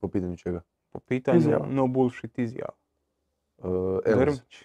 Po 0.00 0.08
pitanju 0.08 0.36
čega? 0.36 0.62
Po 0.92 1.00
pitanju 1.00 1.38
Izjava. 1.38 1.66
no 1.70 1.86
bullshit 1.86 2.38
izjava. 2.38 2.74
Uh. 3.58 3.98
Drmić. 4.18 4.64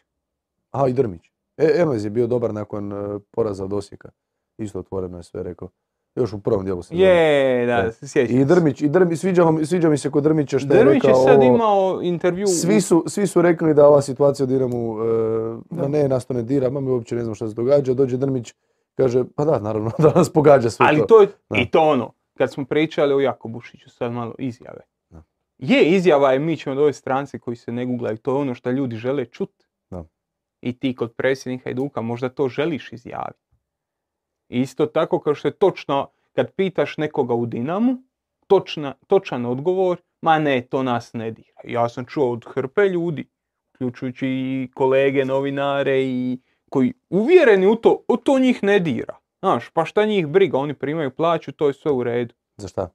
Aha, 0.71 0.87
i 0.87 0.93
Drmić. 0.93 1.31
E, 1.57 1.71
Elez 1.75 2.05
je 2.05 2.09
bio 2.09 2.27
dobar 2.27 2.53
nakon 2.53 2.91
poraza 3.31 3.65
od 3.65 3.73
Osijeka. 3.73 4.09
Isto 4.57 4.79
otvoreno 4.79 5.17
je 5.17 5.23
sve 5.23 5.43
rekao. 5.43 5.69
Još 6.15 6.33
u 6.33 6.39
prvom 6.39 6.63
dijelu 6.65 6.83
sezone. 6.83 7.01
Je, 7.01 7.65
da, 7.65 7.81
Da. 7.81 7.91
se 7.91 8.07
sjećam 8.07 8.35
I 8.35 8.39
se. 8.39 8.45
Drmić, 8.45 8.81
i 8.81 8.89
Drmić, 8.89 9.19
sviđa, 9.19 9.51
mi- 9.51 9.65
sviđa 9.65 9.89
mi 9.89 9.97
se 9.97 10.09
kod 10.11 10.23
Drmića 10.23 10.59
što 10.59 10.73
je 10.73 10.79
Drmić 10.79 11.03
je 11.03 11.07
rekao 11.07 11.23
sad 11.23 11.43
imao 11.43 11.99
intervju. 12.03 12.47
Svi 12.47 12.81
su, 12.81 13.03
svi 13.07 13.27
su 13.27 13.41
rekli 13.41 13.73
da 13.73 13.87
ova 13.87 14.01
situacija 14.01 14.43
u 14.43 14.47
Dinamu, 14.47 14.95
e, 15.77 15.87
ne, 15.89 16.07
nas 16.07 16.25
to 16.25 16.33
ne 16.33 16.43
dira, 16.43 16.69
ma 16.69 16.79
mi 16.79 16.89
uopće 16.89 17.15
ne 17.15 17.21
znamo 17.21 17.35
što 17.35 17.47
se 17.47 17.53
događa. 17.53 17.93
Dođe 17.93 18.17
Drmić, 18.17 18.53
kaže, 18.95 19.23
pa 19.35 19.45
da, 19.45 19.59
naravno, 19.59 19.91
da 19.99 20.11
nas 20.11 20.29
pogađa 20.29 20.69
sve 20.69 20.85
Ali 20.85 20.99
to. 20.99 21.05
to 21.05 21.21
je, 21.21 21.27
Da. 21.49 21.57
i 21.57 21.65
to 21.65 21.81
ono, 21.81 22.11
kad 22.33 22.51
smo 22.51 22.65
pričali 22.65 23.13
o 23.13 23.19
Jakobušiću, 23.19 23.89
sad 23.89 24.11
malo 24.11 24.35
izjave. 24.39 24.81
Da. 25.09 25.23
Je, 25.57 25.83
izjava 25.85 26.31
je, 26.31 26.39
mi 26.39 26.57
ćemo 26.57 26.73
od 26.73 26.79
ove 26.79 26.93
strance 26.93 27.39
koji 27.39 27.55
se 27.55 27.71
ne 27.71 27.85
googlaju, 27.85 28.17
to 28.17 28.31
je 28.31 28.37
ono 28.37 28.55
što 28.55 28.71
ljudi 28.71 28.95
žele 28.95 29.25
čut. 29.25 29.51
Da. 29.89 30.03
I 30.61 30.73
ti 30.73 30.95
kod 30.95 31.13
predsjednika 31.13 31.63
Hajduka 31.63 32.01
možda 32.01 32.29
to 32.29 32.47
želiš 32.47 32.93
izjaviti. 32.93 33.48
Isto 34.49 34.85
tako 34.85 35.19
kao 35.19 35.35
što 35.35 35.47
je 35.47 35.51
točno, 35.51 36.07
kad 36.33 36.51
pitaš 36.51 36.97
nekoga 36.97 37.33
u 37.33 37.45
Dinamu, 37.45 37.97
točna, 38.47 38.93
točan 39.07 39.45
odgovor, 39.45 39.97
ma 40.21 40.39
ne, 40.39 40.61
to 40.61 40.83
nas 40.83 41.13
ne 41.13 41.31
dira. 41.31 41.61
Ja 41.63 41.89
sam 41.89 42.05
čuo 42.05 42.31
od 42.31 42.45
hrpe 42.53 42.81
ljudi, 42.81 43.27
uključujući 43.73 44.27
i 44.27 44.69
kolege, 44.75 45.25
novinare 45.25 46.03
i 46.03 46.39
koji 46.69 46.93
uvjereni 47.09 47.67
u 47.67 47.75
to, 47.75 48.03
o 48.07 48.17
to 48.17 48.39
njih 48.39 48.63
ne 48.63 48.79
dira. 48.79 49.15
Znaš, 49.39 49.69
pa 49.69 49.85
šta 49.85 50.05
njih 50.05 50.27
briga, 50.27 50.57
oni 50.57 50.73
primaju 50.73 51.11
plaću, 51.11 51.51
to 51.51 51.67
je 51.67 51.73
sve 51.73 51.91
u 51.91 52.03
redu. 52.03 52.35
Za 52.57 52.67
šta? 52.67 52.89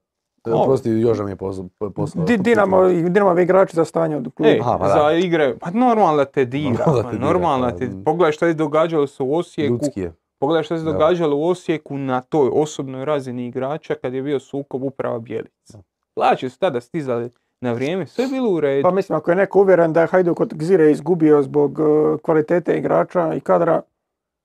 Ovo. 0.45 0.63
Oprosti, 0.63 0.91
Joža 0.91 1.25
mi 1.25 1.31
je 1.31 1.37
poslao. 1.37 2.25
Di, 2.27 2.37
Dinamo, 2.39 2.89
Dinamo 2.89 3.41
igrači 3.41 3.77
za 3.77 3.85
stanje 3.85 4.17
od 4.17 4.29
kluba. 4.35 4.51
E, 4.51 4.59
Aha, 4.61 4.79
pa 4.79 4.89
za 4.89 5.13
igre, 5.13 5.57
pa 5.59 5.71
normalno 5.71 6.25
te 6.25 6.45
dira, 6.45 6.71
Normalno 6.71 7.03
pa 7.03 7.11
te 7.11 7.17
dira, 7.17 7.27
normalno 7.27 7.71
pa, 7.71 7.77
te, 7.77 7.91
pogledaj 8.05 8.33
šta 8.33 8.47
je 8.47 8.55
događalo 8.55 9.07
se 9.07 9.23
u 9.23 9.35
Osijeku, 9.35 9.73
Ljudski 9.73 10.01
je. 10.01 10.13
Pogledaj 10.45 10.63
šta 10.63 10.79
se 10.79 10.85
događalo 10.85 11.37
u 11.37 11.45
Osijeku 11.45 11.99
na 11.99 12.21
toj 12.21 12.51
osobnoj 12.53 13.05
razini 13.05 13.47
igrača 13.47 13.95
kad 13.95 14.15
je 14.15 14.23
bio 14.23 14.41
sukob 14.41 14.83
uprava 14.83 15.19
Bjelica. 15.19 15.79
Plaće 16.15 16.51
su 16.51 16.59
tada 16.59 16.81
stizale 16.81 17.29
na 17.61 17.73
vrijeme, 17.73 18.07
sve 18.07 18.25
je 18.25 18.29
bilo 18.29 18.51
u 18.51 18.61
redu. 18.61 18.83
Pa 18.83 18.91
mislim, 18.91 19.17
ako 19.17 19.31
je 19.31 19.37
neko 19.37 19.61
uvjeren 19.61 19.93
da 19.93 20.01
je 20.01 20.07
Hajduk 20.07 20.41
od 20.41 20.55
Gzire 20.55 20.91
izgubio 20.91 21.43
zbog 21.43 21.81
eh, 21.81 22.19
kvalitete 22.23 22.79
igrača 22.79 23.35
i 23.35 23.41
kadra, 23.41 23.83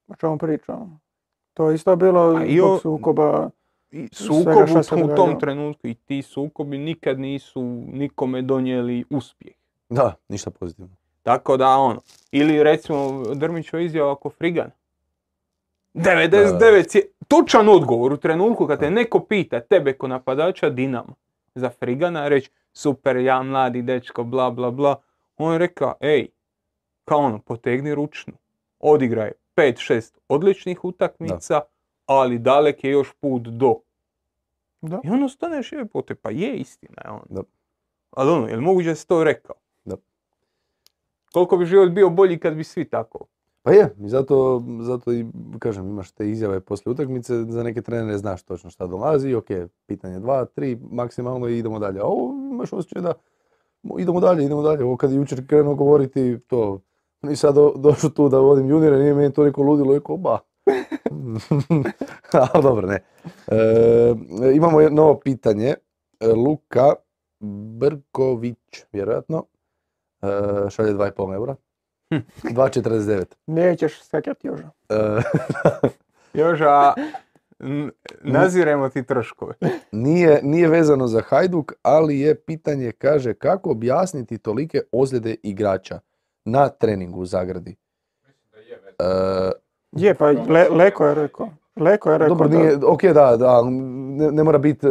o 0.07 0.15
čemu 0.15 0.37
pričamo? 0.37 0.99
To 1.53 1.69
je 1.69 1.75
isto 1.75 1.95
bilo 1.95 2.35
A 2.37 2.45
i 2.45 2.57
zbog 2.57 2.71
o- 2.71 2.77
sukoba. 2.77 3.49
I 3.91 4.09
sukob 4.11 5.03
u 5.03 5.15
tom 5.15 5.39
trenutku 5.39 5.87
i 5.87 5.93
ti 5.93 6.21
sukobi 6.21 6.77
nikad 6.77 7.19
nisu 7.19 7.61
nikome 7.93 8.41
donijeli 8.41 9.03
uspjeh. 9.09 9.53
Da, 9.89 10.15
ništa 10.27 10.51
pozitivno. 10.51 10.91
Tako 11.23 11.57
da 11.57 11.67
ono, 11.77 12.01
ili 12.31 12.63
recimo 12.63 13.23
Drmićeva 13.35 13.81
izjava 13.81 14.11
oko 14.11 14.29
Frigana. 14.29 14.71
99 15.93 16.95
je 16.95 17.11
točan 17.27 17.69
odgovor 17.69 18.13
u 18.13 18.17
trenutku 18.17 18.67
kad 18.67 18.79
te 18.79 18.91
neko 18.91 19.19
pita 19.19 19.59
tebe 19.59 19.93
ko 19.93 20.07
napadača 20.07 20.69
Dinamo 20.69 21.15
za 21.55 21.69
Frigana, 21.69 22.27
reći 22.27 22.51
super, 22.73 23.17
ja 23.17 23.43
mladi 23.43 23.81
dečko, 23.81 24.23
bla 24.23 24.51
bla 24.51 24.71
bla. 24.71 25.01
On 25.37 25.53
je 25.53 25.57
rekao, 25.59 25.95
ej, 25.99 26.27
kao 27.05 27.19
ono, 27.19 27.39
potegni 27.39 27.95
ručnu, 27.95 28.33
odigraj 28.79 29.31
5-6 29.55 30.17
odličnih 30.27 30.85
utakmica, 30.85 31.61
ali 32.05 32.39
dalek 32.39 32.83
je 32.83 32.91
još 32.91 33.13
put 33.13 33.41
do. 33.41 33.75
Da. 34.81 35.01
I 35.03 35.09
ono 35.09 35.29
staneš 35.29 35.71
je 35.71 35.85
pote, 35.85 36.15
pa 36.15 36.29
je 36.29 36.55
istina 36.55 37.01
je 37.05 37.11
ono. 37.11 37.25
Da. 37.29 37.41
Ali 38.11 38.31
ono, 38.31 38.47
jel 38.47 38.61
moguće 38.61 38.89
da 38.89 38.95
si 38.95 39.07
to 39.07 39.23
rekao? 39.23 39.55
Da. 39.85 39.95
Koliko 41.33 41.57
bi 41.57 41.65
život 41.65 41.89
bio 41.89 42.09
bolji 42.09 42.39
kad 42.39 42.55
bi 42.55 42.63
svi 42.63 42.89
tako? 42.89 43.25
Pa 43.69 43.73
je, 43.73 43.95
i 43.99 44.09
zato, 44.09 44.63
zato 44.81 45.13
i 45.13 45.25
kažem, 45.59 45.89
imaš 45.89 46.11
te 46.11 46.29
izjave 46.29 46.59
poslije 46.59 46.91
utakmice, 46.91 47.43
za 47.43 47.63
neke 47.63 47.81
trenere 47.81 48.17
znaš 48.17 48.43
točno 48.43 48.69
šta 48.69 48.87
dolazi, 48.87 49.33
ok, 49.33 49.45
pitanje 49.85 50.19
dva, 50.19 50.45
tri, 50.45 50.79
maksimalno 50.91 51.47
i 51.47 51.57
idemo 51.57 51.79
dalje. 51.79 51.99
A 51.99 52.03
ovo 52.03 52.33
imaš 52.51 52.73
osjećaj 52.73 53.01
da 53.01 53.13
mo- 53.83 54.01
idemo 54.01 54.19
dalje, 54.19 54.45
idemo 54.45 54.61
dalje. 54.61 54.83
Ovo 54.83 54.97
kad 54.97 55.11
je 55.11 55.17
jučer 55.17 55.47
krenuo 55.47 55.75
govoriti 55.75 56.39
to, 56.47 56.81
i 57.31 57.35
sad 57.35 57.55
do, 57.55 57.73
došao 57.75 58.09
tu 58.09 58.29
da 58.29 58.39
vodim 58.39 58.69
juniore, 58.69 58.97
nije 58.99 59.13
meni 59.13 59.33
to 59.33 59.43
neko 59.43 59.61
ludilo, 59.61 59.93
rekao 59.93 60.17
ba. 60.17 60.39
Ali 62.53 62.63
dobro, 62.63 62.87
ne. 62.87 63.03
E, 63.47 64.15
imamo 64.55 64.89
novo 64.89 65.19
pitanje. 65.19 65.73
E, 66.19 66.27
Luka 66.27 66.93
Brković, 67.79 68.85
vjerojatno, 68.91 69.45
e, 70.21 70.69
šalje 70.69 70.93
2,5 70.93 71.33
eura. 71.33 71.55
2,49. 72.11 73.25
Nećeš 73.47 74.01
sekati 74.01 74.47
još. 74.47 74.59
E, 74.89 74.95
Još, 76.33 76.59
a 76.61 76.93
n- 77.59 77.91
naziremo 78.21 78.89
ti 78.89 79.03
troškove. 79.03 79.53
nije, 79.91 80.39
nije 80.43 80.67
vezano 80.67 81.07
za 81.07 81.21
Hajduk, 81.21 81.73
ali 81.81 82.19
je 82.19 82.35
pitanje, 82.35 82.91
kaže, 82.91 83.33
kako 83.33 83.71
objasniti 83.71 84.37
tolike 84.37 84.81
ozljede 84.91 85.35
igrača 85.43 85.99
na 86.45 86.69
treningu 86.69 87.19
u 87.19 87.25
Zagradi? 87.25 87.75
Mislim 88.23 88.91
da 88.97 89.05
je. 89.97 90.11
E, 90.11 90.13
pa 90.13 90.25
Le- 90.25 90.69
Leko 90.69 91.05
je 91.05 91.15
rekao. 91.15 91.49
Leko 91.75 92.11
je 92.11 92.17
rekao 92.17 92.29
dobro, 92.29 92.47
da- 92.47 92.57
nije, 92.57 92.79
ok, 92.83 93.03
da, 93.03 93.37
da, 93.37 93.61
ne, 93.63 94.31
ne 94.31 94.43
mora 94.43 94.57
biti 94.57 94.87
e, 94.87 94.89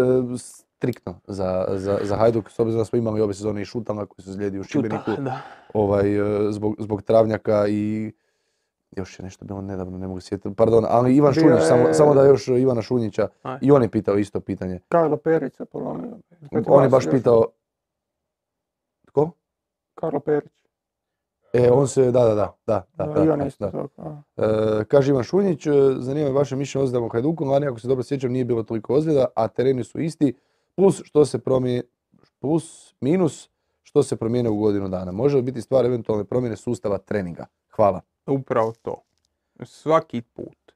striktno 0.78 1.20
za, 1.26 1.66
za, 1.70 1.98
za 2.02 2.16
Hajduk, 2.16 2.50
s 2.50 2.58
obzirom 2.58 2.78
da 2.80 2.84
smo 2.84 2.98
imali 2.98 3.20
ove 3.20 3.34
sezone 3.34 3.62
i 3.62 3.64
Šutama 3.64 4.06
koji 4.06 4.24
su 4.24 4.32
zlijedi 4.32 4.58
u 4.58 4.64
Šibeniku, 4.64 5.10
da. 5.18 5.40
ovaj, 5.74 6.16
e, 6.46 6.52
zbog, 6.52 6.76
zbog 6.78 7.02
travnjaka 7.02 7.66
i 7.68 8.12
još 8.90 9.18
je 9.18 9.22
nešto 9.22 9.44
bilo 9.44 9.62
nedavno, 9.62 9.98
ne 9.98 10.06
mogu 10.06 10.20
sjetiti, 10.20 10.54
pardon, 10.54 10.84
ali 10.88 11.16
Ivan 11.16 11.32
Bio 11.32 11.42
Šunjić, 11.42 11.60
je- 11.60 11.66
samo, 11.66 11.94
samo 11.94 12.14
da 12.14 12.24
još 12.24 12.48
Ivana 12.48 12.82
Šunjića, 12.82 13.28
Aj. 13.42 13.58
i 13.62 13.70
on 13.70 13.82
je 13.82 13.88
pitao 13.88 14.16
isto 14.16 14.40
pitanje. 14.40 14.80
Karlo 14.88 15.16
Perić 15.16 15.54
se 15.54 15.64
polomio. 15.64 16.16
On 16.66 16.82
je 16.82 16.88
baš 16.88 17.10
pitao, 17.10 17.46
tko? 19.06 19.30
Karlo 19.94 20.20
Perić. 20.20 20.52
E, 21.52 21.70
on 21.70 21.88
se, 21.88 22.04
da, 22.04 22.24
da, 22.24 22.34
da, 22.34 22.54
da, 22.66 22.86
da, 22.96 23.04
Da, 23.06 23.36
da, 23.36 23.44
isto 23.46 23.70
da. 23.70 24.22
E, 24.36 24.84
kaže 24.84 25.10
Ivan 25.10 25.22
Šunjić, 25.22 25.66
e, 25.66 25.70
zanima 25.98 26.28
me 26.28 26.34
vaše 26.34 26.56
mišljenje 26.56 26.82
o 26.82 26.84
ozljedama 26.84 27.08
Hajduku, 27.12 27.44
lani 27.44 27.66
ako 27.66 27.80
se 27.80 27.88
dobro 27.88 28.02
sjećam 28.02 28.32
nije 28.32 28.44
bilo 28.44 28.62
toliko 28.62 28.94
ozljeda, 28.94 29.26
a 29.36 29.48
tereni 29.48 29.84
su 29.84 30.00
isti, 30.00 30.34
plus 30.78 31.02
što 31.04 31.24
se 31.24 31.38
promije, 31.38 31.82
plus 32.38 32.94
minus 33.00 33.48
što 33.82 34.02
se 34.02 34.16
promijene 34.16 34.50
u 34.50 34.56
godinu 34.56 34.88
dana. 34.88 35.12
Može 35.12 35.36
li 35.36 35.42
biti 35.42 35.62
stvar 35.62 35.84
eventualne 35.84 36.24
promjene 36.24 36.56
sustava 36.56 36.98
treninga? 36.98 37.46
Hvala. 37.70 38.00
Upravo 38.26 38.72
to. 38.82 39.02
Svaki 39.62 40.22
put. 40.22 40.72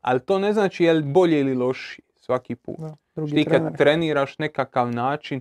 Ali 0.00 0.20
to 0.20 0.38
ne 0.38 0.52
znači 0.52 0.84
je 0.84 0.92
li 0.92 1.02
bolje 1.02 1.40
ili 1.40 1.54
lošije. 1.54 2.04
Svaki 2.16 2.54
put. 2.54 2.78
Da, 2.78 2.96
drugi 3.14 3.34
Ti 3.34 3.44
kad 3.44 3.52
trener. 3.52 3.76
treniraš 3.76 4.38
nekakav 4.38 4.90
način 4.90 5.40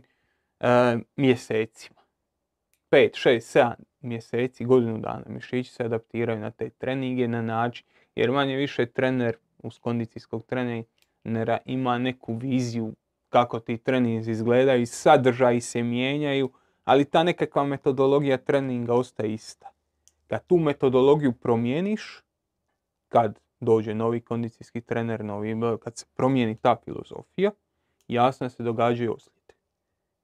e, 0.60 0.98
mjesecima, 1.16 2.02
5, 2.92 3.30
6, 3.30 3.60
7 3.60 3.74
mjeseci, 4.02 4.66
godinu 4.66 4.98
dana, 4.98 5.24
mišići 5.28 5.72
se 5.72 5.84
adaptiraju 5.84 6.40
na 6.40 6.52
te 6.52 6.70
treninge 6.70 7.28
na 7.28 7.42
način, 7.42 7.86
jer 8.16 8.32
manje 8.32 8.56
više 8.56 8.86
trener 8.86 9.38
uz 9.64 9.80
kondicijskog 9.80 10.46
trenera 10.46 11.58
ima 11.66 11.98
neku 11.98 12.34
viziju 12.34 12.94
kako 13.38 13.60
ti 13.60 13.78
treninzi 13.78 14.32
izgledaju, 14.32 14.88
sadržaji 14.88 15.62
se 15.62 15.84
mijenjaju, 15.84 16.50
ali 16.84 17.06
ta 17.06 17.24
nekakva 17.24 17.64
metodologija 17.64 18.38
treninga 18.38 18.94
ostaje 18.94 19.34
ista. 19.34 19.70
Kad 20.28 20.48
tu 20.48 20.58
metodologiju 20.58 21.34
promijeniš, 21.34 22.24
kad 23.10 23.40
dođe 23.60 23.94
novi 23.96 24.22
kondicijski 24.22 24.82
trener, 24.82 25.26
novi, 25.26 25.56
kad 25.84 25.98
se 25.98 26.06
promijeni 26.16 26.56
ta 26.56 26.76
filozofija, 26.86 27.52
jasno 28.08 28.50
se 28.50 28.64
događaju 28.64 29.14
ozljede. 29.14 29.54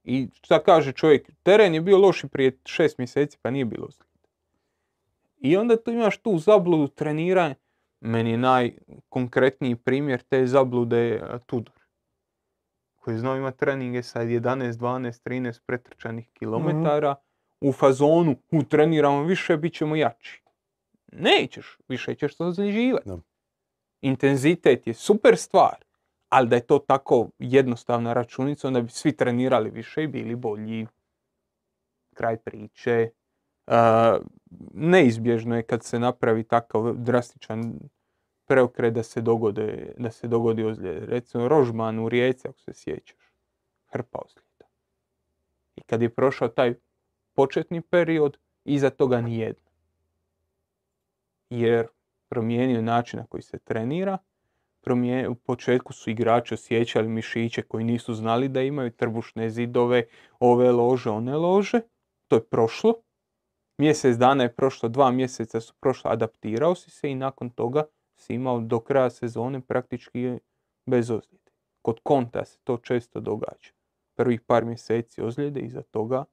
I 0.04 0.28
šta 0.42 0.62
kaže 0.62 0.92
čovjek, 0.92 1.30
teren 1.42 1.74
je 1.74 1.80
bio 1.80 1.98
loš 1.98 2.24
i 2.24 2.28
prije 2.28 2.58
šest 2.64 2.98
mjeseci 2.98 3.38
pa 3.42 3.50
nije 3.50 3.64
bilo 3.64 3.86
ozljeda. 3.86 4.10
I 5.38 5.56
onda 5.56 5.76
tu 5.76 5.90
imaš 5.90 6.18
tu 6.18 6.38
zabludu 6.38 6.88
treniranja. 6.88 7.54
Meni 8.00 8.30
je 8.30 8.38
najkonkretniji 8.38 9.76
primjer 9.76 10.22
te 10.22 10.46
zablude 10.46 11.20
a, 11.22 11.38
Tudor. 11.38 11.83
Koji 13.04 13.18
znao 13.18 13.36
ima 13.36 13.50
treninge 13.50 14.02
sa 14.02 14.20
11, 14.20 14.72
12, 14.72 15.28
13 15.28 15.60
pretrčanih 15.66 16.28
kilometara. 16.32 17.14
U 17.60 17.72
fazonu, 17.72 18.36
u 18.50 18.62
treniramo 18.62 19.22
više, 19.22 19.56
bit 19.56 19.74
ćemo 19.74 19.96
jači. 19.96 20.42
Nećeš, 21.12 21.78
više 21.88 22.14
ćeš 22.14 22.36
to 22.36 22.46
ozljeđivati. 22.46 23.08
Da. 23.08 23.18
Intenzitet 24.00 24.86
je 24.86 24.94
super 24.94 25.36
stvar, 25.36 25.84
ali 26.28 26.48
da 26.48 26.56
je 26.56 26.66
to 26.66 26.78
tako 26.78 27.28
jednostavna 27.38 28.12
računica, 28.12 28.68
onda 28.68 28.80
bi 28.80 28.90
svi 28.90 29.16
trenirali 29.16 29.70
više 29.70 30.02
i 30.02 30.08
bili 30.08 30.34
bolji. 30.34 30.86
Kraj 32.14 32.36
priče. 32.36 33.10
Uh, 33.66 33.74
neizbježno 34.74 35.56
je 35.56 35.62
kad 35.62 35.84
se 35.84 35.98
napravi 35.98 36.44
takav 36.44 36.94
drastičan 36.96 37.78
preokret 38.46 38.94
da 38.94 39.02
se 39.02 39.20
dogode, 39.20 39.94
da 39.98 40.10
se 40.10 40.28
dogodi 40.28 40.64
ozljede. 40.64 41.06
Recimo 41.06 41.48
Rožman 41.48 41.98
u 41.98 42.08
Rijeci, 42.08 42.48
ako 42.48 42.60
se 42.60 42.72
sjećaš, 42.74 43.32
hrpa 43.86 44.18
ozljeda. 44.24 44.66
I 45.76 45.82
kad 45.82 46.02
je 46.02 46.14
prošao 46.14 46.48
taj 46.48 46.74
početni 47.34 47.80
period, 47.80 48.38
iza 48.64 48.90
toga 48.90 49.20
nijedna. 49.20 49.70
Jer 51.50 51.86
promijenio 52.28 52.82
način 52.82 53.18
na 53.18 53.26
koji 53.26 53.42
se 53.42 53.58
trenira, 53.58 54.18
promije- 54.80 55.28
u 55.28 55.34
početku 55.34 55.92
su 55.92 56.10
igrači 56.10 56.54
osjećali 56.54 57.08
mišiće 57.08 57.62
koji 57.62 57.84
nisu 57.84 58.14
znali 58.14 58.48
da 58.48 58.62
imaju 58.62 58.90
trbušne 58.90 59.50
zidove, 59.50 60.04
ove 60.40 60.72
lože, 60.72 61.10
one 61.10 61.36
lože. 61.36 61.80
To 62.28 62.36
je 62.36 62.44
prošlo. 62.44 62.94
Mjesec 63.78 64.16
dana 64.16 64.42
je 64.42 64.54
prošlo, 64.54 64.88
dva 64.88 65.10
mjeseca 65.10 65.60
su 65.60 65.74
prošlo, 65.80 66.10
adaptirao 66.10 66.74
si 66.74 66.90
se 66.90 67.10
i 67.10 67.14
nakon 67.14 67.50
toga 67.50 67.84
si 68.16 68.34
imao 68.34 68.60
do 68.60 68.80
kraja 68.80 69.10
sezone 69.10 69.60
praktički 69.60 70.38
bez 70.86 71.10
ozljede. 71.10 71.50
Kod 71.82 72.00
konta 72.02 72.44
se 72.44 72.58
to 72.64 72.76
često 72.76 73.20
događa. 73.20 73.70
Prvih 74.14 74.40
par 74.40 74.64
mjeseci 74.64 75.22
ozljede, 75.22 75.60
iza 75.60 75.82
toga 75.82 76.24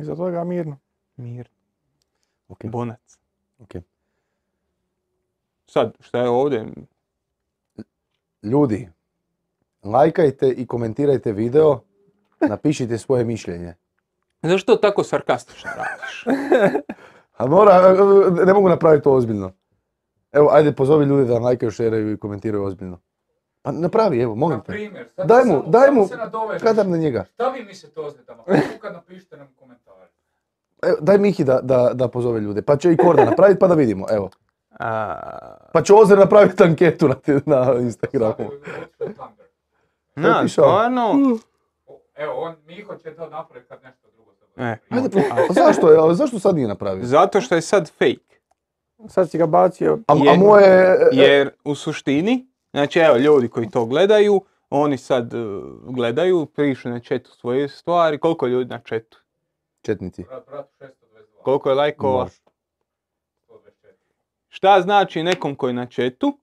Iza 0.00 0.14
toga 0.16 0.44
mirno. 0.44 0.78
mir, 1.16 1.48
Ok, 2.48 2.64
bonac. 2.66 3.18
ok. 3.58 3.74
Sad, 5.66 5.96
šta 6.00 6.18
je 6.22 6.28
ovdje? 6.28 6.66
Ljudi, 8.42 8.88
lajkajte 9.82 10.48
i 10.48 10.66
komentirajte 10.66 11.32
video, 11.32 11.80
napišite 12.40 12.98
svoje 12.98 13.24
mišljenje. 13.24 13.74
Zašto 14.42 14.76
tako 14.76 15.04
sarkastično 15.04 15.70
radiš? 15.72 16.24
A 17.38 17.46
mora, 17.46 17.94
ne 18.44 18.54
mogu 18.54 18.68
napraviti 18.68 19.04
to 19.04 19.12
ozbiljno. 19.12 19.52
Evo, 20.32 20.48
ajde 20.52 20.72
pozovi 20.72 21.04
ljude 21.04 21.24
da 21.24 21.38
lajkaju, 21.38 21.70
šeraju 21.70 22.12
i 22.12 22.18
komentiraju 22.18 22.64
ozbiljno. 22.64 22.98
Pa 23.62 23.72
napravi, 23.72 24.20
evo, 24.20 24.34
molim 24.34 24.56
Na 24.56 24.62
te. 24.62 24.72
primjer, 24.72 25.08
sad 25.08 25.26
Daj 25.28 25.44
mu, 25.44 25.52
samo- 25.52 25.62
daj 25.62 25.90
mu 25.90 26.06
se 26.06 26.16
kadar 26.60 26.86
na 26.86 26.96
njega. 26.96 27.24
Šta 27.24 27.48
vi 27.48 27.64
mislite 27.64 28.00
o 28.00 28.04
ozljedama? 28.04 28.42
Kako 28.44 28.78
kad 28.80 28.92
napišite 28.92 29.36
nam 29.36 29.48
komentare? 29.54 30.08
Evo, 30.82 30.96
daj 31.00 31.18
Mihi 31.18 31.44
da, 31.44 31.60
da, 31.62 31.90
da 31.94 32.08
pozove 32.08 32.40
ljude. 32.40 32.62
Pa 32.62 32.76
će 32.76 32.92
i 32.92 32.96
Korda 32.96 33.24
napraviti 33.24 33.58
pa 33.58 33.66
da 33.66 33.74
vidimo, 33.74 34.06
evo. 34.10 34.30
A, 34.70 35.14
Pa 35.72 35.82
će 35.82 35.94
Ozer 35.94 36.18
napraviti 36.18 36.62
anketu 36.62 37.08
na, 37.08 37.14
na 37.46 37.74
Instagramu. 37.74 38.50
Na, 40.16 40.48
stvarno? 40.48 41.10
O, 41.86 42.00
Evo, 42.16 42.32
on, 42.34 42.54
Miho 42.66 42.96
će 42.96 43.10
to 43.10 43.28
napraviti 43.28 43.68
kad 43.68 43.82
nešto 43.82 44.08
se. 44.08 44.17
E, 44.58 44.76
Ajde, 44.90 45.08
pa, 45.28 45.34
a 45.34 45.46
zašto, 45.50 45.90
je- 45.90 45.98
a 46.00 46.14
zašto 46.14 46.38
sad 46.38 46.54
nije 46.54 46.68
napravio? 46.68 47.04
Zato 47.04 47.40
što 47.40 47.54
je 47.54 47.60
sad 47.62 47.90
fake. 47.90 48.38
Sad 49.08 49.30
si 49.30 49.38
ga 49.38 49.46
bacio. 49.46 49.98
A, 50.06 50.12
a 50.14 50.16
je- 50.24 50.38
moje... 50.38 50.98
Jer 51.12 51.50
u 51.64 51.74
suštini, 51.74 52.46
znači 52.70 52.98
evo 52.98 53.16
ljudi 53.16 53.48
koji 53.48 53.70
to 53.70 53.84
gledaju, 53.84 54.40
oni 54.70 54.98
sad 54.98 55.34
e, 55.34 55.38
gledaju, 55.84 56.46
pišu 56.46 56.88
na 56.88 57.00
chatu 57.00 57.30
svoje 57.30 57.68
stvari. 57.68 58.18
Koliko 58.18 58.46
je 58.46 58.52
ljudi 58.52 58.70
na 58.70 58.78
chatu? 58.78 59.18
Četnici. 59.82 60.24
Brat, 60.24 60.46
brat, 60.46 60.66
622. 60.80 61.42
Koliko 61.42 61.68
je 61.68 61.74
lajkova? 61.74 62.22
Može. 62.22 62.34
124. 63.48 63.60
Šta 64.48 64.80
znači 64.80 65.22
nekom 65.22 65.54
koji 65.54 65.70
je 65.70 65.74
na 65.74 65.86
chatu, 65.86 66.38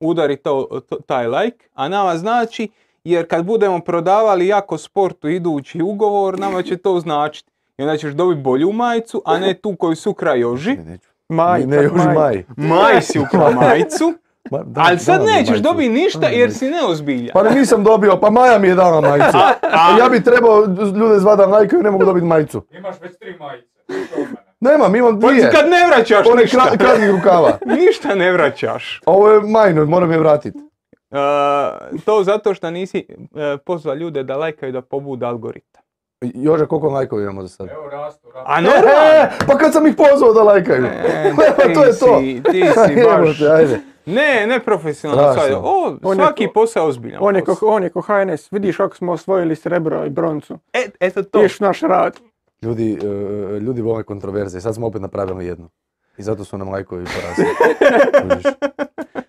udari 0.00 0.36
to, 0.36 0.80
to- 0.88 0.98
taj 0.98 1.26
like, 1.28 1.66
a 1.74 1.88
nama 1.88 2.16
znači, 2.16 2.68
jer 3.04 3.28
kad 3.28 3.44
budemo 3.44 3.80
prodavali 3.80 4.46
jako 4.46 4.78
sportu 4.78 5.28
idući 5.28 5.82
ugovor, 5.82 6.38
nama 6.38 6.62
će 6.62 6.76
to 6.76 7.00
značiti. 7.00 7.50
I 7.78 7.82
onda 7.82 7.96
ćeš 7.96 8.12
dobiti 8.12 8.40
bolju 8.40 8.72
majicu, 8.72 9.22
a 9.24 9.38
ne 9.38 9.54
tu 9.54 9.76
koju 9.76 9.96
sukra 9.96 10.34
joži. 10.34 10.70
Ne, 10.70 10.84
neću. 10.84 11.08
Maj, 11.28 11.60
ne, 11.60 11.76
još 11.76 11.92
maj. 11.94 12.14
maj. 12.14 12.44
Maj 12.58 13.02
si 13.02 13.18
ukra 13.20 13.50
majicu, 13.60 14.14
Ma, 14.50 14.58
da- 14.58 14.80
ali 14.80 14.98
sad 14.98 15.22
nećeš 15.26 15.58
dobiti 15.58 15.88
ništa 15.90 16.26
jer 16.28 16.52
si 16.52 16.70
neozbiljan. 16.70 17.30
Pa 17.34 17.42
ne, 17.42 17.50
nisam 17.50 17.84
dobio, 17.84 18.16
pa 18.16 18.30
Maja 18.30 18.58
mi 18.58 18.68
je 18.68 18.74
dala 18.74 19.00
majicu. 19.08 19.36
a- 19.62 19.96
ja 19.98 20.08
bi 20.08 20.22
trebao 20.22 20.64
ljude 20.96 21.18
zvat 21.18 21.38
da 21.38 21.46
lajkaju, 21.46 21.82
ne 21.82 21.90
mogu 21.90 22.04
dobiti 22.04 22.26
majicu. 22.26 22.62
Imaš 22.70 22.96
već 23.00 23.18
tri 23.18 23.36
majice. 23.38 23.66
Nemam, 24.60 24.96
imam 24.96 25.20
Pa 25.20 25.26
dvije. 25.26 25.50
Kad 25.50 25.68
ne 25.70 25.86
vraćaš 25.86 26.26
One 26.26 26.42
ništa. 26.42 26.76
kratkih 26.78 27.10
rukava. 27.10 27.58
Ništa 27.78 28.14
ne 28.14 28.32
vraćaš. 28.32 29.00
Ovo 29.06 29.30
je 29.30 29.40
majno, 29.40 29.84
moram 29.86 30.12
je 30.12 30.18
vratiti. 30.18 30.58
E, 31.12 31.16
to 31.98 32.22
zato 32.22 32.54
što 32.54 32.70
nisi 32.70 33.06
e, 33.34 33.56
pozvao 33.58 33.94
ljude 33.94 34.22
da 34.22 34.36
lajkaju 34.36 34.72
da 34.72 34.80
pobude 34.82 35.26
algoritam. 35.26 35.82
Jože, 36.24 36.66
koliko 36.66 36.88
lajkova 36.88 37.22
imamo 37.22 37.42
za 37.42 37.48
sad? 37.48 37.68
Evo, 37.68 37.88
rastu, 37.90 38.28
rastu. 38.28 38.40
A 38.46 38.58
E, 38.58 38.62
normalno. 38.62 39.46
pa 39.46 39.56
kad 39.56 39.72
sam 39.72 39.86
ih 39.86 39.94
pozvao 39.96 40.32
da 40.34 40.42
lajkaju. 40.42 40.84
E, 40.84 41.32
Pa 41.36 41.42
to 41.74 41.84
je 41.84 41.92
ti 41.92 41.98
to. 41.98 42.18
si- 42.18 42.42
ti 42.42 42.62
si 42.64 42.94
baš... 43.06 43.38
te, 43.38 43.48
ajde. 43.48 43.80
Ne, 44.06 44.46
ne 44.46 44.60
profesionalno. 44.60 45.34
O, 45.58 45.96
On 46.02 46.16
svaki 46.16 46.46
ko- 46.46 46.52
posao 46.52 46.86
ozbiljan 46.86 47.18
On 47.22 47.36
je, 47.36 47.42
ko, 47.42 47.56
on 47.62 47.82
je 47.82 47.90
ko 47.90 48.00
HNS. 48.00 48.52
Vidiš 48.52 48.76
kako 48.76 48.96
smo 48.96 49.12
osvojili 49.12 49.56
srebro 49.56 50.04
i 50.04 50.10
broncu. 50.10 50.58
E, 50.72 50.86
eto 51.00 51.22
to. 51.22 51.38
Vidiš 51.38 51.60
naš 51.60 51.80
rad. 51.80 52.20
Ljudi, 52.62 52.98
e, 53.02 53.06
ljudi 53.58 53.80
vole 53.82 54.02
kontroverze. 54.02 54.60
Sad 54.60 54.74
smo 54.74 54.86
opet 54.86 55.02
napravili 55.02 55.46
jednu. 55.46 55.68
I 56.18 56.22
zato 56.22 56.44
su 56.44 56.58
nam 56.58 56.68
lajkovi 56.68 57.04
porasli. 57.06 57.44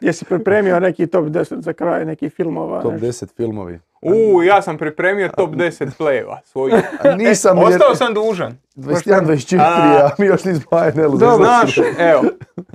Jesi 0.00 0.24
pripremio 0.24 0.80
neki 0.80 1.06
top 1.06 1.24
10 1.24 1.60
za 1.60 1.72
kraj, 1.72 2.04
neki 2.04 2.30
filmova? 2.30 2.82
Top 2.82 2.92
nešto? 2.92 3.26
10 3.26 3.36
filmovi. 3.36 3.80
U, 4.02 4.42
ja 4.42 4.62
sam 4.62 4.78
pripremio 4.78 5.28
top 5.28 5.50
10 5.50 5.96
pleva 5.98 6.40
svojih. 6.44 6.74
Nisam 7.16 7.58
jer... 7.58 7.66
Ostao 7.66 7.94
sam 7.94 8.14
dužan. 8.14 8.58
21, 8.76 9.20
24, 9.20 9.58
A. 9.60 10.10
mi 10.18 10.26
još 10.26 10.44
nismo. 10.44 10.70
Dobro. 10.94 11.36
Znaš, 11.36 11.78
evo, 11.98 12.22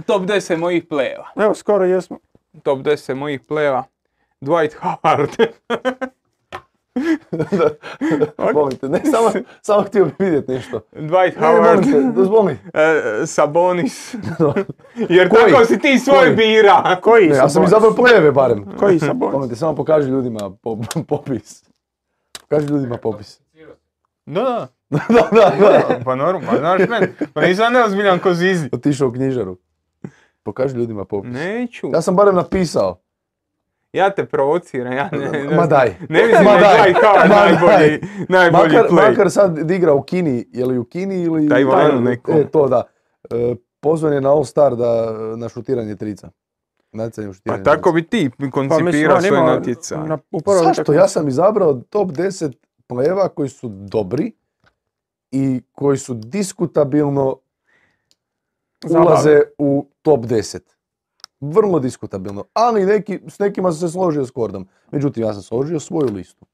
top 0.05 0.21
10 0.21 0.57
mojih 0.57 0.83
pleva. 0.89 1.27
Evo, 1.35 1.53
skoro 1.53 1.85
jesmo. 1.85 2.19
Top 2.63 2.79
10 2.79 3.13
mojih 3.13 3.41
pleva. 3.47 3.83
Dwight 4.41 4.71
Howard. 4.81 5.29
Molim 8.53 8.77
te, 8.77 8.89
ne, 8.89 9.01
samo, 9.05 9.31
samo 9.61 9.81
htio 9.83 10.05
bi 10.05 10.11
vidjeti 10.19 10.51
nešto. 10.51 10.79
Dwight 10.91 11.41
Ne, 11.41 11.47
ne, 11.47 11.53
molim 11.53 11.63
Howard. 11.63 11.91
te, 11.91 12.11
dozvoli. 12.15 12.51
e, 12.73 13.25
Sabonis. 13.25 14.13
Jer 15.09 15.29
Koji? 15.29 15.51
tako 15.51 15.65
si 15.65 15.79
ti 15.79 15.99
svoj 15.99 16.17
Koji? 16.19 16.35
bira. 16.35 16.97
Koji 17.01 17.29
Ne, 17.29 17.35
ja 17.35 17.49
sam 17.49 17.63
izabrao 17.63 17.95
pleve 17.95 18.31
barem. 18.31 18.65
Koji 18.79 18.99
Sabonis? 18.99 19.33
Molim 19.33 19.49
te, 19.49 19.55
samo 19.55 19.75
pokaži 19.75 20.09
ljudima 20.09 20.51
po- 20.63 20.77
popis. 21.07 21.63
Pokaži 22.41 22.67
ljudima 22.67 22.97
popis. 22.97 23.39
Da, 24.25 24.67
da, 24.89 24.99
da, 25.31 25.55
da. 25.59 25.99
pa 26.05 26.15
normalno, 26.15 26.59
znaš 26.59 26.81
men, 26.89 27.09
pa 27.33 27.41
nisam 27.41 27.73
neozbiljan 27.73 28.19
ko 28.19 28.33
zizi. 28.33 28.69
Otišao 28.71 29.07
u 29.07 29.11
knjižaru. 29.11 29.57
Pokaži 30.43 30.75
ljudima 30.75 31.05
popis. 31.05 31.31
Neću. 31.33 31.87
Ja 31.93 32.01
sam 32.01 32.15
barem 32.15 32.35
napisao. 32.35 32.99
Ja 33.93 34.09
te 34.09 34.25
provociram, 34.25 34.93
ja 34.93 35.09
ne, 35.11 35.17
ne 35.19 35.43
Ma 35.45 35.49
znam. 35.55 35.69
daj. 35.69 35.95
Ne 36.09 36.21
mislim 36.21 36.43
Ma 36.43 36.51
da 36.51 36.65
je 36.65 36.77
daj. 36.77 36.93
Howard 36.93 37.29
Ma 37.29 37.35
najbolji, 37.35 37.99
najbolji 38.29 38.73
Makar, 38.73 38.85
play. 38.87 39.09
makar 39.09 39.31
sad 39.31 39.71
igra 39.71 39.93
u 39.93 40.03
Kini, 40.03 40.45
je 40.49 40.65
li 40.65 40.77
u 40.77 40.83
Kini 40.83 41.21
ili... 41.21 41.49
Tajvanu 41.49 42.01
nekom. 42.01 42.35
E, 42.35 42.45
to 42.45 42.67
da. 42.67 42.83
E, 43.31 43.55
pozvan 43.79 44.13
je 44.13 44.21
na 44.21 44.31
All 44.31 44.43
Star 44.43 44.75
da, 44.75 45.05
na 45.37 45.49
šutiranje 45.49 45.95
trica. 45.95 46.29
Natjecanje 46.91 47.27
u 47.27 47.31
Pa 47.31 47.33
šutiranje 47.33 47.63
tako 47.63 47.81
trica. 47.83 47.93
bi 47.93 48.03
ti 48.03 48.29
Pa 48.39 48.49
koncipirao 48.49 49.15
on 49.15 49.21
svoj 49.21 49.37
ima 49.37 49.45
natjecaj. 49.47 49.97
na- 49.99 50.17
u 50.31 50.41
prvoj 50.41 50.63
Zašto? 50.65 50.93
Ja 50.93 51.07
sam 51.07 51.27
izabrao 51.27 51.73
top 51.75 52.09
10 52.09 52.51
pleva 52.87 53.29
koji 53.29 53.49
su 53.49 53.69
dobri 53.69 54.31
i 55.31 55.61
koji 55.71 55.97
su 55.97 56.13
diskutabilno 56.15 57.37
Zabavno. 58.81 59.09
ulaze 59.09 59.41
u 59.57 59.87
top 60.01 60.19
10. 60.19 60.59
Vrlo 61.41 61.79
diskutabilno. 61.79 62.43
Ali 62.53 62.85
neki, 62.85 63.19
s 63.27 63.39
nekima 63.39 63.71
sam 63.71 63.87
se 63.87 63.93
složio 63.93 64.25
s 64.25 64.31
Kordom. 64.31 64.67
Međutim, 64.91 65.23
ja 65.23 65.33
sam 65.33 65.41
složio 65.41 65.79
svoju 65.79 66.13
listu. 66.13 66.45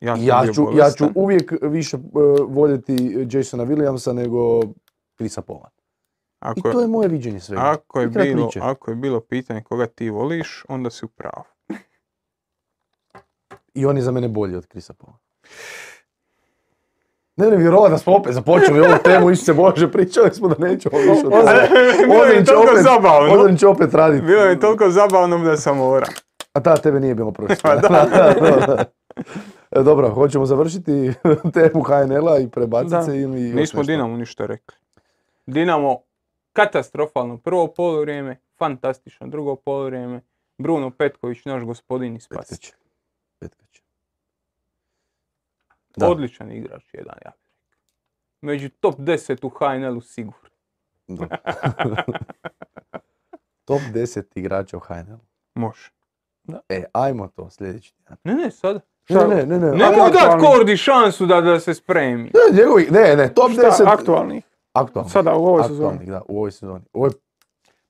Ja, 0.00 0.16
I 0.16 0.26
ja 0.26 0.44
ću, 0.54 0.66
ja 0.76 0.90
ću 0.90 1.04
uvijek 1.14 1.52
više 1.62 1.96
e, 1.96 2.00
voljeti 2.48 3.26
Jasona 3.30 3.64
Williamsa 3.64 4.12
nego 4.12 4.60
Chrisa 5.16 5.42
Paula. 5.42 5.70
I 5.76 5.80
Ako, 6.38 6.72
to 6.72 6.80
je 6.80 6.88
moje 6.88 7.08
viđenje 7.08 7.40
svega. 7.40 7.62
ako, 7.64 8.00
je 8.00 8.06
I 8.06 8.08
bilo, 8.08 8.48
priče. 8.48 8.60
ako 8.62 8.90
je 8.90 8.94
bilo 8.94 9.20
pitanje 9.20 9.62
koga 9.62 9.86
ti 9.86 10.10
voliš, 10.10 10.64
onda 10.68 10.90
si 10.90 11.04
u 11.04 11.08
pravu. 11.08 11.44
I 13.74 13.86
on 13.86 13.96
je 13.96 14.02
za 14.02 14.12
mene 14.12 14.28
bolji 14.28 14.56
od 14.56 14.66
Krisa 14.66 14.94
Paula. 14.94 15.16
Ne 17.40 17.50
ne 17.50 17.56
vjerovati 17.56 17.90
da 17.90 17.98
smo 17.98 18.14
opet 18.14 18.32
započeli 18.32 18.80
ovu 18.80 18.94
temu, 19.04 19.36
se 19.36 19.52
Bože, 19.54 19.92
pričali 19.92 20.30
smo 20.32 20.48
da 20.48 20.66
nećemo 20.66 20.98
više 20.98 21.26
o 21.26 21.30
tome. 21.30 21.68
Bilo 22.02 22.24
je 22.24 22.30
Ozan 22.30 22.38
će 22.38 22.52
toliko 22.52 22.72
opet- 22.72 22.82
zabavno. 22.82 23.34
Ozan 23.34 23.56
će 23.56 23.66
opet 23.66 23.94
raditi. 23.94 24.26
Bilo 24.26 24.42
je 24.42 24.60
toliko 24.60 24.90
zabavno 24.90 25.38
da 25.38 25.56
sam 25.56 25.76
mora. 25.76 26.06
A 26.52 26.60
ta 26.60 26.76
tebe 26.76 27.00
nije 27.00 27.14
bilo 27.14 27.32
prošle. 27.32 27.56
Pa 27.62 27.76
da. 27.76 28.84
E, 29.70 29.82
Dobro, 29.82 30.10
hoćemo 30.10 30.46
završiti 30.46 31.12
temu 31.54 31.82
HNL-a 31.82 32.38
i 32.38 32.48
prebaciti 32.48 32.90
Da. 32.90 33.02
se 33.02 33.16
ili 33.16 33.42
još 33.42 33.54
Nismo? 33.56 33.82
Dinamo 33.82 34.16
ništa 34.16 34.46
rekli. 34.46 34.76
Dinamo 35.46 35.98
katastrofalno 36.52 37.38
prvo 37.38 37.66
poluvrijeme, 37.66 38.36
fantastično 38.58 39.26
drugo 39.26 39.56
poluvrijeme. 39.56 40.20
Bruno 40.58 40.90
Petković, 40.90 41.44
naš 41.44 41.62
gospodin 41.64 42.16
i 42.16 42.20
spasitelj. 42.20 42.58
Petković. 42.58 42.74
Petković. 43.40 43.82
Da. 45.96 46.08
Odličan 46.08 46.52
igrač 46.52 46.94
jedan, 46.94 47.14
ja. 47.24 47.32
Među 48.40 48.68
top 48.68 48.98
10 48.98 49.46
u 49.46 49.48
HNL-u 49.48 50.00
sigurno. 50.00 50.48
Da. 51.08 51.26
Top 53.64 53.80
10 53.80 54.24
igrača 54.34 54.76
u 54.76 54.80
HNL. 54.80 55.18
Može. 55.54 55.90
E, 56.68 56.84
ajmo 56.92 57.28
to 57.28 57.50
sljedeći. 57.50 57.94
Ne, 58.24 58.34
ne, 58.34 58.50
sada. 58.50 58.80
Ne, 59.08 59.26
ne, 59.28 59.46
ne, 59.46 59.58
ne. 59.58 59.70
Nemoj 59.70 60.10
dat 60.12 60.22
aktualni. 60.22 60.46
Kordi 60.46 60.76
šansu 60.76 61.26
da, 61.26 61.40
da 61.40 61.60
se 61.60 61.74
spremi. 61.74 62.24
Ne, 62.24 62.58
njegovi, 62.58 62.88
ne, 62.90 63.16
ne, 63.16 63.34
top 63.34 63.50
Šta, 63.52 63.62
10 63.62 63.88
aktualnih? 63.88 64.44
aktualnih. 64.72 65.12
Sada 65.12 65.34
u 65.34 65.44
ovoj 65.44 65.62
sezoni. 65.62 65.86
Aktualnih, 65.86 66.08
da, 66.08 66.22
u 66.28 66.36
ovoj 66.38 66.50
sezoni. 66.50 66.84
U 66.92 66.98
ovoj 66.98 67.10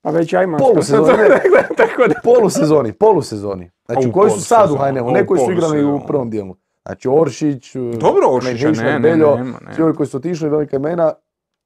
Pa 0.03 0.11
već 0.11 0.33
ja 0.33 0.43
imam 0.43 0.59
Polusezoni, 0.59 1.09
što 1.09 1.23
ne. 1.23 1.41
tako 1.77 2.09
da. 2.09 2.15
polusezoni, 2.25 2.93
polusezoni. 2.93 3.71
Znači, 3.87 4.07
A 4.07 4.09
u 4.09 4.13
koji 4.13 4.31
su 4.31 4.41
sad 4.41 4.71
u 4.71 4.77
HNL-u, 4.77 5.37
su 5.37 5.53
igrali 5.53 5.85
u 5.85 6.01
prvom 6.07 6.31
dijelu. 6.31 6.57
Znači, 6.87 7.09
Oršić, 7.11 7.75
Dobro, 7.77 8.27
Oršića, 8.29 8.53
Međišak, 8.69 8.85
ne, 8.85 8.93
ne, 8.93 8.99
Beljo, 9.01 9.37
nema, 9.37 9.59
ne. 9.67 9.75
svi 9.75 9.83
ovi 9.83 9.95
koji 9.95 10.07
su 10.07 10.17
otišli, 10.17 10.49
velika 10.49 10.77
imena, 10.77 11.13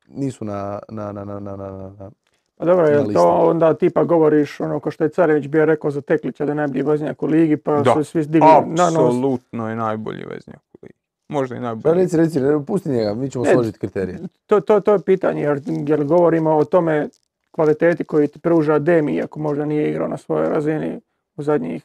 nisu 0.09 0.45
na, 0.45 0.78
na, 0.89 1.12
na, 1.12 1.24
na, 1.24 1.41
na, 1.41 1.57
na, 1.57 1.69
na- 1.91 2.11
Pa 2.57 2.65
dobro, 2.65 2.85
listi. 2.99 3.15
to 3.15 3.28
onda 3.28 3.74
tipa 3.74 4.05
govoriš 4.05 4.61
ono 4.61 4.81
ko 4.81 4.91
što 4.91 5.05
je 5.05 5.11
Carević 5.11 5.47
bio 5.47 5.65
rekao 5.65 5.91
za 5.91 6.01
Teklića 6.01 6.45
da 6.45 6.53
je 6.53 6.57
najbolji 6.57 6.82
veznjak 6.82 7.23
u 7.23 7.27
ligi, 7.27 7.57
pa 7.57 7.81
Da, 7.81 7.93
su 7.95 8.05
svi 8.05 8.27
digli 8.27 8.49
na 8.49 8.61
nos. 8.85 8.95
Apsolutno 8.95 9.70
je 9.70 9.77
najbolji 9.77 10.24
veznjak 10.24 10.61
u 10.74 10.78
ligi. 10.82 10.95
Možda 11.28 11.57
i 11.57 11.59
Pa 11.59 11.62
najbolji. 11.62 11.95
reci, 11.95 12.16
reci, 12.16 12.41
ne, 12.41 12.65
pusti 12.65 12.89
njega, 12.89 13.15
mi 13.15 13.31
ćemo 13.31 13.45
Ne, 13.45 13.53
složiti 13.53 13.78
kriterije. 13.78 14.19
To, 14.47 14.61
to, 14.61 14.81
to 14.81 14.93
je 14.93 14.99
pitanje, 15.01 15.43
jer, 15.43 15.61
jer 15.86 16.05
govorimo 16.05 16.51
o 16.51 16.65
tome 16.65 17.09
kvaliteti 17.51 18.05
koju 18.05 18.28
ti 18.28 18.39
pruža 18.39 18.78
Demi, 18.78 19.15
iako 19.15 19.41
možda 19.41 19.65
nije 19.65 19.91
igrao 19.91 20.09
na 20.09 20.16
svojoj 20.16 20.49
razini 20.49 21.01
u 21.36 21.43
zadnjih. 21.43 21.82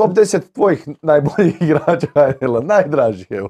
Top 0.00 0.16
10 0.16 0.52
tvojih 0.52 0.88
najboljih 1.02 1.56
igrača 1.62 2.06
HNL-a, 2.14 2.60
najdražih, 2.60 3.26
evo. 3.30 3.48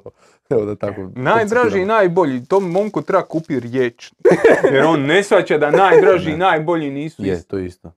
Evo 0.49 0.65
da 0.65 0.75
tako. 0.75 1.09
Najdraži 1.15 1.79
i 1.79 1.85
najbolji, 1.85 2.45
tom 2.45 2.71
momku 2.71 3.01
treba 3.01 3.25
kupi 3.25 3.59
riječ. 3.59 4.13
Jer 4.73 4.85
on 4.85 5.01
ne 5.01 5.23
shvaća 5.23 5.57
da 5.57 5.71
najdraži 5.71 6.31
i 6.31 6.37
najbolji 6.37 6.91
nisu 6.91 7.25
Je, 7.25 7.43
to 7.43 7.57
je 7.57 7.65
isto. 7.65 7.91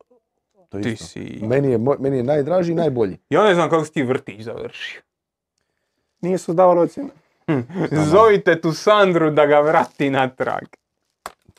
To 0.68 0.78
je 0.78 0.82
Ti 0.82 0.90
isto. 0.90 1.04
si... 1.04 1.38
Meni 1.42 1.70
je, 1.70 1.78
meni 1.98 2.16
je 2.16 2.22
najdraži 2.22 2.72
i 2.72 2.74
najbolji. 2.74 3.18
Ja 3.28 3.44
ne 3.44 3.54
znam 3.54 3.70
kako 3.70 3.84
si 3.84 3.92
ti 3.92 4.02
vrtić 4.02 4.42
završio. 4.42 5.02
Nisu 6.20 6.52
davali 6.52 6.80
ocjene. 6.80 7.10
Zovite 8.10 8.60
tu 8.60 8.72
Sandru 8.72 9.30
da 9.30 9.46
ga 9.46 9.60
vrati 9.60 10.10
natrag. 10.10 10.64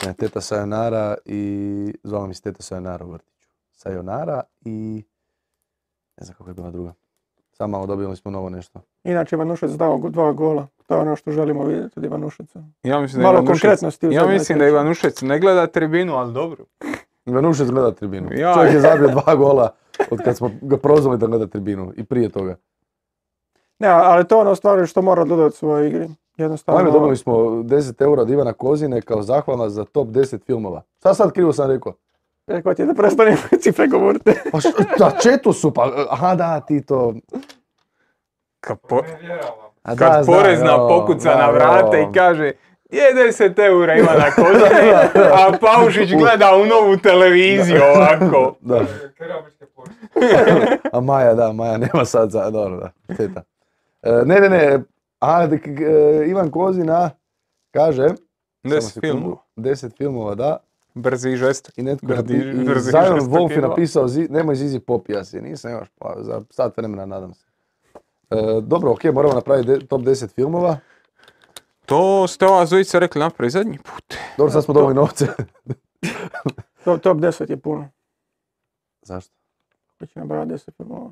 Ne, 0.05 0.13
teta 0.13 0.41
Sayonara 0.41 1.15
i 1.25 1.93
zvala 2.03 2.27
mi 2.27 2.33
se 2.33 2.41
teta 2.41 2.63
Sayonara 2.63 3.03
u 3.03 3.11
vrtiću. 3.11 3.47
Sayonara 3.85 4.41
i 4.65 5.03
ne 6.17 6.25
znam 6.25 6.35
kako 6.37 6.49
je 6.49 6.53
bila 6.53 6.71
druga. 6.71 6.93
Samo 7.51 7.71
malo 7.71 7.85
dobili 7.85 8.15
smo 8.15 8.31
novo 8.31 8.49
nešto. 8.49 8.81
Inače, 9.03 9.35
Ivanušec 9.35 9.71
dao 9.71 9.99
dva 9.99 10.31
gola. 10.31 10.67
To 10.87 10.95
je 10.95 11.01
ono 11.01 11.15
što 11.15 11.31
želimo 11.31 11.63
vidjeti 11.63 11.99
od 11.99 12.05
Ivanušeca. 12.05 12.63
Ja 12.83 12.99
mislim 12.99 13.21
da 13.21 13.27
Malo 13.27 13.39
Ivanušec- 13.39 13.47
konkretnosti 13.47 14.07
u 14.07 14.11
Ja 14.11 14.27
mislim 14.27 14.59
da. 14.59 14.67
Ivanušec 14.67 15.21
ne 15.21 15.39
gleda 15.39 15.67
tribinu, 15.67 16.13
ali 16.13 16.33
dobro. 16.33 16.65
Ivanušec 17.25 17.69
gleda 17.69 17.91
tribinu. 17.91 18.29
Ja- 18.31 18.53
Čovjek 18.53 18.73
je 18.73 18.79
zabio 18.79 19.07
dva 19.07 19.35
gola 19.35 19.69
od 20.11 20.19
kad 20.23 20.37
smo 20.37 20.49
ga 20.61 20.77
prozvali 20.77 21.17
da 21.17 21.27
gleda 21.27 21.47
tribinu 21.47 21.93
i 21.95 22.03
prije 22.05 22.29
toga. 22.29 22.55
Ne, 23.79 23.87
ali 23.87 24.27
to 24.27 24.35
je 24.35 24.41
ono 24.41 24.55
stvari 24.55 24.87
što 24.87 25.01
mora 25.01 25.23
dodati 25.23 25.55
svojoj 25.55 25.87
igri. 25.87 26.09
Jednostavno. 26.37 26.79
Ajme, 26.79 26.91
dobili 26.91 27.17
smo 27.17 27.33
10 27.33 28.01
eura 28.01 28.21
od 28.21 28.29
Ivana 28.29 28.53
Kozine 28.53 29.01
kao 29.01 29.21
zahvalna 29.21 29.69
za 29.69 29.83
top 29.85 30.07
10 30.07 30.45
filmova. 30.45 30.81
Šta 30.97 31.13
sad 31.13 31.31
krivo 31.31 31.53
sam 31.53 31.71
rekao? 31.71 31.93
Rekao 32.47 32.73
ti 32.73 32.81
je 32.81 32.85
da 32.85 32.93
prestane 32.93 33.37
cifre 33.61 33.87
govoriti. 33.87 34.31
Pa 34.51 34.59
što, 34.59 34.69
na 34.99 35.11
četu 35.21 35.53
su, 35.53 35.73
pa, 35.73 35.91
aha 36.09 36.35
da, 36.35 36.59
ti 36.59 36.85
to... 36.85 37.13
Kad, 38.59 38.77
po- 38.79 39.01
Ne 39.01 39.17
vjeravam. 39.21 39.65
A 39.83 39.95
kad 39.95 40.11
da, 40.11 40.23
znam, 40.23 40.37
porezna 40.37 40.71
jo, 40.71 40.87
pokuca 40.87 41.29
da, 41.29 41.37
na 41.37 41.45
jo. 41.45 41.51
vrata 41.51 41.97
i 41.99 42.05
kaže 42.13 42.51
je 42.91 43.13
10 43.15 43.65
eura 43.65 43.95
ima 43.95 44.11
na 44.11 44.31
kozine, 44.31 44.93
a 45.39 45.51
Paušić 45.61 46.13
gleda 46.13 46.55
u 46.55 46.65
novu 46.65 46.97
televiziju 46.97 47.81
ovako. 47.95 48.55
Da. 48.61 48.81
A 50.93 51.01
Maja, 51.01 51.33
da, 51.33 51.53
Maja 51.53 51.77
nema 51.77 52.05
sad 52.05 52.31
za, 52.31 52.49
dobro, 52.49 52.77
da, 52.77 53.15
teta. 53.15 53.41
E, 54.03 54.11
ne, 54.25 54.39
ne, 54.39 54.49
ne, 54.49 54.79
a, 55.19 55.43
e, 55.43 55.59
Ivan 56.27 56.51
Kozina 56.51 57.09
kaže... 57.71 58.07
samo 58.07 58.75
10 58.75 58.81
sekundu, 58.81 59.01
filmova. 59.01 59.37
10 59.55 59.97
filmova, 59.97 60.35
da. 60.35 60.57
Brzi 60.95 61.29
i 61.29 61.35
žestok. 61.35 61.77
I 61.77 61.83
netko 61.83 62.05
je 62.05 62.09
Brdi- 62.09 62.33
napi- 62.35 62.61
i 62.61 62.65
brzi 62.65 62.91
Zion 62.91 63.01
Wolf 63.21 63.51
je 63.51 63.61
napisao, 63.61 64.07
zi, 64.07 64.27
nemoj 64.29 64.55
Zizi 64.55 64.79
Pop, 64.79 65.09
ja 65.09 65.23
si 65.25 65.41
nisam 65.41 65.71
još, 65.71 65.87
pa 65.95 66.15
za 66.19 66.41
sat 66.49 66.77
vremena 66.77 67.05
nadam 67.05 67.33
se. 67.33 67.45
E, 68.31 68.35
dobro, 68.61 68.91
ok, 68.91 69.03
moramo 69.05 69.33
napraviti 69.33 69.67
de- 69.69 69.87
top 69.87 70.01
10 70.01 70.27
filmova. 70.29 70.77
To 71.85 72.27
ste 72.27 72.45
ova 72.45 72.65
zvojica 72.65 72.99
rekli 72.99 73.19
napravi 73.19 73.49
zadnji 73.49 73.77
put. 73.77 74.15
Dobro, 74.37 74.51
sad 74.51 74.63
smo 74.63 74.73
dobili 74.73 74.93
novce. 74.95 75.27
Top, 76.83 77.01
top 77.01 77.17
10 77.17 77.49
je 77.49 77.57
puno. 77.57 77.89
Zašto? 79.01 79.33
Hoće 79.99 80.19
nabrati 80.19 80.51
10 80.51 80.71
filmova. 80.73 81.11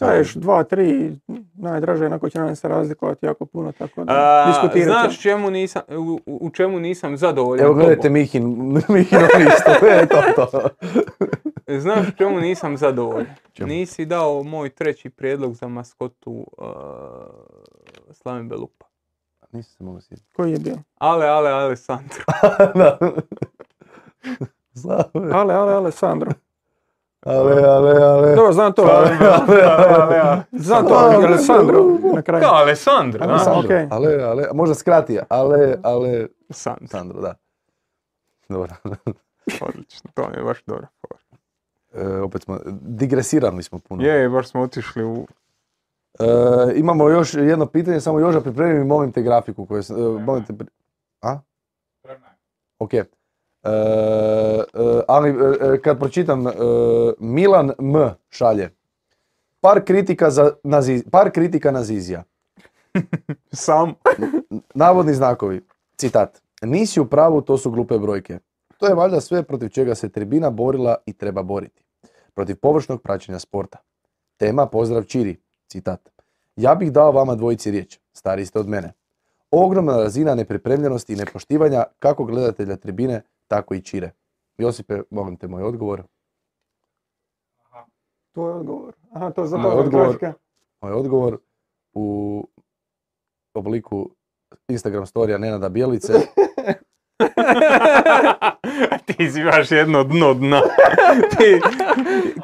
Još, 0.00 0.34
dva, 0.34 0.64
tri, 0.64 1.16
najdraže, 1.54 2.06
onako 2.06 2.28
će 2.28 2.38
nam 2.38 2.56
se 2.56 2.68
razlikovati 2.68 3.26
jako 3.26 3.46
puno, 3.46 3.72
tako 3.72 4.04
da 4.04 4.12
A, 4.12 4.46
diskutirat 4.46 4.74
ćemo. 4.86 5.00
znaš 5.00 5.20
čemu 5.20 5.50
nisam, 5.50 5.82
u, 5.88 6.20
u- 6.26 6.50
čemu 6.50 6.80
nisam 6.80 7.16
zadovoljan 7.16 7.64
Evo 7.64 7.74
gledajte? 7.74 8.10
Mihin, 8.10 8.44
Mihinov 8.88 9.28
listu, 9.38 9.86
e, 9.90 10.06
to, 10.08 10.46
to. 10.50 10.68
Znaš 11.78 12.08
u 12.08 12.12
čemu 12.12 12.40
nisam 12.40 12.76
zadovoljan? 12.76 13.26
Čemu? 13.52 13.68
Nisi 13.68 14.04
dao 14.06 14.42
moj 14.42 14.68
treći 14.70 15.10
prijedlog 15.10 15.54
za 15.54 15.68
maskotu 15.68 16.30
uh, 16.58 16.66
Slaven 18.12 18.48
Belupa. 18.48 18.86
Nisam 19.52 19.72
se 19.72 19.84
mogao 19.84 20.00
sjetiti. 20.00 20.32
Koji 20.32 20.52
je 20.52 20.58
bio? 20.58 20.76
Ale, 20.94 21.26
ale, 21.26 21.50
Alessandro. 21.50 22.24
Ale, 25.34 25.54
ale, 25.54 25.72
Alessandro. 25.74 26.30
Ale, 27.24 27.62
ale, 27.62 28.02
ale. 28.02 28.34
Dobro, 28.34 28.52
znam 28.52 28.72
to. 28.72 28.82
Ale, 28.82 29.10
ale, 29.20 29.62
ale, 29.62 30.18
ale. 30.20 30.42
Znam 30.52 30.86
to, 30.86 30.94
ali 30.94 31.24
Alessandro 31.26 31.82
na 32.14 32.22
kraju. 32.22 32.42
Kao 32.42 32.54
Alessandro, 32.54 33.24
Ale- 33.24 33.28
znaš? 33.28 33.44
Sandro, 33.44 33.64
okej. 33.64 33.88
ale, 33.90 34.22
ale, 34.22 34.48
možda 34.52 34.74
skratija, 34.74 35.24
ale, 35.28 35.76
ale, 35.82 36.26
Sandro. 36.50 36.86
Sandro, 36.88 37.20
da. 37.20 37.34
Dobro. 38.48 38.74
Odlično, 39.60 40.10
to 40.14 40.22
je 40.36 40.44
baš 40.44 40.64
dobro. 40.64 40.86
E, 41.94 42.20
opet 42.20 42.42
smo, 42.42 42.58
digresirali 42.80 43.62
smo 43.62 43.78
puno. 43.78 44.02
Je, 44.04 44.28
baš 44.28 44.48
smo 44.48 44.60
otišli 44.60 45.04
u... 45.04 45.26
E, 46.20 46.24
imamo 46.74 47.08
još 47.08 47.34
jedno 47.34 47.66
pitanje, 47.66 48.00
samo 48.00 48.18
Joža 48.20 48.40
pripremi 48.40 48.74
mi 48.74 48.84
molim 48.84 49.12
te 49.12 49.22
grafiku 49.22 49.66
koju 49.66 49.82
sam, 49.82 49.96
e, 49.96 50.20
molim 50.20 50.44
te, 50.44 50.52
pri- 50.52 50.68
a? 51.22 51.38
Ok. 52.78 52.90
E, 53.64 53.68
e, 53.68 55.02
ali 55.08 55.30
e, 55.30 55.74
e, 55.74 55.80
kad 55.80 55.98
pročitam, 55.98 56.44
Milan 57.18 57.72
M 57.78 58.14
šalje. 58.30 58.70
Par 59.60 59.84
kritika, 59.84 60.30
za, 60.30 60.52
na 60.62 60.80
par 61.10 61.30
kritika 61.30 61.70
na 61.70 61.82
Zizija. 61.82 62.24
Sam. 63.52 63.94
Navodni 64.74 65.14
znakovi. 65.14 65.62
Citat. 65.96 66.42
Nisi 66.62 67.00
u 67.00 67.06
pravu, 67.06 67.40
to 67.40 67.58
su 67.58 67.70
glupe 67.70 67.98
brojke. 67.98 68.38
To 68.78 68.86
je 68.86 68.94
valjda 68.94 69.20
sve 69.20 69.42
protiv 69.42 69.68
čega 69.68 69.94
se 69.94 70.08
tribina 70.08 70.50
borila 70.50 70.96
i 71.06 71.12
treba 71.12 71.42
boriti. 71.42 71.82
Protiv 72.34 72.56
površnog 72.56 73.02
praćenja 73.02 73.38
sporta. 73.38 73.78
Tema 74.36 74.66
pozdrav 74.66 75.02
Čiri. 75.02 75.36
Citat. 75.66 76.08
Ja 76.56 76.74
bih 76.74 76.92
dao 76.92 77.12
vama 77.12 77.34
dvojici 77.34 77.70
riječ. 77.70 77.98
Stari 78.12 78.46
ste 78.46 78.58
od 78.58 78.68
mene. 78.68 78.92
Ogromna 79.50 79.96
razina 79.96 80.34
nepripremljenosti 80.34 81.12
i 81.12 81.16
nepoštivanja 81.16 81.84
kako 81.98 82.24
gledatelja 82.24 82.76
tribine, 82.76 83.22
tako 83.54 83.74
i 83.74 83.80
Čire. 83.80 84.10
Josipe, 84.58 85.02
molim 85.10 85.36
te 85.36 85.48
moj 85.48 85.62
odgovor. 85.62 86.02
To 88.32 88.48
je 88.48 88.54
odgovor. 88.54 88.94
Aha, 89.12 89.30
to 89.30 89.40
je 89.40 89.42
Moj 89.42 89.48
zapravo 89.48 89.80
odgovor. 89.80 90.18
Moj 90.80 90.92
odgovor 90.92 91.38
u 91.92 92.48
obliku 93.54 94.10
Instagram 94.68 95.06
storija 95.06 95.38
Nenada 95.38 95.68
Bijelice. 95.68 96.12
Ti 99.06 99.30
si 99.30 99.44
baš 99.44 99.70
jedno 99.70 100.04
dno 100.04 100.34
dna. 100.34 100.60
Ti, 101.38 101.60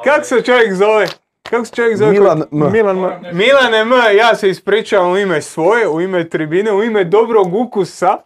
kak 0.03 0.25
se 0.25 0.41
čovjek 0.41 0.73
zove? 0.73 1.07
Kako 1.49 1.65
se 1.65 1.75
čovjek 1.75 1.97
zove? 1.97 2.11
Milan 2.11 2.41
M. 2.51 2.71
Milan, 2.71 2.95
nešto- 2.99 3.33
Milane 3.33 3.77
M, 3.77 3.91
ja 4.17 4.35
se 4.35 4.49
ispričavam 4.49 5.11
u 5.11 5.17
ime 5.17 5.41
svoje, 5.41 5.89
u 5.89 6.01
ime 6.01 6.29
tribine, 6.29 6.73
u 6.73 6.83
ime 6.83 7.03
dobrog 7.03 7.53
ukusa. 7.55 8.17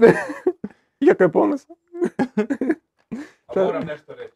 iako 1.08 1.24
je 1.24 1.32
ponosan. 1.32 1.76
A 3.48 3.54
moram 3.58 3.84
nešto 3.86 4.14
reći. 4.16 4.34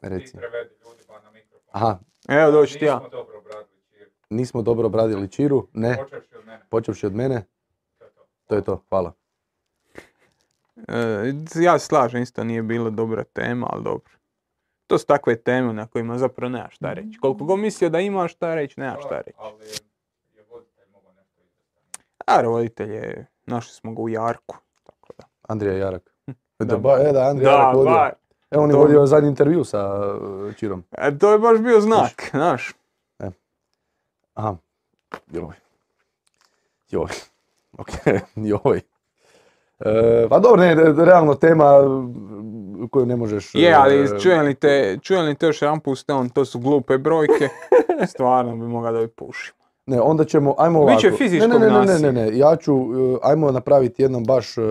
Ti 0.00 0.08
Reci. 0.08 0.36
prevedi 0.36 0.74
ljudima 0.76 1.20
na 1.20 1.30
mikrofon. 1.30 1.68
Aha, 1.72 1.98
Evo 2.28 2.50
doći 2.50 2.78
ti 2.78 2.84
ja. 2.84 2.94
Nismo 2.94 3.08
dobro 3.10 3.38
obradili 3.38 3.80
čir. 3.90 4.08
nismo 4.30 4.62
dobro 4.62 4.86
obradili 4.86 5.28
Čiru. 5.28 5.68
Ne, 5.72 5.96
Počevši 5.96 6.36
od 6.36 6.44
mene. 6.46 6.60
počevši 6.70 7.06
od 7.06 7.14
mene. 7.14 7.44
To 7.98 8.04
je 8.04 8.10
to. 8.10 8.26
To 8.46 8.54
je 8.54 8.64
to, 8.64 8.84
hvala. 8.88 9.12
E, 10.78 11.32
ja 11.54 11.78
se 11.78 11.86
slažem, 11.86 12.22
isto 12.22 12.44
nije 12.44 12.62
bila 12.62 12.90
dobra 12.90 13.24
tema, 13.24 13.66
ali 13.70 13.84
dobro. 13.84 14.12
To 14.86 14.98
su 14.98 15.06
takve 15.06 15.36
teme 15.36 15.72
na 15.72 15.86
kojima 15.86 16.18
zapravo 16.18 16.50
nemaš 16.50 16.74
šta 16.76 16.92
reći. 16.92 17.18
Koliko 17.18 17.44
god 17.44 17.58
mislio 17.58 17.90
da 17.90 18.00
imaš 18.00 18.32
šta 18.32 18.54
reći, 18.54 18.80
nemaš 18.80 19.04
šta 19.04 19.16
reći. 19.18 19.36
Ali 19.38 19.64
je 20.34 20.44
voditelj 20.44 20.84
mogao 20.92 21.12
nešto. 21.12 21.40
A 22.26 22.40
roditelj 22.42 22.92
je, 22.92 23.26
našli 23.46 23.72
smo 23.72 23.94
ga 23.94 24.02
u 24.02 24.08
Jarku. 24.08 24.56
Tako 24.84 25.12
da. 25.18 25.24
Andrija 25.42 25.74
Jarak. 25.74 26.14
Da. 26.58 26.76
Ba, 26.76 26.98
e, 27.00 27.12
da, 27.12 27.20
Andrija 27.22 27.50
Da, 27.52 27.70
vodio. 27.70 27.92
ba, 27.92 28.10
Evo 28.50 28.62
on 28.62 28.70
je 28.70 28.74
to- 28.74 28.78
vodio 28.78 29.06
zadnji 29.06 29.28
intervju 29.28 29.64
sa 29.64 29.96
uh, 30.06 30.54
Čirom. 30.54 30.84
e, 30.92 31.18
to 31.18 31.32
je 31.32 31.38
baš 31.38 31.58
bio 31.58 31.80
znak, 31.80 32.28
znaš. 32.30 32.72
Aha, 34.34 34.56
joj. 35.28 35.54
Joj. 36.90 37.06
Ok, 37.78 37.88
joj. 38.36 38.80
E, 39.80 40.26
pa 40.28 40.38
dobro, 40.38 40.56
ne, 40.56 40.74
realno 40.96 41.34
tema 41.34 41.72
koju 42.90 43.06
ne 43.06 43.16
možeš... 43.16 43.50
Je, 43.54 43.74
ali 43.74 44.20
čujem 44.20 44.40
li 44.42 44.54
te, 44.54 44.98
čujem 45.02 45.24
li 45.24 45.34
te 45.34 45.46
još 45.46 45.62
jedan 45.62 45.80
put 45.80 46.10
on, 46.10 46.28
to 46.28 46.44
su 46.44 46.58
glupe 46.58 46.98
brojke, 46.98 47.48
stvarno 48.12 48.52
bi 48.52 48.62
mogao 48.62 48.92
da 48.92 49.00
bi 49.00 49.08
pušimo. 49.08 49.55
Ne, 49.86 50.00
onda 50.00 50.24
ćemo, 50.24 50.54
ajmo 50.58 50.78
ovako. 50.80 50.96
Biće 50.96 51.10
fizičkog 51.16 51.50
ne, 51.50 51.58
ne, 51.58 51.84
ne, 51.84 51.98
ne, 51.98 52.12
ne, 52.12 52.38
ja 52.38 52.56
ću, 52.56 52.74
uh, 52.74 53.18
ajmo 53.22 53.50
napraviti 53.50 54.02
jednom 54.02 54.24
baš, 54.24 54.58
uh, 54.58 54.64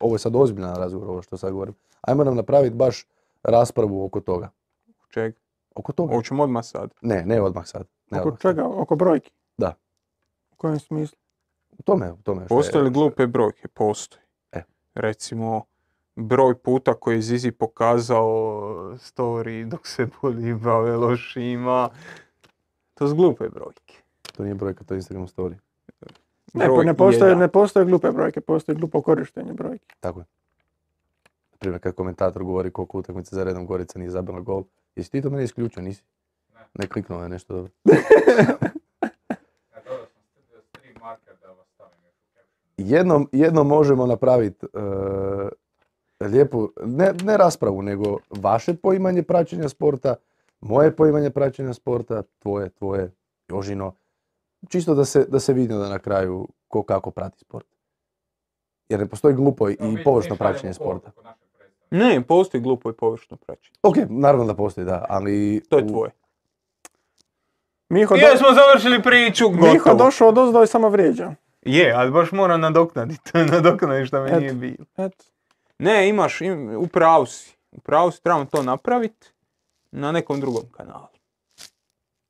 ovo 0.00 0.14
je 0.14 0.18
sad 0.18 0.36
ozbiljan 0.36 0.76
razgovor, 0.76 1.08
ovo 1.08 1.22
što 1.22 1.36
sad 1.36 1.52
govorim. 1.52 1.74
Ajmo 2.00 2.24
nam 2.24 2.36
napraviti 2.36 2.76
baš 2.76 3.06
raspravu 3.42 4.04
oko 4.04 4.20
toga. 4.20 4.50
Čeg? 5.08 5.34
Oko 5.74 5.92
toga? 5.92 6.14
Hoćemo 6.14 6.42
odmah 6.42 6.64
sad. 6.64 6.90
Ne, 7.00 7.22
ne 7.26 7.42
odmah 7.42 7.66
sad. 7.66 7.86
Ne 8.10 8.20
Oko 8.20 8.28
odmah 8.28 8.40
sad. 8.40 8.50
čega? 8.50 8.68
Oko 8.68 8.96
brojki? 8.96 9.32
Da. 9.58 9.74
U 10.52 10.56
kojem 10.56 10.78
smislu? 10.78 11.18
U 11.78 11.82
tome, 11.82 12.12
u 12.12 12.16
tome. 12.16 12.46
Postoje 12.46 12.84
li 12.84 12.90
glupe 12.90 13.26
brojke? 13.26 13.68
Postoji. 13.68 14.22
E. 14.52 14.62
Recimo, 14.94 15.62
broj 16.16 16.54
puta 16.54 16.94
koji 16.94 17.16
je 17.16 17.22
Zizi 17.22 17.50
pokazao 17.50 18.24
story 18.94 19.68
dok 19.68 19.86
se 19.86 20.06
boli 20.22 20.52
lošima. 20.96 21.88
To 22.94 23.08
su 23.08 23.14
glupe 23.14 23.48
brojke. 23.48 23.99
To 24.40 24.44
nije 24.44 24.54
brojka, 24.54 24.84
to 24.84 24.94
je 24.94 24.98
Instagram 24.98 25.26
story. 25.26 25.54
Ne, 26.54 26.64
Broj 26.64 26.84
ne, 26.84 26.94
postoje, 26.94 27.36
ne 27.36 27.48
postoje 27.48 27.86
glupe 27.86 28.10
brojke, 28.10 28.40
postoje 28.40 28.76
glupo 28.76 29.02
korištenje 29.02 29.52
brojki. 29.52 29.94
Tako 30.00 30.20
je. 30.20 30.24
Primjer, 31.58 31.80
kad 31.80 31.94
komentator 31.94 32.44
govori 32.44 32.70
koliko 32.70 32.98
utakmice 32.98 33.36
za 33.36 33.44
redom 33.44 33.66
Gorica 33.66 33.98
nije 33.98 34.10
zabila 34.10 34.40
gol. 34.40 34.64
Jesi 34.96 35.10
ti 35.10 35.22
to 35.22 35.30
mene 35.30 35.44
isključio, 35.44 35.82
nisi? 35.82 36.02
Ne. 36.54 36.60
Ne 36.74 36.86
kliknuo 36.86 37.22
je 37.22 37.28
nešto 37.28 37.54
dobro. 37.54 37.72
Caption. 41.00 41.88
Jednom, 42.76 43.28
jednom 43.32 43.66
možemo 43.66 44.06
napraviti 44.06 44.66
lijepu, 46.20 46.72
ne, 46.84 47.12
ne 47.24 47.36
raspravu, 47.36 47.82
nego 47.82 48.18
vaše 48.30 48.74
poimanje 48.74 49.22
praćenja 49.22 49.68
sporta, 49.68 50.14
moje 50.60 50.96
poimanje 50.96 51.30
praćenja 51.30 51.74
sporta, 51.74 52.22
tvoje, 52.38 52.70
tvoje, 52.70 53.10
Jožino. 53.48 53.94
Čisto 54.68 54.94
da 54.94 55.04
se, 55.04 55.24
da 55.28 55.40
se 55.40 55.52
vidi 55.52 55.74
da 55.74 55.88
na 55.88 55.98
kraju 55.98 56.48
ko 56.68 56.82
kako 56.82 57.10
prati 57.10 57.38
sport. 57.38 57.66
Jer 58.88 59.00
ne 59.00 59.06
postoji 59.06 59.34
glupo 59.34 59.68
i 59.68 59.76
No, 59.80 59.96
površno 60.04 60.36
praćenje 60.36 60.74
sporta. 60.74 61.10
Ne, 61.90 62.22
postoji 62.22 62.60
glupo 62.60 62.90
i 62.90 62.92
površno 62.92 63.36
praćenje. 63.36 63.76
Ok, 63.82 63.96
naravno 64.08 64.44
da 64.44 64.54
postoji, 64.54 64.84
da, 64.84 65.06
ali... 65.08 65.62
To 65.68 65.78
je 65.78 65.86
tvoje. 65.86 66.10
Miho, 67.88 68.14
do, 68.14 68.38
smo 68.38 68.48
završili 68.54 69.02
priču, 69.02 69.50
Miho 69.50 69.94
došao 69.94 70.28
od 70.28 70.38
ozdo 70.38 70.62
i 70.62 70.66
samo 70.66 70.88
vrijeđa. 70.88 71.34
Je, 71.62 71.92
ali 71.92 72.10
baš 72.10 72.32
moram 72.32 72.60
nadoknaditi. 72.60 73.30
nadoknaditi 73.52 74.06
što 74.06 74.22
mi 74.22 74.28
Eto. 74.28 74.40
nije 74.40 74.54
bilo. 74.54 74.84
Eto. 74.96 75.24
Ne, 75.78 76.08
imaš, 76.08 76.40
im, 76.40 76.76
u 76.76 76.86
pravu 76.86 77.26
si. 77.26 77.56
U 77.70 77.80
pravu 77.80 78.10
si, 78.10 78.22
trebamo 78.22 78.44
to 78.44 78.62
napraviti 78.62 79.26
na 79.90 80.12
nekom 80.12 80.40
drugom 80.40 80.62
kanalu. 80.70 81.06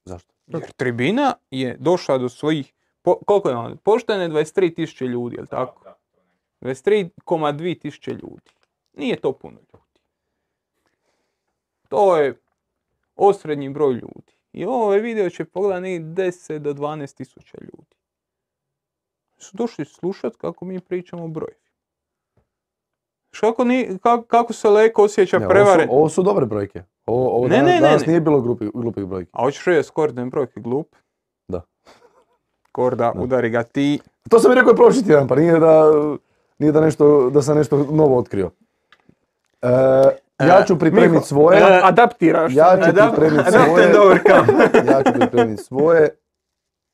Zašto? 0.04 0.34
Jer 0.58 0.72
tribina 0.72 1.34
je 1.50 1.76
došla 1.80 2.18
do 2.18 2.28
svojih, 2.28 2.72
po, 3.02 3.16
koliko 3.26 3.48
je 3.48 3.56
on, 3.56 3.76
poštene 3.76 4.28
23.000 4.28 5.06
ljudi, 5.06 5.36
jel 5.36 5.46
tako? 5.46 5.84
Da, 5.84 5.94
to 6.10 6.20
ne. 6.60 6.74
23,2 6.74 7.80
tisuće 7.80 8.10
ljudi. 8.10 8.50
Nije 8.92 9.20
to 9.20 9.32
puno 9.32 9.58
ljudi. 9.60 10.00
To 11.88 12.16
je 12.16 12.40
osrednji 13.16 13.68
broj 13.68 13.92
ljudi. 13.92 14.32
I 14.52 14.64
ovaj 14.64 14.98
video 14.98 15.30
će 15.30 15.44
pogledati 15.44 15.82
negdje 15.82 16.24
10 16.24 16.58
do 16.58 16.74
12 16.74 17.16
tisuća 17.16 17.58
ljudi. 17.60 17.96
Su 19.38 19.56
došli 19.56 19.84
slušat 19.84 20.36
kako 20.36 20.64
mi 20.64 20.80
pričamo 20.80 21.24
o 21.24 21.28
brojevima. 21.28 21.60
Kako, 23.40 23.64
ni, 23.64 23.98
kako, 24.02 24.22
kako 24.22 24.52
se 24.52 24.68
Leko 24.68 25.04
osjeća 25.04 25.38
Ne, 25.38 25.44
ovo, 25.46 25.48
su, 25.48 25.54
prevaren? 25.54 25.88
ovo 25.92 26.08
su 26.08 26.22
dobre 26.22 26.46
brojke. 26.46 26.82
Ovo, 27.10 27.28
ovo 27.30 27.48
Ne, 27.48 27.56
danas, 27.56 27.70
ne, 27.70 27.80
danas 27.80 28.00
ne. 28.00 28.06
nije 28.06 28.20
bilo 28.20 28.40
glupi, 28.40 28.70
glupih 28.74 29.04
brojki. 29.04 29.30
A 29.34 29.42
hoćeš 29.42 29.64
reći 29.64 29.76
da 29.76 29.82
su 29.82 29.92
Kordine 29.92 30.26
brojke 30.26 30.60
glup? 30.60 30.86
Da. 31.48 31.62
Korda, 32.72 33.12
Da. 33.14 33.20
udari 33.20 33.50
ga 33.50 33.62
ti. 33.62 33.98
To 34.30 34.38
sam 34.38 34.52
i 34.52 34.54
rekao 34.54 34.74
prošli 34.74 35.04
tjedan, 35.04 35.28
pa 35.28 35.34
nije 35.36 35.58
da, 35.58 35.84
nije 36.58 36.72
da, 36.72 36.80
nešto, 36.80 37.30
da 37.30 37.42
sam 37.42 37.56
nešto 37.56 37.76
novo 37.84 38.18
otkrio. 38.18 38.50
E, 39.62 39.68
ja 40.40 40.64
ću 40.66 40.78
pripremiti 40.78 41.12
Miho, 41.12 41.24
svoje. 41.24 41.62
a- 41.62 41.80
adaptiraš. 41.82 42.52
Ja 42.54 42.76
ću 42.76 42.90
Adap- 42.90 43.10
pripremiti 43.10 43.50
svoje. 43.50 43.92
ja 44.86 45.02
ću 45.04 45.12
pripremiti 45.14 45.62
svoje. 45.62 46.08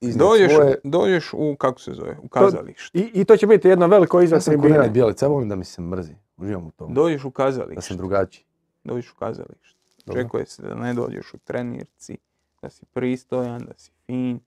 Dođeš, 0.01 0.53
svoje. 0.55 0.75
dođeš 0.85 1.31
u, 1.33 1.57
kako 1.57 1.81
se 1.81 1.93
zove, 1.93 2.17
u 2.23 2.29
kazalište. 2.29 2.99
I, 2.99 3.11
I 3.15 3.25
to 3.25 3.37
će 3.37 3.47
biti 3.47 3.69
jedno 3.69 3.87
veliko 3.87 4.21
iza 4.21 4.37
Ja 4.37 4.41
sam 4.41 4.55
Bjelica, 4.91 5.27
ja 5.27 5.31
volim 5.31 5.49
da 5.49 5.57
mi 5.57 5.65
se 5.65 5.83
mrzi. 5.83 6.15
Uživam 6.37 6.67
u 6.67 6.71
tom. 6.71 6.95
Dođeš 6.95 7.25
u 7.25 7.29
Da 7.29 7.33
kazalište. 7.35 7.81
sam 7.83 7.97
drugačiji. 7.97 8.45
dođeš 8.85 9.13
u 9.13 9.17
kazalište. 9.17 9.76
Očekuje 10.09 10.47
se 10.47 10.63
da 10.63 10.75
ne 10.75 10.95
dođeš 10.95 11.35
u 11.35 11.39
trenirci, 11.39 12.19
da 12.63 12.71
si 12.71 12.85
pristojan, 12.87 13.59
da 13.61 13.73
si 13.77 13.91
fin, 14.07 14.41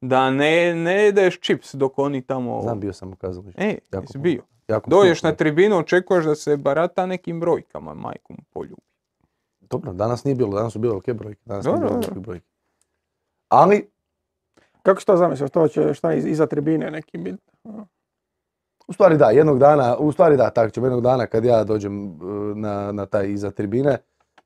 da 0.00 0.30
ne, 0.30 0.74
ne 0.74 1.08
ideš 1.08 1.40
čips 1.40 1.74
dok 1.74 1.98
oni 1.98 2.22
tamo... 2.22 2.62
Znam, 2.62 2.80
bio 2.80 2.92
sam 2.92 3.12
u 3.12 3.16
kazalištu. 3.16 3.60
E, 3.62 3.78
Jako 3.92 4.04
jesi 4.04 4.18
bio. 4.18 4.42
Jako 4.68 4.90
Dođeš 4.90 5.22
na 5.22 5.32
tribinu, 5.32 5.78
očekuješ 5.78 6.24
da 6.24 6.34
se 6.34 6.56
barata 6.56 7.06
nekim 7.06 7.40
brojkama, 7.40 7.94
majkom 7.94 8.36
poljubi. 8.50 8.82
Dobro, 9.60 9.92
danas 9.92 10.24
nije 10.24 10.34
bilo, 10.34 10.56
danas 10.56 10.72
su 10.72 10.78
bile 10.78 10.94
ok 10.94 11.10
brojke. 11.10 11.40
Danas 11.44 11.64
nije 11.64 11.72
Dobro, 11.72 11.88
bilo 11.88 11.94
dobro. 11.94 12.06
glupih 12.06 12.22
brojki. 12.22 12.46
Ali, 13.48 13.88
Kako 14.82 15.00
si 15.00 15.06
to 15.06 15.16
zamislio? 15.16 15.48
To 15.48 15.68
će 15.68 15.94
šta 15.94 16.14
iz- 16.14 16.26
iza 16.26 16.46
tribine 16.46 16.90
neki 16.90 17.18
biti? 17.18 17.42
u 18.88 18.92
stvari 18.92 19.16
da, 19.16 19.30
jednog 19.30 19.58
dana, 19.58 19.96
u 19.96 20.12
stvari 20.12 20.36
da, 20.36 20.50
tako 20.50 20.70
ćemo 20.70 20.86
jednog 20.86 21.02
dana 21.02 21.26
kad 21.26 21.44
ja 21.44 21.64
dođem 21.64 22.06
uh, 22.06 22.16
na, 22.56 22.92
na 22.92 23.06
taj 23.06 23.32
iza 23.32 23.50
tribine, 23.50 23.98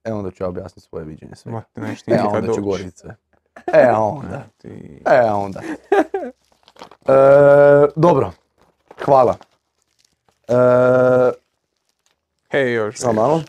e 0.05 0.13
onda 0.13 0.31
ću 0.31 0.45
ja 0.45 0.49
objasniti 0.49 0.89
svoje 0.89 1.05
viđenje 1.05 1.35
svega. 1.35 1.63
Neš 1.77 2.01
E, 2.07 2.17
kad 2.17 2.27
onda 2.27 2.53
ću 2.55 2.63
sve. 2.93 3.17
E, 3.75 3.91
onda. 3.91 4.43
E, 4.65 5.17
E, 5.17 5.23
onda. 5.23 5.61
E, 7.07 7.13
dobro. 7.97 8.33
Hvala. 8.99 9.37
E, 10.49 10.55
Hej, 12.51 12.73
još. 12.73 12.97
samo 12.97 13.13
malo. 13.13 13.43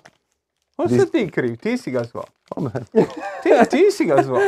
Ko 0.78 0.88
si 0.90 1.12
ti 1.12 1.32
kriv? 1.32 1.58
Ti 1.58 1.78
si 1.78 1.92
ga 1.92 2.04
zvao. 2.04 2.24
Ome. 2.52 2.70
Ti, 3.44 3.50
ti 3.70 3.92
si 3.92 4.06
ga 4.06 4.24
zvao. 4.24 4.40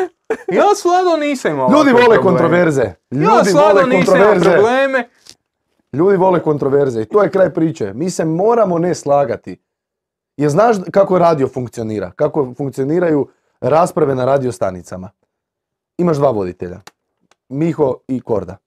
Ja 0.48 0.76
s 0.76 0.86
Vlado 0.86 1.18
nisam 1.18 1.52
imao 1.52 1.70
Ljudi 1.70 1.92
vole 1.92 2.06
probleme. 2.06 2.24
kontroverze. 2.24 2.82
Ja 2.82 2.94
Ljudi 3.12 3.50
s 3.50 3.54
vole 3.54 3.84
nisam 3.86 4.16
imao 4.16 4.28
kontroverze. 4.28 4.52
probleme. 4.52 5.10
Ljudi 5.94 6.18
vole 6.18 6.42
kontroverze 6.42 7.02
i 7.02 7.06
to 7.06 7.24
je 7.24 7.32
kraj 7.32 7.54
priče. 7.54 7.94
Mi 7.94 8.10
se 8.10 8.26
moramo 8.26 8.80
ne 8.80 8.96
slagati. 8.96 9.58
Jer 10.38 10.50
znaš 10.50 10.78
kako 10.92 11.20
radio 11.20 11.48
funkcionira? 11.48 12.12
Kako 12.16 12.54
funkcioniraju 12.58 13.28
rasprave 13.62 14.16
na 14.16 14.26
radio 14.26 14.52
stanicama? 14.52 15.10
Imaš 15.98 16.18
dva 16.18 16.30
voditelja. 16.30 16.80
Miho 17.50 17.96
i 18.08 18.22
Korda. 18.22 18.58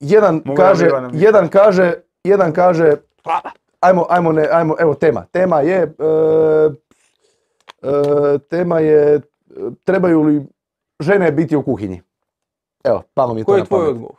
Jedan 0.00 0.42
Mogu 0.44 0.56
kaže, 0.56 0.86
ja 0.86 1.10
jedan 1.12 1.48
kaže, 1.48 1.92
jedan 2.24 2.52
kaže, 2.52 2.94
ajmo, 3.80 4.06
ajmo, 4.08 4.32
ne, 4.32 4.48
ajmo, 4.52 4.76
evo 4.78 4.94
tema. 4.94 5.26
Tema 5.32 5.60
je, 5.60 5.76
e, 5.76 5.86
e, 7.82 8.38
tema 8.38 8.78
je, 8.78 9.14
e, 9.16 9.20
trebaju 9.84 10.22
li 10.22 10.46
žene 11.00 11.32
biti 11.32 11.56
u 11.56 11.62
kuhinji? 11.62 12.02
Evo, 12.84 13.02
palo 13.14 13.34
mi 13.34 13.40
je 13.40 13.44
to 13.44 13.52
Koji 13.52 13.58
na 13.58 13.62
je 13.62 13.66
tvoj 13.66 13.86
odgovor? 13.86 14.14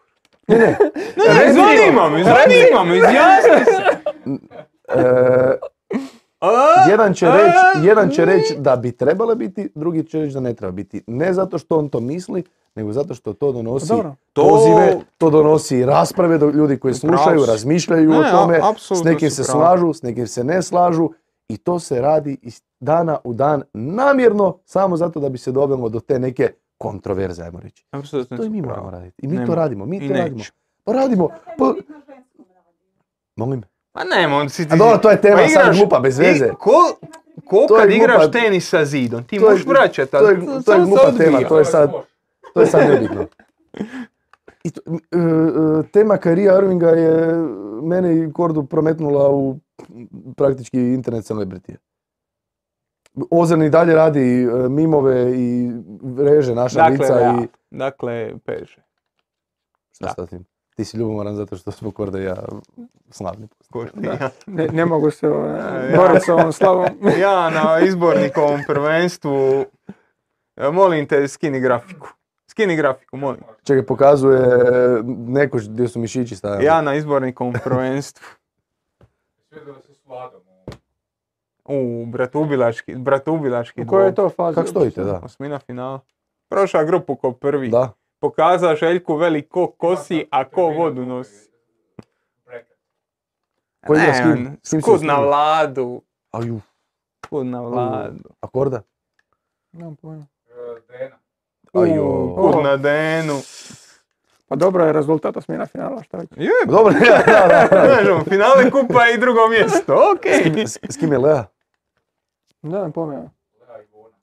Ne, 0.47 0.57
ne, 0.57 0.77
Ne, 1.17 1.53
zanima 1.53 2.09
me, 2.09 2.23
zanima 2.23 2.83
me, 2.83 2.97
izjasni 2.97 3.65
se. 3.65 3.81
E, 4.87 5.71
Jedan 6.89 7.13
će 7.13 7.25
reći 7.25 7.87
jedan 7.87 8.09
će 8.09 8.25
reći 8.25 8.55
da 8.57 8.75
bi 8.75 8.91
trebale 8.91 9.35
biti, 9.35 9.69
drugi 9.75 10.03
će 10.03 10.19
reći 10.19 10.33
da 10.33 10.39
ne 10.39 10.53
treba 10.53 10.71
biti. 10.71 11.03
Ne 11.07 11.33
zato 11.33 11.57
što 11.57 11.77
on 11.77 11.89
to 11.89 11.99
misli, 11.99 12.43
nego 12.75 12.91
zato 12.91 13.13
što 13.13 13.33
to 13.33 13.51
donosi 13.51 13.87
Dobro. 13.87 14.15
To- 14.33 14.49
pozive, 14.49 14.99
to 15.17 15.29
donosi 15.29 15.85
rasprave 15.85 16.37
do 16.37 16.49
ljudi 16.49 16.79
koji 16.79 16.93
slušaju, 16.93 17.45
razmišljaju 17.45 18.11
o 18.11 18.21
Ne, 18.21 18.31
tome, 18.31 18.59
a- 18.63 18.73
s 18.95 19.03
nekim 19.03 19.29
se 19.29 19.43
slažu, 19.43 19.93
s 19.93 20.01
nekim 20.01 20.27
se 20.27 20.43
ne 20.43 20.61
slažu 20.61 21.09
i 21.47 21.57
to 21.57 21.79
se 21.79 22.01
radi 22.01 22.37
iz 22.41 22.61
dana 22.79 23.17
u 23.23 23.33
dan 23.33 23.63
namjerno 23.73 24.57
samo 24.65 24.97
zato 24.97 25.19
da 25.19 25.29
bi 25.29 25.37
se 25.37 25.51
dobilo 25.51 25.89
do 25.89 25.99
te 25.99 26.19
neke 26.19 26.53
kontroverze, 26.77 27.43
ajmo 27.43 27.59
reći. 27.59 27.85
Apsolutno 27.91 28.37
To 28.37 28.43
i 28.43 28.49
mi 28.49 28.61
moramo 28.61 28.89
raditi. 28.89 29.25
I 29.25 29.27
mi 29.27 29.45
to 29.45 29.55
radimo, 29.55 29.85
mi 29.85 29.97
I 29.97 30.07
to 30.07 30.13
radimo. 30.13 30.43
Pa 30.83 30.93
radimo. 30.93 31.29
Pa... 31.57 31.73
Molim? 33.35 33.63
Pa 33.91 34.03
nema, 34.05 34.35
on 34.35 34.49
si 34.49 34.67
ti... 34.67 34.73
A 34.73 34.77
dobro, 34.77 34.97
to 34.97 35.09
je 35.09 35.21
tema 35.21 35.37
Pa 35.37 35.47
sad 35.49 35.49
igraš- 35.63 35.77
glupa, 35.77 35.99
bez 35.99 36.19
i- 36.19 36.21
veze. 36.21 36.49
Ko, 36.49 36.71
ko 37.45 37.65
To 37.67 37.75
je 37.75 37.81
kad 37.81 37.91
igraš 37.91 38.17
glupa- 38.17 38.31
tenis 38.33 38.69
sa 38.69 38.85
zidom, 38.85 39.23
ti 39.23 39.37
to 39.37 39.45
je- 39.45 39.49
možeš 39.49 39.65
vraćati, 39.67 40.11
to 40.11 40.17
ali 40.17 40.27
je- 40.31 40.45
to 40.45 40.53
je 40.53 40.61
samo 40.63 40.85
se 40.85 40.89
glupa 41.03 41.11
tema, 41.13 41.39
to 41.41 41.59
je 41.59 41.65
sad- 41.65 41.91
To 42.53 42.61
je 42.61 42.67
sad 42.67 42.89
nebitno. 42.89 43.25
I 44.63 44.71
to, 44.71 44.81
e, 44.87 45.17
e, 45.79 45.83
tema 45.85 46.17
Karija 46.17 46.57
Irvinga 46.57 46.89
je 46.89 47.33
mene 47.83 48.17
i 48.17 48.33
Kordu 48.33 48.63
prometnula 48.63 49.29
u 49.29 49.59
praktički 50.37 50.77
internet 50.79 51.25
celebritije. 51.25 51.77
Ozan 53.31 53.63
i 53.63 53.69
dalje 53.69 53.95
radi 53.95 54.19
e, 54.43 54.69
mimove 54.69 55.31
i 55.33 55.71
reže 56.19 56.55
naša 56.55 56.75
Dakle, 56.79 56.91
lica 56.97 57.15
Real. 57.15 57.35
i... 57.35 57.47
Dakle, 57.71 58.33
peže. 58.45 58.81
Šta 59.91 60.05
Da. 60.05 60.11
šta 60.11 60.25
tim? 60.25 60.45
Ti 60.75 60.85
si 60.85 60.97
ljubomoran 60.97 61.35
zato 61.35 61.55
što 61.55 61.71
smo 61.71 61.91
Korda 61.91 62.19
i 62.19 62.23
ja 62.23 62.35
slavni. 63.09 63.47
Ja. 64.03 64.29
Ne, 64.45 64.67
ne 64.67 64.85
mogu 64.85 65.11
se 65.11 65.29
ovaj, 65.29 65.91
Ja. 65.91 65.97
boriti 65.97 66.25
sa 66.25 66.33
ovom 66.33 66.51
slavom. 66.53 66.87
ja 67.21 67.49
na 67.49 67.79
izbornikovom 67.79 68.59
prvenstvu, 68.67 69.65
e, 70.55 70.69
molim 70.71 71.07
te, 71.07 71.27
skini 71.27 71.59
grafiku. 71.59 72.07
Skini 72.47 72.75
grafiku, 72.75 73.17
molim. 73.17 73.41
Čekaj, 73.63 73.85
pokazuje 73.85 74.41
neko 75.27 75.57
gdje 75.57 75.87
su 75.87 75.99
mišići 75.99 76.35
stavljeni. 76.35 76.65
Ja 76.65 76.81
na 76.81 76.95
izbornikovom 76.95 77.53
prvenstvu. 77.63 78.25
Svidjeli 79.49 79.81
se 79.81 79.93
s 79.93 80.05
Vladom. 80.05 80.41
U, 81.65 82.05
bratubilački, 82.05 82.95
bratubilački 82.95 83.81
U 83.81 83.87
kojoj 83.87 84.07
je 84.07 84.15
to 84.15 84.29
fazi? 84.29 84.55
Kako 84.55 84.67
stojite, 84.67 85.03
da? 85.03 85.21
Osmina 85.23 85.59
finala. 85.59 85.99
Prošla 86.49 86.83
grupu 86.83 87.15
ko 87.15 87.31
prvi. 87.31 87.69
Da. 87.69 87.93
Pokaza 88.21 88.75
Željku 88.75 89.15
veli 89.15 89.41
ko 89.41 89.67
kosi, 89.67 90.25
a 90.31 90.43
ko 90.49 90.61
vodu 90.67 91.05
nosi. 91.05 91.51
Ko 93.87 93.95
s 93.95 93.99
Ne, 93.99 94.23
kim? 94.23 94.57
S 94.63 94.69
kim 94.69 94.81
Skud 94.81 95.03
na 95.03 95.19
vladu. 95.19 96.01
Aju, 96.31 96.61
Skud 97.25 97.45
na 97.45 97.61
vladu. 97.61 98.29
a 98.41 98.47
Korda? 98.47 98.81
Nemam 99.71 99.95
pojma. 99.95 100.25
E, 100.47 100.81
Dena. 100.89 101.17
Ajo. 101.73 102.03
U, 102.05 102.51
Skud 102.51 102.63
na 102.63 102.77
denu. 102.77 103.39
Pa 104.47 104.55
dobro 104.55 104.85
je 104.85 104.93
rezultat 104.93 105.37
osmina 105.37 105.65
finala, 105.65 106.03
šta 106.03 106.25
će? 106.25 106.35
Je, 106.37 106.51
Dobro, 106.67 106.93
da, 106.99 107.23
da, 107.25 107.47
da. 107.47 107.67
Kažem, 107.69 108.23
finale 108.29 108.71
kupa 108.71 109.07
i 109.07 109.17
drugo 109.17 109.47
mjesto, 109.49 110.11
okej. 110.15 110.65
S, 110.67 110.79
s 110.89 110.97
kim 110.97 111.11
je 111.11 111.17
Lea? 111.17 111.45
Nemam 112.61 112.91
pojma. 112.91 113.13
Lea 113.13 113.81
i 113.81 113.87
Bona. 113.87 114.17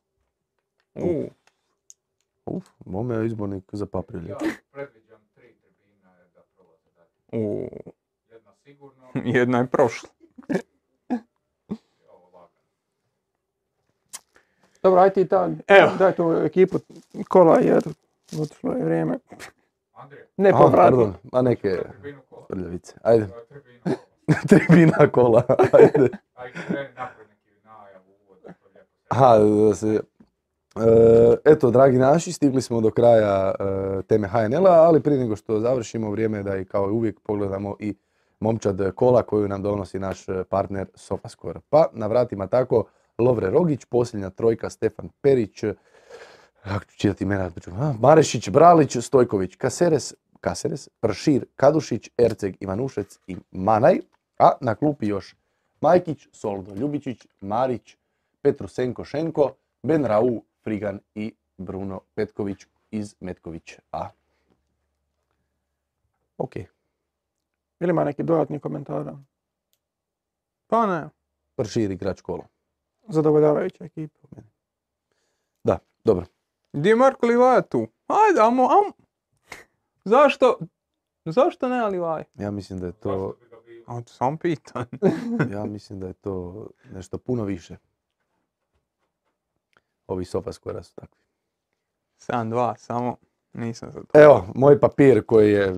Uf, 2.48 2.64
mome 2.86 3.14
je 3.14 3.26
izbornik 3.26 3.64
za 3.72 3.86
paprilje. 3.86 4.28
Ja 4.28 4.36
predviđam 4.70 5.20
tri 5.34 5.54
tribina 5.54 6.10
da 6.34 6.42
prolaze 6.46 6.90
dalje. 6.92 7.44
u, 7.44 7.68
Jedna 8.28 8.52
sigurno, 8.54 9.08
jedna 9.36 9.58
je 9.58 9.66
prošla. 9.66 10.08
Dobro, 14.82 15.00
aj 15.00 15.10
ti 15.10 15.28
ta, 15.28 15.48
Evo. 15.68 15.90
daj 15.98 16.12
tu 16.12 16.32
ekipu 16.34 16.78
kola 17.28 17.58
jer 17.58 17.82
otišlo 18.34 18.72
je 18.72 18.84
vrijeme. 18.84 19.18
Andrija, 19.94 20.24
Ne 20.36 20.50
povratno. 20.52 20.76
pardon, 20.78 21.14
a 21.32 21.42
neke 21.42 21.78
prljavice. 22.48 22.94
Ajde, 23.02 23.26
tribina 24.48 25.10
kola, 25.12 25.42
ajde. 25.72 26.08
Aj, 26.34 26.52
kreni 26.52 26.94
napred 26.94 27.28
neki 27.28 27.50
najavu. 27.64 28.04
Aha, 29.08 29.38
da 29.38 29.74
se... 29.74 30.00
E, 30.86 31.36
eto, 31.44 31.70
dragi 31.70 31.98
naši, 31.98 32.32
stigli 32.32 32.62
smo 32.62 32.80
do 32.80 32.90
kraja 32.90 33.54
e, 33.58 34.02
teme 34.02 34.28
HNL-a, 34.28 34.72
ali 34.72 35.00
prije 35.00 35.18
nego 35.18 35.36
što 35.36 35.60
završimo, 35.60 36.10
vrijeme 36.10 36.38
je 36.38 36.42
da 36.42 36.56
i 36.56 36.64
kao 36.64 36.88
i 36.88 36.92
uvijek 36.92 37.20
pogledamo 37.20 37.76
i 37.78 37.94
momčad 38.40 38.94
kola 38.94 39.22
koju 39.22 39.48
nam 39.48 39.62
donosi 39.62 39.98
naš 39.98 40.26
partner 40.48 40.86
Sofascore. 40.94 41.60
Pa 41.70 41.86
na 41.92 42.06
vratima 42.06 42.46
tako 42.46 42.84
Lovre 43.18 43.50
Rogić, 43.50 43.84
posljednja 43.84 44.30
trojka 44.30 44.70
Stefan 44.70 45.08
Perić, 45.20 45.64
kako 46.64 46.84
ću 46.84 46.98
čitati 46.98 47.24
imena, 47.24 47.50
Marešić, 48.00 48.50
Bralić, 48.50 48.96
Stojković, 49.00 49.56
Kaseres, 49.56 50.14
Kaseres, 50.40 50.88
Pršir, 51.00 51.44
Kadušić, 51.56 52.10
Erceg, 52.18 52.56
Ivanušec 52.60 53.18
i 53.26 53.36
Manaj, 53.50 54.00
a 54.38 54.52
na 54.60 54.74
klupi 54.74 55.06
još 55.06 55.36
Majkić, 55.80 56.28
Soldo 56.32 56.74
Ljubičić, 56.74 57.26
Marić, 57.40 57.96
Petrusenko 58.42 59.04
Šenko, 59.04 59.52
Ben 59.82 60.04
Rau, 60.04 60.42
Frigan 60.68 61.00
i 61.14 61.34
Bruno 61.58 62.00
Petković 62.14 62.66
iz 62.90 63.14
Metković 63.20 63.78
A. 63.92 64.08
Ok. 66.38 66.56
Ili 67.80 67.90
ima 67.90 68.04
neki 68.04 68.22
dodatni 68.22 68.60
komentar? 68.60 69.14
Pa 70.66 70.86
ne. 70.86 71.08
Pršir 71.56 71.90
igrač 71.90 72.20
kola. 72.20 72.46
Zadovoljavajuća 73.08 73.84
ekipa. 73.84 74.18
Da, 75.64 75.78
dobro. 76.04 76.26
Gdje 76.72 76.90
je 76.90 76.96
Marko 76.96 77.26
Livaja 77.26 77.62
tu? 77.62 77.86
Ajde, 78.06 78.40
amo, 78.40 78.62
amo. 78.62 78.92
Zašto? 80.04 80.58
Zašto 81.24 81.68
ne 81.68 81.86
Livaja? 81.86 82.24
Ja 82.34 82.50
mislim 82.50 82.80
da 82.80 82.86
je 82.86 82.92
to? 82.92 83.34
A 83.86 84.02
to 84.02 84.12
sam 84.12 84.38
pitan. 84.38 84.86
ja 85.54 85.64
mislim 85.64 86.00
da 86.00 86.06
je 86.06 86.12
to 86.12 86.66
nešto 86.92 87.18
puno 87.18 87.44
više. 87.44 87.76
Ovi 90.08 90.24
sofaskora 90.24 90.82
su 90.82 90.94
takvi. 90.94 91.18
7-2, 92.18 92.76
samo 92.78 93.16
nisam 93.52 93.90
za 93.92 94.00
to. 94.00 94.20
Evo, 94.20 94.46
moj 94.54 94.80
papir 94.80 95.26
koji 95.26 95.52
je 95.52 95.76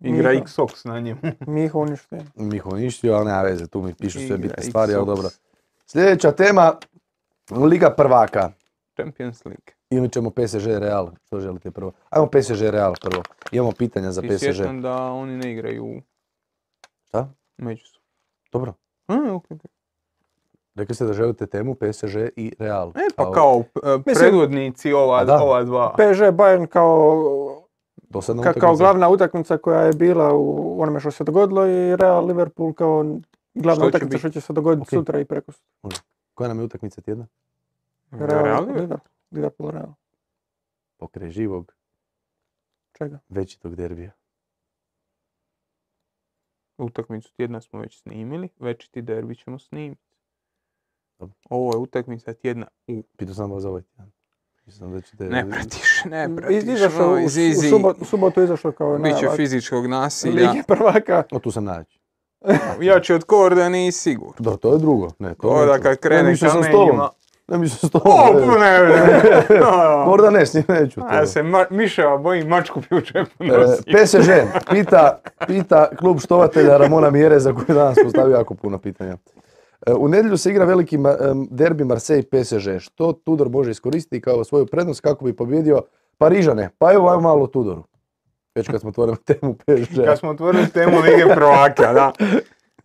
Igra. 0.00 0.30
X-Ox 0.32 0.86
na 0.88 1.00
njemu. 1.00 1.20
Miho 1.46 1.78
uništio. 1.78 2.18
Miho 2.34 2.70
uništio, 2.70 3.14
ali 3.14 3.26
nema 3.26 3.42
veze, 3.42 3.66
tu 3.66 3.82
mi 3.82 3.94
pišu 3.94 4.18
sve 4.26 4.38
bitne 4.38 4.62
stvari, 4.62 4.94
ali 4.94 5.02
Xbox. 5.02 5.06
dobro. 5.06 5.28
Sljedeća 5.86 6.32
tema, 6.32 6.72
Liga 7.50 7.90
prvaka. 7.90 8.50
Champions 8.96 9.44
League. 9.44 9.74
Ili 9.90 10.10
ćemo 10.10 10.30
PSG 10.30 10.66
Real, 10.66 11.10
što 11.26 11.40
želite 11.40 11.70
prvo? 11.70 11.92
Ajmo 12.10 12.26
PSG 12.30 12.60
Real 12.62 12.94
prvo. 13.00 13.22
Imamo 13.52 13.72
pitanja 13.72 14.12
za 14.12 14.22
I 14.24 14.28
PSG. 14.28 14.38
sjećam 14.40 14.82
da 14.82 14.96
oni 15.02 15.36
ne 15.36 15.52
igraju 15.52 16.02
Šta? 17.04 17.28
međusobno. 17.56 18.08
Dobro. 18.52 18.74
A, 19.06 19.32
ok, 19.34 19.44
ok. 19.50 19.60
Rekli 20.74 20.94
ste 20.94 21.04
da 21.04 21.12
želite 21.12 21.46
temu 21.46 21.74
PSG 21.74 22.16
i 22.36 22.52
Real. 22.58 22.88
E 22.88 23.08
pa 23.16 23.32
kao 23.32 23.62
e, 23.76 24.02
predvodnici 24.04 24.92
ova, 24.92 25.24
da. 25.24 25.42
ova 25.42 25.62
dva. 25.62 25.92
PSG 25.92 26.22
Bayern 26.22 26.66
kao, 26.66 27.66
ka- 28.10 28.60
kao 28.60 28.76
glavna 28.76 29.08
utakmica 29.08 29.58
koja 29.58 29.80
je 29.80 29.92
bila 29.92 30.32
u 30.32 30.82
onome 30.82 31.00
što 31.00 31.10
se 31.10 31.24
dogodilo 31.24 31.66
i 31.66 31.96
Real 31.96 32.26
Liverpool 32.26 32.72
kao 32.72 33.04
glavna 33.54 33.86
utakmica 33.86 34.18
što 34.18 34.30
će 34.30 34.40
se 34.40 34.52
dogoditi 34.52 34.82
Ok. 34.82 34.90
sutra 34.90 35.20
i 35.20 35.24
preko. 35.24 35.52
Koja 36.34 36.48
nam 36.48 36.58
je 36.58 36.64
utakmica 36.64 37.00
tjedna? 37.00 37.26
Real, 38.10 38.44
Real? 38.44 38.64
Liverpool, 38.64 38.98
Liverpool 39.30 39.70
Real. 39.70 39.94
Pokraj 40.96 41.30
živog, 41.30 41.72
Čega? 42.92 43.18
većitog 43.28 43.76
derbija. 43.76 44.10
Utakmicu 46.78 47.32
tjedna 47.32 47.60
smo 47.60 47.80
već 47.80 48.00
snimili, 48.00 48.48
večiti 48.58 49.02
derbi 49.02 49.34
ćemo 49.36 49.58
snimiti. 49.58 50.13
Dobro. 51.18 51.34
Ovo 51.50 51.72
je 51.72 51.78
utakmica 51.78 52.32
tjedna 52.32 52.66
u... 52.88 53.02
Pitao 53.16 53.34
sam 53.34 53.50
vas 53.50 53.62
za 53.62 53.68
ovaj 53.68 53.82
tjedan. 53.82 54.10
Mislim 54.66 54.92
da 54.92 55.00
ćete... 55.00 55.24
Ne 55.24 55.50
pratiš, 55.50 56.04
ne 56.04 56.36
pratiš. 56.36 56.56
Iz- 56.56 56.68
Izašao, 56.68 57.06
u, 57.06 57.10
moj 57.10 57.24
u, 57.24 57.28
subot- 57.28 57.94
u 58.00 58.04
subotu 58.04 58.40
je 58.40 58.44
izašlo 58.44 58.72
kao 58.72 58.98
Biće 58.98 59.14
najava 59.14 59.36
fizičkog 59.36 59.86
nasilja. 59.86 60.50
Lige 60.50 60.62
prvaka. 60.62 61.22
O, 61.32 61.38
tu 61.38 61.50
sam 61.50 61.64
naći. 61.64 62.00
Jači 62.80 63.12
od 63.12 63.24
Korda 63.24 63.68
nisi 63.68 63.98
sigurno. 64.00 64.34
Da, 64.38 64.56
to 64.56 64.72
je 64.72 64.78
drugo. 64.78 65.08
Ne, 65.18 65.28
to 65.30 65.34
Korda 65.38 65.72
kad 65.74 65.84
Ne, 65.84 65.96
krene. 65.96 66.22
Ne 66.22 66.30
mislim 66.30 66.50
s 66.50 66.54
O, 66.54 66.70
tobom. 66.70 66.98
pa 67.48 68.58
ne, 68.58 68.78
ne, 68.78 68.88
ne. 69.50 69.60
Možda 70.06 70.30
ne, 70.30 70.46
s 70.46 70.54
njim 70.54 70.64
neću. 70.68 71.00
to. 71.00 71.06
Ja 71.08 71.26
se 71.26 71.42
ma- 71.42 71.66
miševa 71.70 72.18
bojim, 72.18 72.48
mačku 72.48 72.80
bi 72.80 72.96
u 72.96 73.00
džepu 73.00 73.44
E. 73.44 73.76
PSG 73.94 74.30
pita, 74.70 75.20
pita 75.46 75.88
klub 75.96 76.18
štovatelja 76.20 76.76
Ramona 76.76 77.10
Mjere 77.10 77.40
za 77.40 77.52
koji 77.52 77.66
danas 77.68 77.98
postavio 78.02 78.36
jako 78.36 78.54
puno 78.54 78.78
pitanja. 78.78 79.16
E, 79.86 79.92
U 79.92 80.08
nedjelju 80.08 80.36
se 80.36 80.50
igra 80.50 80.64
veliki 80.64 80.98
derbi 81.50 81.84
Marseille-PSG. 81.84 82.78
Što 82.78 83.12
Tudor 83.12 83.48
može 83.48 83.70
iskoristiti 83.70 84.20
kao 84.20 84.44
svoju 84.44 84.66
prednost 84.66 85.00
kako 85.00 85.24
bi 85.24 85.36
pobjedio 85.36 85.82
Parižane? 86.18 86.70
Pa 86.78 86.92
evo 86.92 87.08
ajmo 87.08 87.20
malo 87.20 87.46
Tudoru. 87.46 87.84
Već 88.54 88.68
kad 88.68 88.80
smo 88.80 88.90
otvorili 88.90 89.16
temu 89.26 89.54
PSG. 89.54 90.04
Kad 90.04 90.18
smo 90.18 90.30
otvorili 90.30 90.68
temu 90.68 90.96
Lige 90.98 91.34
prvaka, 91.34 91.92
da. 91.92 92.12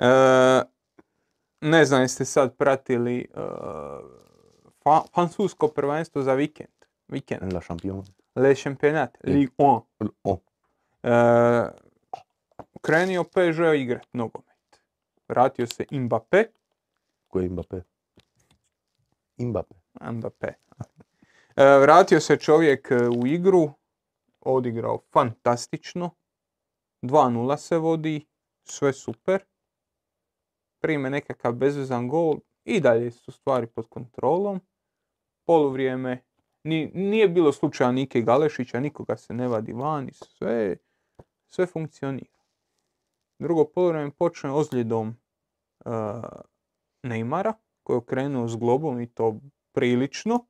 E, 0.02 0.62
ne 1.62 1.86
znam 1.86 2.02
jeste 2.02 2.26
sad 2.26 2.56
pratili 2.58 3.28
uh, 3.36 3.42
fa- 4.86 5.02
francusko 5.14 5.68
prvenstvo 5.68 6.22
za 6.22 6.34
vikend. 6.34 6.70
Vikend. 7.08 7.54
La 7.54 7.62
Champion. 7.62 8.04
Le 8.36 8.56
Championnat, 8.56 9.18
Ligue 9.24 9.54
1. 9.58 9.82
O, 10.24 10.38
E, 11.04 11.10
krenio 12.82 13.24
PSG 13.24 13.60
igrat 13.76 14.08
nogomet. 14.14 14.80
Vratio 15.28 15.68
se 15.68 15.86
Mbappé, 15.92 16.44
ko 17.30 17.40
je 17.40 17.50
Mbappé? 17.50 17.82
Mbappé. 19.38 19.76
Mbappé. 20.12 20.48
E, 21.56 21.80
vratio 21.80 22.20
se 22.20 22.38
čovjek 22.38 22.92
e, 22.92 22.96
u 23.08 23.28
igru, 23.28 23.70
odigrao 24.40 25.02
fantastično. 25.14 26.12
2-0 27.02 27.58
se 27.58 27.78
vodi, 27.78 28.28
sve 28.64 28.94
super. 28.94 29.46
Prime 30.82 31.10
nekakav 31.10 31.54
bezvezan 31.54 32.08
gol 32.08 32.40
i 32.64 32.80
dalje 32.80 33.12
su 33.12 33.32
stvari 33.32 33.68
pod 33.68 33.88
kontrolom. 33.90 34.62
Poluvrijeme, 35.46 36.24
ni- 36.64 36.92
nije 36.94 37.28
bilo 37.28 37.52
slučaja 37.52 37.92
Nike 37.92 38.22
Galešića, 38.22 38.80
nikoga 38.80 39.18
se 39.18 39.34
ne 39.34 39.48
vadi 39.48 39.74
van 39.74 40.10
i 40.10 40.14
sve, 40.14 40.78
sve 41.48 41.66
funkcionira. 41.66 42.40
Drugo 43.40 43.66
poluvrijeme 43.66 44.12
počne 44.12 44.52
ozljedom 44.52 45.16
e, 45.86 45.90
Neymara 47.04 47.54
koji 47.84 47.96
je 47.96 47.98
okrenuo 47.98 48.48
s 48.48 48.56
globom 48.56 49.02
i 49.02 49.08
to 49.08 49.40
prilično. 49.76 50.46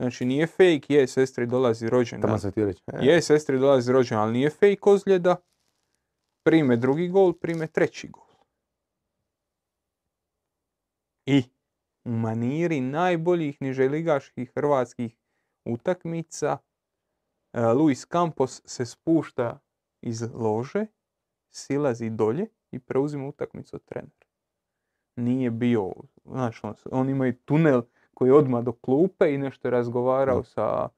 Znači 0.00 0.24
nije 0.24 0.46
fake, 0.46 0.94
je 0.94 1.06
sestri 1.06 1.46
dolazi 1.46 1.88
reći. 2.56 2.86
E, 2.92 3.06
Je 3.06 3.22
sestri 3.22 3.58
dolazi 3.58 3.92
rođendan, 3.92 4.22
ali 4.22 4.32
nije 4.32 4.50
fake 4.50 4.80
ozljeda. 4.82 5.36
Prime 6.44 6.76
drugi 6.76 7.08
gol, 7.08 7.32
prime 7.32 7.66
treći 7.66 8.08
gol. 8.08 8.26
I 11.26 11.42
u 12.04 12.10
maniri 12.10 12.80
najboljih 12.80 13.62
niželigaških 13.62 14.52
hrvatskih 14.54 15.16
utakmica 15.64 16.58
e, 17.52 17.60
Luis 17.60 18.06
Campos 18.06 18.62
se 18.64 18.86
spušta 18.86 19.58
iz 20.02 20.22
lože, 20.34 20.86
silazi 21.54 22.10
dolje 22.10 22.46
i 22.70 22.78
preuzima 22.78 23.28
utakmicu 23.28 23.76
od 23.76 23.84
trenera. 23.84 24.25
Nije 25.16 25.50
bio, 25.50 25.92
znaš, 26.24 26.64
on, 26.64 26.74
on 26.90 27.08
ima 27.08 27.28
i 27.28 27.36
tunel 27.36 27.82
koji 28.14 28.28
je 28.28 28.34
odmah 28.34 28.64
do 28.64 28.72
klupe 28.72 29.34
i 29.34 29.38
nešto 29.38 29.68
je 29.68 29.72
razgovarao 29.72 30.44
sa 30.44 30.88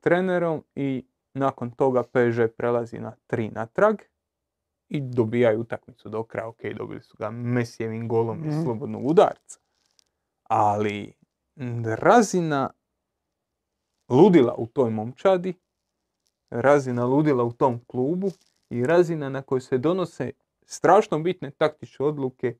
trenerom 0.00 0.64
i 0.74 1.04
nakon 1.34 1.70
toga 1.70 2.02
PSG 2.02 2.56
prelazi 2.56 2.98
na 2.98 3.12
tri 3.26 3.48
natrag 3.48 3.96
i 4.88 5.00
dobijaju 5.00 5.60
utakmicu 5.60 6.08
do 6.08 6.22
kraja. 6.22 6.48
Ok, 6.48 6.60
dobili 6.78 7.00
su 7.02 7.16
ga 7.18 7.30
Mesijevim 7.30 8.08
golom 8.08 8.44
iz 8.44 8.54
Mhm. 8.54 8.62
slobodnog 8.64 9.06
udarca. 9.06 9.58
Ali 10.42 11.12
razina 11.96 12.70
ludila 14.08 14.54
u 14.54 14.66
toj 14.66 14.90
momčadi, 14.90 15.54
razina 16.50 17.04
ludila 17.04 17.44
u 17.44 17.52
tom 17.52 17.84
klubu 17.86 18.30
i 18.70 18.86
razina 18.86 19.28
na 19.28 19.42
kojoj 19.42 19.60
se 19.60 19.78
donose 19.78 20.32
strašno 20.66 21.18
bitne 21.18 21.50
taktične 21.50 22.06
odluke 22.06 22.56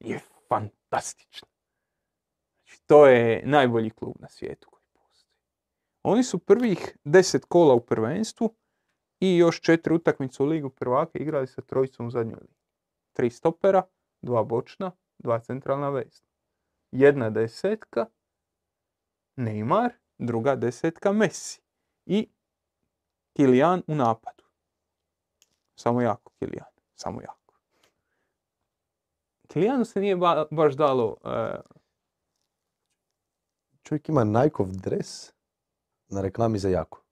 je 0.00 0.20
fantastična. 0.52 1.48
Znači, 2.64 2.82
to 2.86 3.06
je 3.06 3.42
najbolji 3.46 3.90
klub 3.90 4.14
na 4.20 4.28
svijetu 4.28 4.70
koji 4.70 4.84
postoji. 4.92 5.32
Oni 6.02 6.24
su 6.24 6.38
prvih 6.38 6.96
deset 7.04 7.44
kola 7.44 7.74
u 7.74 7.80
prvenstvu 7.80 8.54
i 9.20 9.36
još 9.36 9.60
četiri 9.60 9.94
utakmice 9.94 10.42
u 10.42 10.46
ligu 10.46 10.70
prvaka 10.70 11.18
igrali 11.18 11.46
sa 11.46 11.62
trojicom 11.62 12.06
u 12.06 12.10
zadnjoj 12.10 12.40
ligi. 12.40 12.62
Tri 13.12 13.30
stopera, 13.30 13.82
dva 14.22 14.44
bočna, 14.44 14.90
dva 15.18 15.40
centralna 15.40 15.90
vezna. 15.90 16.28
Jedna 16.92 17.30
desetka, 17.30 18.06
Neymar, 19.36 19.90
druga 20.18 20.56
desetka 20.56 21.12
Messi. 21.12 21.62
I 22.06 22.28
Kilijan 23.32 23.82
u 23.86 23.94
napadu. 23.94 24.44
Samo 25.74 26.02
jako 26.02 26.32
Kilijan, 26.38 26.70
samo 26.94 27.22
jako. 27.22 27.41
Kilijanu 29.52 29.84
se 29.84 30.00
nije 30.00 30.16
ba- 30.16 30.46
baš 30.50 30.74
dalo 30.74 31.16
e, 31.24 31.60
Čovjek 33.82 34.08
ima 34.08 34.24
Nikeov 34.24 34.68
dres 34.70 35.32
na 36.08 36.20
reklami 36.22 36.58
za 36.58 36.68
jako. 36.68 37.02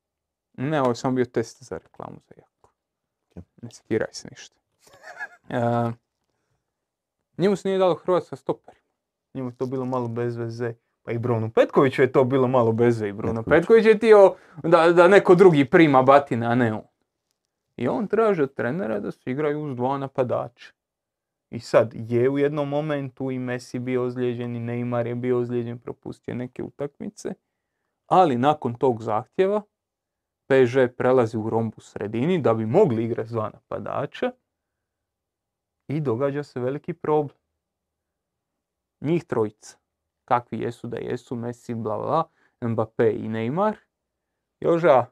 Ne, 0.53 0.81
ovo 0.81 0.91
je 0.91 0.95
samo 0.95 1.15
bio 1.15 1.25
test 1.25 1.63
za 1.63 1.79
reklamu 1.79 2.21
za 2.29 2.35
jako. 2.37 2.73
Ne 3.63 3.71
skiraj 3.71 4.09
se 4.13 4.29
ništa. 4.31 4.57
E, 5.49 5.93
njemu 7.39 7.57
se 7.57 7.69
nije 7.69 7.79
dalo 7.79 7.95
Hrvatska 7.95 8.37
stoper. 8.37 8.75
Njemu 9.35 9.49
je 9.49 9.57
to 9.57 9.67
bilo 9.67 9.85
malo 9.85 10.09
bez 10.09 10.37
veze. 10.37 10.75
Pa 11.03 11.13
i 11.13 11.19
Bruno 11.19 11.51
Petkoviću 11.51 12.03
je 12.03 12.13
to 12.13 12.25
bilo 12.25 12.49
malo 12.49 12.73
bez 12.73 13.01
veze. 13.01 13.09
I 13.09 13.13
Bruno 13.13 13.43
Petković. 13.43 13.61
Petković 13.61 13.87
je 13.87 13.99
tio 13.99 14.35
da, 14.63 14.93
da 14.93 15.09
neko 15.09 15.35
drugi 15.35 15.71
prima 15.71 16.03
batine, 16.03 16.47
a 16.47 16.55
ne 16.55 16.73
on. 16.73 16.83
I 17.77 17.89
on 17.89 18.09
traži 18.09 18.43
od 18.43 18.55
trenera 18.55 19.01
da 19.01 19.11
se 19.11 19.31
igraju 19.31 19.63
uz 19.63 19.77
dva 19.77 19.99
napadača. 19.99 20.73
I 21.51 21.61
sad 21.61 21.93
je 21.95 22.31
u 22.31 22.39
jednom 22.39 22.69
momentu 22.69 23.31
i 23.31 23.39
Messi 23.39 23.79
bio 23.79 24.05
ozlijeđen 24.05 24.57
i 24.57 24.61
Neymar 24.61 25.07
je 25.07 25.15
bio 25.15 25.39
ozlijeđen, 25.39 25.79
propustio 25.79 26.35
neke 26.35 26.63
utakmice. 26.63 27.35
Ali 28.07 28.39
nakon 28.39 28.75
tog 28.75 29.03
zahtjeva 29.03 29.63
PSG 30.47 30.97
prelazi 30.97 31.37
u 31.37 31.51
rombu 31.51 31.81
sredini 31.81 32.39
da 32.41 32.55
bi 32.55 32.67
mogli 32.67 33.05
igrati 33.05 33.33
dva 33.33 33.51
napadača 33.51 34.33
i 35.89 36.01
događa 36.01 36.43
se 36.43 36.61
veliki 36.61 36.93
problem. 36.93 37.37
Njih 39.01 39.25
trojica, 39.25 39.79
kakvi 40.25 40.59
jesu 40.61 40.87
da 40.87 40.97
jesu, 40.97 41.37
Messi, 41.37 41.75
bla 41.75 41.99
bla, 41.99 42.25
Mbappé 42.61 43.11
i 43.25 43.29
Neymar. 43.29 43.75
Joža, 44.61 45.07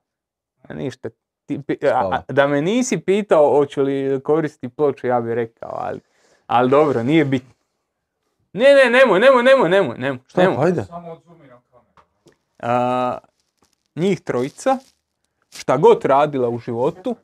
ništa, 0.74 1.09
ti 1.47 1.60
a- 1.94 2.23
da 2.28 2.47
me 2.47 2.62
nisi 2.62 3.01
pitao 3.01 3.51
hoću 3.59 3.82
li 3.82 4.20
koristiti 4.24 4.74
ploču, 4.74 5.06
ja 5.06 5.20
bih 5.20 5.32
rekao, 5.35 5.70
ali, 5.73 6.01
ali 6.49 6.70
dobro, 6.70 7.03
nije 7.03 7.25
bitno. 7.25 7.55
Ne, 8.53 8.65
ne, 8.75 8.91
nemoj, 8.93 9.20
nemoj, 9.20 9.43
nemoj, 9.43 9.69
nemoj, 9.70 9.99
nemoj, 9.99 10.20
Šta, 10.27 10.43
nemoj. 10.43 10.66
ajde. 10.66 10.85
Samo 10.85 11.12
odzumiram 11.12 11.62
kameru. 11.62 11.93
A, 12.59 13.19
njih 13.97 14.20
trojica, 14.20 14.79
šta 15.51 15.77
god 15.77 16.05
radila 16.05 16.49
u 16.49 16.59
životu, 16.59 17.16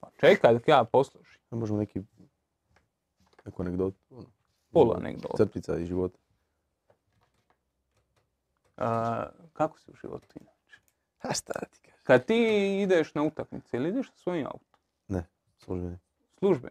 pa 0.00 0.08
čekaj 0.12 0.52
dok 0.54 0.68
ja 0.68 0.84
poslušam, 0.84 1.40
Ne 1.50 1.58
možemo 1.58 1.78
neki, 1.78 2.00
neku 3.44 3.62
anegdotu. 3.62 3.96
ono, 4.10 4.26
pola 4.72 4.96
anegdota. 4.96 5.36
Crtica 5.36 5.76
iz 5.76 5.88
života. 5.88 6.18
A, 8.76 9.26
kako 9.52 9.78
si 9.78 9.90
u 9.90 9.96
životu 9.96 10.26
inače? 10.34 10.80
A 11.20 11.34
šta 11.34 11.52
da 11.52 11.66
ti 11.66 11.80
kažem? 11.80 12.00
Kad 12.02 12.24
ti 12.24 12.36
ideš 12.82 13.14
na 13.14 13.22
utakmice 13.22 13.76
ili 13.76 13.88
ideš 13.88 14.06
sa 14.08 14.16
svojim 14.16 14.46
autom, 14.46 14.78
Ne, 15.08 15.26
službeni. 15.58 15.98
služben? 16.38 16.70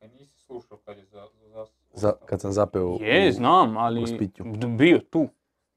E, 0.00 0.08
nisi 0.08 0.37
slušao 0.48 0.78
kad 0.78 0.98
je 0.98 1.04
za... 1.04 1.26
za, 1.46 1.66
Za, 1.92 2.12
kad 2.26 2.40
sam 2.40 2.52
zapeo 2.52 2.86
u... 2.86 2.98
Je, 3.00 3.32
znam, 3.32 3.76
ali 3.76 4.02
u 4.02 4.06
bio 4.68 4.98
tu, 5.00 5.28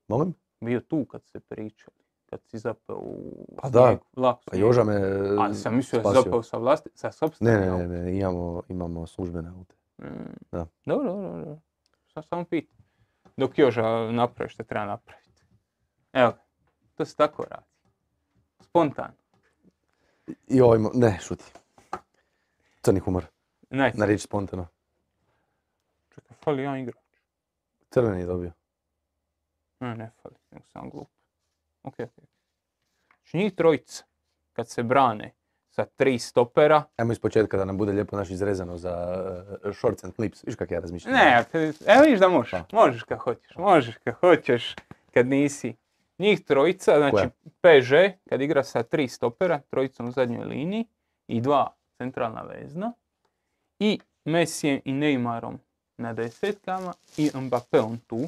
Molim? 0.08 0.34
bio 0.62 0.80
tu 0.80 1.06
kad 1.06 1.26
se 1.26 1.40
pričali, 1.40 1.96
kad 2.26 2.40
si 2.44 2.58
zapeo 2.60 2.96
u 2.96 3.46
Pa 3.62 3.70
da. 3.70 3.98
vlak 4.16 4.38
Pa. 4.46 4.58
Joža 4.58 4.84
me 4.84 4.94
Ali 5.40 5.56
sam 5.56 5.76
mislio 5.76 6.02
da 6.02 6.12
zapeo 6.12 6.44
sa 6.44 6.58
vlasti, 6.58 6.90
sa 6.94 7.08
Ne, 7.08 7.12
sobstvenim 7.12 7.60
ne, 7.60 7.66
ne, 7.68 7.72
autom. 7.72 7.88
ne, 7.90 8.18
imamo, 8.18 8.62
imamo 8.70 9.08
službene 9.08 9.50
aute. 9.50 9.76
Mm. 9.98 10.06
Da. 10.52 10.68
Dobro, 10.86 11.08
dobro, 11.08 11.32
dobro. 11.32 11.58
Sad 12.08 12.26
samo 12.26 12.46
pitam. 12.46 12.78
Dok 13.38 13.60
Joža 13.60 14.12
napravi 14.12 14.50
što 14.50 14.64
treba 14.64 14.86
napraviti. 14.86 15.44
Evo 16.14 16.32
ga, 16.32 16.42
to 16.96 17.06
se 17.06 17.16
tako 17.16 17.44
radi. 17.44 17.66
Ovaj, 20.62 20.80
mo- 20.80 20.92
ne, 20.94 21.18
šuti. 21.22 21.44
Crni 22.82 23.00
humor, 23.00 23.26
Ne, 23.72 23.92
na 23.96 24.06
riječ 24.06 24.22
spontano. 24.22 24.68
čekaj, 26.16 26.38
fali 26.44 26.62
jedan 26.62 26.78
igrač. 26.78 26.96
Crveni 27.90 28.20
je 28.20 28.26
dobio. 28.26 28.52
Ne, 29.80 29.96
ne 29.96 30.12
fali, 30.22 30.36
nego 30.52 30.66
sam 30.68 30.90
glup. 30.90 31.10
Ok, 31.84 31.94
ok. 32.00 32.24
Znači 33.18 33.38
njih 33.38 33.56
trojica, 33.56 34.04
kad 34.54 34.70
se 34.70 34.84
brane 34.84 35.34
sa 35.70 35.86
tri 35.86 36.20
stopera, 36.20 36.84
Ajmo 36.98 37.12
iz 37.12 37.20
početka 37.20 37.58
da 37.58 37.66
nam 37.66 37.78
bude 37.78 37.92
lijepo 37.92 38.18
naš 38.18 38.30
izrezano 38.30 38.78
za 38.78 39.24
uh, 39.66 39.76
shorts 39.76 40.04
and 40.04 40.14
clips. 40.16 40.44
Viš 40.44 40.56
kak 40.56 40.72
ja 40.72 40.80
razmišljam? 40.80 41.14
ne, 41.14 41.44
evo 41.88 42.02
vidiš 42.04 42.20
da 42.20 42.30
možeš, 42.30 42.52
Pa. 42.52 42.66
možeš 42.72 43.04
kad 43.04 43.18
hoćeš, 43.20 43.56
možeš 43.58 43.98
kad 43.98 44.14
hoćeš, 44.14 44.76
kad 45.14 45.28
nisi. 45.28 45.76
Njih 46.18 46.46
trojica, 46.46 46.98
znači 46.98 47.12
Koja? 47.12 47.30
PSG, 47.80 47.94
kad 48.30 48.42
igra 48.42 48.64
sa 48.64 48.84
tri 48.84 49.08
stopera, 49.08 49.60
trojicom 49.70 50.08
u 50.08 50.12
zadnjoj 50.12 50.46
liniji 50.46 50.86
i 51.28 51.42
dva 51.42 51.76
centralna 51.98 52.42
vezna, 52.42 52.94
i 53.84 54.00
Messijem 54.26 54.82
i 54.86 54.94
Neymarom 54.94 55.58
na 55.98 56.14
desetkama 56.14 56.94
i 57.18 57.32
Mbappeom 57.36 57.98
tu, 58.08 58.20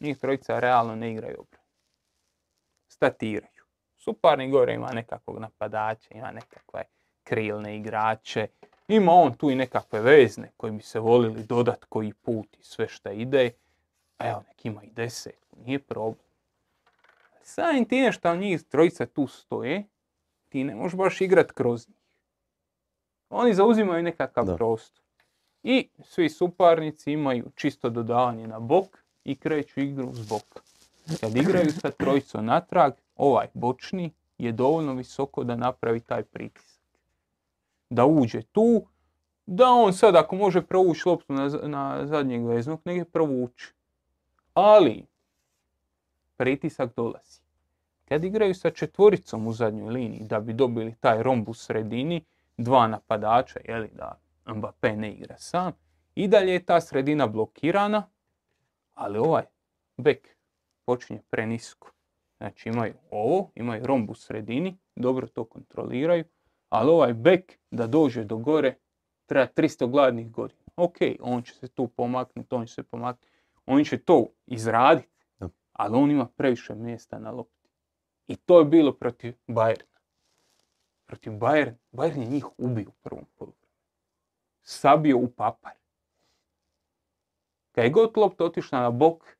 njih 0.00 0.18
trojica 0.18 0.58
realno 0.58 0.94
ne 0.94 1.12
igraju 1.12 1.36
obranu. 1.40 1.64
Statiraju. 2.88 3.62
Suparni 3.96 4.50
gore 4.50 4.74
ima 4.74 4.92
nekakvog 4.92 5.38
napadača, 5.38 6.14
ima 6.14 6.30
nekakve 6.30 6.82
krilne 7.24 7.76
igrače, 7.76 8.46
Ima 8.88 9.12
on 9.12 9.34
tu 9.34 9.50
i 9.50 9.54
nekakve 9.54 10.00
vezne 10.00 10.50
koji 10.56 10.72
bi 10.72 10.82
se 10.82 11.00
volili 11.00 11.44
dodat 11.44 11.84
koji 11.84 12.12
put 12.12 12.56
i 12.58 12.62
sve 12.62 12.88
šta 12.88 13.12
ide. 13.12 13.50
Evo, 14.18 14.42
nek 14.48 14.64
ima 14.64 14.82
i 14.84 14.90
desetku, 14.90 15.56
nije 15.64 15.78
problem. 15.78 16.26
Samim 17.42 17.84
time 17.84 18.12
što 18.12 18.36
njih 18.36 18.62
trojica 18.62 19.06
tu 19.06 19.26
stoje, 19.26 19.84
ti 20.48 20.64
ne 20.64 20.74
možeš 20.74 20.96
baš 20.96 21.20
igrat 21.20 21.52
kroz 21.52 21.88
njih. 21.88 21.96
Oni 23.30 23.54
zauzimaju 23.54 24.02
nekakav 24.02 24.44
Da. 24.44 24.56
prostor. 24.56 25.01
I 25.62 25.88
svi 26.04 26.28
suparnici 26.28 27.12
imaju 27.12 27.50
čisto 27.54 27.90
dodavanje 27.90 28.46
na 28.46 28.60
bok 28.60 28.98
i 29.24 29.36
kreću 29.36 29.80
igru 29.80 30.14
s 30.14 30.28
boka. 30.28 30.60
Kad 31.20 31.36
igraju 31.36 31.70
sa 31.70 31.90
trojicom 31.90 32.46
natrag, 32.46 32.92
ovaj 33.16 33.46
bočni 33.54 34.12
je 34.38 34.52
dovoljno 34.52 34.94
visoko 34.94 35.44
da 35.44 35.56
napravi 35.56 36.00
taj 36.00 36.22
pritisak. 36.22 36.82
Da 37.90 38.06
uđe 38.06 38.42
tu, 38.42 38.86
da 39.46 39.68
on 39.68 39.92
sad 39.92 40.16
ako 40.16 40.36
može 40.36 40.62
provući 40.62 41.02
loptu 41.06 41.32
na, 41.32 41.48
na 41.48 42.06
zadnjeg 42.06 42.46
veznog, 42.46 42.80
nek 42.84 42.96
je 42.96 43.04
provući. 43.04 43.72
Ali, 44.54 45.06
pritisak 46.36 46.94
dolazi. 46.96 47.40
Kad 48.04 48.24
igraju 48.24 48.54
sa 48.54 48.70
četvoricom 48.70 49.46
u 49.46 49.52
zadnjoj 49.52 49.90
liniji 49.90 50.24
da 50.24 50.40
bi 50.40 50.52
dobili 50.52 50.94
taj 51.00 51.22
romb 51.22 51.48
u 51.48 51.54
sredini, 51.54 52.24
dva 52.56 52.86
napadača, 52.86 53.60
jeli 53.64 53.90
da 53.94 54.21
Mbappé 54.46 54.96
ne 54.96 55.12
igra 55.12 55.38
sam, 55.38 55.72
i 56.14 56.28
dalje 56.28 56.52
je 56.52 56.64
ta 56.64 56.80
sredina 56.80 57.26
blokirana, 57.26 58.10
ali 58.94 59.18
ovaj 59.18 59.44
bek 59.96 60.36
počinje 60.84 61.22
prenisko. 61.30 61.92
Znači 62.36 62.68
imaju 62.68 62.94
ovo, 63.10 63.50
imaju 63.54 63.86
romb 63.86 64.10
u 64.10 64.14
sredini, 64.14 64.78
dobro 64.96 65.26
to 65.26 65.44
kontroliraju, 65.44 66.24
ali 66.68 66.90
ovaj 66.90 67.14
bek 67.14 67.58
da 67.70 67.86
dođe 67.86 68.24
do 68.24 68.36
gore 68.36 68.74
treba 69.26 69.46
300 69.56 69.90
gladnih 69.90 70.30
godina. 70.30 70.62
Ok, 70.76 70.96
on 71.20 71.42
će 71.42 71.54
se 71.54 71.68
tu 71.68 71.88
pomaknuti, 71.88 72.54
on 72.54 72.66
će 72.66 72.74
se 72.74 72.82
pomaknuti, 72.82 73.32
on 73.66 73.84
će 73.84 73.98
to 73.98 74.26
izraditi, 74.46 75.08
ali 75.72 75.96
on 75.96 76.10
ima 76.10 76.26
previše 76.26 76.74
mjesta 76.74 77.18
na 77.18 77.30
lopti. 77.30 77.68
I 78.26 78.36
to 78.36 78.58
je 78.58 78.64
bilo 78.64 78.92
protiv 78.92 79.34
Bayerna. 79.46 79.98
Protiv 81.06 81.32
Bayern, 81.32 81.74
Bayern 81.92 82.20
je 82.20 82.26
njih 82.26 82.46
ubio 82.58 82.88
u 82.88 82.92
prvom 83.02 83.24
poluvremenu. 83.34 83.61
Sabio 84.62 85.16
u 85.18 85.28
papar. 85.28 85.72
Kad 87.72 87.84
je 87.84 87.90
god 87.90 88.16
lopta 88.16 88.44
otišla 88.44 88.80
na 88.80 88.90
bok, 88.90 89.36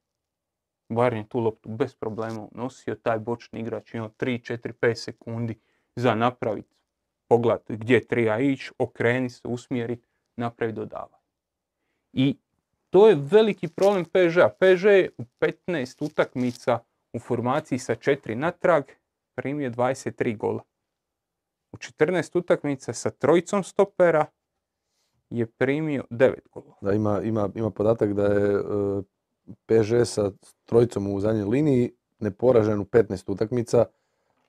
Bayern 0.89 1.16
je 1.16 1.28
tu 1.28 1.40
loptu 1.40 1.69
bez 1.69 1.94
problema 1.94 2.49
nosio, 2.53 2.94
taj 2.94 3.19
bočni 3.19 3.61
igrač 3.61 3.94
imao 3.94 4.09
3, 4.09 4.55
4, 4.55 4.73
5 4.73 4.94
sekundi 4.94 5.59
za 5.97 6.15
napraviti, 6.15 6.77
pogledati 7.28 7.77
gdje 7.77 8.07
treba 8.07 8.39
ići, 8.39 8.70
okreni 8.78 9.31
se, 9.31 9.49
usmjeriti, 9.49 10.09
napraviti 10.36 10.77
dodavanje. 10.77 11.23
I 12.12 12.36
to 12.90 13.09
je 13.09 13.16
veliki 13.20 13.69
problem 13.69 14.05
PSG-a. 14.05 14.49
PSG 14.49 14.85
je 14.85 15.11
u 15.19 15.24
15 15.40 16.05
utakmica 16.05 16.78
u 17.12 17.19
formaciji 17.19 17.78
sa 17.78 17.94
4 17.94 18.35
natrag 18.35 18.85
primio 19.35 19.70
23 19.70 20.36
gola. 20.36 20.62
U 21.73 21.77
14 21.77 22.39
utakmica 22.39 22.93
sa 22.93 23.11
trojicom 23.11 23.65
stopera 23.65 24.27
je 25.32 25.46
primio 25.46 26.04
9 26.10 26.34
golova. 26.52 26.74
Da, 26.80 26.92
ima, 26.92 27.20
ima, 27.22 27.48
ima 27.54 27.70
podatak 27.70 28.12
da 28.12 28.24
je 28.24 28.54
e, 28.54 28.60
PSG 29.66 30.04
sa 30.04 30.30
trojicom 30.64 31.14
u 31.14 31.20
zadnjoj 31.20 31.44
liniji 31.44 31.90
neporažen 32.18 32.80
u 32.80 32.84
15 32.84 33.32
utakmica, 33.32 33.84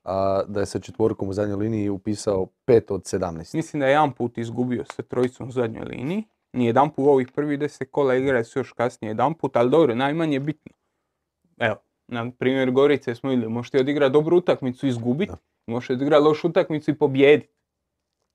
a 0.04 0.42
da 0.48 0.60
je 0.60 0.66
sa 0.66 0.78
četvorkom 0.78 1.28
u 1.28 1.32
zadnjoj 1.32 1.56
liniji 1.56 1.88
upisao 1.88 2.46
5 2.66 2.92
od 2.92 3.02
17. 3.02 3.54
Mislim 3.54 3.80
da 3.80 3.86
je 3.86 3.92
jedan 3.92 4.12
put 4.12 4.38
izgubio 4.38 4.84
sa 4.84 5.02
trojicom 5.02 5.48
u 5.48 5.52
zadnjoj 5.52 5.84
liniji. 5.84 6.24
Nije 6.52 6.66
jedan 6.66 6.90
put 6.90 7.04
u 7.04 7.08
ovih 7.08 7.28
prvih 7.34 7.58
10 7.58 7.84
kola 7.90 8.14
igrali 8.14 8.44
su 8.44 8.58
još 8.58 8.72
kasnije 8.72 9.10
jedan 9.10 9.34
put, 9.34 9.56
ali 9.56 9.70
dobro, 9.70 9.94
najmanje 9.94 10.40
bitno. 10.40 10.72
Evo, 11.58 11.76
na 12.08 12.30
primjer 12.38 12.70
Gorice 12.70 13.14
smo 13.14 13.30
vidjeli, 13.30 13.52
možete 13.52 13.80
odigrati 13.80 14.12
dobru 14.12 14.36
utakmicu 14.36 14.86
i 14.86 14.88
izgubiti, 14.88 15.32
možete 15.66 15.92
odigrati 15.92 16.24
lošu 16.24 16.48
utakmicu 16.48 16.90
i 16.90 16.94
pobijediti. 16.94 17.48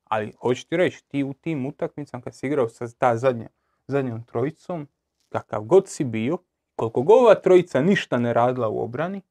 Ali 0.09 0.33
hoću 0.41 0.67
ti 0.67 0.77
reći, 0.77 1.03
ti 1.07 1.23
u 1.23 1.33
tim 1.33 1.65
utakmicama 1.65 2.23
kad 2.23 2.35
si 2.35 2.47
igrao 2.47 2.69
sa 2.69 2.87
ta 2.97 3.17
zadnja, 3.17 3.47
zadnjom 3.87 4.23
trojicom, 4.23 4.87
kakav 5.29 5.61
god 5.61 5.87
si 5.87 6.03
bio, 6.03 6.37
koliko 6.75 7.01
god 7.01 7.17
ova 7.19 7.35
trojica 7.35 7.81
ništa 7.81 8.17
ne 8.17 8.33
radila 8.33 8.69
u 8.69 8.83
obrani, 8.83 9.21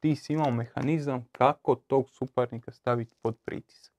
ti 0.00 0.16
si 0.16 0.32
imao 0.32 0.50
mehanizam 0.50 1.28
kako 1.32 1.74
tog 1.74 2.10
suparnika 2.10 2.72
staviti 2.72 3.14
pod 3.22 3.36
pritisak. 3.44 3.94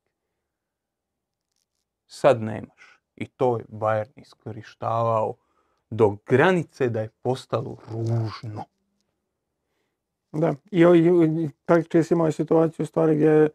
Sad 2.07 2.41
nemaš. 2.41 3.01
I 3.15 3.27
to 3.27 3.57
je 3.57 3.65
Bayern 3.65 4.21
iskorištavao 4.21 5.35
do 5.89 6.17
granice 6.25 6.89
da 6.89 7.01
je 7.01 7.09
postalo 7.21 7.77
ružno. 7.91 8.63
Da, 10.31 10.53
i, 10.71 10.81
i, 10.81 11.43
i 11.43 11.49
praktički 11.65 12.03
si 12.03 12.13
imao 12.13 12.31
situaciju 12.31 12.85
stvari 12.85 13.15
gdje 13.15 13.49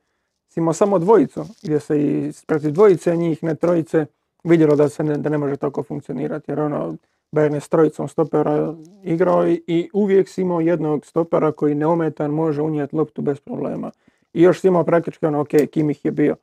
imao 0.61 0.73
samo 0.73 0.99
dvojicu, 0.99 1.45
gdje 1.63 1.81
se 1.81 2.03
i 2.03 2.33
protiv 2.47 2.71
dvojice 2.71 3.17
njih, 3.17 3.43
ne 3.43 3.55
trojice, 3.55 4.07
vidjelo 4.45 4.77
da 4.77 4.89
se 4.89 5.05
ne, 5.05 5.17
da 5.17 5.31
ne 5.31 5.39
može 5.39 5.57
tako 5.57 5.83
funkcionirati, 5.83 6.51
jer 6.51 6.61
ono, 6.61 6.97
Bayern 7.33 7.55
je 7.55 7.61
s 7.61 7.69
trojicom 7.69 8.09
stopera 8.09 8.75
igrao 9.03 9.49
i, 9.49 9.63
i 9.67 9.91
uvijek 9.93 10.29
si 10.29 10.43
imao 10.43 10.61
jednog 10.61 11.07
stopera 11.07 11.53
koji 11.53 11.75
neometan 11.75 12.31
može 12.31 12.63
unijeti 12.63 12.97
loptu 12.97 13.23
bez 13.23 13.41
problema. 13.41 13.91
I 14.33 14.43
još 14.43 14.61
si 14.61 14.69
imao 14.69 14.85
praktički 14.85 15.27
ono, 15.27 15.41
ok, 15.41 15.49
Kimih 15.71 16.05
je 16.05 16.11
bio 16.11 16.37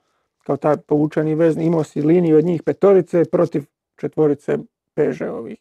kao 0.43 0.57
taj 0.57 0.77
povučeni 0.77 1.35
vezni, 1.35 1.65
imao 1.65 1.83
si 1.83 2.01
liniju 2.01 2.37
od 2.37 2.45
njih 2.45 2.63
petorice 2.63 3.25
protiv 3.25 3.65
četvorice 3.95 4.57
PSG-ovih. 4.93 5.57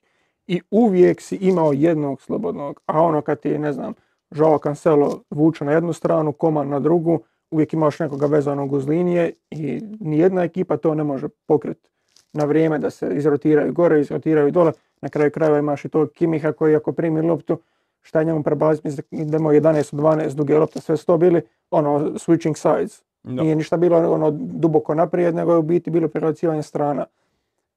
I 0.47 0.61
uvijek 0.71 1.21
si 1.21 1.37
imao 1.37 1.73
jednog 1.73 2.23
slobodnog, 2.23 2.81
a 2.87 3.03
ono 3.03 3.23
kad 3.23 3.41
ti, 3.41 3.59
ne 3.59 3.73
znam, 3.73 3.95
Joao 4.31 4.59
Cancelo 4.59 5.23
vuče 5.31 5.65
na 5.65 5.73
jednu 5.73 5.93
stranu, 5.93 6.33
Koman 6.33 6.69
na 6.69 6.81
drugu, 6.81 7.21
uvijek 7.51 7.73
imaš 7.73 7.99
nekoga 7.99 8.27
vezanog 8.27 8.73
uz 8.73 8.89
linije 8.89 9.33
i 9.51 9.81
nijedna 10.01 10.43
ekipa 10.43 10.77
to 10.77 10.95
ne 10.95 11.05
može 11.05 11.29
pokriti 11.47 11.89
na 12.33 12.45
vrijeme 12.45 12.79
da 12.79 12.91
se 12.91 13.11
izrotiraju 13.17 13.73
gore, 13.73 14.01
izrotiraju 14.01 14.51
dole. 14.51 14.73
Na 15.01 15.09
kraju 15.09 15.31
krajeva 15.31 15.59
imaš 15.59 15.85
i 15.85 15.89
tog 15.89 16.11
Kimiha 16.11 16.53
koji 16.53 16.77
ako 16.77 16.93
primi 16.93 17.23
loptu, 17.23 17.59
šta 18.03 18.19
je 18.19 18.25
njemu 18.25 18.43
prebaciti, 18.43 19.03
idemo 19.11 19.53
11 19.53 19.95
od 19.95 20.01
12 20.01 20.35
duge 20.35 20.59
lopte, 20.59 20.81
sve 20.81 20.97
su 20.97 21.07
to 21.07 21.19
bili 21.19 21.43
ono 21.71 21.99
switching 21.99 22.55
sides. 22.57 23.03
Da. 23.23 23.43
Nije 23.43 23.57
ništa 23.57 23.77
bilo 23.77 24.13
ono 24.13 24.31
duboko 24.31 24.95
naprijed, 24.95 25.35
nego 25.35 25.53
je 25.53 25.59
u 25.59 25.63
biti 25.63 25.91
bilo 25.91 26.09
prebacivanje 26.09 26.63
strana. 26.63 27.07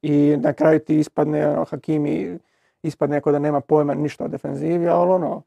I 0.01 0.37
na 0.37 0.53
kraju 0.53 0.79
ti 0.79 0.99
ispadne 0.99 1.47
ono, 1.47 1.65
Hakimi, 1.65 2.37
ispadne 2.83 3.17
ako 3.17 3.31
da 3.31 3.39
nema 3.39 3.61
pojma 3.61 3.93
ništa 3.93 4.25
o 4.25 4.27
defenzivi, 4.27 4.87
ali 4.87 5.11
ono, 5.11 5.41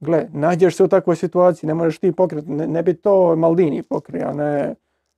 gle, 0.00 0.28
nađeš 0.32 0.76
se 0.76 0.84
u 0.84 0.88
takvoj 0.88 1.16
situaciji, 1.16 1.68
ne 1.68 1.74
možeš 1.74 1.98
ti 1.98 2.12
pokriti, 2.12 2.50
ne, 2.50 2.66
ne 2.66 2.82
bi 2.82 2.94
to 2.94 3.36
Maldini 3.36 3.82
pokrio, 3.82 4.32
ne, 4.32 4.74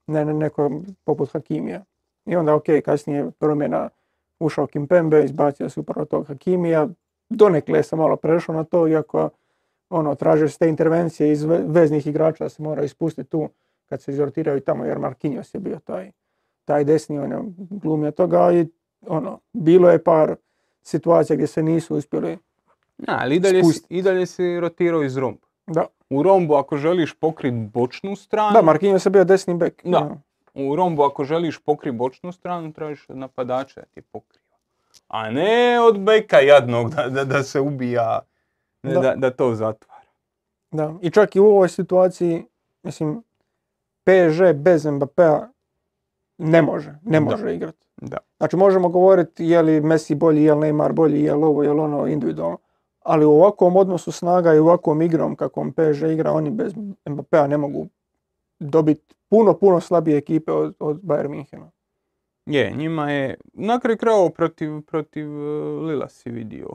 ne, 0.07 0.25
ne 0.25 0.35
neko 0.35 0.71
poput 1.05 1.33
Hakimija. 1.33 1.85
I 2.27 2.37
onda 2.37 2.55
ok, 2.55 2.65
kasnije 2.85 3.31
promjena 3.39 3.89
ušao 4.41 4.67
Kimpembe, 4.67 5.25
izbacio 5.25 5.69
se 5.69 5.81
upravo 5.81 6.05
tog 6.05 6.27
Hakimija, 6.27 6.89
donekle 7.29 7.83
sam 7.83 7.99
malo 7.99 8.17
prešao 8.17 8.55
na 8.55 8.65
to, 8.65 8.89
iako 8.89 9.31
ono, 9.91 10.15
traže 10.15 10.49
se 10.49 10.59
te 10.59 10.69
intervencije 10.69 11.33
iz 11.33 11.45
ve- 11.45 11.65
veznih 11.67 12.07
igrača 12.07 12.49
se 12.49 12.63
mora 12.63 12.85
ispustiti 12.85 13.31
tu 13.31 13.49
kad 13.87 14.03
se 14.03 14.11
izrotiraju 14.11 14.61
tamo, 14.61 14.85
jer 14.85 14.99
Marquinhos 14.99 15.55
je 15.55 15.61
bio 15.61 15.79
taj, 15.85 16.11
taj 16.65 16.85
desni, 16.85 17.19
on 17.19 17.33
je 17.33 17.39
glumio 17.71 18.11
toga 18.11 18.53
i 18.53 18.67
ono, 19.07 19.41
bilo 19.53 19.91
je 19.91 20.05
par 20.05 20.37
situacija 20.83 21.37
gdje 21.37 21.47
se 21.47 21.63
nisu 21.63 21.97
uspjeli, 21.97 22.39
Ja, 23.09 23.19
ali 23.21 23.37
i 23.37 23.41
dalje, 23.41 23.65
si, 23.65 23.83
i 23.89 24.03
dalje 24.03 24.27
si 24.27 24.61
rotirao 24.61 25.03
iz 25.03 25.17
romba. 25.17 25.47
da, 25.67 25.87
U 26.11 26.23
rombu 26.23 26.55
ako 26.55 26.77
želiš 26.77 27.15
pokrit 27.15 27.55
bočnu 27.55 28.17
stranu, 28.17 28.53
da, 28.53 28.63
Marquinhos 28.63 29.07
je 29.07 29.11
bio 29.11 29.25
desni 29.25 29.55
bek. 29.55 29.83
Da. 29.85 30.17
u 30.55 30.77
rombu 30.77 31.03
ako 31.03 31.25
želiš 31.25 31.59
pokrit 31.59 31.95
bočnu 31.95 32.33
stranu, 32.33 32.73
tražiš 32.73 33.09
od 33.09 33.17
napadača 33.17 33.81
da 33.81 33.87
ti 33.87 34.03
pokriva. 34.03 34.57
A 35.09 35.31
ne 35.31 35.81
od 35.81 36.01
beka 36.01 36.41
jadnog 36.41 36.91
da, 36.91 37.09
da, 37.09 37.25
da 37.25 37.43
se 37.43 37.61
ubija, 37.61 38.21
ne, 38.83 38.93
Da. 38.93 39.01
da, 39.01 39.15
da 39.17 39.31
to 39.31 39.55
zatvara. 39.55 40.03
Da, 40.71 40.95
i 41.03 41.11
čak 41.11 41.37
i 41.37 41.41
u 41.41 41.47
ovoj 41.47 41.69
situaciji, 41.69 42.45
mislim, 42.83 43.23
PSG 44.05 44.53
bez 44.55 44.85
Mbappéa 44.85 45.49
ne 46.39 46.63
može, 46.63 46.99
ne 47.03 47.21
može 47.21 47.55
igrati. 47.55 47.87
Da. 47.97 48.17
Znači 48.39 48.57
možemo 48.57 48.89
govoriti 48.89 49.45
je 49.47 49.63
li 49.63 49.81
Messi 49.81 50.15
bolji, 50.15 50.43
je 50.45 50.55
li 50.55 50.61
Neymar 50.67 50.93
bolji, 50.93 51.23
je 51.23 51.35
li 51.35 51.45
ovo, 51.45 51.63
je 51.63 51.73
li 51.73 51.81
ono 51.81 52.07
individualno. 52.07 52.59
Ali 53.05 53.25
u 53.25 53.31
ovakvom 53.31 53.77
odnosu 53.77 54.13
snaga 54.13 54.55
i 54.55 54.59
ovakvom 54.59 55.03
igrom 55.03 55.37
kakvom 55.37 55.73
PSG 55.73 56.03
igra, 56.03 56.33
oni 56.33 56.51
bez 56.51 56.75
Mbappéa 57.05 57.47
ne 57.47 57.57
mogu 57.57 57.89
dobiti 58.59 59.15
puno, 59.29 59.55
puno 59.59 59.81
slabije 59.81 60.19
ekipe 60.19 60.53
od, 60.53 60.75
od 60.79 61.01
Bayern 61.01 61.29
Minhena. 61.29 61.71
Je, 62.47 62.73
njima 62.77 63.11
je, 63.11 63.37
na 63.53 63.81
kraju 63.81 63.99
krajeva 63.99 64.31
protiv, 64.31 64.81
protiv 64.81 65.31
uh, 65.31 65.83
Lila 65.83 66.09
si 66.09 66.31
vidio. 66.31 66.69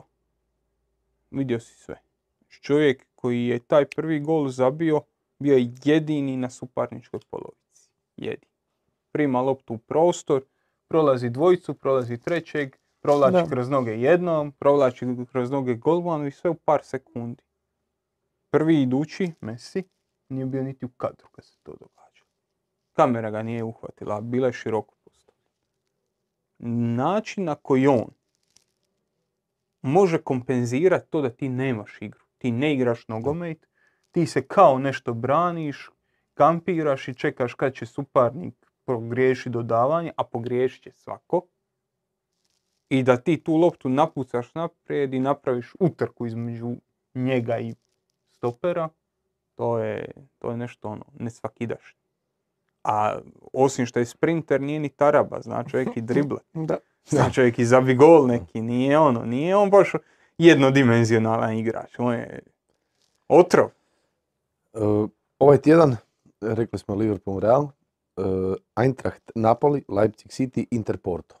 Vidio 1.30 1.60
si 1.60 1.74
sve. 1.74 2.00
Čovjek 2.48 3.06
koji 3.14 3.46
je 3.46 3.58
taj 3.58 3.84
prvi 3.84 4.20
gol 4.20 4.48
zabio, 4.48 5.00
bio 5.38 5.56
je 5.56 5.72
jedini 5.84 6.36
na 6.36 6.50
suparničkoj 6.50 7.20
polovici. 7.30 7.90
Jedini. 8.16 8.52
Prima 9.12 9.40
loptu 9.40 9.74
u 9.74 9.78
prostor, 9.78 10.42
prolazi 10.88 11.30
dvojicu, 11.30 11.74
prolazi 11.74 12.18
trećeg, 12.18 12.76
provlači 13.00 13.32
Da. 13.32 13.46
kroz 13.46 13.68
noge 13.68 13.90
jednom, 13.90 14.52
provlači 14.52 15.06
kroz 15.32 15.50
noge 15.50 15.74
golmanu 15.74 16.26
i 16.26 16.30
sve 16.30 16.50
u 16.50 16.54
par 16.54 16.80
sekundi. 16.82 17.42
Prvi 18.50 18.82
idući, 18.82 19.32
Messi, 19.40 19.82
nije 20.28 20.46
bio 20.46 20.62
niti 20.62 20.84
u 20.84 20.88
kadru 20.88 21.28
kad 21.32 21.44
se 21.44 21.58
to 21.62 21.72
događa. 21.72 22.24
Kamera 22.92 23.30
ga 23.30 23.42
nije 23.42 23.64
uhvatila, 23.64 24.16
a 24.16 24.20
bila 24.20 24.46
je 24.46 24.52
široko 24.52 24.94
postavljena. 25.04 25.48
Način 26.96 27.44
na 27.44 27.54
koji 27.54 27.86
on 27.86 28.10
može 29.82 30.18
kompenzirati 30.18 31.10
to 31.10 31.20
da 31.22 31.30
ti 31.30 31.48
nemaš 31.48 31.98
igru. 32.00 32.24
Ti 32.38 32.50
ne 32.50 32.74
igraš 32.74 33.08
nogomet, 33.08 33.68
ti 34.10 34.26
se 34.26 34.46
kao 34.46 34.78
nešto 34.78 35.14
braniš, 35.14 35.90
kampiraš 36.34 37.08
i 37.08 37.14
čekaš 37.14 37.54
kad 37.54 37.74
će 37.74 37.86
suparnik 37.86 38.54
pogriješi 38.84 39.50
dodavanje, 39.50 40.12
a 40.16 40.24
pogriješit 40.24 40.82
će 40.82 40.92
svako. 40.92 41.46
I 42.90 43.02
da 43.02 43.16
ti 43.16 43.36
tu 43.36 43.56
loptu 43.56 43.88
napucaš 43.88 44.54
naprijed 44.54 45.14
i 45.14 45.20
napraviš 45.20 45.72
utrku 45.80 46.26
između 46.26 46.76
njega 47.14 47.58
i 47.58 47.74
stopera, 48.30 48.88
to 49.54 49.78
je, 49.78 50.10
to 50.38 50.50
je 50.50 50.56
nešto 50.56 50.88
ono, 50.88 51.04
nesvakidašnje. 51.18 51.98
A 52.84 53.18
osim 53.52 53.86
što 53.86 53.98
je 53.98 54.06
sprinter, 54.06 54.60
nije 54.60 54.80
ni 54.80 54.88
taraba, 54.88 55.40
zna 55.40 55.64
čovjek 55.64 55.96
i 55.96 56.00
drible. 56.10 56.38
Da. 56.54 56.76
Zna 57.06 57.30
čovjek 57.30 57.58
i 57.58 57.64
zabi 57.64 57.94
gol 57.94 58.26
neki, 58.26 58.60
nije 58.60 58.98
ono, 58.98 59.24
nije 59.24 59.56
on 59.56 59.70
baš 59.70 59.92
jednodimenzionalan 60.38 61.54
igrač, 61.54 61.98
on 61.98 62.14
je 62.14 62.40
otrov. 63.28 63.68
E, 64.74 64.78
ovaj 65.38 65.58
tjedan, 65.58 65.96
rekli 66.40 66.78
smo 66.78 66.94
Liverpool 66.94 67.40
Real, 67.40 67.68
e, 68.16 68.22
Eintracht 68.76 69.30
Napoli, 69.34 69.84
Leipzig 69.88 70.30
City, 70.30 70.64
Inter 70.70 70.96
Porto. 70.96 71.34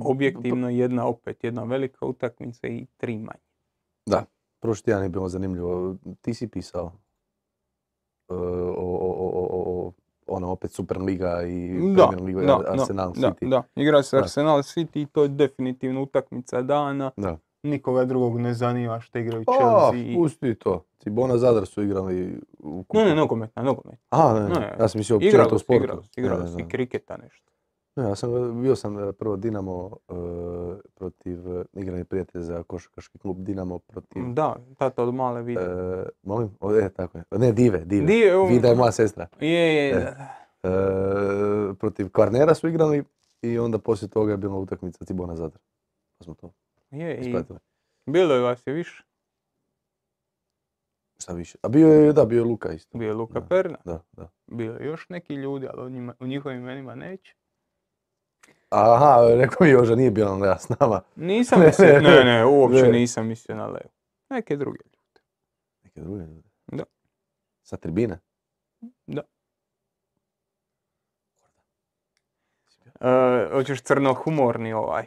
Objektivno 0.00 0.70
jedna 0.70 1.06
opet, 1.06 1.44
jedna 1.44 1.62
velika 1.62 2.06
utakmica 2.06 2.66
i 2.66 2.86
tri 2.96 3.18
manje. 3.18 4.24
Prošli 4.60 4.84
tjedan 4.84 5.02
je 5.02 5.08
bilo 5.08 5.28
zanimljivo. 5.28 5.96
Ti 6.20 6.34
si 6.34 6.48
pisao 6.48 6.92
e, 8.28 8.34
o, 8.34 8.36
o, 8.76 9.30
o, 9.34 9.46
o, 9.86 9.92
ono 10.26 10.48
opet 10.48 10.70
Superliga 10.70 11.42
i 11.42 11.80
Da, 11.96 12.06
Premier 12.06 12.26
Liga, 12.26 12.40
da, 12.42 12.72
Arsenal 12.72 13.12
da, 13.12 13.28
City. 13.30 13.48
da, 13.48 13.62
igra 13.74 14.02
se 14.02 14.16
Da. 14.16 14.22
Arsenal 14.22 14.58
City 14.58 14.96
i 14.96 15.06
to 15.06 15.22
je 15.22 15.28
definitivno 15.28 16.02
utakmica 16.02 16.62
dana. 16.62 17.10
Da. 17.16 17.38
Nikoga 17.62 18.04
drugog 18.04 18.38
ne 18.38 18.54
zanima 18.54 19.00
što 19.00 19.18
igraju 19.18 19.44
Chelsea. 19.44 20.12
i- 20.12 20.14
pusti 20.14 20.54
to. 20.54 20.84
Cibona 20.98 21.38
Zadar 21.38 21.66
su 21.66 21.82
igrali 21.82 22.40
u 22.58 22.82
kupu. 22.82 22.98
Ne, 22.98 23.04
ne, 23.04 23.14
nogometna, 23.14 23.62
nogomet. 23.62 23.98
Aha, 24.10 24.34
ne, 24.34 24.48
Ne, 24.50 24.76
ja 24.80 24.88
sam 24.88 24.98
mislio 24.98 25.16
općenito 25.16 25.54
u 25.54 25.58
sportu. 25.58 25.82
igralo 25.82 26.02
se, 26.02 26.10
Ne, 26.16 26.22
igralo 26.22 26.42
ne, 26.42 26.48
se 26.48 26.56
ne. 26.56 26.62
i 26.62 26.68
kriketa 26.68 27.16
nešto. 27.16 27.52
Ja 27.96 28.14
sam, 28.14 28.30
bio 28.62 28.76
sam 28.76 28.98
e, 28.98 29.12
prvo 29.12 29.36
Dinamo 29.36 29.96
e, 30.08 30.14
protiv, 30.94 31.48
e, 31.50 31.64
igrani 31.72 32.04
prijatelj 32.04 32.42
za 32.42 32.62
košarkaški 32.62 33.18
klub 33.18 33.36
Dinamo 33.38 33.78
protiv, 33.78 34.22
Da, 34.26 34.56
tata 34.78 35.02
od 35.02 35.14
male 35.14 35.42
vidi. 35.42 35.60
e, 35.60 35.66
molim, 36.22 36.50
o, 36.60 36.76
e, 36.76 36.88
tako 36.90 37.18
je, 37.18 37.24
ne, 37.30 37.52
Dive, 37.52 37.78
Dive, 37.78 38.06
Di 38.06 38.14
je, 38.14 38.38
um, 38.38 38.48
Vida 38.48 38.68
je 38.68 38.74
moja 38.74 38.92
sestra. 38.92 39.26
Je, 39.40 39.48
je, 39.76 39.90
E. 39.90 40.14
E, 40.62 40.70
protiv 41.74 42.08
Kvarnera 42.10 42.54
su 42.54 42.68
igrali 42.68 43.04
i 43.42 43.58
onda 43.58 43.78
poslije 43.78 44.08
toga 44.08 44.32
je 44.32 44.36
bila 44.36 44.56
utakmica 44.56 45.04
Cibona 45.04 45.36
Zadar. 45.36 45.60
Pa 46.18 46.24
smo 46.24 46.34
to 46.34 46.52
je, 46.90 47.16
i 47.16 47.20
ispratili. 47.20 47.58
bilo 48.06 48.34
je 48.34 48.40
vas 48.40 48.66
je 48.66 48.72
više. 48.72 49.04
Šta 51.18 51.32
više? 51.32 51.58
A 51.62 51.68
bio 51.68 51.88
je, 51.88 52.12
da, 52.12 52.24
bio 52.24 52.38
je 52.38 52.44
Luka 52.44 52.72
isto. 52.72 52.98
Bio 52.98 53.08
je 53.08 53.14
Luka 53.14 53.40
Da. 53.40 53.46
Perna, 53.46 53.78
Da, 53.84 54.00
da. 54.12 54.28
bio 54.46 54.72
je 54.72 54.86
još 54.86 55.08
neki 55.08 55.34
ljudi, 55.34 55.66
ali 55.68 55.82
o, 55.82 55.88
njima, 55.88 56.14
o 56.20 56.26
njihovim 56.26 56.58
imenima 56.58 56.94
neće. 56.94 57.34
Aha, 58.74 59.16
rekao 59.34 59.58
mi 59.60 59.70
Joža, 59.70 59.94
nije 59.94 60.10
bio 60.10 60.28
Andreja 60.28 60.58
s 60.58 60.68
nama. 60.70 61.00
Nisam 61.16 61.60
Ne, 61.60 61.66
mislio, 61.66 61.86
ne, 61.92 62.00
ne, 62.00 62.24
ne, 62.24 62.44
uopće 62.46 62.82
ne. 62.82 62.88
nisam 62.90 63.26
mislio 63.26 63.56
na 63.56 63.66
Leo. 63.66 63.88
Neke 64.30 64.56
druge 64.56 64.78
ljude. 64.84 64.98
Neke 65.84 66.00
druge 66.00 66.20
ljude. 66.20 66.48
Da. 66.66 66.84
Sa 67.62 67.76
tribine. 67.76 68.18
E, 73.00 73.08
hoćeš 73.52 73.82
crno-humorni 73.82 74.72
ovaj. 74.72 75.06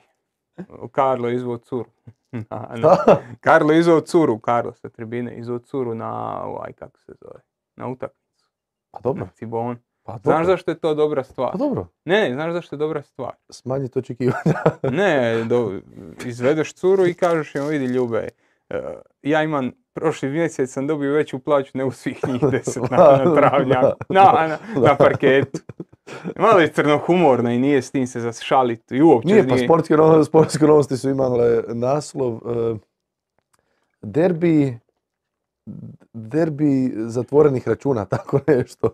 Karlo 0.91 1.29
izvod 1.29 1.63
curu. 1.63 1.89
Na- 2.49 2.69
na- 2.71 2.97
Karlo 3.41 3.73
izvod 3.73 4.07
curu, 4.07 4.39
Karlo 4.39 4.73
sa 4.73 4.89
tribine 4.89 5.37
izvod 5.37 5.65
curu 5.65 5.95
na 5.95 6.41
ovaj, 6.43 6.73
kako 6.73 6.99
se 6.99 7.13
zove, 7.21 7.39
na 7.75 7.87
utakmicu, 7.87 8.45
Pa 8.91 8.99
dobro, 8.99 9.25
na 9.25 9.31
Cibon. 9.31 9.77
Pa 10.07 10.13
dobro. 10.13 10.31
Znaš 10.31 10.45
zašto 10.47 10.71
je 10.71 10.79
to 10.79 10.93
dobra 10.93 11.23
stvar? 11.23 11.51
Pa 11.51 11.57
dobro, 11.57 11.87
Ne, 12.05 12.29
ne, 12.29 12.33
znaš 12.33 12.53
zašto 12.53 12.75
je 12.75 12.77
dobra 12.77 13.01
stvar? 13.01 13.31
smanjiti 13.49 13.99
očekivanja. 13.99 14.53
Ne, 14.91 15.43
do, 15.43 15.71
izvedeš 16.25 16.73
curu 16.73 17.07
i 17.07 17.13
kažeš 17.13 17.55
joj, 17.55 17.69
vidi 17.69 17.85
Ljube, 17.85 18.29
e, 18.69 18.81
ja 19.21 19.43
imam, 19.43 19.71
prošli 19.93 20.29
mjesec 20.29 20.71
sam 20.71 20.87
dobio 20.87 21.13
veću 21.13 21.39
plaću 21.39 21.71
nego 21.77 21.91
svih 21.91 22.19
njih 22.27 22.41
deset 22.51 22.89
na, 22.91 22.97
na 22.97 23.35
travnjaku, 23.35 23.97
na, 24.09 24.47
na, 24.47 24.57
na 24.81 24.95
parketu. 25.05 25.59
Malo 26.35 26.59
je 26.59 26.67
crnohumorno 26.73 27.51
i 27.51 27.59
nije 27.59 27.81
s 27.81 27.91
tim 27.91 28.07
se 28.07 28.19
zašaliti 28.19 28.95
i 28.95 29.01
uopće 29.01 29.27
Nije, 29.27 29.47
pa 29.47 29.57
sportske, 29.57 29.97
no- 29.97 30.23
sportske 30.23 30.65
novosti 30.65 30.97
su 30.97 31.09
imale 31.09 31.63
naslov 31.67 32.33
e, 32.35 32.75
derbi, 34.01 34.79
derbi 36.13 36.93
zatvorenih 36.95 37.67
računa, 37.67 38.05
tako 38.05 38.39
nešto. 38.47 38.89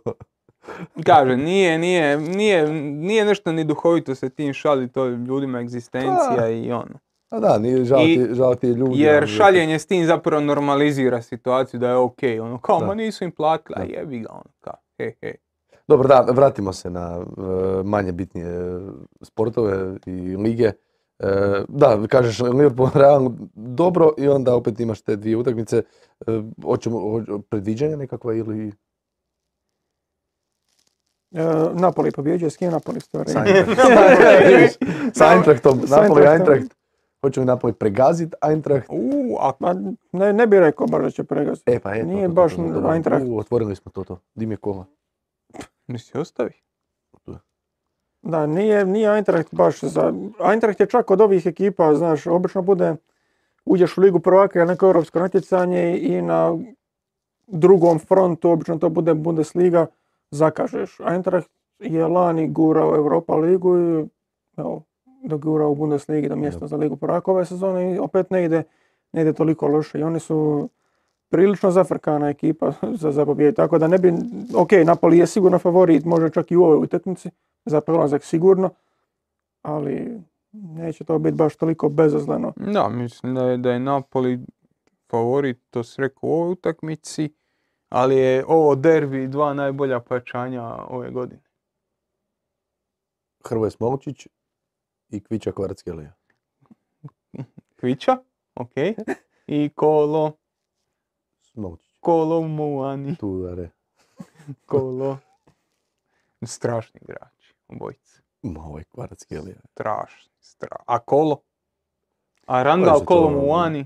Kaže, 1.03 1.38
nije, 1.38 1.77
nije, 1.80 2.18
nije, 2.19 2.68
nije 2.84 3.26
nešto 3.26 3.52
ni 3.52 3.64
duhovito 3.64 4.15
se 4.15 4.30
tim 4.30 4.53
šali, 4.53 4.88
to 4.88 5.06
je 5.06 5.18
ljudima 5.18 5.60
egzistencija 5.60 6.49
i 6.49 6.72
ono. 6.72 6.99
A 7.30 7.40
da, 7.40 7.57
nije 7.57 7.85
žao 7.85 8.02
I- 8.02 8.15
ti, 8.18 8.34
žao 8.34 8.56
ti 8.56 8.68
je 8.68 8.73
ljudi. 8.73 8.99
Jer 8.99 9.18
ali- 9.18 9.27
šaljenje 9.27 9.80
s 9.80 9.85
tim 9.85 10.06
zapravo 10.06 10.41
normalizira 10.41 11.22
situaciju 11.22 11.80
da 11.80 11.90
je 11.90 11.95
okej, 11.95 12.40
ono, 12.40 12.57
kao, 12.57 12.80
Da. 12.80 12.85
ma 12.85 12.95
nisu 12.95 13.23
im 13.23 13.31
platili, 13.31 13.76
a 13.77 13.85
Da. 13.85 13.94
jebi 13.94 14.19
ga, 14.19 14.30
ono, 14.31 14.44
kao, 14.60 14.73
he, 14.98 15.14
he. 15.22 15.34
Dobro, 15.88 16.07
da, 16.07 16.26
vratimo 16.30 16.73
se 16.73 16.90
na 16.90 17.19
e, 17.19 17.41
manje 17.84 18.11
bitnije 18.11 18.80
sportove 19.22 19.95
i 20.06 20.11
lige. 20.38 20.72
E, 21.19 21.27
da, 21.68 21.99
kažeš 22.10 22.40
Liverpool 22.40 22.90
Real 22.95 23.31
dobro 23.56 24.11
i 24.18 24.27
onda 24.27 24.56
opet 24.56 24.80
imaš 24.80 25.02
te 25.02 25.15
dvije 25.15 25.38
utakmice. 25.38 25.77
E, 25.77 25.84
hoćemo, 26.64 26.98
hoć- 26.99 27.41
predviđanja 27.41 27.95
nekakva 27.95 28.34
ili 28.34 28.72
E, 31.34 31.45
Napoli 31.73 32.11
pobjeđuje, 32.11 32.49
s 32.49 32.57
kim 32.57 32.72
Napoli 32.72 32.99
stvari? 32.99 33.31
sa 33.31 33.39
Eintracht- 33.45 35.14
sa 35.14 35.34
Eintrachtom, 35.34 35.81
Napoli. 35.89 36.27
Eintracht. 36.27 36.73
Hoće 37.22 37.39
li 37.39 37.45
Napoli 37.45 37.73
pregazit 37.73 38.35
Eintracht? 38.41 38.88
U, 38.89 39.38
a 39.39 39.51
Ma, 39.60 39.73
ne, 40.11 40.34
ne 40.34 40.47
bi 40.47 40.60
rekao 40.60 40.88
baš 40.88 41.03
da 41.03 41.11
će 41.11 41.23
pregaziti. 41.23 41.72
E 41.72 41.80
pa 41.80 41.95
eto. 41.95 42.07
Nije 42.07 42.27
to, 42.27 42.34
baš 42.34 42.55
to. 42.55 42.93
Eintracht. 42.93 43.26
U, 43.27 43.38
otvorili 43.38 43.76
smo 43.76 43.91
to, 43.91 44.03
to. 44.03 44.19
Di 44.35 44.45
mi 44.45 44.53
je 44.53 44.57
kola? 44.57 44.85
nisi 45.88 46.18
ostavi. 46.18 46.51
Da, 48.22 48.45
nije, 48.45 48.85
nije 48.85 49.15
Eintracht 49.15 49.55
baš 49.55 49.80
za... 49.80 50.14
Eintracht 50.51 50.80
je 50.80 50.85
čak 50.85 51.11
od 51.11 51.22
ovih 51.22 51.45
ekipa, 51.45 51.95
znaš, 51.95 52.27
obično 52.27 52.61
bude, 52.61 52.95
uđeš 53.65 53.97
u 53.97 54.01
ligu 54.01 54.19
prvaka 54.19 54.60
ili 54.60 54.68
neko 54.68 54.85
europsko 54.85 55.19
natjecanje 55.19 55.99
i 55.99 56.22
na 56.22 56.57
drugom 57.47 57.99
frontu, 57.99 58.49
obično 58.49 58.77
to 58.77 58.89
bude 58.89 59.14
Bundesliga, 59.14 59.88
zakažeš. 60.34 60.99
Eintracht 60.99 61.49
je 61.80 62.07
lani 62.07 62.47
gurao 62.47 62.95
Europa 62.95 63.35
ligu 63.35 63.77
i 63.77 64.05
evo, 64.57 64.84
dogurao 65.23 65.72
u 65.72 65.76
Bundesligi 65.76 66.30
do 66.30 66.35
mjesta 66.35 66.68
za 66.68 66.77
ligu 66.77 66.95
prvaka 66.95 67.31
ove 67.31 67.45
sezone 67.45 67.95
i 67.95 67.99
opet 67.99 68.31
ne 68.31 68.45
ide, 68.45 68.64
ne 69.14 69.22
ide 69.22 69.34
toliko 69.34 69.68
loše. 69.68 69.99
I 69.99 70.03
oni 70.03 70.19
su 70.19 70.69
prilično 71.30 71.72
zafrkana 71.72 72.30
ekipa 72.30 72.73
za, 73.01 73.11
za 73.11 73.26
pobjedu. 73.26 73.55
Tako 73.55 73.77
da 73.77 73.88
ne 73.88 73.97
bi, 73.97 74.14
ok, 74.55 74.72
Napoli 74.85 75.18
je 75.18 75.27
sigurno 75.27 75.60
favorit, 75.60 76.05
možda 76.05 76.30
čak 76.30 76.51
i 76.51 76.55
u 76.55 76.64
ovoj 76.64 76.77
utakmici, 76.77 77.30
za 77.65 77.81
prelazak 77.81 78.23
sigurno, 78.23 78.69
ali 79.61 80.22
neće 80.51 81.03
to 81.03 81.19
biti 81.19 81.35
baš 81.35 81.55
toliko 81.55 81.89
bezazleno. 81.89 82.53
Da, 82.55 82.89
mislim 82.89 83.35
da 83.35 83.43
je, 83.43 83.57
da 83.57 83.72
je 83.72 83.80
Napoli 83.80 84.39
favorit, 85.11 85.57
to 85.69 85.84
se 85.84 86.01
rekao 86.01 86.30
u 86.30 86.34
ovoj 86.34 86.51
utakmici, 86.51 87.30
ali 87.94 88.15
je 88.15 88.45
ovo 88.48 88.76
derbi 88.76 89.28
dva 89.28 89.53
najbolja 89.53 89.99
pojačanja 89.99 90.64
ove 90.90 91.11
godine. 91.11 91.41
Hrvoje 93.45 93.72
Smolčić 93.72 94.28
i 95.10 95.24
Kvića 95.24 95.52
Kvarackelija. 95.52 96.14
Kvića, 97.80 98.18
ok, 98.56 98.72
i 99.48 99.70
Kolo, 99.76 100.32
Smolčić. 101.41 101.98
Kolo 101.99 102.41
Muani, 102.41 103.15
Tu, 103.15 103.48
are. 103.52 103.70
Kolo. 104.65 105.18
Strašni 106.45 106.99
igrači, 107.03 107.53
obojice. 107.68 108.22
Ma 108.41 108.64
ovaj 108.64 108.84
Kvarackelija. 108.84 109.60
Strašni, 109.72 110.32
stra... 110.40 110.78
A 110.86 110.99
Kolo? 110.99 111.41
A 112.45 112.64
Randall 112.64 113.06
Kolo 113.06 113.30
Muani? 113.30 113.86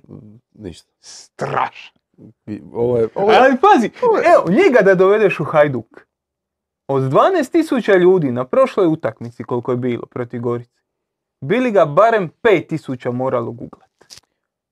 Ništa. 0.53 0.91
Strašan. 0.99 1.97
Ovo 2.73 2.97
je, 2.97 3.07
ovo 3.15 3.31
je, 3.31 3.37
Ali 3.39 3.57
pazi, 3.57 3.91
evo, 4.35 4.45
njega 4.49 4.81
da 4.81 4.95
dovedeš 4.95 5.39
u 5.39 5.43
Hajduk. 5.43 6.07
Od 6.87 7.03
12.000 7.03 7.97
ljudi 7.97 8.31
na 8.31 8.45
prošloj 8.45 8.87
utakmici 8.87 9.43
koliko 9.43 9.71
je 9.71 9.77
bilo 9.77 10.05
protiv 10.05 10.41
Gorice, 10.41 10.81
bili 11.41 11.71
ga 11.71 11.85
barem 11.85 12.31
5.000 12.43 13.11
moralo 13.11 13.51
googlat. 13.51 13.89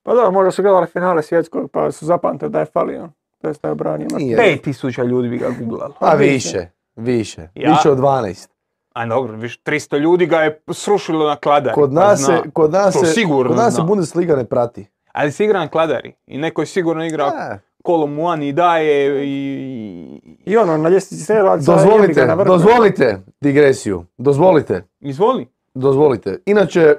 Pa 0.04 0.14
da, 0.14 0.30
možda 0.32 0.52
su 0.52 0.62
gledali 0.62 0.88
finale 0.88 1.24
svjetskog 1.24 1.72
pa 1.72 1.92
su 1.92 2.06
zapamtili 2.06 2.52
da 2.52 2.60
je 2.60 2.66
falio. 2.66 3.10
To 3.42 3.48
je 3.48 3.72
obranio. 3.72 4.08
Nije. 4.18 4.38
5.000 4.38 5.06
ljudi 5.06 5.30
bi 5.30 5.38
ga 5.38 5.50
googlalo. 5.60 5.94
A 6.00 6.16
više, 6.16 6.68
više. 6.96 7.50
Ja- 7.56 7.70
Više 7.72 7.90
od 7.90 7.98
12. 7.98 8.50
A 8.94 9.06
dobro, 9.06 9.34
viš, 9.34 9.64
300 9.64 9.98
ljudi 10.00 10.26
ga 10.26 10.38
je 10.40 10.62
srušilo 10.72 11.28
na 11.28 11.36
kladari. 11.36 11.76
Kod 11.76 11.90
pa 11.90 11.96
nas 11.96 12.20
zna. 12.20 12.28
se, 12.44 12.50
kod 12.54 12.72
nas 12.72 12.94
se, 12.94 13.24
kod 13.48 13.58
nas 13.58 13.76
se. 13.76 13.82
Bundesliga 13.82 14.36
ne 14.36 14.46
prati. 14.46 14.88
Ali 15.16 15.32
se 15.32 15.46
igra 15.46 15.60
na 15.60 15.68
kladari. 15.68 16.14
I 16.28 16.38
neko 16.38 16.62
je 16.62 16.66
sigurno 16.66 17.06
igra 17.06 17.26
A, 17.26 17.58
kolo 17.84 18.08
Muani 18.08 18.54
daje 18.54 19.26
i... 19.28 20.22
I 20.46 20.58
ono, 20.58 20.78
na 20.78 20.90
ljestvici 20.90 21.34
ga 21.34 21.58
Dozvolite, 21.58 22.26
na 22.26 22.36
dozvolite 22.36 23.22
digresiju. 23.42 24.06
Dozvolite, 24.18 24.84
Izvoli. 25.00 25.48
dozvolite. 25.74 26.40
Inače... 26.46 26.96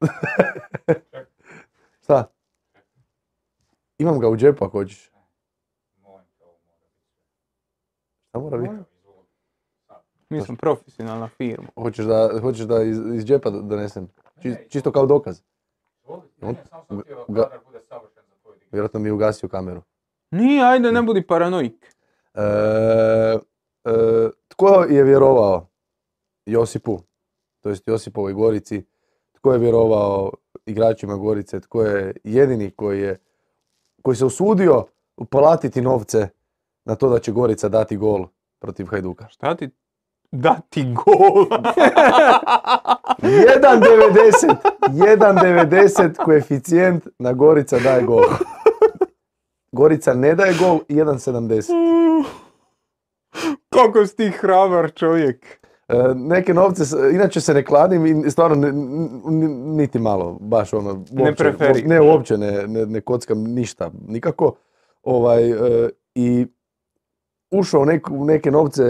Šta? 2.02 2.24
Imam 3.98 4.18
ga 4.20 4.28
u 4.28 4.36
džepu 4.36 4.64
ako 4.64 4.78
hoćeš. 4.78 5.10
Šta 8.28 8.38
mora 8.38 8.58
biti? 8.58 8.74
Mi 10.30 10.40
smo 10.40 10.56
profesionalna 10.56 11.28
firma. 11.28 11.68
Hoćeš 11.74 12.06
da, 12.06 12.30
hoćeš 12.40 12.66
da 12.66 12.82
iz, 12.82 12.98
iz 13.14 13.24
džepa 13.24 13.50
do- 13.50 13.62
donesem? 13.62 14.08
Či- 14.42 14.56
čisto 14.68 14.92
kao 14.92 15.06
dokaz. 15.06 15.40
On- 16.06 16.56
ga- 17.28 17.48
Vjerojatno 18.72 19.00
mi 19.00 19.08
je 19.08 19.12
ugasio 19.12 19.48
kameru. 19.48 19.82
Nije, 20.30 20.64
ajde, 20.64 20.92
ne 20.92 21.02
budi 21.02 21.26
paranoik. 21.26 21.94
E, 22.34 22.40
e, 22.40 23.90
tko 24.48 24.68
je 24.82 25.04
vjerovao 25.04 25.66
Josipu, 26.46 26.98
to 27.60 27.68
jest 27.68 27.88
Josipovoj 27.88 28.32
Gorici, 28.32 28.84
tko 29.32 29.52
je 29.52 29.58
vjerovao 29.58 30.30
igračima 30.66 31.16
Gorice, 31.16 31.60
tko 31.60 31.82
je 31.82 32.16
jedini 32.24 32.70
koji 32.70 33.00
je 33.00 33.16
koji 34.02 34.16
se 34.16 34.24
usudio 34.24 34.86
uplatiti 35.16 35.80
novce 35.80 36.28
na 36.84 36.94
to 36.94 37.08
da 37.08 37.18
će 37.18 37.32
Gorica 37.32 37.68
dati 37.68 37.96
gol 37.96 38.26
protiv 38.58 38.86
Hajduka. 38.86 39.28
Šta 39.28 39.54
ti 39.54 39.70
dati 40.34 40.84
gol? 40.84 41.46
1.90, 43.18 44.54
1.90 44.88 46.16
koeficijent 46.16 47.06
na 47.18 47.32
Gorica 47.32 47.78
daje 47.78 48.02
gol. 48.02 48.24
Gorica 49.72 50.14
ne 50.14 50.34
daje 50.34 50.54
gol, 50.54 50.78
1.70. 50.88 52.24
Kako 53.68 54.06
si 54.06 54.16
ti 54.16 54.30
hrabar 54.30 54.92
čovjek. 54.92 55.46
E, 55.88 55.94
neke 56.14 56.54
novce, 56.54 56.82
inače 57.12 57.40
se 57.40 57.54
ne 57.54 57.64
kladim 57.64 58.06
i 58.06 58.30
stvarno 58.30 58.56
ne- 58.56 58.72
niti 59.76 59.98
malo, 59.98 60.38
baš 60.40 60.72
ono, 60.72 61.04
uopće, 61.18 61.44
Ne 61.84 62.00
uopće 62.00 62.38
ne, 62.38 62.66
ne, 62.66 62.86
ne 62.86 63.00
kockam 63.00 63.38
ništa, 63.38 63.90
nikako. 64.08 64.52
Ovaj, 65.02 65.50
e, 65.50 65.88
I 66.14 66.46
ušao 67.54 67.80
u, 67.80 67.84
neku- 67.84 68.12
u 68.12 68.24
neke 68.24 68.50
novce 68.50 68.82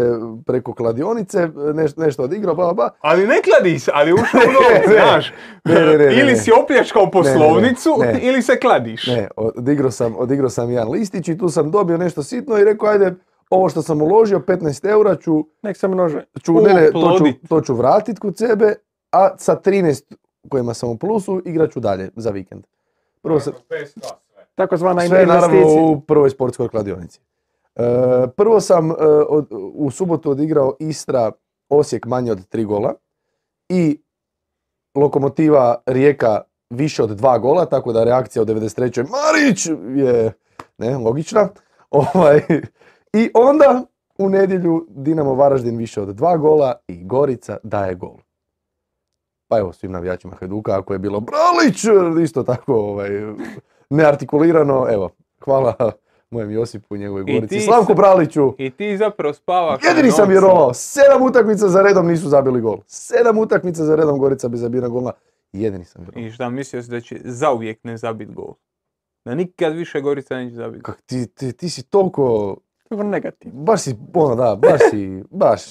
preko 0.46 0.74
kladionice, 0.74 1.48
neš, 1.74 1.96
nešto 1.96 2.22
odigrao, 2.22 2.54
ba, 2.54 2.72
ba. 2.72 2.90
Ali 3.00 3.26
ne 3.26 3.34
kladi 3.42 3.78
se, 3.78 3.90
ali 3.94 4.12
ušao 4.12 4.40
u 4.40 4.52
novce, 4.54 4.88
Ne, 4.88 4.94
znaš. 4.94 5.32
ne, 5.64 5.74
ne, 5.76 5.98
ne, 5.98 6.04
ili 6.04 6.32
ne. 6.32 6.36
si 6.36 6.50
opljačkao 6.54 7.10
poslovnicu, 7.10 7.90
ne, 7.98 8.12
ne. 8.12 8.20
ili 8.20 8.42
se 8.42 8.58
kladiš. 8.58 9.06
Ne, 9.06 9.28
odigrao 9.36 9.90
sam, 9.90 10.14
odigrao 10.18 10.50
sam 10.50 10.70
jedan 10.70 10.90
listić 10.90 11.28
i 11.28 11.38
tu 11.38 11.48
sam 11.48 11.70
dobio 11.70 11.98
nešto 11.98 12.22
sitno 12.22 12.58
i 12.58 12.64
rekao, 12.64 12.88
ajde, 12.88 13.14
ovo 13.50 13.68
što 13.68 13.82
sam 13.82 14.02
uložio, 14.02 14.38
15 14.40 14.54
eura 14.86 15.16
ću, 15.16 15.44
Nek 15.62 15.76
se 15.76 15.88
množe. 15.88 16.24
ću, 16.42 16.52
ne, 16.54 16.74
ne, 16.74 16.90
to 16.92 17.18
ću, 17.18 17.24
to 17.48 17.60
ću 17.60 17.74
vratit 17.74 18.18
kod 18.18 18.38
sebe, 18.38 18.74
a 19.12 19.30
sa 19.38 19.56
13 19.56 20.14
kojima 20.48 20.74
sam 20.74 20.88
u 20.88 20.96
plusu 20.96 21.42
igrat 21.44 21.70
ću 21.70 21.80
dalje 21.80 22.10
za 22.16 22.30
vikend. 22.30 22.64
Prvo 23.22 23.40
sam, 23.40 23.52
Takozvana 24.54 25.02
sve 25.02 25.26
naravno 25.26 25.56
investicija. 25.56 25.82
u 25.84 26.00
prvoj 26.00 26.30
sportskoj 26.30 26.68
kladionici. 26.68 27.20
E, 27.76 27.82
prvo 28.36 28.60
sam 28.60 28.90
e, 28.90 28.94
u 29.74 29.90
subotu 29.90 30.30
odigrao 30.30 30.76
Istra 30.78 31.32
Osijek 31.68 32.06
manje 32.06 32.32
od 32.32 32.46
tri 32.46 32.64
gola 32.64 32.94
i 33.68 34.02
Lokomotiva 34.94 35.82
Rijeka 35.86 36.40
više 36.70 37.02
od 37.02 37.10
dva 37.10 37.38
gola, 37.38 37.66
tako 37.66 37.92
da 37.92 38.04
reakcija 38.04 38.42
u 38.42 38.46
93. 38.46 39.06
Marić 39.10 39.66
je 39.96 40.32
ne, 40.78 40.98
logična. 40.98 41.48
Ovaj, 41.90 42.40
I 43.12 43.30
onda 43.34 43.82
u 44.18 44.28
nedjelju 44.28 44.86
Dinamo 44.88 45.34
Varaždin 45.34 45.76
više 45.76 46.00
od 46.00 46.08
dva 46.08 46.36
gola 46.36 46.74
i 46.88 47.04
Gorica 47.04 47.56
daje 47.62 47.94
gol. 47.94 48.16
Pa 49.48 49.58
evo 49.58 49.72
svim 49.72 49.92
navijačima 49.92 50.36
Hajduka, 50.40 50.78
ako 50.78 50.92
je 50.92 50.98
bilo 50.98 51.20
Bralić, 51.20 51.84
isto 52.24 52.42
tako 52.42 52.74
ovaj, 52.74 53.10
neartikulirano, 53.90 54.86
evo, 54.90 55.10
hvala 55.44 55.92
mojem 56.34 56.50
Josipu 56.50 56.96
i 56.96 56.98
njegovoj 56.98 57.24
Gorici. 57.24 57.60
Slavku 57.60 57.94
Braliću, 57.94 58.54
I 58.58 58.70
ti 58.70 58.96
zapravo 58.96 59.34
spavaš 59.34 59.84
jedini 59.84 60.10
sam 60.10 60.28
vjerovao, 60.28 60.74
sedam 60.74 61.22
utakmica 61.22 61.68
za 61.68 61.82
redom 61.82 62.06
nisu 62.06 62.28
zabili 62.28 62.60
gol. 62.60 62.78
Sedam 62.86 63.38
utakmica 63.38 63.84
za 63.84 63.96
redom 63.96 64.18
Gorica 64.18 64.48
bi 64.48 64.56
zabila 64.56 64.88
gola, 64.88 65.12
jedini 65.52 65.84
sam 65.84 66.02
vjerovao. 66.02 66.22
I 66.22 66.32
šta 66.32 66.48
mislio 66.48 66.82
si 66.82 66.90
da 66.90 67.00
će 67.00 67.20
zauvijek 67.24 67.84
ne 67.84 67.96
zabit 67.96 68.30
gol? 68.30 68.54
Da 69.24 69.34
nikad 69.34 69.72
više 69.74 70.00
Gorica 70.00 70.36
neće 70.36 70.54
zabiti 70.54 70.80
gol. 70.80 70.94
Kak 70.94 71.02
ti, 71.02 71.26
ti, 71.26 71.52
ti 71.52 71.70
si 71.70 71.82
toliko, 71.82 72.56
Kako 72.88 73.02
negativno. 73.02 73.60
baš 73.60 73.80
si, 73.80 73.96
ono 74.14 74.34
da, 74.34 74.56
baš 74.58 74.80
si, 74.90 75.22
baš, 75.30 75.62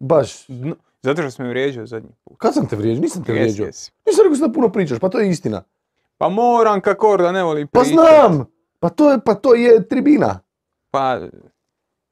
baš. 0.00 0.46
Dno- 0.46 0.74
Zato 1.02 1.22
što 1.22 1.30
sam 1.30 1.44
me 1.44 1.50
vrijeđao 1.50 1.86
zadnji 1.86 2.10
put. 2.24 2.38
Kad 2.38 2.54
sam 2.54 2.66
te 2.66 2.76
vrijeđao? 2.76 3.02
Nisam 3.02 3.24
te 3.24 3.32
vrijeđao. 3.32 3.66
jesi. 3.66 3.92
Nisam 4.06 4.24
rekao 4.24 4.48
da 4.48 4.52
puno 4.52 4.68
pričaš, 4.68 4.98
pa 4.98 5.08
to 5.08 5.18
je 5.18 5.30
istina. 5.30 5.62
Pa 6.18 6.28
moram 6.28 6.80
kako 6.80 7.16
da 7.16 7.32
ne 7.32 7.42
voli 7.42 7.66
Pa 7.66 7.80
pričat. 7.80 7.94
znam! 7.94 8.46
Pa 8.80 8.88
to 8.88 9.10
je, 9.10 9.18
pa 9.24 9.34
to 9.34 9.54
je 9.54 9.88
tribina. 9.88 10.40
Pa, 10.90 11.18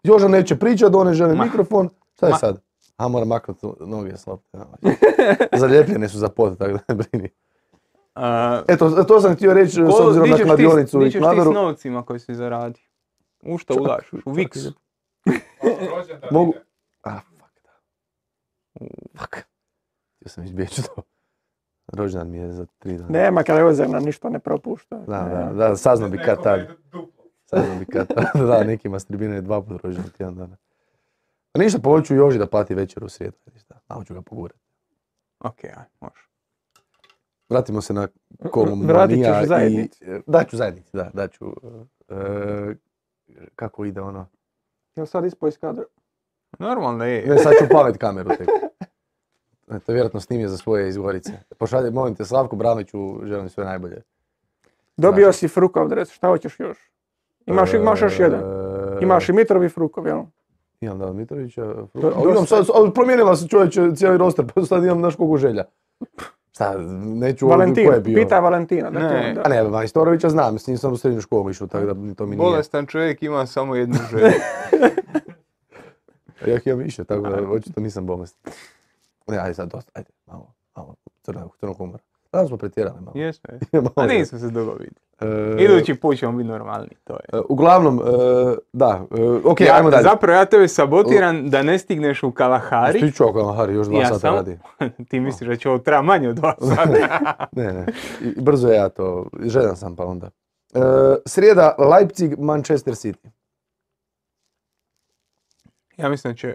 Joža 0.02 0.28
neće 0.28 0.56
pričat, 0.56 0.94
on 0.94 1.06
ne 1.06 1.14
želi 1.14 1.36
Ma. 1.36 1.44
mikrofon. 1.44 1.88
Šta 2.14 2.26
je 2.26 2.32
Ma. 2.32 2.38
sad? 2.38 2.62
A 2.96 3.08
moram 3.08 3.28
maknuti 3.28 3.66
noge 3.80 4.16
slab. 4.16 4.38
Zalijepljene 5.60 6.08
su 6.08 6.18
za 6.18 6.28
pot, 6.28 6.58
tako 6.58 6.72
da 6.72 6.78
ne 6.88 6.94
brini. 6.94 7.30
a, 8.14 8.62
Eto, 8.68 9.04
to 9.04 9.20
sam 9.20 9.34
htio 9.34 9.54
reći 9.54 9.72
s 9.72 10.00
obzirom 10.00 10.30
na 10.30 10.36
kladionicu 10.36 10.98
di 10.98 11.06
i 11.06 11.10
ćeš 11.10 11.20
ti 11.20 11.40
s 11.42 11.54
novcima 11.54 12.02
koji 12.02 12.20
si 12.20 12.34
zaradio? 12.34 12.82
U 13.42 13.58
što 13.58 13.74
ulažeš? 13.74 14.12
U 14.24 14.38
ide. 14.38 14.70
Mogu... 16.30 16.54
A, 17.02 17.20
fuck 17.20 17.62
da. 17.64 17.70
Fuck. 19.20 19.36
Htio 20.16 20.28
sam 20.28 20.44
izbjeći 20.44 20.82
to. 20.82 21.02
Rođendan 21.93 22.31
mi 22.31 22.39
je 22.39 22.52
za 22.52 22.66
tri 22.78 22.98
dana. 22.98 23.09
Nema 23.09 23.43
Krajozerna, 23.43 24.01
ništa 24.01 24.28
ne 24.28 24.39
propušta. 24.39 24.98
Da, 24.98 25.23
da, 25.23 25.52
da, 25.55 25.77
saznao 25.77 26.09
bi 26.09 26.19
kad 26.19 26.43
tad. 26.43 26.60
Saznao 27.44 27.78
bi 27.78 27.85
kad 27.85 28.06
tad. 28.15 28.47
Da, 28.47 28.65
nekima 28.65 28.98
s 28.98 29.05
tribine 29.05 29.35
je 29.35 29.40
dva 29.40 29.62
puta 29.62 29.78
rođendan 29.82 30.10
tjedan 30.10 30.35
dana. 30.35 30.56
A 31.52 31.59
ništa, 31.59 31.78
pomoću 31.78 32.15
Joži 32.15 32.39
da 32.39 32.47
plati 32.47 32.74
večer 32.74 33.05
u 33.05 33.09
srijedu. 33.09 33.36
Ništa, 33.55 33.81
malo 33.89 34.05
ću 34.05 34.15
ga 34.15 34.23
pogurati. 34.23 34.60
Ok, 35.40 35.65
aj, 35.65 35.85
može. 36.01 36.28
Vratimo 37.48 37.81
se 37.81 37.93
na 37.93 38.09
ćeš 39.09 39.48
i-. 39.70 39.89
Daću 40.27 40.56
zajednici, 40.56 40.90
da, 40.93 41.10
daću. 41.15 41.44
e, 42.09 42.74
kako 43.56 43.85
ide 43.85 44.01
ono? 44.01 44.27
Jel 44.97 45.06
sad 45.06 45.24
ispao 45.24 45.48
iz 45.48 45.59
kadra? 45.59 45.85
Normalno 46.59 47.05
je. 47.05 47.27
Ne, 47.27 47.39
sad 47.39 47.52
ću 47.52 47.65
pamet 47.70 47.97
kameru 47.98 48.28
tek. 48.28 48.48
E, 49.70 49.78
To 49.78 49.92
je 49.92 49.94
vjerojatno 49.94 50.20
snimio 50.20 50.48
za 50.48 50.56
svoje 50.56 50.88
izgorice. 50.88 51.32
Pošalje, 51.58 51.90
molim 51.90 52.14
te, 52.14 52.24
Slavku 52.24 52.56
Braniću, 52.56 52.98
želim 53.24 53.48
sve 53.48 53.64
najbolje. 53.64 54.02
Dobio 54.96 55.32
si 55.32 55.48
Frukov 55.48 55.88
dres, 55.88 56.10
šta 56.10 56.28
hoćeš 56.28 56.60
još? 56.60 56.78
Imaš, 57.46 57.74
imaš 57.74 58.02
još 58.02 58.18
jedan. 58.20 58.40
E, 58.40 58.98
Imaš 59.02 59.28
i 59.28 59.32
Mitrov 59.32 59.64
i 59.64 59.68
Frukov, 59.68 60.06
jel? 60.06 60.20
Imam 60.80 60.98
da 60.98 61.12
Mitrovića, 61.12 61.64
Do- 61.64 61.86
Fruka. 61.92 62.20
imam 62.22 62.46
sad, 62.46 62.66
sad- 62.66 62.94
promijenila 62.94 63.36
se 63.36 63.48
čovječe 63.48 63.94
cijeli 63.94 64.18
roster, 64.18 64.44
pa 64.46 64.62
sad 64.62 64.84
imam 64.84 65.00
naš 65.00 65.16
koliko 65.16 65.36
želja. 65.36 65.64
Šta, 66.52 66.74
neću 66.98 67.46
ovdje, 67.52 67.86
ko 67.86 67.92
je 67.92 68.00
bio? 68.00 68.14
pita 68.16 68.40
Valentina. 68.40 68.90
Da 68.90 68.98
Ne. 69.00 69.34
to, 69.34 69.40
A 69.40 69.42
da. 69.42 69.48
ne, 69.50 69.62
Majstorovića 69.64 70.28
znam, 70.28 70.58
s 70.58 70.66
njim 70.66 70.78
sam 70.78 70.92
u 70.92 70.96
srednju 70.96 71.20
školu 71.20 71.50
išao, 71.50 71.66
tako 71.66 71.86
da 71.86 71.94
mi 71.94 72.14
to 72.14 72.24
mi 72.24 72.30
nije. 72.30 72.38
Bolestan 72.40 72.86
čovjek 72.86 73.22
ima 73.22 73.46
samo 73.46 73.76
jednu 73.76 73.96
želju. 74.10 74.32
Ja 76.46 76.54
ih 76.54 76.66
imam 76.66 76.78
više, 76.78 77.04
tako 77.04 77.20
da 77.22 77.42
očito 77.50 77.80
nisam 77.80 78.06
bolestan. 78.06 78.52
Ne, 79.28 79.38
ajde 79.38 79.55
sad 79.55 79.70
dosta, 79.70 79.90
ajde, 79.94 80.10
malo, 80.26 80.55
malo, 80.76 80.94
crnog, 81.22 81.56
crnog 81.56 81.76
humora. 81.76 82.02
Danas 82.32 82.48
smo 82.48 82.56
pretjerali 82.56 83.00
malo. 83.00 83.12
Jesmo, 83.16 83.50
jesmo. 83.52 83.90
A 83.96 84.06
nismo 84.06 84.38
se 84.38 84.46
dugo 84.46 84.72
vidjeli. 84.72 84.94
E, 85.20 85.64
Idući 85.64 85.94
put 85.94 86.18
ćemo 86.18 86.32
biti 86.32 86.48
normalni, 86.48 86.88
to 87.05 87.12
je. 87.12 87.20
e, 87.32 87.40
Uglavnom, 87.48 87.98
e, 87.98 88.02
da, 88.72 89.05
e, 89.10 89.22
ok, 89.44 89.60
ja, 89.60 89.74
ajmo 89.74 89.90
dalje. 89.90 90.02
Zapravo 90.02 90.38
ja 90.38 90.44
tebe 90.44 90.68
sabotiram 90.68 91.50
da 91.50 91.62
ne 91.62 91.78
stigneš 91.78 92.22
u 92.22 92.32
Kalahari. 92.32 93.00
Ti 93.00 93.12
čovjek, 93.12 93.56
Hari, 93.56 93.74
još 93.74 93.86
dva 93.86 93.98
Ja 93.98 94.06
sata 94.06 94.18
sam- 94.18 94.34
radi. 94.34 94.59
Ti 95.09 95.20
misliš 95.20 95.48
da 95.48 95.56
će 95.56 95.68
ovo 95.68 95.78
treba 95.78 96.02
manje 96.02 96.28
od 96.28 96.36
dva 96.36 96.55
sata. 96.68 97.46
Ne, 97.52 97.72
ne, 97.72 97.86
i 98.22 98.40
brzo 98.40 98.68
ja 98.68 98.88
to, 98.88 99.26
željan 99.40 99.76
sam 99.76 99.96
pa 99.96 100.05
onda. 100.05 100.30
E, 100.74 100.78
srijeda, 101.26 101.74
Leipzig, 101.90 102.38
Manchester 102.38 102.94
City. 102.94 103.28
Ja 105.96 106.09
mislim 106.09 106.32
da 106.32 106.36
će 106.36 106.55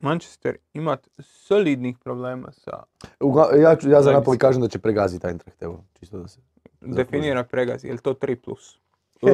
Manchester 0.00 0.56
imat 0.72 1.08
solidnih 1.18 1.98
problema 1.98 2.52
sa 2.52 2.82
Ugla- 3.20 3.54
ja, 3.54 3.76
ću, 3.76 3.90
ja 3.90 4.02
za. 4.02 4.12
Napoli 4.12 4.38
kažem 4.38 4.62
da 4.62 4.68
će 4.68 4.78
pregaziti 4.78 5.26
Eintracht, 5.26 5.62
evo, 5.62 5.84
čisto 5.92 6.18
da 6.18 6.28
se... 6.28 6.40
definira 6.80 7.44
pregazi. 7.44 7.86
Je 7.86 7.92
li 7.92 7.98
to 7.98 8.14
3 8.14 8.34
plus? 8.36 8.78
E, 9.22 9.32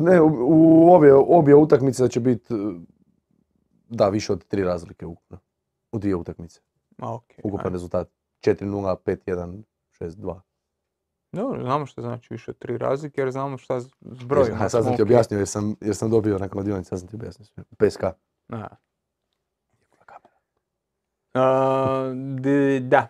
Ne, 0.00 0.20
u, 0.20 0.26
u 0.86 0.92
obje, 0.92 1.14
obje 1.14 1.54
utakmice 1.54 2.08
će 2.08 2.20
biti, 2.20 2.54
e, 2.54 2.56
da, 3.88 4.08
više 4.08 4.32
od 4.32 4.44
tri 4.44 4.62
razlike 4.62 5.06
ukupno. 5.06 5.38
U 5.92 5.98
dvije 5.98 6.16
utakmice. 6.16 6.60
Ma 6.98 7.14
okej. 7.14 7.36
Ukupan 7.42 7.66
ajde. 7.66 7.72
rezultat 7.72 8.08
4-0, 8.40 8.96
5-1, 8.96 9.62
6-2. 10.00 10.40
Dobro, 11.32 11.62
znamo 11.62 11.86
što 11.86 12.02
znači 12.02 12.28
više 12.30 12.50
od 12.50 12.58
tri 12.58 12.78
razlike 12.78 13.20
jer 13.20 13.30
znamo 13.30 13.58
šta 13.58 13.80
s 13.80 13.84
s 13.84 13.90
Jesam- 14.02 14.26
brojima. 14.26 14.56
a, 14.56 14.68
sad 14.68 14.84
sam 14.84 14.96
ti 14.96 15.02
objasnio 15.02 15.38
jer 15.38 15.48
sam, 15.48 15.74
jer 15.80 15.96
sam 15.96 16.10
dobio 16.10 16.38
na 16.38 16.48
kladionici, 16.48 16.88
sad 16.88 16.98
sam 16.98 17.08
ti 17.08 17.16
objasnio. 17.16 17.46
PSK. 17.78 18.02
Da. 18.48 18.76
A, 21.34 22.12
d- 22.36 22.80
da. 22.80 23.08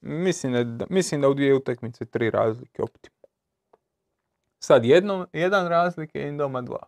Mislim 0.00 0.52
da, 0.52 0.64
da- 0.64 0.86
mislim 0.90 1.20
da 1.20 1.28
u 1.28 1.34
dvije 1.34 1.54
utakmice 1.54 2.04
tri 2.04 2.30
razlike 2.30 2.82
optimum. 2.82 3.16
Sad 4.58 4.84
jedno, 4.84 5.28
jedan 5.32 5.68
razlike 5.68 6.22
i 6.22 6.36
doma 6.36 6.62
dva. 6.62 6.86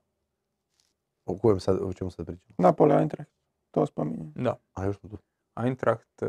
O 1.24 1.38
kojem 1.38 1.60
sad, 1.60 1.78
o 1.82 1.92
čemu 1.92 2.10
sad 2.10 2.26
pričamo? 2.26 2.54
Napoli 2.58 2.94
Eintracht, 2.94 3.30
to 3.70 3.86
spominjem. 3.86 4.32
Da. 4.34 4.56
A 4.72 4.84
još 4.84 4.98
smo 4.98 5.08
tu. 5.08 5.18
Eintracht, 5.56 6.22
e, 6.22 6.26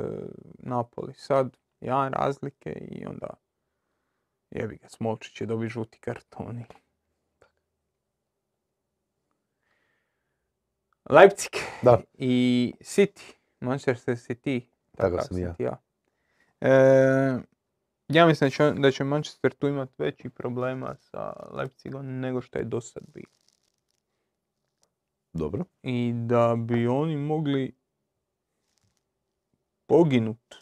Napoli 0.60 1.14
sad, 1.14 1.58
jedan 1.82 2.14
razlike 2.14 2.70
i 2.72 3.06
onda 3.06 3.28
jebi 4.52 4.76
ga, 4.76 4.90
Smolčić 4.90 5.42
je 5.42 5.48
dobio 5.48 5.70
žuti 5.70 6.00
karton. 6.00 6.60
i- 6.60 6.66
Leipzig 11.10 11.52
Da. 11.82 12.02
i 12.14 12.74
City, 12.80 13.34
Manchester 13.64 14.16
City. 14.16 14.62
Takav 14.98 15.12
takav 15.12 15.28
sam 15.28 15.38
ja. 15.38 15.56
Ja. 15.60 15.78
E, 16.62 17.40
ja 18.08 18.26
mislim 18.26 18.48
da 18.48 18.52
će, 18.52 18.72
da 18.82 18.92
će 18.92 19.04
Manchester 19.04 19.54
tu 19.54 19.68
imati 19.68 19.94
većih 19.98 20.32
problema 20.32 20.96
sa 21.00 21.34
Leipzigom 21.52 22.20
nego 22.20 22.42
što 22.42 22.60
je 22.60 22.66
do 22.66 22.82
sad 22.82 23.04
bio. 23.14 23.26
Dobro. 25.34 25.66
I 25.84 26.14
da 26.16 26.56
bi 26.58 26.88
oni 26.88 27.18
mogli 27.18 27.76
poginut 29.86 30.56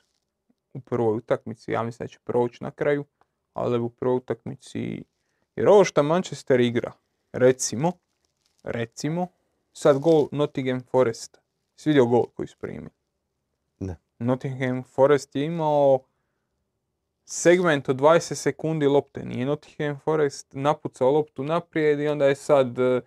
u 0.73 0.81
prvoj 0.81 1.17
utakmici, 1.17 1.71
ja 1.71 1.83
mislim 1.83 2.05
da 2.05 2.07
će 2.07 2.19
proći 2.23 2.63
na 2.63 2.71
kraju, 2.71 3.05
ali 3.53 3.79
u 3.79 3.89
prvoj 3.89 4.17
utakmici, 4.17 5.03
jer 5.55 5.67
ovo 5.67 5.83
što 5.83 6.03
Manchester 6.03 6.59
igra, 6.59 6.91
recimo, 7.33 7.91
recimo, 8.63 9.27
sad 9.73 9.99
gol 9.99 10.27
Nottingham 10.31 10.81
Forest, 10.81 11.41
si 11.81 11.89
vidio 11.89 12.05
gol 12.05 12.23
koji 12.33 12.47
su 12.47 12.57
primili? 12.57 12.89
Ne. 13.79 13.95
Nottingham 14.19 14.83
Forest 14.83 15.35
je 15.35 15.45
imao 15.45 15.99
segment 17.25 17.89
od 17.89 17.99
20 17.99 18.35
sekundi 18.35 18.85
lopte, 18.85 19.25
nije 19.25 19.45
Nottingham 19.45 19.99
Forest 19.99 20.47
napucao 20.51 21.11
loptu 21.11 21.43
naprijed 21.43 21.99
i 21.99 22.07
onda 22.07 22.25
je 22.25 22.35
sad 22.35 22.79
eh, 22.79 23.01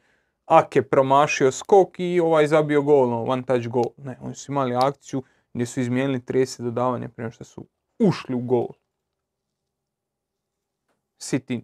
Ake 0.45 0.83
promašio 0.83 1.53
skok 1.53 2.01
i 2.01 2.21
ovaj 2.21 2.47
zabio 2.47 2.83
gol, 2.83 3.09
no, 3.09 3.23
one 3.23 3.43
touch 3.43 3.69
gol. 3.69 3.91
Ne, 3.97 4.19
oni 4.21 4.35
su 4.35 4.53
imali 4.53 4.75
akciju 4.75 5.23
gdje 5.55 5.67
su 5.67 5.81
izmijenili 5.81 6.19
30 6.19 6.63
dodavanja 6.63 7.09
prije 7.09 7.31
što 7.31 7.45
su 7.45 7.67
ušli 7.99 8.35
u 8.35 8.41
gol. 8.41 8.69
City, 11.19 11.63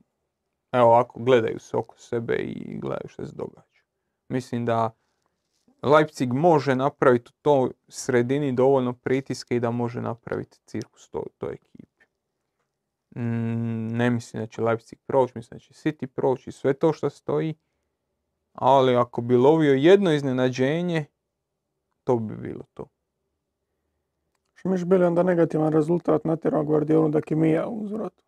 evo 0.72 0.86
ovako, 0.86 1.20
gledaju 1.20 1.58
se 1.58 1.76
oko 1.76 1.98
sebe 1.98 2.36
i 2.36 2.78
gledaju 2.78 3.08
što 3.08 3.26
se 3.26 3.32
događa. 3.36 3.82
Mislim 4.28 4.66
da 4.66 4.99
Leipzig 5.82 6.32
može 6.32 6.74
napraviti 6.74 7.30
u 7.30 7.36
toj 7.42 7.70
sredini 7.88 8.52
dovoljno 8.52 8.92
pritiske 8.92 9.56
i 9.56 9.60
da 9.60 9.70
može 9.70 10.00
napraviti 10.00 10.58
cirkus 10.64 11.08
to, 11.08 11.22
toj 11.38 11.54
ekipi. 11.54 12.06
Mm, 13.16 13.88
ne 13.96 14.10
mislim 14.10 14.42
da 14.42 14.46
će 14.46 14.62
Leipzig 14.62 14.98
proći, 15.06 15.32
mislim 15.36 15.56
da 15.56 15.60
će 15.60 15.72
City 15.72 16.06
proći 16.06 16.52
sve 16.52 16.74
to 16.74 16.92
što 16.92 17.10
stoji. 17.10 17.54
Ali 18.52 18.96
ako 18.96 19.20
bi 19.20 19.36
lovio 19.36 19.74
jedno 19.74 20.12
iznenađenje, 20.12 21.04
to 22.04 22.16
bi 22.16 22.36
bilo 22.36 22.64
to. 22.74 22.88
Što 24.54 24.68
mi 24.68 24.84
bili 24.84 25.04
onda 25.04 25.22
negativan 25.22 25.72
rezultat 25.72 26.24
natjerao 26.24 26.64
Guardiolu 26.64 27.08
da 27.08 27.20
Kimija 27.20 27.66
u 27.66 27.80
uzvratu. 27.80 28.24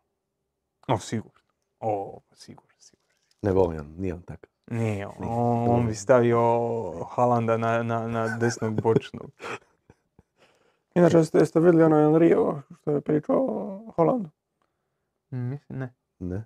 O, 0.87 0.97
sigurno. 0.97 1.49
O, 1.79 2.19
sigurno, 2.33 2.75
sigurno. 2.79 3.13
Ne 3.41 3.51
voli 3.51 3.77
on, 3.77 3.95
nije 3.97 4.13
on 4.13 4.21
takav. 4.21 4.52
Nije, 4.71 5.07
on, 5.07 5.13
on, 5.69 5.87
bi 5.87 5.95
stavio 5.95 6.39
Halanda 7.09 7.57
na, 7.57 7.83
na, 7.83 8.07
na 8.07 8.37
desnog 8.37 8.81
bočnog. 8.81 9.31
Inače, 10.95 11.17
jeste, 11.17 11.37
jeste 11.37 11.59
vidjeli 11.59 11.83
ono 11.83 11.99
Enrio 11.99 12.61
što 12.81 12.91
je 12.91 13.01
pričao 13.01 13.37
o 13.37 13.91
Holandu? 13.95 14.29
Mislim, 15.29 15.79
ne. 15.79 15.93
Ne. 16.19 16.45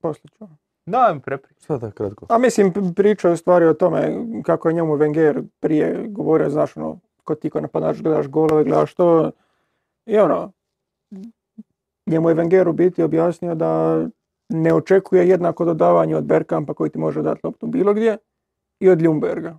Poslije 0.00 0.30
ću. 0.38 0.46
Da, 0.86 1.20
prepričaj. 1.24 1.64
Šta 1.64 1.78
tako 1.78 1.94
kratko? 1.94 2.26
A 2.28 2.38
mislim, 2.38 2.72
pričao 2.96 3.28
je 3.28 3.32
u 3.32 3.36
stvari 3.36 3.64
o 3.66 3.74
tome 3.74 4.24
kako 4.44 4.68
je 4.68 4.74
njemu 4.74 4.96
Wenger 4.96 5.46
prije 5.60 6.06
govorio, 6.08 6.50
znaš, 6.50 6.76
ono, 6.76 7.00
ko 7.24 7.34
ti 7.34 7.50
ko 7.50 7.60
napadač 7.60 8.00
gledaš 8.00 8.26
golove, 8.26 8.64
gledaš 8.64 8.94
to. 8.94 9.30
I 10.06 10.18
ono, 10.18 10.52
njemu 12.06 12.28
je 12.28 12.34
Wenger 12.34 12.68
u 12.68 12.72
biti 12.72 13.02
objasnio 13.02 13.54
da 13.54 14.02
ne 14.48 14.74
očekuje 14.74 15.28
jednako 15.28 15.64
dodavanje 15.64 16.16
od 16.16 16.24
Bergkampa 16.24 16.74
koji 16.74 16.90
ti 16.90 16.98
može 16.98 17.22
dati 17.22 17.40
loptu 17.44 17.66
bilo 17.66 17.94
gdje 17.94 18.16
i 18.80 18.88
od 18.88 19.02
Ljumberga. 19.02 19.58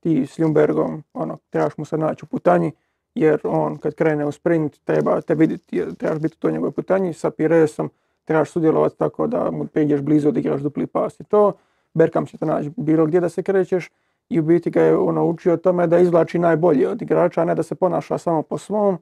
Ti 0.00 0.26
s 0.26 0.38
Ljumbergom, 0.38 1.02
ono, 1.12 1.38
trebaš 1.50 1.76
mu 1.76 1.84
se 1.84 1.98
naći 1.98 2.24
u 2.24 2.28
putanji, 2.28 2.72
jer 3.14 3.40
on 3.44 3.76
kad 3.76 3.94
krene 3.94 4.26
u 4.26 4.32
sprint 4.32 4.84
treba 4.84 5.20
te 5.20 5.34
vidjeti, 5.34 5.76
jer 5.76 5.94
trebaš 5.94 6.18
biti 6.18 6.34
u 6.34 6.40
toj 6.40 6.52
njegovoj 6.52 6.72
putanji, 6.72 7.12
sa 7.12 7.30
Piresom 7.30 7.90
trebaš 8.24 8.50
sudjelovati 8.50 8.98
tako 8.98 9.26
da 9.26 9.50
mu 9.50 9.66
priđeš 9.66 10.00
blizu, 10.00 10.28
odigraš 10.28 10.60
dupli 10.60 10.86
pas 10.86 11.20
i 11.20 11.24
to. 11.24 11.52
Bergkamp 11.94 12.28
će 12.28 12.38
te 12.38 12.46
naći 12.46 12.70
bilo 12.76 13.06
gdje 13.06 13.20
da 13.20 13.28
se 13.28 13.42
krećeš 13.42 13.90
i 14.28 14.40
u 14.40 14.42
biti 14.42 14.70
ga 14.70 14.82
je 14.82 14.96
ono 14.96 15.24
učio 15.24 15.56
tome 15.56 15.86
da 15.86 15.98
izvlači 15.98 16.38
najbolje 16.38 16.88
od 16.88 17.02
igrača, 17.02 17.42
a 17.42 17.44
ne 17.44 17.54
da 17.54 17.62
se 17.62 17.74
ponaša 17.74 18.18
samo 18.18 18.42
po 18.42 18.58
svom 18.58 18.98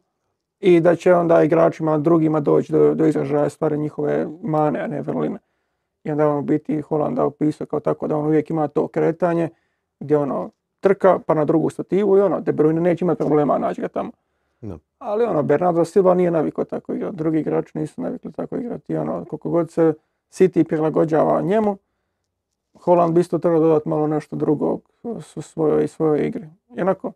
i 0.60 0.80
da 0.80 0.97
će 0.97 1.14
onda 1.14 1.43
igračima 1.43 1.98
drugima 1.98 2.40
doći 2.40 2.72
do, 2.72 2.94
do 2.94 3.06
izražaja 3.06 3.48
stvari 3.48 3.78
njihove 3.78 4.26
mane, 4.43 4.80
a 4.80 4.86
ne 4.86 5.02
vrline. 5.02 5.39
I 6.05 6.10
onda 6.10 6.28
on 6.28 6.39
u 6.39 6.43
biti 6.43 6.80
Holanda 6.80 7.24
opisao 7.24 7.66
kao 7.66 7.80
tako 7.80 8.06
da 8.06 8.16
on 8.16 8.26
uvijek 8.26 8.51
ima 8.51 8.68
to 8.68 8.89
kretanje 8.89 9.48
gdje 10.01 10.16
ono 10.16 10.51
trka 10.80 11.18
pa 11.26 11.35
na 11.35 11.44
drugu 11.44 11.70
stativu 11.70 12.18
i 12.18 12.20
ono 12.20 12.40
De 12.40 12.52
Bruyne 12.52 12.80
neće 12.80 13.05
imati 13.05 13.18
problema 13.18 13.59
naći 13.59 13.80
ga 13.80 13.89
tamo. 13.89 14.10
Da. 14.60 14.78
Ali 14.98 15.24
ono, 15.24 15.43
Bernardo 15.43 15.85
Silva 15.85 16.14
nije 16.14 16.30
navikao 16.30 16.64
tako 16.64 16.93
igrati, 16.93 17.16
drugi 17.16 17.39
igrači 17.39 17.78
nisu 17.78 18.01
navikli 18.01 18.32
tako 18.32 18.56
igrati. 18.56 18.93
I 18.93 18.97
ono, 18.97 19.24
koliko 19.24 19.51
god 19.51 19.70
se 19.70 19.94
City 20.30 20.64
prilagođava 20.64 21.40
njemu, 21.40 21.76
Holland 22.74 23.14
bi 23.14 23.20
isto 23.20 23.39
trebao 23.39 23.60
dodati 23.60 23.89
malo 23.89 24.06
nešto 24.06 24.36
drugo 24.36 24.78
u 25.02 25.20
svojoj, 25.43 25.89
svojoj 25.89 26.26
igri. 26.26 26.47
I 26.76 26.80
onako, 26.80 27.12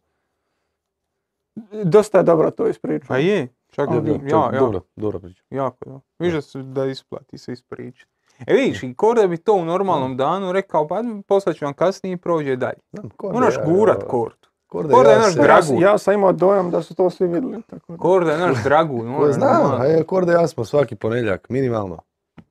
dosta 1.85 2.19
je 2.19 2.25
dobro 2.25 2.51
to 2.51 2.69
ispričao. 2.69 3.09
Pa 3.09 3.17
je, 3.17 3.49
čak 3.69 3.89
Ali- 3.91 4.11
ja, 4.11 4.15
ja, 4.29 4.45
ja, 4.45 4.61
Dobro, 4.61 4.81
dobro 4.97 5.19
priča. 5.21 5.43
jako 5.51 5.77
dobro. 5.81 6.01
Viš 6.19 6.35
da, 6.35 6.41
su, 6.41 6.63
da 6.63 6.87
isplati 6.87 7.39
se 7.39 7.53
ispričati. 7.53 8.13
E 8.47 8.55
vidiš, 8.55 8.83
i 8.83 8.95
Korda 8.95 9.27
bi 9.27 9.37
to 9.37 9.55
u 9.55 9.65
normalnom 9.65 10.17
danu 10.17 10.53
rekao, 10.53 10.89
pa 10.89 10.97
poslat 11.29 11.57
ću 11.57 11.65
vam 11.65 11.75
kasnije 11.75 12.13
i 12.13 12.17
prođe 12.17 12.57
dalje. 12.57 12.79
Moraš 13.25 13.55
ja- 13.57 13.65
gurat 13.67 14.05
Kordu. 14.05 14.37
Korda 14.67 14.95
Korda 14.95 15.11
je 15.11 15.15
ja 15.15 15.21
naš 15.21 15.33
se- 15.33 15.39
Ja, 15.39 15.45
dragu. 15.45 15.81
ja 15.81 15.99
sam 15.99 16.15
imao 16.15 16.33
dojam 16.33 16.71
da 16.71 16.83
su 16.83 16.95
to 16.95 17.11
svi 17.11 17.27
vidjeli. 17.27 17.63
Tako 17.63 17.93
da. 17.93 17.99
Korda 17.99 18.33
je 18.33 18.39
naš 18.39 18.63
dragu. 18.65 18.99
Ko 19.19 19.33
znam, 19.33 19.81
a 19.81 19.85
je, 19.85 20.05
Korda 20.05 20.33
ja 20.33 20.49
smo 20.49 20.65
svaki 20.65 20.97
ponedjeljak, 20.97 21.49
minimalno. 21.49 21.99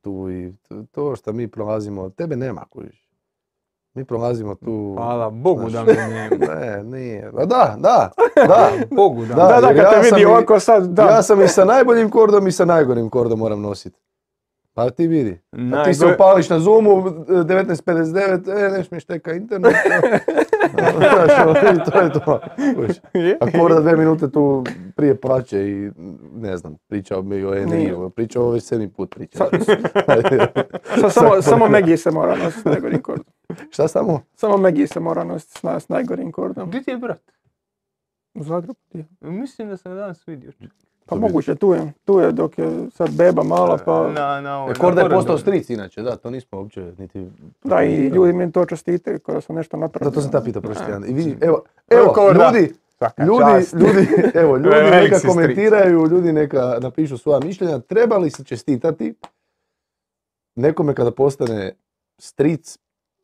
Tu 0.02 0.28
i 0.32 0.54
to- 0.60 0.84
to 0.92 1.16
što 1.16 1.34
mi 1.34 1.48
prolazimo, 1.48 2.10
tebe 2.10 2.36
nema 2.36 2.66
kužiš. 2.66 3.08
Mi 3.94 4.06
prolazimo 4.06 4.56
tu... 4.56 4.94
Hvala 4.96 5.30
Bogu 5.30 5.70
da 5.70 5.84
me 5.84 5.94
nema. 5.94 6.46
Ne, 6.56 6.84
nije. 6.86 7.28
A 7.28 7.46
da, 7.46 7.76
da, 7.78 8.12
da. 8.38 8.70
Bogu 8.92 9.26
da. 9.26 9.36
Da, 9.36 9.46
Da, 9.46 9.62
da, 9.62 9.68
jer 9.68 9.76
kad 9.76 9.86
ja 9.86 10.02
te 10.02 10.10
vidi 10.10 10.26
ovako 10.26 10.60
sad, 10.60 10.86
da. 10.86 11.04
Ja 11.04 11.22
sam 11.22 11.42
i 11.42 11.48
sa 11.48 11.66
najboljim 11.66 12.10
kordom 12.10 12.48
i 12.48 12.52
sa 12.52 12.66
najgorim 12.66 13.10
kordom 13.10 13.40
moram 13.40 13.62
nositi. 13.62 14.00
Pa 14.74 14.90
ti 14.90 15.08
vidi. 15.08 15.40
A 15.74 15.84
ti 15.84 15.94
se 15.94 16.06
Najgore- 16.06 16.16
upališ 16.16 16.50
na 16.50 16.60
Zoomu 16.60 16.92
19.59, 16.92 18.68
e, 18.68 18.72
ne 18.72 18.84
smiješ 18.84 19.06
teka 19.06 19.34
internet. 19.34 19.76
I 20.74 21.92
to 21.92 22.00
je 22.00 22.14
to. 22.16 22.40
Kužiš. 22.76 22.98
Je? 23.16 23.38
A 23.42 23.52
Korda 23.52 23.80
dve 23.80 23.96
minute 23.96 24.30
tu 24.30 24.64
prije 24.96 25.16
plaće 25.18 25.60
i 25.62 25.92
ne 26.34 26.58
znam, 26.58 26.76
pričao 26.88 27.22
mi 27.22 27.44
o 27.44 27.56
Nije. 27.56 27.96
pričao 28.10 28.50
već 28.50 28.64
sedmi 28.64 28.90
put 28.90 29.10
priča. 29.10 29.38
Sa- 29.38 29.50
Sa- 31.02 31.10
samo, 31.10 31.42
samo 31.42 31.68
Megi 31.68 31.98
se 31.98 32.12
mora 32.12 32.36
nositi 32.36 32.62
s 32.62 32.66
najgorim 32.66 33.02
kordom. 33.02 33.26
Šta 33.70 33.88
samo? 33.88 34.22
Samo 34.34 34.58
Megi 34.58 34.88
se 34.88 35.00
mora 35.00 35.24
nositi 35.24 35.54
s, 35.54 35.64
na- 35.64 35.80
s 35.80 35.90
najgorim 35.90 36.32
kordom. 36.32 36.70
Gdje 36.70 36.84
ti 36.84 36.92
je 36.92 36.98
brat? 36.98 37.32
U 38.34 38.44
Zagrebu. 38.44 38.76
je. 38.94 39.06
Mislim 39.22 39.70
da 39.70 39.78
sam 39.78 39.96
danas 39.96 40.28
vidio. 40.28 40.52
Pa 41.06 41.16
bi- 41.16 41.22
moguće, 41.22 41.56
tu 41.56 41.74
je, 41.74 41.94
tu 42.06 42.20
je 42.20 42.32
dok 42.32 42.58
je 42.58 42.90
sad 42.92 43.10
beba 43.12 43.44
mala, 43.44 43.78
pa 43.86 44.08
Na, 44.08 44.42
na, 44.42 44.58
ovo, 44.58 44.72
E, 44.72 44.74
Korda 44.74 45.02
je 45.02 45.10
postao 45.10 45.38
stric 45.38 45.70
inače, 45.70 46.02
da, 46.02 46.16
to 46.16 46.30
nismo 46.30 46.58
uopće 46.58 46.94
niti... 46.98 47.28
da 47.64 47.84
i 47.84 48.08
ljudi 48.08 48.34
mi 48.34 48.52
to 48.52 48.66
čestite 48.66 49.20
kada 49.20 49.42
su 49.42 49.54
nešto 49.54 49.78
napravili. 49.78 50.12
Zato 50.12 50.22
sam 50.22 50.32
ta 50.32 50.42
pitao 50.42 50.62
prošli 50.62 50.86
tjedan. 50.86 51.04
I 51.04 51.14
vidi, 51.14 51.38
evo, 51.42 51.64
Evo 51.90 52.02
evo, 52.02 52.14
Korda. 52.14 52.52
ljudi, 52.52 52.74
ljudi, 53.20 53.44
čast. 53.62 53.74
ljudi, 53.74 54.08
evo, 54.34 54.58
ljudi 54.66 54.92
neka 54.92 55.20
komentiraju, 55.28 56.08
ljudi 56.08 56.34
neka 56.34 56.78
napišu 56.82 57.18
svoja 57.18 57.40
mišljenja. 57.40 57.80
Treba 57.80 58.18
li 58.18 58.30
se 58.30 58.44
čestitati 58.44 59.14
nekome 60.56 60.94
kada 60.94 61.12
postane 61.12 61.74
stric, 62.18 62.78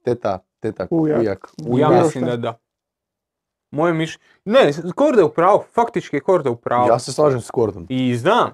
teta, 0.03 0.39
teta, 0.59 0.87
Ujak. 0.89 1.19
ujak, 1.19 1.91
ja 1.91 2.01
mislim 2.03 2.25
da 2.25 2.37
da. 2.37 2.57
Moje 3.71 3.93
miš... 3.93 4.19
Ne, 4.45 4.71
Korda 4.95 5.21
je 5.21 5.25
u 5.25 5.29
pravu, 5.29 5.63
faktički 5.73 6.15
je 6.15 6.19
Korda 6.19 6.49
u 6.49 6.55
pravu. 6.55 6.87
Ja 6.87 6.99
se 6.99 7.13
slažem 7.13 7.41
s 7.41 7.51
Kordom. 7.51 7.85
I 7.89 8.15
znam. 8.15 8.51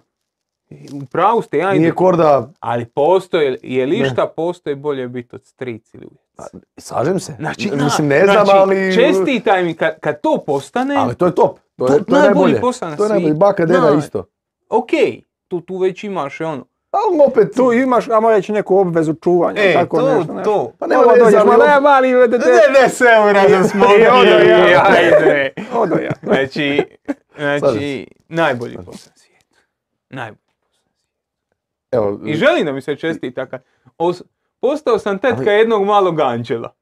U 0.93 1.05
pravu 1.05 1.41
ste, 1.41 1.57
ja 1.57 1.69
Nije 1.71 1.81
idem. 1.81 1.95
Korda, 1.95 2.49
Ali 2.59 2.85
postoje, 2.85 3.57
je 3.63 3.85
li 3.85 4.05
šta 4.05 4.27
postoji 4.27 4.75
bolje 4.75 5.07
biti 5.07 5.35
od 5.35 5.45
stric 5.45 5.93
ili 5.93 6.05
ujec? 6.05 6.63
slažem 6.77 7.19
se. 7.19 7.35
Znači, 7.39 7.71
Mislim, 7.71 8.07
na- 8.07 8.15
ne 8.15 8.25
znam, 8.25 8.45
znači, 8.45 8.51
ali... 8.59 8.95
Čestitaj 8.95 9.63
mi 9.63 9.73
kad, 9.73 9.99
kad 9.99 10.21
to 10.21 10.43
postane, 10.45 10.95
Ali 10.95 11.15
to 11.15 11.25
je 11.25 11.35
top. 11.35 11.59
To 11.75 11.87
To 11.87 11.93
je, 11.93 12.03
to 12.03 12.15
je 12.15 12.21
najbolje. 12.21 12.61
To 12.97 13.03
je 13.03 13.09
najbolje. 13.09 13.33
Baka, 13.33 13.65
deda 13.65 13.93
isto. 13.99 14.25
ok, 14.69 14.89
tu, 15.47 15.61
tu 15.61 15.77
već 15.77 16.03
imaš 16.03 16.41
ono. 16.41 16.65
Ali 16.93 17.21
opet, 17.27 17.55
Tu 17.55 17.73
imaš, 17.73 18.09
ajmo 18.09 18.29
reći, 18.31 18.51
neku 18.51 18.77
obvezu 18.77 19.13
čuvanja, 19.13 19.61
E, 19.61 19.73
tako 19.73 19.97
to, 19.99 20.15
nešto. 20.17 20.33
nešto. 20.33 20.51
to. 20.51 20.71
Pa 20.79 20.87
nema 20.87 21.03
dođeš, 21.19 21.43
ma 21.43 21.57
ne, 21.57 21.79
mali, 21.79 22.27
de, 22.29 22.37
Ne, 22.73 22.89
se 22.89 23.05
eura 23.17 23.49
za 23.49 23.63
smo. 23.63 23.85
I 23.85 24.07
odo 24.09 24.29
ja. 24.69 24.85
Ajde. 24.89 25.53
odo 25.73 25.95
ja. 25.95 26.11
Znači, 26.23 26.83
znači, 27.37 28.07
najbolji 28.29 28.75
posao 28.75 28.91
na 29.07 29.15
svijetu. 29.15 29.55
Najbolji. 30.09 30.39
evo, 31.91 32.19
I 32.25 32.33
želim 32.35 32.65
da 32.65 32.71
mi 32.71 32.81
se 32.81 32.95
čestita 32.95 33.45
kad 33.45 33.63
os- 33.97 34.23
postao 34.61 34.99
sam 34.99 35.19
tetka 35.19 35.51
jednog 35.51 35.85
malog 35.85 36.19
anđela. 36.19 36.73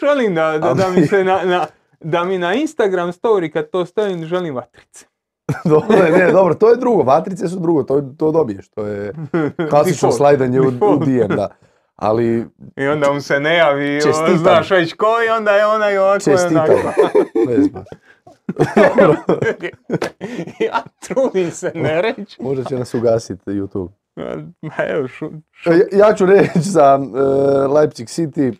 Želim 0.00 0.34
da, 0.34 0.58
da, 0.58 0.74
da 0.74 0.88
mi 0.90 1.06
se 1.06 1.24
na, 1.24 1.40
na, 1.44 1.66
da 2.00 2.24
mi 2.24 2.38
na 2.38 2.54
Instagram 2.54 3.12
story 3.12 3.52
kad 3.52 3.70
to 3.70 3.86
stavim 3.86 4.24
želim 4.24 4.54
vatrice. 4.54 5.06
dobro, 5.64 5.96
je, 5.96 6.12
ne, 6.12 6.32
dobro, 6.32 6.54
to 6.54 6.70
je 6.70 6.76
drugo. 6.76 7.02
Vatrice 7.02 7.48
su 7.48 7.58
drugo, 7.60 7.82
to, 7.82 8.00
to 8.18 8.32
dobiješ. 8.32 8.68
To 8.68 8.86
je 8.86 9.12
klasično 9.70 10.12
slajdanje 10.12 10.60
u, 10.60 10.64
u. 10.68 10.96
DM, 10.96 11.34
da. 11.36 11.48
Ali 11.96 12.46
I 12.76 12.86
onda 12.86 13.12
mu 13.12 13.20
se 13.20 13.40
ne 13.40 13.56
javi, 13.56 14.00
Čestitam. 14.02 14.38
znaš 14.38 14.70
već 14.70 14.92
ko 14.94 15.06
i 15.28 15.30
onda 15.30 15.50
je 15.50 15.66
ona 15.66 15.90
i 15.90 15.96
ovako 15.98 16.16
i 16.16 16.32
čestitam. 16.32 16.64
onako. 16.64 17.00
Bez 17.46 17.68
baš. 17.68 17.86
ja 20.60 20.82
trudim 21.00 21.50
se 21.50 21.72
ne 21.74 22.02
reći. 22.02 22.42
Možda 22.42 22.64
će 22.64 22.78
nas 22.78 22.94
ugasiti 22.94 23.50
YouTube. 23.50 23.88
Ma 24.62 24.84
evo, 24.88 25.08
šu, 25.08 25.26
E, 25.66 25.70
Ja, 25.92 26.06
ja 26.08 26.14
ću 26.14 26.26
reći 26.26 26.60
za 26.60 27.00
e, 27.14 27.18
Leipzig 27.66 28.06
City, 28.08 28.54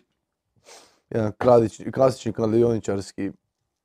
jedan 1.09 1.31
klasični 1.93 2.33
kladioničarski, 2.33 3.31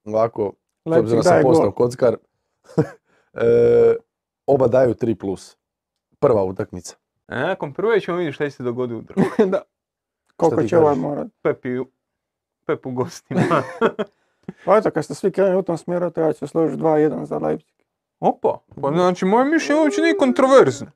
ovako, 0.04 0.52
s 0.86 0.96
obzirom 0.96 1.22
sam 1.22 1.42
postao 1.42 1.72
kockar, 1.72 2.16
e, 3.34 3.94
oba 4.46 4.66
daju 4.66 4.94
3+. 4.94 5.14
plus. 5.14 5.56
Prva 6.20 6.44
utakmica. 6.44 6.96
A 7.26 7.40
nakon 7.40 7.72
prve 7.74 8.00
ćemo 8.00 8.16
vidjeti 8.16 8.34
šta 8.34 8.44
će 8.44 8.50
se 8.50 8.62
dogoditi 8.62 8.94
u 8.98 9.02
drugoj. 9.02 9.46
da. 9.52 9.62
Koliko 10.36 10.62
će 10.62 10.78
ovaj 10.78 10.96
morat. 10.96 11.26
Pepi, 11.42 11.68
Pep 12.66 12.86
u 12.86 12.90
gostima. 12.90 13.40
Pa 14.64 14.76
eto, 14.78 14.90
kad 14.90 15.04
ste 15.04 15.14
svi 15.14 15.32
krenuli 15.32 15.56
u 15.58 15.62
tom 15.62 15.78
smjeru, 15.78 16.10
to 16.10 16.20
ja 16.20 16.32
ću 16.32 16.38
se 16.38 16.46
složiti 16.46 16.82
2-1 16.82 17.24
za 17.24 17.38
Leipzig. 17.38 17.74
Opa, 18.20 18.58
pa 18.82 18.90
znači 18.92 19.24
moje 19.24 19.44
mišljenje 19.44 19.80
uopće 19.80 20.00
nije 20.00 20.16
kontroverzno. 20.16 20.86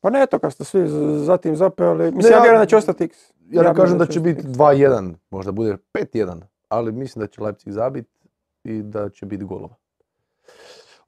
Pa 0.00 0.10
ne, 0.10 0.22
eto, 0.22 0.38
kad 0.38 0.52
ste 0.52 0.64
svi 0.64 0.84
zatim 1.18 1.56
zapeli, 1.56 2.04
mislim, 2.12 2.30
Ne, 2.30 2.30
ja 2.30 2.36
ja- 2.36 2.42
vjerujem 2.42 2.62
da 2.62 2.66
će 2.66 2.76
ostati 2.76 3.04
X. 3.04 3.30
Ja 3.30 3.62
ne 3.62 3.68
mislim 3.68 3.74
kažem 3.74 3.98
da 3.98 4.06
će 4.06 4.20
biti 4.20 4.40
X. 4.40 4.48
2-1, 4.48 5.14
možda 5.30 5.52
bude 5.52 5.76
5-1, 5.92 6.40
ali 6.68 6.92
mislim 6.92 7.20
da 7.20 7.26
će 7.26 7.42
Leipzig 7.42 7.72
zabiti 7.72 8.28
i 8.64 8.82
da 8.82 9.08
će 9.10 9.26
biti 9.26 9.44
golova. 9.44 9.74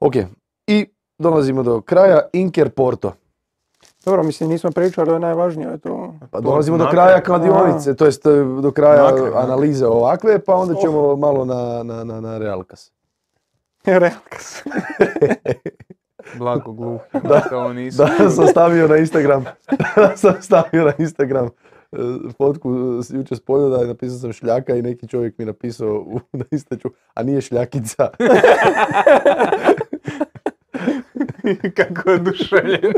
Ok, 0.01 0.15
i 0.67 0.87
dolazimo 1.19 1.63
do 1.63 1.81
kraja, 1.81 2.21
Inker 2.33 2.71
Porto. 2.71 3.13
Dobro, 4.05 4.23
mislim, 4.23 4.51
nismo 4.51 4.71
pričali, 4.71 5.13
je 5.13 5.19
najvažnije, 5.19 5.69
je 5.71 5.79
to... 5.79 6.15
Pa 6.31 6.41
dolazimo 6.41 6.79
do 6.79 6.89
kraja 6.91 7.21
kladionice, 7.21 7.97
to 7.97 8.05
jest 8.05 8.27
e, 8.27 8.31
do 8.63 8.71
kraja 8.71 9.13
analize 9.35 9.87
ovakve, 9.87 10.39
pa 10.39 10.55
onda 10.55 10.75
ćemo 10.75 11.17
malo 11.17 11.45
na, 11.45 11.83
na, 11.83 12.05
na, 12.05 12.21
na 12.21 12.39
Realkas. 12.39 12.93
Realkas. 13.85 14.63
Blago 16.39 16.73
gluhi. 16.73 17.01
Da, 17.13 17.41
to 17.41 17.59
ovo 17.59 17.73
nisu. 17.73 18.03
Da, 18.19 18.31
sam 18.31 18.47
stavio 18.47 18.89
na 18.89 18.97
Instagram, 18.97 19.45
da 19.97 20.17
sam 20.17 20.43
stavio 20.43 20.85
na 20.85 20.93
Instagram 20.99 21.49
fotku 22.37 22.71
s- 23.03 23.11
jučer 23.11 23.37
s 23.37 23.41
poljuda 23.41 23.85
i 23.85 23.89
napisao 23.89 24.19
sam 24.19 24.33
šljaka 24.33 24.77
i 24.77 24.83
neki 24.83 25.09
čovjek 25.09 25.39
mi 25.39 25.45
napisao 25.45 25.95
u, 25.97 26.21
na 26.39 26.45
Instaću, 26.51 26.89
a 27.15 27.23
nije 27.23 27.41
šljakica. 27.41 28.11
Kako 31.77 32.11
je 32.11 32.17
oduševljen. 32.17 32.93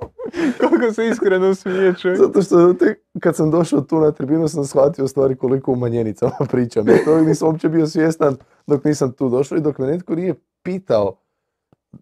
Koliko 0.60 0.92
se 0.92 1.06
iskreno 1.06 1.54
smije 1.54 1.94
čovjek. 1.94 2.18
Zato 2.18 2.42
što 2.42 2.72
tek 2.72 2.98
kad 3.20 3.36
sam 3.36 3.50
došao 3.50 3.80
tu 3.80 4.00
na 4.00 4.12
tribinu 4.12 4.48
sam 4.48 4.64
shvatio 4.64 5.08
stvari 5.08 5.36
koliko 5.36 5.72
u 5.72 5.76
manjenicama 5.76 6.36
pričam. 6.50 6.88
I 6.88 7.04
to 7.04 7.20
nisam 7.20 7.48
uopće 7.48 7.68
bio 7.68 7.86
svjestan 7.86 8.36
dok 8.66 8.84
nisam 8.84 9.12
tu 9.12 9.28
došao 9.28 9.58
i 9.58 9.62
dok 9.62 9.78
me 9.78 9.86
netko 9.86 10.14
nije 10.14 10.34
pitao 10.62 11.16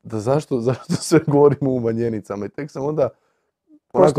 da 0.03 0.21
zašto, 0.21 0.61
zašto 0.61 0.93
sve 0.93 1.21
govorimo 1.27 1.71
u 1.71 1.81
manjenicama. 1.81 2.47
I 2.47 2.49
tek 2.49 2.71
sam 2.71 2.85
onda 2.85 3.09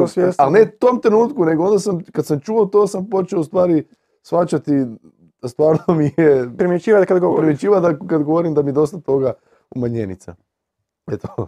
Svjestan. 0.08 0.46
ali 0.46 0.54
ne 0.54 0.72
tom 0.72 1.02
trenutku, 1.02 1.46
nego 1.46 1.64
onda 1.66 1.80
sam, 1.80 2.00
kad 2.12 2.26
sam 2.26 2.40
čuo 2.40 2.66
to, 2.66 2.88
sam 2.88 3.10
počeo 3.10 3.40
u 3.40 3.44
stvari 3.44 3.88
shvaćati 4.22 4.72
da 5.42 5.48
stvarno 5.48 5.84
mi 5.90 6.06
je 6.18 6.50
Primjećivati 6.58 7.08
kad 7.08 7.20
govoriš. 7.20 7.40
primjećiva 7.42 7.80
da 7.80 7.98
kad 8.08 8.24
govorim 8.24 8.54
da 8.54 8.62
mi 8.62 8.70
je 8.70 8.74
dosta 8.74 9.00
toga 9.00 9.34
u 9.72 9.80
manjenica. 9.80 10.36
Eto. 11.12 11.48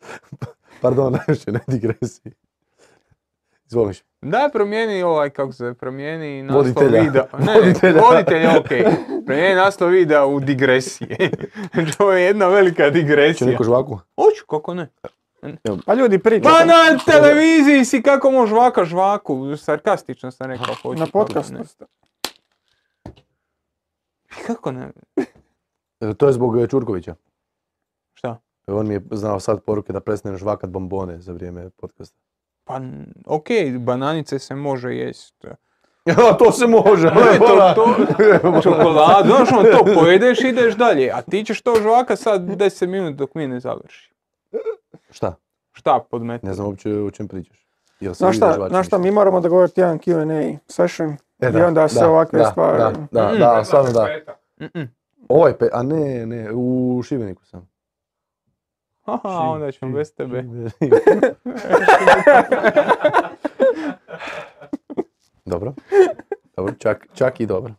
Pardon, 0.82 1.12
najviše 1.12 1.52
ne 1.52 1.60
digresiji. 1.66 2.32
Izvoliš. 3.66 4.02
Daj 4.22 4.50
promijeni 4.52 5.02
ovaj, 5.02 5.30
kako 5.30 5.52
se 5.52 5.74
promijeni 5.78 6.42
naslov 6.42 6.64
Voditelja. 6.64 7.02
videa. 7.02 7.24
Ne, 7.38 7.60
Voditelja. 7.60 8.00
voditelja, 8.02 8.58
ok. 8.58 8.68
Promijeni 9.26 9.54
naslov 9.54 9.90
videa 9.90 10.26
u 10.26 10.40
digresije. 10.40 11.30
Ovo 11.98 12.12
je 12.12 12.24
jedna 12.24 12.48
velika 12.48 12.90
digresija. 12.90 13.50
neko 13.50 13.64
žvaku? 13.64 13.94
Hoću, 14.16 14.46
kako 14.50 14.74
ne. 14.74 14.88
Pa 15.86 15.94
ljudi 15.94 16.18
pričaju. 16.18 16.54
Pa 16.58 16.64
na 16.64 16.98
televiziji 17.06 17.84
si 17.84 18.02
kako 18.02 18.30
može 18.30 18.50
žvaka 18.50 18.84
žvaku. 18.84 19.56
Sarkastično 19.56 20.30
sam 20.30 20.50
rekao. 20.50 20.74
Hoću, 20.82 20.98
Na 21.00 21.06
kako 21.06 21.18
podcastu 21.18 21.54
ne. 21.54 21.64
ste. 21.64 21.84
Kako 24.46 24.72
ne? 24.72 24.90
E, 26.00 26.14
To 26.14 26.26
je 26.26 26.32
zbog 26.32 26.58
e, 26.62 26.66
Čurkovića. 26.66 27.14
Šta? 28.14 28.40
On 28.66 28.88
mi 28.88 28.94
je 28.94 29.02
znao 29.10 29.40
sad 29.40 29.62
poruke 29.62 29.92
da 29.92 30.00
prestane 30.00 30.36
žvakat 30.36 30.70
bombone 30.70 31.20
za 31.20 31.32
vrijeme 31.32 31.70
podcasta. 31.70 32.18
Pa, 32.64 32.80
ok, 33.26 33.46
bananice 33.78 34.38
se 34.38 34.54
može 34.54 34.94
jest. 34.94 35.34
Ja, 36.06 36.32
to 36.38 36.52
se 36.52 36.66
može. 36.66 37.06
Ne, 37.06 37.38
to, 37.38 37.74
to, 37.76 38.60
čokoladu, 38.62 39.28
znaš 39.28 39.48
on 39.52 39.64
to 39.64 39.94
pojedeš 39.94 40.40
i 40.40 40.48
ideš 40.48 40.74
dalje, 40.74 41.10
a 41.14 41.22
ti 41.22 41.44
ćeš 41.44 41.62
to 41.62 41.74
žvaka 41.82 42.16
sad 42.16 42.42
10 42.42 42.86
minuta 42.86 43.16
dok 43.16 43.34
mi 43.34 43.46
ne 43.46 43.60
završi. 43.60 44.12
Šta? 45.10 45.34
Šta 45.72 46.04
podmetno? 46.10 46.48
Ne 46.48 46.54
znam 46.54 46.66
uopće 46.66 46.94
o 46.94 47.10
čem 47.10 47.28
pričaš. 47.28 47.68
Jel 48.00 48.14
se 48.14 48.18
Znaš 48.18 48.32
vi 48.32 48.36
šta, 48.36 48.68
znaš 48.68 48.86
šta, 48.86 48.98
mi 48.98 49.10
moramo 49.10 49.40
dogovoriti 49.40 49.80
jedan 49.80 49.98
Q&A 49.98 50.58
session 50.66 51.16
E, 51.40 51.50
i 51.58 51.62
onda 51.62 51.88
se 51.88 52.06
ovakve 52.06 52.38
da, 52.38 52.44
stvari... 52.44 52.78
Da, 52.78 52.92
da, 53.10 53.32
Mm. 53.34 53.38
da, 53.38 53.64
stvarno 53.64 53.92
da. 53.92 54.06
Mm-mm. 54.60 54.94
Ovaj 55.28 55.58
pe, 55.58 55.68
a 55.72 55.82
ne, 55.82 56.26
ne, 56.26 56.50
u 56.54 57.00
Šibeniku 57.04 57.44
sam. 57.44 57.68
Aha, 59.04 59.28
onda 59.28 59.72
ćemo 59.72 59.96
bez 59.96 60.14
tebe. 60.14 60.44
dobro. 65.44 65.72
Dobro, 66.56 66.74
čak, 66.78 67.06
čak 67.14 67.40
i 67.40 67.46
dobro. 67.46 67.74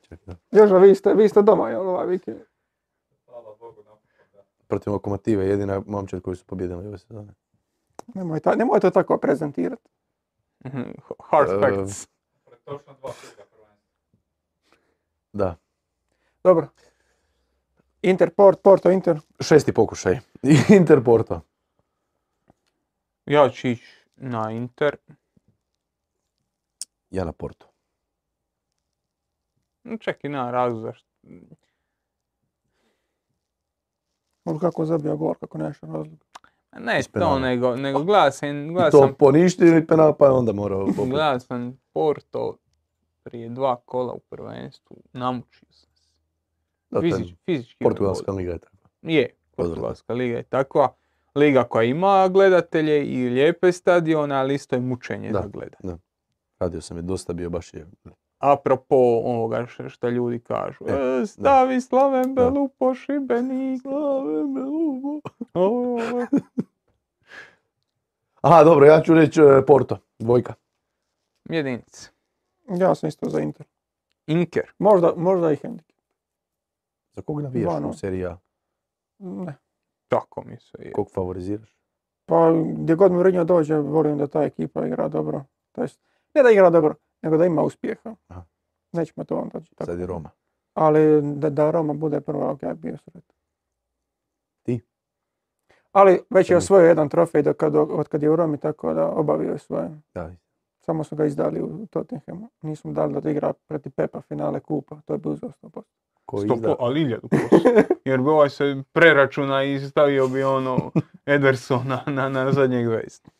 Čak 0.00 0.18
i 0.22 0.26
dobro. 0.26 0.40
Još 0.50 0.70
da 0.70 0.78
vi 0.78 0.94
ste, 0.94 1.14
vi 1.14 1.28
ste 1.28 1.42
doma, 1.42 1.70
jel, 1.70 1.88
ovaj 1.88 2.06
vikend? 2.06 2.38
Hvala 3.26 3.54
Bogu 3.60 3.82
na 3.82 3.90
da. 4.32 4.40
Protiv 4.72 4.92
lokomotive, 4.92 5.46
jedina 5.46 5.82
momčad 5.86 6.22
koji 6.22 6.36
su 6.36 6.44
pobjedili 6.44 6.86
ove 6.86 6.98
sezone. 6.98 7.34
Nemoj, 8.14 8.40
ta, 8.40 8.54
nemoj 8.54 8.80
to 8.80 8.90
tako 8.90 9.18
prezentirati. 9.18 9.88
Mhm, 10.66 10.80
Hard 11.30 11.50
E, 11.50 11.60
facts. 11.60 12.08
Prvenstva. 12.64 13.12
Da. 15.32 15.56
Dobro. 16.44 16.68
Inter, 18.02 18.30
Port, 18.30 18.62
Porto, 18.62 18.90
Inter. 18.90 19.20
Šesti 19.40 19.72
pokušaj. 19.72 20.18
Inter 20.78 21.04
Porto. 21.04 21.40
Ja 23.26 23.50
ću 23.50 23.68
ići 23.68 24.06
na 24.16 24.50
Inter. 24.50 24.96
Ja 27.10 27.24
na 27.24 27.32
Porto. 27.32 27.66
No, 29.84 29.96
i 30.22 30.28
na 30.28 30.50
razlog 30.50 30.82
zašto. 30.82 31.08
Ili 34.44 34.58
kako 34.58 34.82
je 34.82 34.86
zabio 34.86 35.16
gol, 35.16 35.34
kako 35.34 35.58
nemaš 35.58 35.80
razlog. 35.80 36.24
Ne 36.78 36.98
Iz 36.98 37.06
to, 37.06 37.12
penala. 37.12 37.38
nego, 37.38 37.76
nego 37.76 38.02
gleda 38.02 38.30
sam, 38.30 38.68
gleda 38.68 38.88
I 38.88 38.90
to 38.90 38.98
sam, 38.98 39.14
poništili 39.14 39.86
penal 39.86 40.14
pa 40.14 40.24
je 40.24 40.30
onda 40.30 40.52
morao 40.52 40.78
popraviti. 40.80 41.10
gleda 41.10 41.40
sam 41.40 41.78
Porto 41.92 42.56
prije 43.22 43.48
dva 43.48 43.76
kola 43.76 44.12
u 44.12 44.18
prvenstvu, 44.20 44.96
namučio 45.12 45.68
sam 45.70 45.90
se. 45.94 46.08
Da, 46.90 47.00
Fizič, 47.00 47.34
fizički 47.44 47.84
Portugalska 47.84 48.32
liga 48.32 48.52
je 48.52 48.58
tako. 48.58 48.76
Je. 49.02 49.34
Portugalska 49.56 50.12
liga 50.14 50.36
je 50.36 50.42
takva. 50.42 50.88
Liga 51.34 51.64
koja 51.64 51.84
ima 51.84 52.28
gledatelje 52.28 53.04
i 53.04 53.28
lijepe 53.28 53.72
stadione, 53.72 54.34
ali 54.34 54.54
isto 54.54 54.76
je 54.76 54.80
mučenje 54.80 55.30
Da. 55.30 55.42
za 55.42 55.48
gledat. 55.48 55.80
Radio 56.58 56.80
sam 56.80 56.96
je 56.96 57.02
dosta 57.02 57.32
bio 57.32 57.50
baš 57.50 57.74
je. 57.74 57.86
Apropo 58.42 58.96
ovoga 59.24 59.66
što 59.88 60.08
ljudi 60.08 60.40
kažu. 60.40 60.84
E, 60.88 60.92
E, 61.22 61.26
stavi 61.26 61.80
Slaven. 61.80 62.34
Belu 62.34 62.68
po 62.68 62.94
Šibenik. 62.94 63.82
Slaven 63.82 64.54
Belu 64.54 65.20
po- 65.52 65.98
Aha, 68.42 68.64
dobro, 68.64 68.86
ja 68.86 69.00
ću 69.00 69.14
reći 69.14 69.40
e, 69.40 69.66
Porto, 69.66 69.98
dvojka. 70.18 70.54
Jedinica. 71.48 72.10
Ja 72.68 72.94
sam 72.94 73.08
isto 73.08 73.28
za 73.28 73.40
Inter. 73.40 73.66
Inker. 74.26 74.72
Možda, 74.78 75.12
možda 75.16 75.52
i 75.52 75.56
handicap. 75.56 75.96
Za 77.12 77.22
kog 77.22 77.40
navijaš 77.42 77.74
u 77.78 77.80
no. 77.80 77.92
seriji 77.92 78.26
A? 78.26 78.38
Ne. 79.18 79.54
Tako 80.08 80.42
mi 80.44 80.56
se 80.56 80.78
je. 80.78 80.92
Kog 80.92 81.10
favoriziraš? 81.14 81.78
Pa 82.26 82.52
gdje 82.76 82.94
god 82.94 83.12
Mourinho 83.12 83.44
dođe, 83.44 83.76
volim 83.76 84.18
da 84.18 84.26
ta 84.26 84.42
ekipa 84.42 84.86
igra 84.86 85.08
dobro. 85.08 85.44
To 85.72 85.82
jest, 85.82 86.00
ne 86.34 86.42
da 86.42 86.50
igra 86.50 86.70
dobro, 86.70 86.94
nego 87.22 87.36
da 87.36 87.44
ima 87.44 87.62
uspjeha. 87.62 88.14
Aha. 88.28 88.44
Nećemo 88.92 89.24
to 89.24 89.36
onda 89.36 89.60
tako. 89.60 89.84
Sad 89.84 89.98
je 89.98 90.06
Roma. 90.06 90.30
Ali 90.74 91.22
da, 91.22 91.50
da 91.50 91.70
Roma 91.70 91.92
bude 91.92 92.20
prva, 92.20 92.50
ok, 92.50 92.60
bio 92.74 92.96
sretan. 92.96 93.36
Ti? 94.62 94.80
Ali 95.92 96.20
već 96.30 96.50
je 96.50 96.56
osvojio 96.56 96.88
jedan 96.88 97.08
trofej 97.08 97.42
do 97.42 97.54
kad, 97.54 97.76
od 97.76 98.08
kad 98.08 98.22
je 98.22 98.30
u 98.30 98.36
Romi, 98.36 98.58
tako 98.58 98.94
da 98.94 99.08
obavio 99.08 99.52
je 99.52 99.58
svoje. 99.58 99.90
Da, 100.14 100.30
Samo 100.80 101.04
su 101.04 101.16
ga 101.16 101.24
izdali 101.24 101.62
u 101.62 101.86
Tottenhamu. 101.86 102.48
Nismo 102.62 102.92
dali 102.92 103.20
da 103.20 103.30
igra 103.30 103.52
protiv 103.52 103.92
Pepa 103.92 104.20
finale 104.20 104.60
kupa, 104.60 105.00
to 105.04 105.12
je 105.12 105.18
bilo 105.18 105.34
za 105.36 105.46
100%. 105.62 105.82
ko 106.26 106.38
Sto 106.38 106.54
izda? 106.54 106.68
po- 106.68 106.84
ali 106.84 107.00
iljadu. 107.00 107.28
Jer 108.04 108.20
bi 108.20 108.28
ovaj 108.28 108.50
se 108.50 108.82
preračuna 108.92 109.62
i 109.64 109.80
stavio 109.80 110.28
bi 110.28 110.42
ono 110.42 110.90
Edersona 111.26 112.02
na, 112.06 112.28
na 112.28 112.52
zadnjeg 112.52 112.88
vesta. 112.88 113.30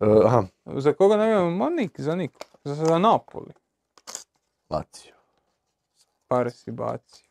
E, 0.00 0.06
aha, 0.26 0.44
Za 0.64 0.92
koga 0.92 1.16
navijamo? 1.16 1.50
Ma 1.50 1.70
nik, 1.70 2.00
za 2.00 2.14
nik. 2.14 2.30
Za, 2.64 2.74
za 2.74 2.98
Napoli. 2.98 3.52
Lazio. 4.70 5.14
Pare 6.28 6.50
si 6.50 6.70
bacio. 6.70 7.30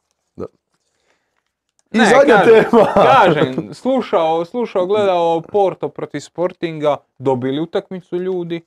I 1.91 1.98
Ne, 1.98 2.06
zadnja 2.06 2.36
kažem, 2.36 2.64
tema. 2.64 2.94
Kažem, 2.94 3.74
slušao, 3.74 4.46
slušao, 4.46 4.86
gledao 4.86 5.41
Porto 5.41 5.90
protiv 5.90 6.20
Sportinga, 6.20 6.98
dobili 7.18 7.62
utakmicu 7.62 8.18
ljudi, 8.18 8.62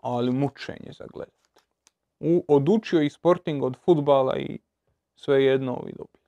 ali 0.00 0.32
mučenje 0.32 0.92
za 0.98 1.06
gledat. 1.12 1.34
U, 2.20 2.44
odučio 2.48 3.02
ih 3.02 3.12
Sporting 3.12 3.62
od 3.62 3.76
futbala 3.84 4.36
i 4.36 4.58
sve 5.16 5.44
jedno 5.44 5.72
ovi 5.74 5.92
dobili. 5.92 6.24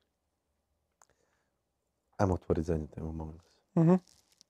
Ajmo 2.17 2.33
otvoriti 2.33 2.65
zadnju 2.65 2.87
temu, 2.87 3.11
molim 3.11 3.33
vas. 3.33 3.85
Mhm. 3.85 3.95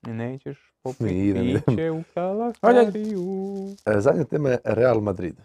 I 0.07 0.09
nećeš 0.13 0.70
Mi 0.85 0.93
popiti 0.93 1.27
idem, 1.27 1.95
u 1.99 2.03
Kalastariju. 2.13 3.23
E, 3.85 3.99
zadnja 4.01 4.23
tema 4.23 4.49
je 4.49 4.59
Real 4.63 5.01
Madrid. 5.01 5.35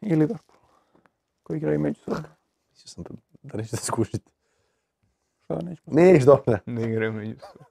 I 0.00 0.14
Liverpool. 0.14 0.58
Koji 1.42 1.56
igraju 1.56 1.80
među 1.80 2.00
sobom. 2.00 2.22
Mislio 2.70 2.88
sam 2.88 3.04
da, 3.04 3.10
da 3.42 3.58
nećete 3.58 3.76
skušiti. 3.76 4.30
Šta 5.44 5.54
nećemo. 5.54 5.96
Neš, 5.96 6.24
dobro. 6.24 6.58
Ne 6.66 6.84
igraju 6.84 7.12
među 7.12 7.36
sobom. 7.52 7.66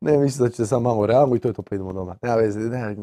Ne, 0.00 0.18
mislim 0.18 0.46
da 0.46 0.50
ćete 0.50 0.66
samo 0.66 0.80
malo 0.90 1.06
Realu 1.06 1.36
i 1.36 1.40
to 1.40 1.48
je 1.48 1.54
to, 1.54 1.62
pa 1.62 1.74
idemo 1.74 1.92
doma. 1.92 2.16
Nema 2.22 2.36
veze, 2.36 2.60
ne, 2.60 2.96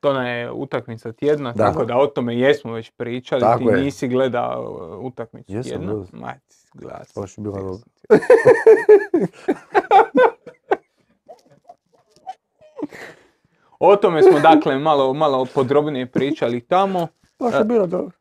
To 0.00 0.20
je 0.20 0.52
utakmica 0.52 1.12
tjedna, 1.12 1.52
Da. 1.52 1.64
tako 1.66 1.84
da 1.84 1.96
o 1.96 2.06
tome 2.06 2.36
jesmo 2.38 2.72
već 2.72 2.90
pričali. 2.90 3.40
Tako 3.40 3.58
Ti 3.58 3.64
je. 3.64 3.80
nisi 3.84 4.08
gledao 4.08 4.62
uh, 4.98 5.04
utakmicu 5.04 5.52
Jesam, 5.52 5.70
tjedna. 5.70 5.86
gledao 5.86 6.06
Ma, 6.12 6.32
ti 6.34 6.54
si 6.54 6.68
gledao. 6.74 7.00
Baš 7.16 7.38
je 7.38 7.42
bila 7.42 7.60
dobra. 7.62 7.84
O 13.84 13.96
tome 13.96 14.22
smo 14.22 14.40
dakle 14.40 14.78
malo, 14.78 15.14
malo 15.14 15.46
podrobnije 15.54 16.06
pričali 16.06 16.60
tamo. 16.60 17.08
Baš 17.38 17.54
je 17.54 17.64
bilo 17.64 17.86
dobro. 17.86 18.16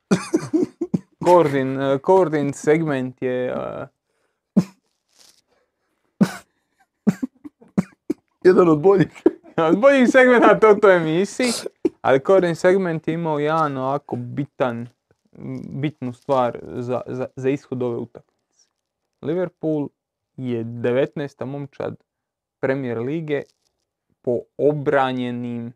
Kordin, 1.25 1.81
eh, 1.81 1.97
Kordin 1.97 2.53
segment 2.53 3.21
je 3.21 3.47
eh, 3.47 3.87
Jedan 8.45 8.69
od 8.69 8.79
boljih. 8.79 9.23
od 9.69 9.79
boljih 9.79 10.09
segmenata 10.09 10.71
u 10.71 10.79
toj 10.79 10.97
emisiji, 10.97 11.51
ali 12.01 12.19
Kordin 12.19 12.55
segment 12.55 13.07
je 13.07 13.13
imao 13.13 13.39
jedan 13.39 13.77
ovako 13.77 14.15
bitan, 14.15 14.87
bitnu 15.69 16.13
stvar 16.13 16.59
za, 16.63 17.01
za, 17.07 17.25
za 17.35 17.49
ishod 17.49 17.83
ove 17.83 17.97
utakmice. 17.97 18.67
Liverpool 19.21 19.87
je 20.37 20.63
19. 20.63 21.45
momčad 21.45 21.95
Premier 22.59 22.99
lige 22.99 23.41
po 24.21 24.39
obranjenim 24.57 25.73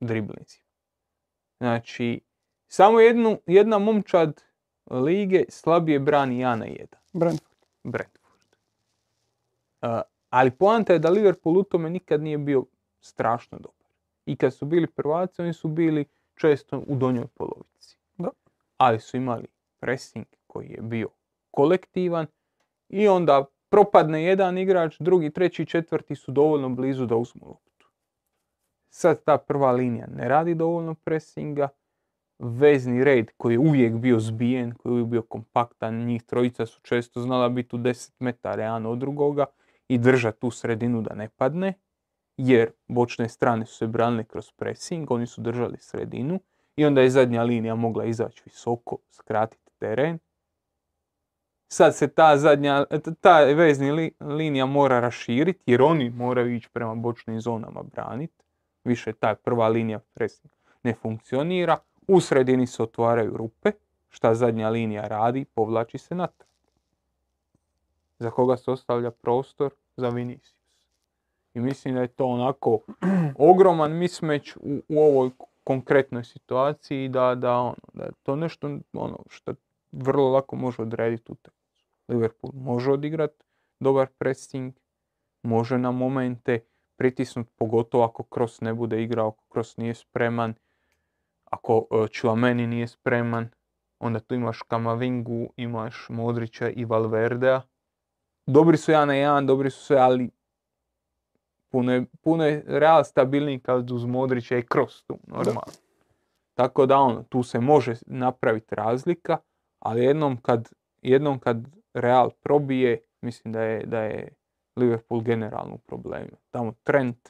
driblinzima. 0.00 0.64
Znači, 1.58 2.20
samo 2.68 3.00
jednu, 3.00 3.38
jedna 3.46 3.78
momčad 3.78 4.42
lige 4.90 5.44
slabije 5.48 5.98
brani 5.98 6.36
1 6.36 6.54
na 6.54 6.66
1. 6.66 6.86
Brentford. 7.12 7.54
Brentford. 7.84 8.56
Uh, 9.82 9.88
ali 10.30 10.50
poanta 10.50 10.92
je 10.92 10.98
da 10.98 11.10
Liverpool 11.10 11.58
u 11.58 11.62
tome 11.62 11.90
nikad 11.90 12.22
nije 12.22 12.38
bio 12.38 12.64
strašno 13.00 13.58
dobar. 13.58 13.88
I 14.26 14.36
kad 14.36 14.54
su 14.54 14.66
bili 14.66 14.86
prvaci, 14.86 15.42
oni 15.42 15.52
su 15.52 15.68
bili 15.68 16.04
često 16.34 16.78
u 16.86 16.96
donjoj 16.96 17.26
polovici. 17.26 17.98
Da. 18.18 18.28
Ali 18.76 19.00
su 19.00 19.16
imali 19.16 19.46
pressing 19.80 20.26
koji 20.46 20.68
je 20.68 20.82
bio 20.82 21.08
kolektivan 21.50 22.26
i 22.88 23.08
onda 23.08 23.44
propadne 23.68 24.24
jedan 24.24 24.58
igrač, 24.58 24.96
drugi, 25.00 25.30
treći, 25.30 25.66
četvrti 25.66 26.14
su 26.14 26.32
dovoljno 26.32 26.68
blizu 26.68 27.06
da 27.06 27.16
uzmu. 27.16 27.56
Sad 28.96 29.24
ta 29.24 29.38
prva 29.38 29.72
linija 29.72 30.06
ne 30.06 30.28
radi 30.28 30.54
dovoljno 30.54 30.94
pressinga, 30.94 31.68
vezni 32.38 33.04
red 33.04 33.30
koji 33.36 33.54
je 33.54 33.58
uvijek 33.58 33.94
bio 33.94 34.20
zbijen, 34.20 34.74
koji 34.74 34.90
je 34.90 34.92
uvijek 34.92 35.08
bio 35.08 35.22
kompaktan, 35.22 36.04
njih 36.04 36.22
trojica 36.22 36.66
su 36.66 36.80
često 36.82 37.20
znala 37.20 37.48
biti 37.48 37.76
u 37.76 37.78
10 37.78 38.12
metara 38.18 38.62
jedan 38.62 38.86
od 38.86 38.98
drugoga 38.98 39.46
i 39.88 39.98
držati 39.98 40.40
tu 40.40 40.50
sredinu 40.50 41.02
da 41.02 41.14
ne 41.14 41.28
padne, 41.28 41.72
jer 42.36 42.70
bočne 42.88 43.28
strane 43.28 43.66
su 43.66 43.74
se 43.74 43.86
branile 43.86 44.24
kroz 44.24 44.52
pressing, 44.52 45.10
oni 45.10 45.26
su 45.26 45.40
držali 45.40 45.78
sredinu 45.80 46.40
i 46.76 46.84
onda 46.84 47.00
je 47.00 47.10
zadnja 47.10 47.42
linija 47.42 47.74
mogla 47.74 48.04
izaći 48.04 48.42
visoko, 48.46 48.98
skratiti 49.10 49.70
teren. 49.78 50.18
Sad 51.72 51.96
se 51.96 52.08
ta 52.08 52.36
zadnja, 52.36 52.86
ta 53.20 53.44
vezni 53.44 53.92
li- 53.92 54.14
linija 54.20 54.66
mora 54.66 55.00
raširiti 55.00 55.62
jer 55.66 55.82
oni 55.82 56.10
moraju 56.10 56.54
ići 56.54 56.68
prema 56.72 56.94
bočnim 56.94 57.40
zonama 57.40 57.82
braniti. 57.82 58.43
Više 58.84 59.12
ta 59.12 59.34
prva 59.34 59.68
linija 59.68 59.98
pressing 60.14 60.52
ne 60.84 60.94
funkcionira. 60.94 61.78
U 62.08 62.20
sredini 62.20 62.66
se 62.66 62.82
otvaraju 62.82 63.36
rupe. 63.36 63.72
Šta 64.10 64.34
zadnja 64.34 64.68
linija 64.68 65.08
radi? 65.08 65.44
Povlači 65.44 65.98
se 65.98 66.14
natrag. 66.14 66.48
Za 68.18 68.30
koga 68.30 68.56
se 68.56 68.70
ostavlja 68.70 69.10
prostor? 69.10 69.72
Za 69.96 70.08
Vinicius. 70.08 70.54
I 71.54 71.60
mislim 71.60 71.94
da 71.94 72.00
je 72.00 72.08
to 72.08 72.26
onako 72.26 72.80
ogroman 73.50 73.92
mismeć 73.92 74.56
u, 74.56 74.82
u 74.88 75.00
ovoj 75.02 75.30
konkretnoj 75.64 76.24
situaciji 76.24 77.08
da, 77.08 77.34
da, 77.34 77.58
ono, 77.58 77.76
da 77.92 78.04
je 78.04 78.10
to 78.22 78.36
nešto 78.36 78.78
ono, 78.92 79.18
što 79.28 79.54
vrlo 79.92 80.30
lako 80.30 80.56
može 80.56 80.82
odrediti 80.82 81.32
utakmicu. 81.32 81.84
Liverpool 82.08 82.52
može 82.54 82.90
odigrati 82.90 83.44
dobar 83.80 84.06
pressing, 84.18 84.74
može 85.42 85.78
na 85.78 85.90
momente 85.90 86.60
pritisnut, 86.96 87.48
pogotovo 87.56 88.04
ako 88.04 88.22
Kroos 88.22 88.60
ne 88.60 88.74
bude 88.74 89.02
igrao, 89.02 89.28
ako 89.28 89.44
Kroos 89.48 89.76
nije 89.76 89.94
spreman, 89.94 90.54
ako 91.44 91.86
e, 91.90 92.06
Chouameni 92.12 92.66
nije 92.66 92.88
spreman, 92.88 93.48
onda 93.98 94.20
tu 94.20 94.34
imaš 94.34 94.62
Kamavingu, 94.62 95.52
imaš 95.56 96.06
Modrića 96.08 96.70
i 96.70 96.84
Valverdea. 96.84 97.62
Dobri 98.46 98.76
su 98.76 98.90
jedan 98.90 99.08
na 99.08 99.14
jedan, 99.14 99.46
dobri 99.46 99.70
su 99.70 99.84
sve, 99.84 99.96
ali 99.96 100.30
puno 101.68 101.92
je, 101.92 102.06
puno 102.22 102.44
je 102.44 102.64
Real 102.66 103.04
stabilniji 103.04 103.60
kad 103.60 103.90
uz 103.90 104.04
Modrića 104.04 104.58
i 104.58 104.62
Kroos 104.62 105.04
tu, 105.04 105.18
normalno. 105.26 105.72
Tako 106.54 106.86
da 106.86 106.98
ono, 106.98 107.22
tu 107.22 107.42
se 107.42 107.60
može 107.60 107.94
napraviti 108.06 108.74
razlika, 108.74 109.38
ali 109.78 110.04
jednom 110.04 110.36
kad, 110.36 110.68
jednom 111.02 111.38
kad 111.38 111.66
Real 111.94 112.30
probije, 112.30 113.00
mislim 113.20 113.52
da 113.52 113.62
je, 113.62 113.86
da 113.86 114.00
je 114.00 114.34
Liverpool 114.76 115.20
generalno 115.20 115.74
u 115.74 115.78
problemu. 115.78 116.30
Tamo 116.50 116.72
Trent. 116.82 117.28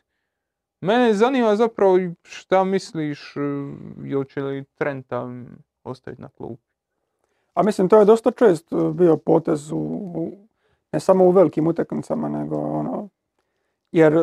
Mene 0.81 1.15
zanima 1.15 1.57
zapravo 1.57 1.99
šta 2.23 2.65
misliš, 2.65 3.37
e, 3.37 3.41
hoće 4.15 4.43
li 4.43 4.65
Trenta 4.65 5.29
ostaviti 5.85 6.23
na 6.23 6.29
klubu? 6.29 6.57
A 7.55 7.63
mislim, 7.63 7.89
to 7.89 7.99
je 7.99 8.05
dosta 8.05 8.31
čest 8.31 8.73
e, 8.73 8.77
bio 8.93 9.17
potez 9.17 9.73
u, 9.73 9.77
u- 9.77 10.33
ne 10.93 11.01
samo 11.01 11.25
u 11.25 11.31
velikim 11.31 11.67
utakmicama, 11.67 12.29
nego 12.29 12.57
ono, 12.57 13.09
jer 13.93 14.17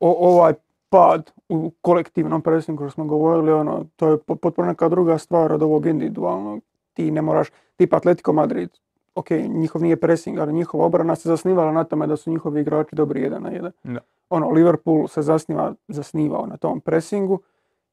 o- 0.00 0.28
ovaj 0.34 0.54
pad 0.88 1.30
u 1.48 1.72
kolektivnom 1.80 2.42
presingu 2.42 2.78
koji 2.78 2.90
smo 2.90 3.04
govorili, 3.04 3.52
ono, 3.52 3.86
to 3.96 4.08
je 4.08 4.18
po- 4.18 4.36
potpuno 4.36 4.68
neka 4.68 4.88
druga 4.88 5.18
stvar 5.18 5.52
od 5.52 5.62
ovog 5.62 5.86
individualnog. 5.86 6.62
Ti 6.92 7.10
ne 7.10 7.22
moraš, 7.22 7.48
tipa 7.76 7.96
Atletico 7.96 8.32
Madrid, 8.32 8.70
ok, 9.14 9.26
njihov 9.30 9.82
nije 9.82 9.96
pressing, 9.96 10.38
ali 10.38 10.52
njihova 10.52 10.84
obrana 10.84 11.16
se 11.16 11.28
zasnivala 11.28 11.72
na 11.72 11.84
tome 11.84 12.06
da 12.06 12.16
su 12.16 12.30
njihovi 12.30 12.60
igrači 12.60 12.96
dobri 12.96 13.22
jedan 13.22 13.42
na 13.42 13.50
jedan. 13.50 13.72
Da. 13.84 14.00
Ono, 14.30 14.50
Liverpool 14.50 15.08
se 15.08 15.22
zasniva, 15.22 15.74
zasnivao 15.88 16.46
na 16.46 16.56
tom 16.56 16.80
pressingu, 16.80 17.38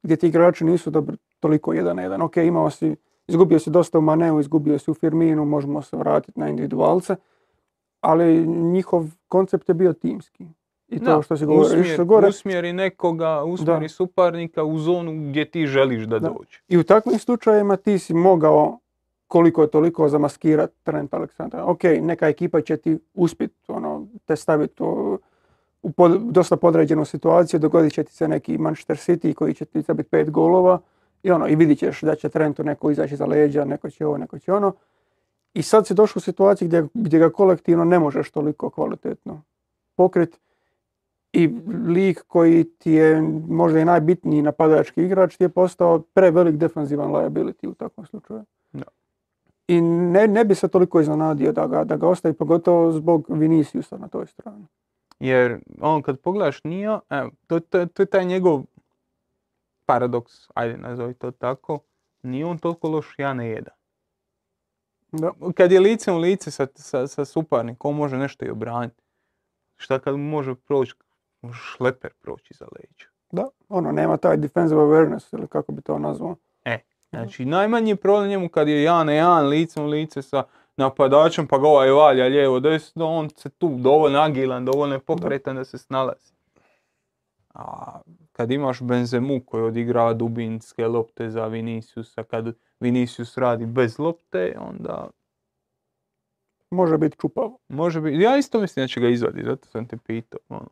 gdje 0.04 0.16
ti 0.16 0.28
igrači 0.28 0.66
nisu 0.66 0.90
dobri 0.90 1.18
toliko 1.40 1.74
jedan 1.74 1.96
na 1.96 2.02
jedan. 2.02 2.22
Ok, 2.22 2.38
imao 2.38 2.70
si, 2.70 2.96
izgubio 3.28 3.60
si 3.60 3.70
dosta 3.70 3.98
u 3.98 4.04
Maneu, 4.04 4.40
izgubio 4.40 4.80
si 4.80 4.92
u 4.92 4.96
Firminu, 4.96 5.46
možemo 5.46 5.82
se 5.82 5.98
vratiti 5.98 6.40
na 6.40 6.50
individualce, 6.50 7.16
ali 8.02 8.48
njihov 8.48 9.06
koncept 9.28 9.70
je 9.70 9.76
bio 9.76 9.94
timski. 9.94 10.46
I 10.88 11.00
to 11.00 11.06
Da, 11.08 11.22
što 11.22 11.38
si 11.38 11.46
govorio, 11.46 11.70
usmjer- 11.74 12.04
gore. 12.04 12.28
usmjeri 12.28 12.74
nekoga, 12.74 13.44
usmjeri 13.44 13.90
suparnika 13.90 14.64
u 14.64 14.78
zonu 14.78 15.30
gdje 15.30 15.46
ti 15.46 15.66
želiš 15.66 16.04
da, 16.04 16.20
Da. 16.20 16.30
dođe. 16.30 16.60
I 16.68 16.78
u 16.78 16.84
takvim 16.84 17.20
slučajevima 17.20 17.76
ti 17.78 18.00
si 18.00 18.14
mogao 18.14 18.80
koliko 19.28 19.62
je 19.62 19.72
toliko 19.72 20.10
zamaskirati 20.10 20.74
Trent 20.84 21.14
Aleksandra. 21.14 21.66
Ok, 21.66 21.84
neka 21.84 22.28
ekipa 22.28 22.62
će 22.62 22.78
ti 22.78 23.00
uspjeti 23.14 23.56
ono, 23.68 24.08
te 24.26 24.36
staviti 24.36 24.84
u, 24.84 25.20
u 25.82 25.92
pod- 25.92 26.32
dosta 26.32 26.58
podređenu 26.58 27.06
situaciju, 27.06 27.60
dogodit 27.60 27.94
će 27.94 28.04
ti 28.04 28.14
se 28.14 28.28
neki 28.28 28.58
Manchester 28.58 28.98
City 28.98 29.34
koji 29.34 29.54
će 29.54 29.66
ti 29.66 29.82
zabiti 29.82 30.10
pet 30.10 30.32
golova 30.32 30.80
i 31.24 31.32
ono, 31.32 31.48
i 31.48 31.56
vidit 31.56 31.80
ćeš 31.80 32.02
da 32.02 32.16
će 32.16 32.30
Trentu 32.30 32.64
neko 32.64 32.92
izaći 32.92 33.16
za 33.16 33.26
leđa, 33.26 33.66
neko 33.66 33.90
će 33.90 34.06
ovo, 34.06 34.18
neko 34.18 34.40
će 34.40 34.54
ono. 34.54 34.74
I 35.54 35.62
sad 35.62 35.88
si 35.88 35.94
došao 35.94 36.20
u 36.20 36.22
situaciju 36.22 36.68
gdje, 36.68 36.88
gdje 36.94 37.20
ga 37.20 37.30
kolektivno 37.30 37.86
ne 37.86 38.00
možeš 38.00 38.32
toliko 38.32 38.70
kvalitetno 38.70 39.42
pokrit 39.96 40.40
i 41.34 41.48
lik 41.88 42.24
koji 42.28 42.64
ti 42.64 42.92
je 42.92 43.22
možda 43.50 43.80
i 43.80 43.86
najbitniji 43.86 44.42
napadački 44.42 45.04
igrač 45.04 45.38
ti 45.38 45.44
je 45.44 45.50
postao 45.50 46.00
prevelik 46.00 46.56
defensivan 46.56 47.12
liability 47.12 47.68
u 47.68 47.74
takvom 47.74 48.06
slučaju. 48.06 48.44
Da. 48.72 48.84
I 49.68 49.82
ne, 49.82 50.28
ne 50.28 50.46
bi 50.46 50.56
se 50.56 50.68
toliko 50.68 51.02
iznenadio 51.02 51.52
da 51.52 51.68
ga, 51.68 51.84
da 51.84 51.98
ga 51.98 52.08
ostavi, 52.08 52.34
pogotovo 52.34 52.92
zbog 52.92 53.26
Viniciusa 53.30 53.98
na 53.98 54.08
toj 54.08 54.28
strani. 54.28 54.66
Jer 55.20 55.60
on 55.82 56.02
kad 56.02 56.20
pogledaš 56.20 56.64
Nija, 56.64 57.00
evo, 57.10 57.32
to, 57.48 57.60
to, 57.60 57.86
to 57.86 58.02
je 58.02 58.06
taj 58.06 58.26
njegov 58.26 58.64
paradoks, 59.86 60.34
ajde 60.54 60.78
nazovi 60.78 61.14
to 61.14 61.32
tako, 61.32 61.80
nije 62.22 62.46
on 62.46 62.58
toliko 62.58 62.90
loš 62.90 63.16
ja 63.18 63.34
ne 63.34 63.50
jedan. 63.50 63.74
Da. 65.12 65.32
Kad 65.56 65.72
je 65.72 65.80
lice 65.80 66.12
u 66.12 66.18
lice 66.18 66.52
sa, 66.52 66.68
sa, 66.76 67.08
sa 67.08 67.26
suparnikom, 67.26 67.92
on 67.92 67.98
može 67.98 68.18
nešto 68.18 68.46
i 68.46 68.50
obraniti. 68.50 69.04
Šta 69.76 70.00
kad 70.00 70.16
može 70.16 70.56
proći, 70.56 70.94
može 71.42 71.60
šleper 71.64 72.14
proći 72.22 72.54
za 72.54 72.66
leđa. 72.66 73.06
Da, 73.32 73.48
ono, 73.70 73.92
nema 73.92 74.18
taj 74.18 74.38
defensive 74.38 74.82
awareness 74.82 75.38
ili 75.38 75.48
kako 75.48 75.72
bi 75.72 75.82
to 75.82 76.00
nazvao. 76.00 76.36
Znači, 77.10 77.46
najmanji 77.46 77.96
problem 77.96 78.30
njemu 78.30 78.50
kad 78.50 78.68
je 78.68 78.84
jedan 78.84 79.06
na 79.06 79.14
jedan 79.14 79.48
licem 79.48 79.84
u 79.84 79.88
lice 79.88 80.22
sa 80.22 80.44
napadačem, 80.78 81.48
pa 81.48 81.58
ga 81.58 81.68
ovaj 81.68 81.92
valja 81.92 82.26
lijevo, 82.26 82.60
desno, 82.60 83.06
on 83.06 83.30
se 83.30 83.50
tu 83.50 83.76
dovoljno 83.78 84.20
agilan, 84.20 84.66
dovoljno 84.66 85.00
pokretan 85.00 85.56
da 85.56 85.66
se 85.66 85.78
snalazi. 85.78 86.34
A 87.54 88.00
kad 88.32 88.52
imaš 88.52 88.82
Benzemu 88.82 89.42
koji 89.46 89.64
odigrava 89.64 90.14
dubinske 90.14 90.88
lopte 90.88 91.30
za 91.30 91.48
Viniciusa, 91.48 92.24
kad 92.24 92.56
Vinicius 92.80 93.38
radi 93.38 93.66
bez 93.66 94.00
lopte, 94.00 94.58
onda 94.60 95.10
Može 96.72 96.98
biti 96.98 97.18
čupavo. 97.22 97.58
može 97.70 98.02
biti, 98.02 98.18
ja 98.18 98.38
isto 98.38 98.60
mislim 98.60 98.84
da 98.84 98.88
će 98.88 99.00
ga 99.00 99.08
izvaditi, 99.08 99.46
zato 99.46 99.68
sam 99.68 99.88
te 99.88 99.98
pitao. 99.98 100.40
Ono. 100.50 100.70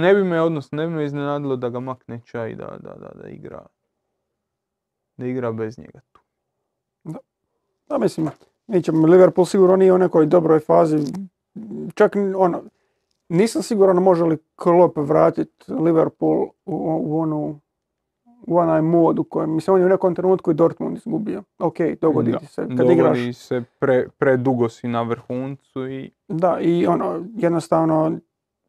Ne 0.00 0.14
bi 0.14 0.24
me, 0.24 0.40
odnosno, 0.40 0.76
ne 0.76 0.86
bi 0.86 0.94
me 0.94 1.04
iznenadilo 1.04 1.56
da 1.56 1.68
ga 1.68 1.80
makne 1.80 2.20
čaj 2.24 2.54
da, 2.54 2.66
da, 2.66 2.94
da, 2.94 3.10
da 3.22 3.28
igra 3.28 3.66
da 5.22 5.28
igra 5.28 5.52
bez 5.52 5.78
njega 5.78 6.00
tu. 6.12 6.20
Da, 7.88 7.98
mislim, 7.98 8.28
mi 8.66 8.82
ćemo, 8.82 9.06
Liverpool 9.06 9.46
sigurno 9.46 9.76
nije 9.76 9.92
u 9.92 9.98
nekoj 9.98 10.26
dobroj 10.26 10.60
fazi. 10.60 10.98
Čak 11.94 12.16
ono, 12.36 12.62
nisam 13.28 13.62
siguran 13.62 13.96
može 13.96 14.24
li 14.24 14.38
Klopp 14.56 14.96
vratiti 14.96 15.72
Liverpool 15.72 16.42
u, 16.42 16.50
u 17.04 17.20
onu 17.20 17.60
u 18.46 18.58
onaj 18.58 18.82
mod 18.82 19.18
u 19.18 19.24
kojem, 19.24 19.54
mislim, 19.54 19.74
on 19.74 19.80
je 19.80 19.86
u 19.86 19.88
nekom 19.88 20.14
trenutku 20.14 20.50
i 20.50 20.54
Dortmund 20.54 20.96
izgubio. 20.96 21.42
Ok, 21.58 21.76
dogodi 22.00 22.32
Da, 22.32 22.38
ti 22.38 22.46
se. 22.46 22.62
Kad 22.62 22.76
Dogodi 22.76 22.92
igraš, 22.92 23.36
se 23.36 23.62
pre, 23.78 24.08
predugo 24.18 24.68
si 24.68 24.88
na 24.88 25.02
vrhuncu 25.02 25.88
i 25.88 26.10
da, 26.28 26.58
i 26.60 26.86
ono, 26.86 27.24
jednostavno, 27.36 28.18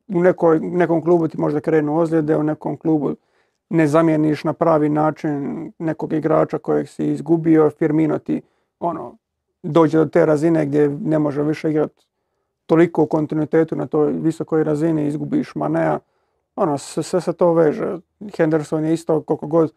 u 0.08 0.22
nekoj, 0.22 0.60
nekom 0.60 1.02
klubu 1.02 1.28
ti 1.28 1.40
možda 1.40 1.60
krenu 1.60 1.98
ozljede, 1.98 2.38
u 2.38 2.44
nekom 2.44 2.78
klubu 2.78 3.16
ne 3.70 3.88
zamijeniš 3.88 4.44
na 4.44 4.54
pravi 4.54 4.90
način 4.90 5.72
nekog 5.80 6.14
igrača 6.14 6.58
kojeg 6.58 6.90
si 6.90 7.06
izgubio, 7.06 7.70
Firmino 7.70 8.20
ti 8.20 8.42
ono, 8.80 9.18
dođe 9.64 9.98
do 9.98 10.06
te 10.06 10.26
razine 10.26 10.66
gdje 10.66 10.90
ne 10.90 11.20
može 11.20 11.44
više 11.44 11.70
igrati 11.70 12.06
toliko 12.66 13.04
u 13.04 13.08
kontinuitetu 13.08 13.76
na 13.76 13.88
toj 13.88 14.12
visokoj 14.12 14.64
razini, 14.64 15.08
izgubiš 15.08 15.56
Manea, 15.56 16.00
ono, 16.56 16.78
sve, 16.78 17.22
se 17.22 17.34
to 17.34 17.54
veže. 17.54 17.98
Henderson 18.38 18.86
je 18.86 18.94
isto 18.94 19.22
koliko 19.22 19.48
god 19.48 19.74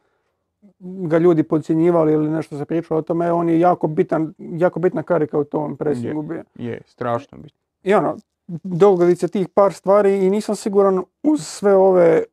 ga 0.78 1.18
ljudi 1.18 1.42
podcjenjivali 1.42 2.12
ili 2.12 2.30
nešto 2.30 2.58
se 2.58 2.64
pričalo 2.64 3.00
o 3.00 3.02
tome, 3.02 3.32
on 3.32 3.48
je 3.48 3.60
jako 3.60 3.86
bitan, 3.86 4.34
jako 4.38 4.80
bitna 4.80 5.02
karika 5.02 5.38
u 5.38 5.44
tom 5.44 5.76
presingu 5.76 6.22
bio. 6.22 6.44
je 6.54 6.80
strašno 6.86 7.38
bitno. 7.38 7.58
I 7.82 7.94
ono, 7.94 8.16
dogodi 8.62 9.16
se 9.16 9.28
tih 9.28 9.48
par 9.48 9.72
stvari 9.72 10.26
i 10.26 10.30
nisam 10.30 10.56
siguran 10.56 11.02
uz 11.22 11.46
sve 11.46 11.74
ove 11.74 12.24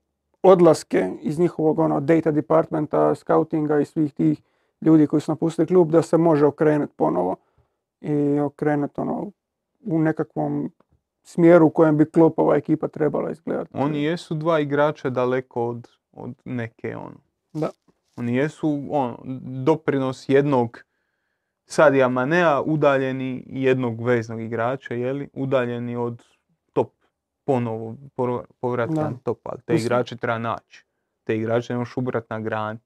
odlaske 0.43 1.11
iz 1.21 1.39
njihovog 1.39 1.79
ono, 1.79 1.99
data 1.99 2.31
departmenta, 2.31 3.15
scoutinga 3.15 3.79
i 3.79 3.85
svih 3.85 4.13
tih 4.13 4.41
ljudi 4.81 5.07
koji 5.07 5.21
su 5.21 5.31
napustili 5.31 5.67
klub 5.67 5.91
da 5.91 6.01
se 6.01 6.17
može 6.17 6.45
okrenuti 6.45 6.93
ponovo 6.95 7.35
i 8.01 8.39
okrenuti 8.39 9.01
ono, 9.01 9.31
u 9.85 9.99
nekakvom 9.99 10.71
smjeru 11.23 11.65
u 11.65 11.69
kojem 11.69 11.97
bi 11.97 12.05
Kloppova 12.05 12.55
ekipa 12.55 12.87
trebala 12.87 13.31
izgledati. 13.31 13.69
Oni 13.73 14.03
jesu 14.03 14.35
dva 14.35 14.59
igrača 14.59 15.09
daleko 15.09 15.67
od, 15.67 15.87
od 16.11 16.33
neke 16.45 16.97
ono. 16.97 17.17
Da. 17.53 17.69
Oni 18.15 18.35
jesu 18.35 18.83
ono, 18.89 19.19
doprinos 19.63 20.29
jednog 20.29 20.83
Sadija 21.65 22.07
Manea 22.07 22.61
udaljeni 22.61 23.43
jednog 23.47 24.05
veznog 24.05 24.41
igrača, 24.41 24.93
jeli? 24.93 25.29
Udaljeni 25.33 25.95
od 25.95 26.23
ponovo 27.45 27.95
povra- 28.15 28.45
povratka 28.59 28.95
Da. 28.95 29.09
na 29.09 29.17
top, 29.17 29.39
ali 29.43 29.61
te 29.61 29.73
Mislim- 29.73 29.85
igrače 29.85 30.17
treba 30.17 30.37
naći. 30.37 30.85
Te 31.23 31.37
igrače 31.37 31.73
ne 31.73 31.77
možeš 31.79 31.97
ubrat 31.97 32.29
na 32.29 32.39
grani. 32.39 32.79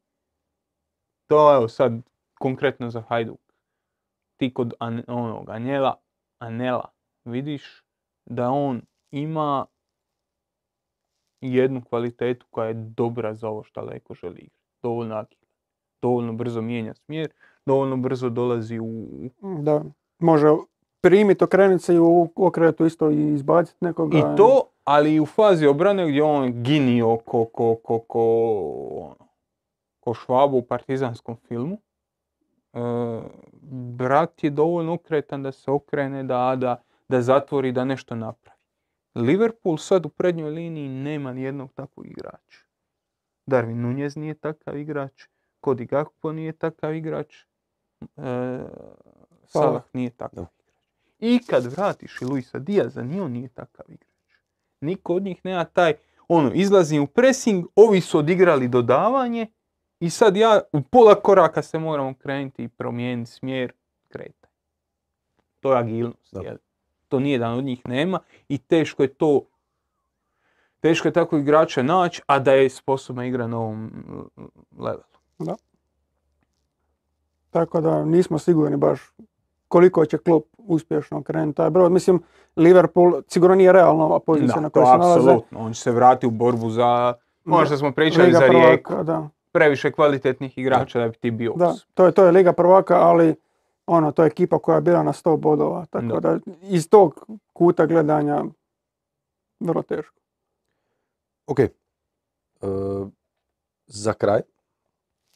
To 1.28 1.56
evo 1.56 1.68
sad 1.68 1.94
konkretno 2.40 2.90
za 2.90 3.02
Hajduk. 3.02 3.40
Ti 4.38 4.54
kod 4.54 4.74
An- 4.80 5.04
onog 5.08 5.50
Anjela, 5.50 5.96
Anela 6.40 6.90
vidiš 7.26 7.84
da 8.26 8.50
on 8.50 8.82
ima 9.12 9.66
jednu 11.42 11.82
kvalitetu 11.82 12.46
koja 12.50 12.68
je 12.68 12.74
dobra 12.74 13.34
za 13.34 13.50
ovo 13.50 13.64
što 13.64 13.82
Leko 13.82 14.14
želi 14.14 14.40
igrati. 14.40 14.58
Dovoljno 14.84 15.16
agilan. 15.16 15.48
Dovoljno 16.02 16.34
brzo 16.34 16.62
mijenja 16.62 16.94
smjer, 16.94 17.32
dovoljno 17.66 17.98
brzo 17.98 18.30
dolazi 18.30 18.80
u... 18.80 19.08
Da, 19.64 19.84
može 20.20 20.48
primiti, 21.08 21.44
okrenuti 21.44 21.84
se 21.84 21.96
i 21.96 22.00
u 22.00 22.30
okretu 22.36 22.86
isto 22.86 23.12
i 23.12 23.34
izbaciti 23.34 23.86
nekoga. 23.86 24.18
I 24.18 24.22
to, 24.38 24.62
ali 24.84 25.14
i 25.14 25.20
u 25.20 25.26
fazi 25.26 25.68
obrane 25.68 26.08
gdje 26.10 26.24
on 26.24 26.64
ginio 26.64 27.18
ko, 27.18 27.46
ko, 27.46 27.76
ko, 27.76 28.00
ko, 28.00 28.24
ono, 29.02 29.28
ko 30.00 30.14
švabu 30.14 30.58
u 30.58 30.62
partizanskom 30.62 31.36
filmu. 31.48 31.78
E, 32.74 32.80
brat 33.98 34.44
je 34.44 34.50
dovoljno 34.50 34.94
okretan 34.94 35.44
da 35.44 35.52
se 35.52 35.72
okrene, 35.72 36.24
da, 36.24 36.56
da, 36.56 36.82
da 37.08 37.22
zatvori, 37.22 37.72
da 37.72 37.86
nešto 37.86 38.16
napravi. 38.16 38.58
Liverpool 39.16 39.78
sad 39.78 40.06
u 40.06 40.10
prednjoj 40.10 40.50
liniji 40.50 40.90
nema 40.90 41.34
nijednog 41.34 41.74
takvog 41.74 42.08
igrača. 42.08 42.66
Darwin 43.46 43.82
Nunez 43.82 44.16
nije 44.16 44.34
takav 44.34 44.78
igrač, 44.78 45.28
Cody 45.62 45.88
Gakpo 45.90 46.32
nije 46.32 46.52
takav 46.52 46.96
igrač, 46.96 47.36
e, 48.18 48.60
Salah 49.46 49.84
nije 49.94 50.10
takav. 50.10 50.46
I 51.20 51.40
kad 51.40 51.66
vratiš 51.66 52.22
i 52.22 52.26
Luisa 52.26 52.60
Diaza, 52.60 53.04
ni 53.04 53.20
on 53.20 53.32
nije 53.32 53.50
takav 53.50 53.86
igrač. 53.90 54.40
Niko 54.82 55.16
od 55.16 55.24
njih 55.24 55.42
nema 55.44 55.66
taj, 55.66 55.94
ono, 56.28 56.52
izlazi 56.54 57.00
u 57.00 57.08
pressing, 57.08 57.66
ovi 57.76 58.02
su 58.02 58.20
odigrali 58.20 58.68
dodavanje 58.68 59.48
i 60.00 60.10
sad 60.10 60.38
ja 60.38 60.62
u 60.74 60.82
pola 60.82 61.16
koraka 61.16 61.62
se 61.62 61.80
moram 61.80 62.08
okrenuti 62.08 62.64
i 62.64 62.68
promijeniti 62.68 63.32
smjer 63.32 63.72
kretanja. 64.08 64.54
To 65.60 65.74
je 65.74 65.80
agilnost, 65.80 66.36
jel? 66.44 66.58
To 67.08 67.20
nijedan 67.20 67.54
od 67.54 67.64
njih 67.64 67.88
nema 67.88 68.20
i 68.50 68.58
teško 68.58 69.04
je 69.04 69.14
to 69.14 69.42
teško 70.80 71.08
je 71.08 71.12
tako 71.12 71.38
igrača 71.38 71.84
naći, 71.84 72.22
a 72.26 72.40
da 72.40 72.54
je 72.54 72.70
sposoban 72.70 73.26
igra 73.26 73.48
na 73.48 73.58
ovom 73.58 73.84
mm, 73.84 74.82
levelu. 74.82 75.04
Da, 75.40 75.56
Tako 77.50 77.82
da 77.82 78.06
nismo 78.06 78.40
sigurni 78.40 78.78
baš 78.78 79.12
koliko 79.68 80.06
će 80.06 80.18
klub 80.18 80.44
uspješno 80.58 81.24
krenuti 81.24 81.56
taj 81.56 81.70
brod. 81.70 81.92
Mislim, 81.92 82.24
Liverpool 82.56 83.22
sigurno 83.28 83.56
nije 83.56 83.72
realna 83.72 84.06
ova 84.06 84.20
pozicija 84.20 84.56
Da, 84.56 84.62
na 84.62 84.70
kojoj 84.70 84.86
se 84.86 84.92
nalaze. 84.92 85.20
apsolutno. 85.20 85.60
On 85.60 85.74
će 85.74 85.82
se 85.82 85.92
vratiti 85.92 86.28
u 86.28 86.32
borbu 86.32 86.70
za, 86.70 87.14
ono 87.46 87.66
što 87.66 87.78
smo 87.78 87.92
pričali 87.92 88.26
Liga 88.26 88.40
za 88.40 88.46
Rijeku. 88.46 88.90
prvaka, 88.90 89.04
da. 89.04 89.30
Previše 89.52 89.92
kvalitetnih 89.92 90.58
igrača 90.58 91.00
da 91.00 91.08
bi 91.08 91.18
ti 91.18 91.32
bio 91.32 91.54
Da, 91.56 91.74
to 91.94 92.06
je, 92.06 92.12
to 92.12 92.26
je 92.26 92.32
Liga 92.32 92.54
prvaka, 92.54 92.96
ali 92.96 93.36
ono, 93.88 94.12
to 94.12 94.24
je 94.24 94.28
ekipa 94.28 94.60
koja 94.60 94.76
je 94.76 94.82
bila 94.82 95.04
na 95.04 95.14
100 95.14 95.38
bodova. 95.38 95.86
Tako 95.86 96.06
Da. 96.06 96.20
da, 96.22 96.40
iz 96.62 96.90
tog 96.90 97.26
kuta 97.54 97.86
gledanja 97.86 98.44
vrlo 99.60 99.82
teško. 99.82 100.16
Ok. 101.48 101.60
E, 101.60 101.70
za 103.88 104.14
kraj 104.14 104.42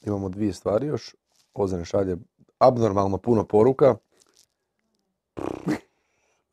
imamo 0.02 0.30
dvije 0.30 0.54
stvari 0.54 0.88
još. 0.88 1.16
Ozren 1.54 1.86
šalje 1.86 2.18
abnormalno 2.60 3.18
puno 3.18 3.44
poruka. 3.44 3.96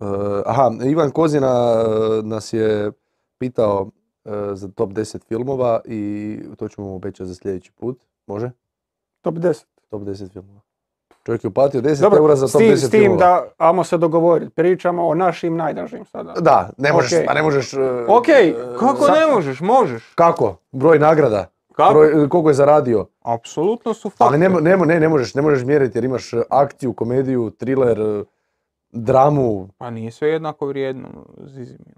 E, 0.01 0.05
aha, 0.47 0.71
Ivan 0.85 1.11
Kozina 1.11 1.47
e, 1.77 1.87
nas 2.23 2.53
je 2.53 2.93
pitao 3.39 3.91
e, 4.25 4.31
za 4.53 4.69
top 4.69 4.91
10 4.91 5.25
filmova 5.25 5.81
i 5.85 6.41
to 6.57 6.69
ćemo 6.69 6.87
mu 6.87 6.97
obećati 6.97 7.27
za 7.27 7.35
sljedeći 7.35 7.73
put. 7.73 7.99
Može? 8.27 8.51
Top 9.21 9.35
10. 9.35 9.65
Top 9.89 10.03
10 10.03 10.33
filmova. 10.33 10.61
Čovjek 11.25 11.45
je 11.45 11.49
uplatio 11.49 11.81
10 11.81 12.01
Dobro, 12.01 12.19
eura 12.19 12.37
za 12.37 12.49
s 12.49 12.53
top 12.53 12.61
tim, 12.61 12.69
10 12.69 12.77
s 12.77 12.81
tim 12.81 12.91
filmova. 12.93 13.19
da, 13.19 13.45
ajmo 13.59 13.85
se 13.85 13.99
dogovoriti, 13.99 14.51
pričamo 14.51 15.09
o 15.09 15.15
našim 15.15 15.57
najdražim 15.57 16.05
sada. 16.05 16.33
Da, 16.33 16.71
ne 16.77 16.93
možeš, 16.93 17.13
Ok. 17.13 17.25
pa 17.27 17.35
ne 17.35 17.43
možeš... 17.43 17.75
e, 17.75 18.05
Ok, 18.09 18.27
Kako 18.79 19.07
sa- 19.07 19.13
ne 19.13 19.35
možeš? 19.35 19.61
Možeš. 19.61 20.13
Kako? 20.15 20.57
Broj 20.73 20.99
nagrada? 20.99 21.47
Kako? 21.73 21.93
Broj, 21.93 22.29
koliko 22.29 22.51
je 22.51 22.55
zaradio? 22.55 23.07
Apsolutno 23.23 23.95
su 23.95 24.11
faktori. 24.11 24.29
Ali 24.29 24.39
ne, 24.39 24.77
ne, 24.77 24.87
ne, 24.87 25.01
ne 25.01 25.09
možeš, 25.09 25.35
ne 25.35 25.43
možeš 25.43 25.65
mjeriti 25.65 25.99
jer 25.99 26.05
imaš 26.05 26.31
akciju, 26.51 26.93
komediju, 26.93 27.51
thriller, 27.51 28.25
dramu. 28.93 29.69
Pa 29.79 29.91
nije 29.91 30.11
sve 30.11 30.29
jednako 30.29 30.67
vrijedno, 30.67 31.09
Zizimir. 31.47 31.95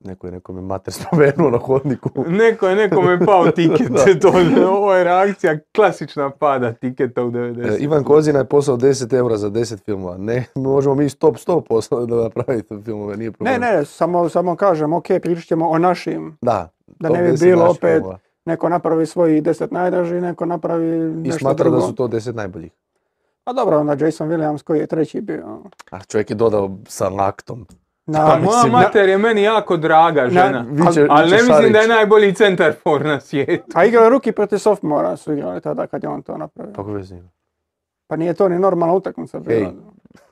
Neko 0.00 0.26
je 0.26 0.32
nekome 0.32 0.60
mater 0.60 0.94
spomenuo 0.94 1.50
na 1.50 1.58
hodniku. 1.58 2.10
Neko 2.42 2.68
je 2.68 2.76
nekome 2.76 3.26
pao 3.26 3.50
tiket. 3.50 3.88
Da. 3.94 4.20
to, 4.20 4.32
ovo 4.68 4.94
je 4.94 5.04
reakcija 5.04 5.58
klasična 5.74 6.30
pada 6.30 6.72
tiketa 6.72 7.24
u 7.24 7.30
90. 7.30 7.72
E, 7.72 7.76
Ivan 7.78 8.04
Kozina 8.04 8.38
je 8.38 8.44
poslao 8.44 8.76
10 8.76 9.16
eura 9.16 9.36
za 9.36 9.50
10 9.50 9.84
filmova. 9.84 10.16
Ne, 10.18 10.44
možemo 10.54 10.94
mi 10.94 11.08
stop 11.08 11.38
stop 11.38 11.68
poslati 11.68 12.10
da 12.10 12.16
napravite 12.16 12.74
filmove, 12.84 13.16
nije 13.16 13.28
Ne, 13.28 13.32
problem. 13.32 13.60
ne, 13.60 13.84
samo, 13.84 14.28
samo 14.28 14.56
kažem, 14.56 14.92
ok, 14.92 15.06
pričat 15.22 15.44
ćemo 15.44 15.68
o 15.68 15.78
našim. 15.78 16.36
Da, 16.40 16.68
Da 16.86 17.08
ne 17.08 17.22
bi 17.22 17.28
10 17.28 17.44
bilo 17.44 17.64
opet 17.64 17.80
filmova. 17.94 18.18
Neko 18.44 18.68
napravi 18.68 19.06
svoji 19.06 19.40
deset 19.40 19.70
najdraži, 19.70 20.14
neko 20.14 20.46
napravi 20.46 20.86
I 20.96 21.00
nešto 21.00 21.38
smatra 21.38 21.64
drugo. 21.64 21.76
da 21.76 21.86
su 21.86 21.94
to 21.94 22.08
10 22.08 22.34
najboljih. 22.34 22.72
A 23.44 23.52
dobro, 23.52 23.78
onda 23.78 23.96
Jason 23.96 24.28
Williams 24.28 24.62
koji 24.62 24.80
je 24.80 24.86
treći 24.86 25.20
bio. 25.20 25.58
A 25.90 26.00
čovjek 26.02 26.30
je 26.30 26.36
dodao 26.36 26.70
sa 26.86 27.08
laktom. 27.08 27.66
Na, 28.06 28.20
A 28.20 28.24
moja 28.24 28.38
mislim, 28.38 28.72
mater 28.72 29.08
je 29.08 29.18
meni 29.18 29.42
jako 29.42 29.76
draga 29.76 30.28
žena. 30.28 30.64
Viće- 30.70 31.06
Ali 31.10 31.24
viće 31.24 31.36
ne 31.36 31.42
mislim 31.42 31.72
da 31.72 31.78
je 31.78 31.84
Šarić. 31.84 31.88
najbolji 31.88 32.34
centar 32.34 32.72
for 32.74 33.04
na 33.04 33.20
svijetu. 33.20 33.64
A 33.74 33.84
igrao 33.84 34.08
ruki 34.08 34.32
protiv 34.32 34.58
Sofmora 34.58 35.16
su 35.16 35.32
igrali 35.32 35.60
tada 35.60 35.86
kad 35.86 36.02
je 36.02 36.08
on 36.08 36.22
to 36.22 36.36
napravio. 36.38 36.74
Kako 36.74 36.92
veze 36.92 37.16
ima? 37.16 37.28
Pa 38.06 38.16
nije 38.16 38.34
to 38.34 38.48
ni 38.48 38.58
normalna 38.58 38.94
utakmica 38.94 39.38
bila. 39.38 39.72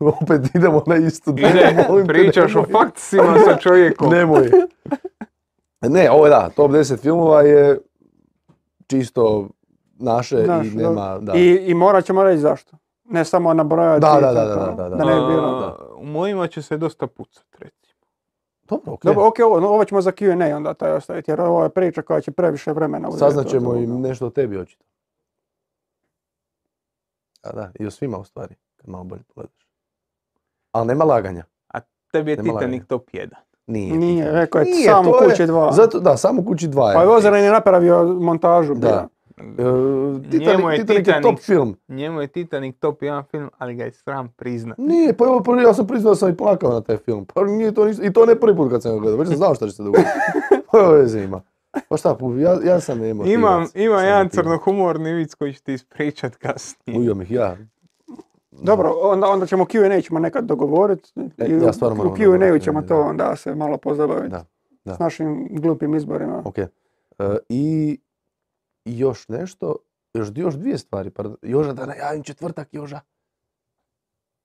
Opet 0.23 0.55
idemo 0.55 0.82
na 0.86 0.97
istu 0.97 1.31
Ide, 1.31 1.84
Molim 1.89 2.07
te, 2.07 2.12
pričaš 2.12 2.57
o 2.57 2.60
nemoj. 2.60 2.73
faktsima 2.73 3.34
sa 3.41 3.57
čovjekom. 3.57 4.10
Nemoj. 4.10 4.50
Ne, 5.82 6.10
ovo 6.10 6.26
je 6.26 6.31
da, 6.31 6.49
top 6.49 6.70
10 6.70 6.99
filmova 6.99 7.42
je 7.42 7.78
čisto 8.86 9.49
naše 9.94 10.44
Znaš, 10.44 10.66
i 10.66 10.70
nema, 10.70 11.18
da. 11.18 11.32
I, 11.34 11.65
I 11.66 11.74
morat 11.74 12.05
ćemo 12.05 12.24
reći 12.24 12.39
zašto. 12.39 12.76
Ne 13.12 13.24
samo 13.24 13.55
nabrojati. 13.55 14.00
Da, 14.00 14.18
da, 14.20 14.32
da, 14.32 14.44
da, 14.44 14.55
da, 14.76 14.89
da. 14.89 14.97
Da 14.97 15.05
ne 15.05 15.15
bi 15.15 15.26
bilo. 15.26 15.49
A, 15.49 15.94
U 15.97 16.05
mojima 16.07 16.47
će 16.47 16.62
se 16.62 16.76
dosta 16.76 17.07
pucat, 17.07 17.44
recimo. 17.58 17.92
Dobro, 18.68 18.92
ok. 18.92 19.05
Dobro, 19.05 19.26
ok, 19.26 19.39
ovo, 19.44 19.68
ovo 19.68 19.84
ćemo 19.84 20.00
za 20.00 20.12
Q&A 20.12 20.57
onda 20.57 20.74
taj 20.74 20.92
ostaviti, 20.92 21.31
jer 21.31 21.41
ovo 21.41 21.62
je 21.62 21.68
priča 21.68 22.02
koja 22.02 22.20
će 22.20 22.31
previše 22.31 22.73
vremena 22.73 23.08
uzeti. 23.08 23.18
Saznat 23.20 23.47
od 23.47 23.50
ćemo 23.50 23.68
ovoga. 23.68 23.84
i 23.84 23.86
nešto 23.86 24.26
o 24.26 24.31
tebi 24.31 24.58
očito. 24.58 24.84
A 27.42 27.52
da, 27.52 27.70
i 27.81 27.86
o 27.86 27.91
svima 27.91 28.18
u 28.18 28.24
stvari, 28.24 28.55
kad 28.76 28.89
malo 28.89 29.05
bolje 29.05 29.23
pogledaš. 29.23 29.66
Ali 30.73 30.86
nema 30.86 31.05
laganja. 31.05 31.44
Tebi 32.12 32.31
je 32.31 32.36
Nema 32.36 32.42
Titanic 32.42 32.62
laganja. 32.62 32.84
top 32.84 33.10
1. 33.10 33.28
Nije. 33.66 33.97
Nije, 33.97 34.32
rekao 34.32 34.60
je 34.60 34.66
samo 34.84 35.12
kući 35.12 35.47
dva. 35.47 35.73
Zato, 35.73 36.00
da, 36.00 36.16
samo 36.16 36.44
kući 36.44 36.68
dva. 36.68 36.92
Pa 36.94 37.02
je 37.02 37.08
Ozren 37.08 37.44
je 37.44 37.50
napravio 37.50 38.05
montažu. 38.05 38.74
Da. 38.74 38.89
bio. 38.89 39.08
E, 39.42 40.30
Titanic, 40.30 40.48
Njemu 40.48 40.70
je 40.70 40.78
Titanic 40.78 41.06
je 41.08 41.12
Titanic- 41.12 41.22
top 41.22 41.38
film. 41.38 41.76
Njemu 41.88 42.20
je 42.20 42.26
Titanic 42.26 42.76
top 42.78 43.00
1 43.02 43.22
film, 43.30 43.50
ali 43.58 43.74
ga 43.74 43.84
je 43.84 43.92
sram 43.92 44.28
priznat. 44.36 44.78
Nije, 44.78 45.16
pa 45.16 45.24
evo, 45.24 45.40
prvi- 45.40 45.62
ja 45.62 45.74
sam 45.74 45.86
priznao 45.86 46.10
da 46.10 46.16
sam 46.16 46.30
i 46.30 46.36
plakao 46.36 46.70
na 46.72 46.80
taj 46.80 46.96
film. 46.96 47.24
Pa 47.34 47.44
nije 47.44 47.74
to 47.74 47.84
ništa, 47.84 48.04
i 48.04 48.12
to 48.12 48.26
ne 48.26 48.34
prvi 48.40 48.56
put 48.56 48.70
kad 48.70 48.82
sam 48.82 48.92
ga 48.94 48.98
gledao, 49.00 49.18
već 49.18 49.28
sam 49.28 49.36
znao 49.36 49.54
što 49.54 49.66
će 49.66 49.72
se 49.72 49.82
dogoditi. 49.82 50.08
Pa 50.70 50.78
evo 50.78 50.92
veze 50.92 51.24
ima. 51.24 51.40
Pa 51.88 51.96
šta, 51.96 52.16
ja, 52.38 52.58
ja 52.64 52.80
sam 52.80 53.04
emotivac. 53.04 53.34
Imam, 53.34 53.66
ima 53.74 53.96
sam 53.98 54.06
jedan 54.06 54.28
crnohumorni 54.28 55.12
vic 55.12 55.34
koji 55.34 55.52
ću 55.52 55.62
ti 55.62 55.72
ispričat 55.72 56.36
kasnije. 56.36 56.98
Ujom 56.98 57.22
ih 57.22 57.30
ja. 57.30 57.56
Dobro, 58.50 58.90
onda, 59.02 59.26
onda 59.26 59.46
ćemo 59.46 59.64
Q&A 59.64 60.00
ćemo 60.00 60.18
nekad 60.20 60.44
dogovoriti. 60.44 61.12
E, 61.38 61.58
ja 61.64 61.72
stvarno 61.72 62.04
u 62.04 62.16
Q&A 62.16 62.58
ćemo 62.58 62.80
da. 62.80 62.86
to 62.86 63.00
onda 63.00 63.36
se 63.36 63.54
malo 63.54 63.76
pozabaviti. 63.76 64.28
Da, 64.28 64.44
da. 64.84 64.94
S 64.94 64.98
našim 64.98 65.48
glupim 65.50 65.94
izborima. 65.94 66.42
Ok. 66.44 66.58
E, 66.58 66.68
I 67.48 67.98
još 68.85 69.28
nešto, 69.28 69.77
još, 70.15 70.28
još 70.35 70.55
dvije 70.55 70.78
stvari. 70.78 71.11
Pardon. 71.11 71.36
Joža, 71.43 71.73
da 71.73 71.86
najavim 71.86 72.23
četvrtak, 72.23 72.69
Joža. 72.73 73.01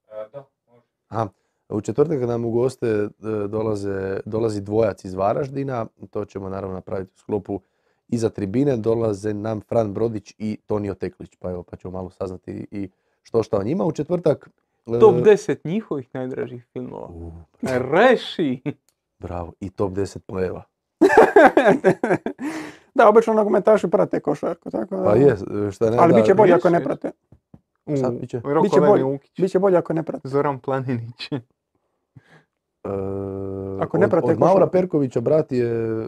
E, 0.07 0.29
da, 0.33 0.45
može. 0.67 0.85
Aha. 1.07 1.29
U 1.69 1.81
četvrtak 1.81 2.21
nam 2.21 2.45
u 2.45 2.51
goste 2.51 2.87
e, 2.87 3.09
dolaze, 3.47 4.19
dolazi 4.25 4.61
dvojac 4.61 5.05
iz 5.05 5.13
Varaždina. 5.13 5.85
To 6.09 6.25
ćemo 6.25 6.49
naravno 6.49 6.75
napraviti 6.75 7.11
u 7.15 7.17
sklopu 7.17 7.61
iza 8.07 8.29
tribine. 8.29 8.77
Dolaze 8.77 9.33
nam 9.33 9.61
Fran 9.61 9.93
Brodić 9.93 10.33
i 10.37 10.57
Tonio 10.65 10.93
Teklić. 10.93 11.35
Pa 11.39 11.51
evo, 11.51 11.63
pa 11.63 11.77
ćemo 11.77 11.91
malo 11.91 12.09
saznati 12.09 12.67
i 12.71 12.89
što 13.23 13.43
šta 13.43 13.57
o 13.57 13.63
njima. 13.63 13.85
U 13.85 13.91
četvrtak... 13.91 14.49
e, 14.87 14.99
Top 14.99 15.15
10 15.15 15.57
njihovih 15.63 16.09
najdražih 16.13 16.65
filmova. 16.73 17.07
u, 17.07 17.31
Reši! 17.61 18.61
bravo. 19.19 19.53
I 19.59 19.69
top 19.69 19.91
10 19.91 20.19
pleva. 20.19 20.63
da, 22.97 23.09
obično 23.09 23.33
nogometaši 23.33 23.87
prate 23.87 24.19
košarku, 24.19 24.71
tako 24.71 24.95
da. 24.95 25.03
Pa 25.03 25.15
je, 25.15 25.35
šta 25.71 25.89
ne 25.89 25.97
Ali 25.99 26.13
da- 26.13 26.15
bit 26.17 26.25
će 26.25 26.33
bolje 26.33 26.53
ako 26.53 26.69
ne 26.69 26.83
prate. 26.83 27.11
Sad 28.01 28.13
bit 28.13 28.29
će. 28.29 28.41
Biće 28.63 28.79
bolje. 28.79 29.19
Biće 29.37 29.59
bolje 29.59 29.77
ako 29.77 29.93
ne 29.93 30.03
prate. 30.03 30.27
Zoran 30.27 30.59
Planinić. 30.59 31.31
E, 31.31 31.39
Ako 33.83 33.97
ne 33.97 34.05
od, 34.05 34.11
prate 34.11 34.31
od 34.31 34.39
Maura 34.39 34.53
košarku. 34.53 34.71
Perkovića, 34.71 35.21
brat 35.21 35.51
je 35.51 36.07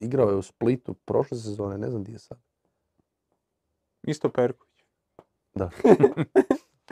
igrao 0.00 0.30
je 0.30 0.36
u 0.36 0.42
Splitu 0.42 0.94
prošle 0.94 1.38
sezone, 1.38 1.78
ne 1.78 1.90
znam 1.90 2.02
gdje 2.02 2.12
je 2.12 2.18
sad. 2.18 2.38
Isto 4.02 4.28
Perković. 4.28 4.84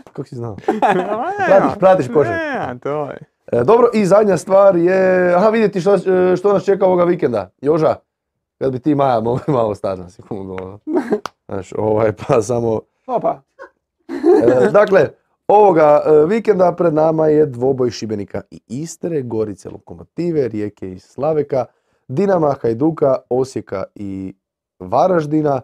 Kako 0.04 0.24
si 0.24 0.34
znao? 0.36 0.56
Pratiš, 1.48 1.78
Pratiš- 1.80 2.14
košarku. 2.14 2.74
Ne, 2.74 2.78
to 2.82 3.04
je. 3.10 3.18
E, 3.52 3.64
dobro, 3.64 3.88
i 3.94 4.06
zadnja 4.06 4.36
stvar 4.36 4.76
je, 4.76 5.32
aha 5.34 5.48
vidjeti 5.48 5.80
što, 5.80 5.98
što 6.36 6.52
nas 6.52 6.64
čeka 6.64 6.86
ovoga 6.86 7.04
vikenda. 7.04 7.50
Joža, 7.60 7.96
kad 8.58 8.72
bi 8.72 8.78
ti 8.78 8.94
Maja 8.94 9.20
mogli 9.30 9.44
malo 9.52 9.74
stati 9.74 10.00
na 10.00 10.10
sekundu. 10.10 10.52
ono. 10.52 10.78
Znaš, 11.48 11.72
ovaj, 11.76 12.12
pa 12.12 12.42
samo... 12.42 12.80
Opa, 13.06 13.42
E, 14.08 14.70
dakle, 14.70 15.08
ovoga 15.48 16.02
e, 16.06 16.26
vikenda 16.26 16.72
pred 16.72 16.94
nama 16.94 17.26
je 17.26 17.46
dvoboj 17.46 17.90
Šibenika 17.90 18.42
i 18.50 18.60
Istre, 18.68 19.22
Gorice, 19.22 19.70
Lokomotive, 19.70 20.48
Rijeke 20.48 20.92
i 20.92 20.98
Slaveka, 20.98 21.64
Dinama, 22.08 22.54
Hajduka, 22.60 23.16
Osijeka 23.30 23.84
i 23.94 24.34
Varaždina. 24.78 25.60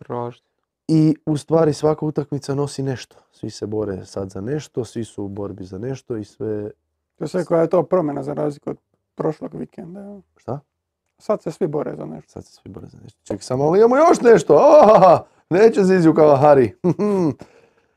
Vraždi. 0.00 0.46
I 0.88 1.16
u 1.26 1.36
stvari 1.36 1.72
svaka 1.72 2.06
utakmica 2.06 2.54
nosi 2.54 2.82
nešto. 2.82 3.16
Svi 3.32 3.50
se 3.50 3.66
bore 3.66 4.04
sad 4.04 4.30
za 4.30 4.40
nešto, 4.40 4.84
svi 4.84 5.04
su 5.04 5.24
u 5.24 5.28
borbi 5.28 5.64
za 5.64 5.78
nešto 5.78 6.16
i 6.16 6.24
sve... 6.24 6.70
to 7.18 7.28
sve 7.28 7.44
koja 7.44 7.60
je 7.60 7.68
to 7.70 7.82
promjena 7.82 8.22
za 8.22 8.32
razliku 8.32 8.70
od 8.70 8.76
prošlog 9.14 9.54
vikenda. 9.54 10.20
Šta? 10.36 10.60
Sad 11.18 11.42
se 11.42 11.50
svi 11.50 11.66
bore 11.66 11.94
za 11.96 12.04
nešto. 12.04 12.32
Sad 12.32 12.44
se 12.44 12.52
svi 12.52 12.70
bore 12.70 12.86
za 12.86 12.98
nešto. 13.02 13.20
Čekaj 13.24 13.42
samo, 13.42 13.64
ali 13.64 13.78
imamo 13.78 13.96
još 13.96 14.20
nešto. 14.20 14.54
Ohaha, 14.54 15.24
neće 15.50 15.84
ziziju 15.84 16.14
kao 16.14 16.36
Hari. 16.36 16.74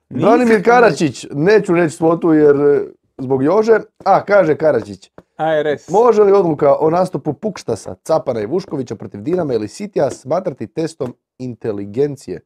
Branimir 0.09 0.63
Karačić, 0.63 1.25
neću 1.33 1.73
reći 1.73 1.95
svotu 1.95 2.33
jer 2.33 2.55
e, 2.55 2.81
zbog 3.17 3.43
Jože. 3.43 3.79
A, 4.05 4.25
kaže 4.25 4.57
Karačić, 4.57 5.11
ARS. 5.35 5.89
može 5.89 6.23
li 6.23 6.31
odluka 6.31 6.75
o 6.79 6.89
nastupu 6.89 7.33
Pukštasa, 7.33 7.95
Capana 8.07 8.41
i 8.41 8.45
Vuškovića 8.45 8.95
protiv 8.95 9.21
Dinama 9.21 9.53
ili 9.53 9.67
Sitija 9.67 10.11
smatrati 10.11 10.67
testom 10.67 11.15
inteligencije? 11.37 12.41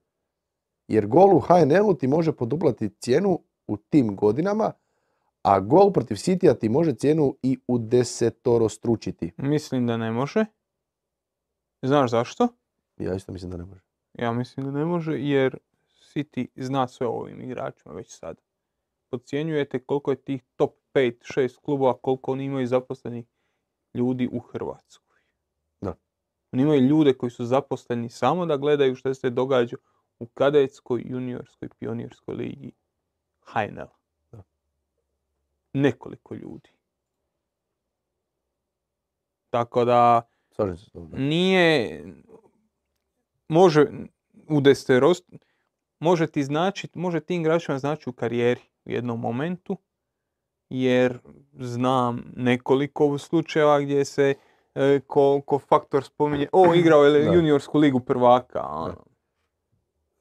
Jer 0.87 1.07
gol 1.07 1.35
u 1.35 1.39
HNL-u 1.39 1.93
ti 1.93 2.07
može 2.07 2.31
poduplati 2.31 2.89
cijenu 2.89 3.39
u 3.67 3.77
tim 3.77 4.15
godinama, 4.15 4.71
a 5.43 5.59
gol 5.59 5.91
protiv 5.91 6.15
Sitija 6.15 6.53
ti 6.53 6.69
može 6.69 6.93
cijenu 6.95 7.35
i 7.43 7.57
u 7.67 7.77
desetoro 7.77 8.69
stručiti. 8.69 9.31
Mislim 9.37 9.87
da 9.87 9.97
ne 9.97 10.11
može. 10.11 10.45
Znaš 11.81 12.11
zašto? 12.11 12.47
Ja 12.97 13.15
isto 13.15 13.31
mislim 13.31 13.51
da 13.51 13.57
ne 13.57 13.65
može. 13.65 13.81
Ja 14.13 14.31
mislim 14.31 14.65
da 14.65 14.71
ne 14.79 14.85
može 14.85 15.19
jer 15.19 15.57
City 16.13 16.47
zna 16.55 16.87
sve 16.87 17.07
o 17.07 17.11
ovim 17.11 17.41
igračima 17.41 17.93
već 17.93 18.17
sad. 18.17 18.41
Podcjenjujete 19.09 19.79
koliko 19.79 20.11
je 20.11 20.21
tih 20.21 20.43
top 20.55 20.73
5, 20.93 21.39
6 21.39 21.59
klubova, 21.61 21.97
koliko 21.97 22.31
oni 22.31 22.43
imaju 22.45 22.67
zaposlenih 22.67 23.25
ljudi 23.93 24.29
u 24.31 24.39
Hrvatskoj. 24.39 25.19
Da. 25.81 25.95
Oni 26.51 26.63
imaju 26.63 26.81
ljude 26.81 27.13
koji 27.13 27.29
su 27.29 27.45
zaposleni 27.45 28.09
samo 28.09 28.45
da 28.45 28.57
gledaju 28.57 28.95
što 28.95 29.13
se 29.13 29.29
događa 29.29 29.77
u 30.19 30.25
kadetskoj, 30.25 31.03
juniorskoj, 31.05 31.69
pionirskoj 31.79 32.35
ligi 32.35 32.71
HNL. 33.41 33.87
Da. 34.31 34.43
Nekoliko 35.73 36.35
ljudi. 36.35 36.69
Tako 39.49 39.85
da 39.85 40.21
Slažem 40.61 40.77
se 40.77 40.85
s 40.85 40.91
tobom, 40.91 41.09
da. 41.09 41.17
nije, 41.17 42.03
može 43.47 43.85
u 44.49 44.61
desterost, 44.61 45.31
može 45.99 46.27
ti 46.27 46.43
znači, 46.43 46.87
može 46.93 47.19
tim 47.19 47.41
igračima 47.41 47.79
znači 47.79 48.09
u 48.09 48.13
karijeri 48.13 48.61
u 48.85 48.91
jednom 48.91 49.19
momentu, 49.19 49.77
jer 50.69 51.19
znam 51.59 52.23
nekoliko 52.35 53.17
slučajeva 53.17 53.79
gdje 53.79 54.05
se 54.05 54.33
e, 54.75 54.99
ko, 55.07 55.41
ko 55.45 55.59
faktor 55.59 56.03
spominje, 56.03 56.47
o 56.51 56.73
igrao 56.73 57.03
je 57.03 57.25
juniorsku 57.25 57.77
ligu 57.77 57.99
prvaka, 57.99 58.67
ono. 58.67 58.95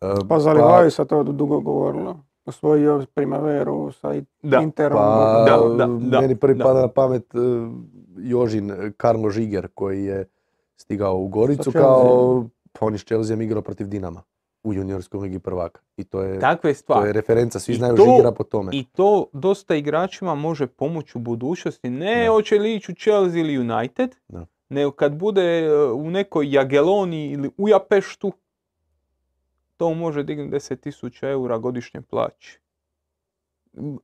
E, 0.00 0.14
Pa 0.28 0.38
za 0.38 0.52
Livaju 0.52 0.90
se 0.90 1.06
to 1.06 1.22
dugo 1.22 1.60
govorilo. 1.60 2.24
Osvojio 2.50 3.04
Primaveru 3.14 3.92
sa. 3.92 4.14
Interom. 4.62 4.98
Pa, 4.98 5.44
Da, 5.48 5.56
da, 5.76 5.86
da, 6.00 6.20
meni 6.20 6.36
prvi 6.36 6.54
da. 6.54 6.64
pada 6.64 6.80
na 6.80 6.88
pamet 6.88 7.34
e, 7.34 7.38
Jožin 8.18 8.70
e, 8.70 8.92
Karlo 8.96 9.30
Žiger 9.30 9.68
koji 9.68 10.04
je 10.04 10.28
stigao 10.76 11.16
u 11.16 11.28
Goricu 11.28 11.72
kao, 11.72 12.44
pa 12.72 12.86
on 12.86 12.92
je 12.92 12.98
s 12.98 13.04
Chelseaom 13.04 13.42
igrao 13.42 13.62
protiv 13.62 13.86
Dinama 13.86 14.22
u 14.62 14.74
juniorskoj 14.74 15.20
ligi 15.20 15.38
prvaka. 15.38 15.80
I 15.96 16.04
to 16.04 16.22
je, 16.22 16.40
Takve 16.40 16.74
to 16.76 17.04
je 17.04 17.12
referenca, 17.12 17.58
svi 17.58 17.72
I 17.72 17.76
znaju 17.76 17.96
to- 17.96 18.04
Žigera 18.04 18.32
po 18.32 18.44
tome. 18.44 18.70
I 18.72 18.84
to 18.84 19.26
dosta 19.32 19.74
igračima 19.74 20.34
može 20.34 20.66
pomoći 20.66 21.18
u 21.18 21.20
budućnosti. 21.20 21.90
Ne 21.90 22.24
Da. 22.24 22.30
hoće 22.30 22.54
li 22.54 22.74
ići 22.74 22.92
u 22.92 22.96
Chelsea 22.96 23.40
ili 23.40 23.58
United, 23.60 24.16
Da. 24.28 24.46
nego 24.68 24.90
kad 24.90 25.12
bude 25.14 25.60
e, 25.60 25.74
u 25.84 26.10
nekoj 26.10 26.52
Jageloni 26.52 27.26
ili 27.26 27.50
u 27.58 27.68
Japeštu, 27.68 28.32
to 29.80 29.94
može 29.94 30.22
dignuti 30.22 30.50
10.000 30.50 31.24
eura 31.24 31.58
godišnje 31.58 32.00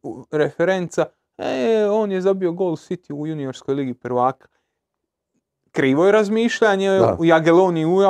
u- 0.02 0.24
Referenca, 0.30 1.06
e, 1.38 1.48
on 1.90 2.12
je 2.12 2.20
zabio 2.20 2.52
gol 2.52 2.72
City 2.72 3.12
u 3.12 3.26
juniorskoj 3.26 3.74
ligi 3.74 3.94
prvaka. 3.94 4.48
Krivo 5.72 6.06
je 6.06 6.12
razmišljanje, 6.12 6.90
Da. 6.90 7.16
u 7.20 7.24
Jageloni 7.24 7.84
u 7.86 8.02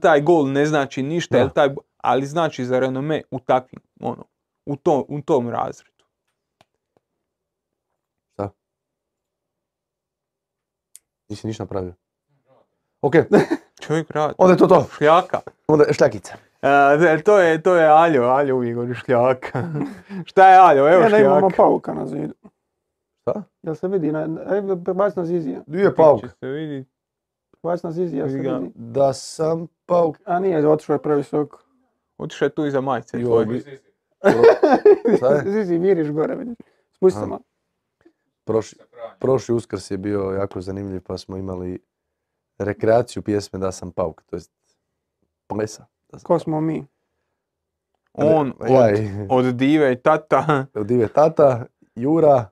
taj 0.00 0.20
gol 0.20 0.46
ne 0.46 0.66
znači 0.66 1.02
ništa, 1.02 1.36
jel 1.38 1.50
taj, 1.50 1.68
ali 1.96 2.26
znači 2.26 2.64
za 2.64 2.78
renome 2.78 3.22
u 3.30 3.40
takvim, 3.40 3.80
ono, 4.00 4.24
u, 4.66 4.76
to, 4.76 5.04
u 5.08 5.20
tom 5.20 5.48
razredu. 5.48 6.04
Nisi 11.28 11.46
ništa 11.46 11.62
napravio. 11.62 11.94
Ok, 13.02 13.14
Čovjek 13.80 14.10
radi. 14.10 14.34
onda 14.38 14.52
je 14.52 14.58
to 14.58 14.66
to. 14.66 14.86
Šljaka. 14.96 15.40
Onda 15.68 15.84
šljakica. 15.92 16.34
A, 16.64 16.96
ne, 16.96 17.22
to 17.22 17.38
je, 17.38 17.62
to 17.62 17.74
je 17.74 17.86
Aljo, 17.86 18.22
Aljo 18.22 18.56
uvijek 18.56 18.76
šljaka. 18.96 19.62
Šta 20.24 20.48
je 20.48 20.58
Aljo, 20.58 20.88
evo 20.88 21.02
Ja 21.02 21.08
da 21.08 21.18
imamo 21.18 21.40
šljaka. 21.40 21.56
pauka 21.56 21.94
na 21.94 22.06
zidu. 22.06 22.34
Šta? 23.20 23.42
Jel 23.62 23.74
se 23.74 23.88
vidi? 23.88 24.12
Na, 24.12 24.20
ajde, 24.46 24.76
prebaci 24.76 25.18
na 25.18 25.24
Zizija. 25.24 25.60
Di 25.66 25.78
je 25.78 25.94
pauk? 25.94 26.20
Će 26.20 26.28
se 26.30 26.46
vidi. 26.46 26.84
Prebaci 27.52 27.86
na 27.86 27.92
Zizija 27.92 28.28
se 28.28 28.34
Vidi. 28.34 28.70
Da 28.74 29.12
sam 29.12 29.66
pauk. 29.86 30.16
A 30.24 30.38
nije, 30.38 30.68
otišao 30.68 30.94
je 30.94 30.98
previsoko. 30.98 31.62
Otišao 32.18 32.46
je 32.46 32.50
tu 32.50 32.66
iza 32.66 32.80
majice 32.80 33.20
tvoje. 33.20 33.46
bi- 33.46 33.60
Zizi. 33.60 33.76
Šta 35.16 35.28
je? 35.28 35.42
Zizi, 35.46 35.78
miriš 35.78 36.10
gore, 36.10 36.34
vidiš. 36.36 36.56
Spusti 36.92 37.20
se 37.20 37.26
malo. 37.26 37.40
Prošli, 38.44 38.78
prošli 39.18 39.54
uskrs 39.54 39.90
je 39.90 39.98
bio 39.98 40.20
jako 40.20 40.60
zanimljiv 40.60 41.00
pa 41.00 41.18
smo 41.18 41.36
imali 41.36 41.78
rekreaciju 42.58 43.22
pjesme 43.22 43.58
Da 43.58 43.72
sam 43.72 43.90
pauk, 43.90 44.22
to 44.22 44.36
jest 44.36 44.52
plesa. 45.46 45.86
Ko 46.22 46.38
smo 46.38 46.60
mi? 46.60 46.86
On. 48.12 48.52
Ja 48.68 48.84
od, 49.30 49.46
od 49.46 49.54
dive 49.54 49.92
i 49.92 49.96
tata. 49.96 50.66
od 50.74 50.90
Ive 50.90 51.08
Tata, 51.08 51.66
Jura, 51.94 52.50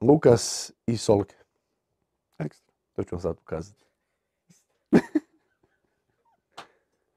Lukas 0.00 0.72
i 0.86 0.96
Solke. 0.96 1.36
Ekstra. 2.38 2.74
To 2.92 3.02
ću 3.04 3.14
vam 3.14 3.20
sad 3.20 3.36
pokazati. 3.36 3.84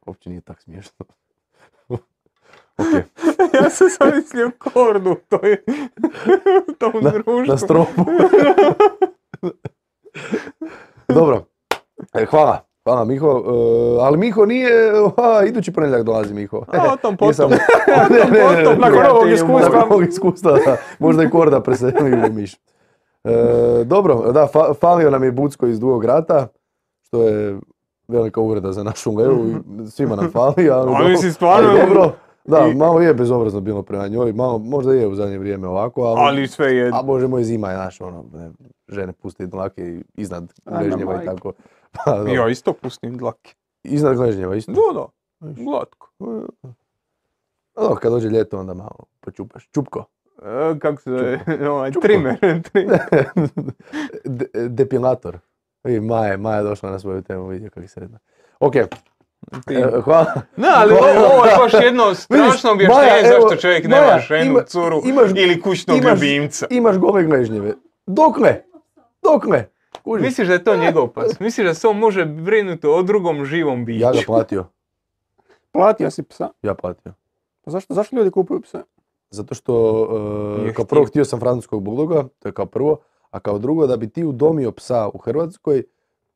Uopće 0.06 0.30
nije 0.30 0.42
tak 0.42 0.62
smiješno. 0.62 1.06
ok, 2.78 2.94
ja 3.54 3.70
sam 3.70 3.90
sam 3.90 4.16
mislio 4.16 4.52
kordu, 4.60 5.16
to 5.30 5.46
je 5.46 5.64
u 6.70 6.74
tom 6.74 6.92
Na- 7.02 7.10
društvu. 7.12 7.44
na 7.44 7.58
stropu. 7.58 8.06
Dobro, 11.08 11.46
E, 12.14 12.26
hvala. 12.26 12.69
Hvala 12.86 13.06
Miho, 13.06 13.28
E, 13.30 13.42
ali 14.02 14.18
Miho 14.18 14.46
nije, 14.46 14.72
a, 15.18 15.46
idući 15.46 15.74
ponedjeljak 15.74 16.04
dolazi 16.04 16.34
Miho. 16.34 16.62
A, 16.68 16.94
o 16.94 16.98
tom 16.98 17.18
Nisam- 17.22 17.50
potom. 17.50 17.60
Ne, 18.10 18.18
ne, 18.18 18.32
ne, 18.32 18.58
potom, 18.58 18.74
ne, 18.74 18.90
nakon 18.90 19.06
ovog 19.08 19.30
iskustva. 19.30 19.60
Nakon 19.62 19.84
ovog 19.84 20.04
iskustva, 20.04 20.52
da. 20.56 20.78
Možda 21.00 21.24
i 21.24 21.30
Korda 21.30 21.62
preseli 21.62 21.94
u 22.30 22.34
Miš. 22.34 22.54
E, 23.24 23.30
dobro, 23.86 24.32
da, 24.32 24.48
fa- 24.48 24.74
falio 24.74 25.10
nam 25.10 25.24
je 25.24 25.32
Bucko 25.32 25.68
iz 25.68 25.80
Dugog 25.80 26.06
rata, 26.06 26.48
što 27.02 27.24
je 27.24 27.58
velika 28.08 28.42
uvreda 28.42 28.72
za 28.72 28.84
našu 28.84 29.12
Leu 29.12 29.48
i 29.48 29.56
svima 29.88 30.16
nam 30.16 30.32
fali, 30.32 30.70
ali, 30.70 30.92
A 30.92 31.00
dobro, 31.00 31.32
stvarno- 31.32 31.70
ali 31.70 31.80
dobro. 31.82 32.12
Da, 32.46 32.68
I- 32.68 32.76
malo 32.76 33.02
je 33.02 33.14
bezobrazno 33.14 33.60
bilo 33.62 33.82
prema 33.84 34.08
njoj, 34.08 34.34
malo, 34.34 34.58
možda 34.58 34.94
je 34.94 35.08
u 35.08 35.16
zadnje 35.16 35.38
vrijeme 35.38 35.68
ovako, 35.68 36.02
ali, 36.04 36.20
Ali 36.22 36.48
sve 36.48 36.76
je... 36.76 36.90
a 36.94 37.02
može 37.02 37.28
moj 37.28 37.44
zima 37.44 37.72
je 37.72 37.78
naš, 37.78 38.02
ono, 38.02 38.26
ne, 38.34 38.50
žene 38.88 39.14
puste 39.14 39.46
dlake 39.46 39.82
iznad 40.14 40.54
Ajme, 40.66 40.80
gležnjeva 40.80 41.24
i 41.24 41.26
tako. 41.26 41.52
Pa. 41.92 42.24
Ja 42.28 42.50
isto 42.50 42.74
pustim 42.74 43.18
dlake. 43.18 43.54
Iznad 43.84 44.16
gležnjeva 44.16 44.56
isto. 44.56 44.72
Da, 44.72 44.82
da. 44.94 45.08
Glatko. 45.54 46.10
A 47.76 47.82
dobro, 47.82 47.96
kad 47.96 48.12
dođe 48.12 48.30
ljeto 48.30 48.60
onda 48.60 48.74
malo 48.74 48.96
počupaš. 49.20 49.70
Čupko. 49.70 50.06
E, 50.38 50.80
kako 50.80 51.02
se 51.02 51.10
zove? 51.10 51.40
Ovaj, 51.72 51.92
trimer. 51.94 52.38
trimer. 52.64 53.00
De- 54.26 54.70
depilator. 54.70 55.40
I 55.86 56.00
Maja, 56.00 56.38
Maja 56.38 56.58
je 56.58 56.64
došla 56.64 56.92
na 56.92 57.00
svoju 57.00 57.22
temu, 57.22 57.48
vidio 57.48 57.70
kako 57.70 57.80
je 57.80 57.88
sretna. 57.88 58.20
Ok, 58.60 58.76
e, 58.76 58.88
hvala. 60.04 60.34
Ne, 60.58 60.68
ali 60.72 60.94
ovo, 60.94 61.06
ovo 61.28 61.46
je 61.46 61.56
baš 61.58 61.74
jedno 61.76 62.16
strašno 62.16 62.72
objašnjenje 62.72 63.30
zašto 63.32 63.56
čovjek 63.58 63.88
Maja, 63.88 64.02
nema 64.02 64.20
ženu, 64.20 64.52
ima- 64.52 64.64
curu 64.64 65.02
imaš- 65.06 65.32
ili 65.36 65.62
kućnog 65.62 65.98
imaš- 65.98 66.12
ljubimca. 66.14 66.68
Imaš 66.70 66.98
gole 66.98 67.24
gležnjeve. 67.24 67.74
Dokle? 68.08 68.62
Dokle? 69.24 69.66
Kužiš? 70.04 70.26
Misliš 70.26 70.48
da 70.48 70.54
je 70.54 70.64
to 70.64 70.78
njegov 70.78 71.08
pas? 71.08 71.40
Misliš 71.40 71.68
da 71.68 71.74
se 71.74 71.88
on 71.88 71.98
može 71.98 72.26
brinuti 72.26 72.88
o 72.88 73.04
drugom 73.04 73.46
živom 73.46 73.86
biću? 73.86 74.00
Ja 74.00 74.12
ga 74.12 74.20
platio. 74.26 74.66
Platio 75.72 76.12
si 76.12 76.24
psa. 76.24 76.50
Ja 76.62 76.74
platio. 76.74 77.14
Pa 77.62 77.72
zašto, 77.72 77.94
zašto 77.94 78.16
ljudi 78.16 78.32
kupuju 78.32 78.62
pse? 78.62 78.82
Zato 79.30 79.56
što, 79.56 80.08
e, 80.58 80.62
Nije 80.62 80.74
kao 80.74 80.86
prvo 80.86 81.06
htio 81.06 81.26
sam 81.26 81.40
francuskog 81.40 81.84
buloga, 81.84 82.24
to 82.40 82.50
je 82.50 82.54
kao 82.54 82.66
prvo, 82.66 82.98
a 83.30 83.40
kao 83.40 83.58
drugo 83.58 83.88
da 83.88 83.98
bi 83.98 84.10
ti 84.10 84.24
udomio 84.24 84.72
psa 84.72 85.10
u 85.14 85.18
Hrvatskoj, 85.18 85.84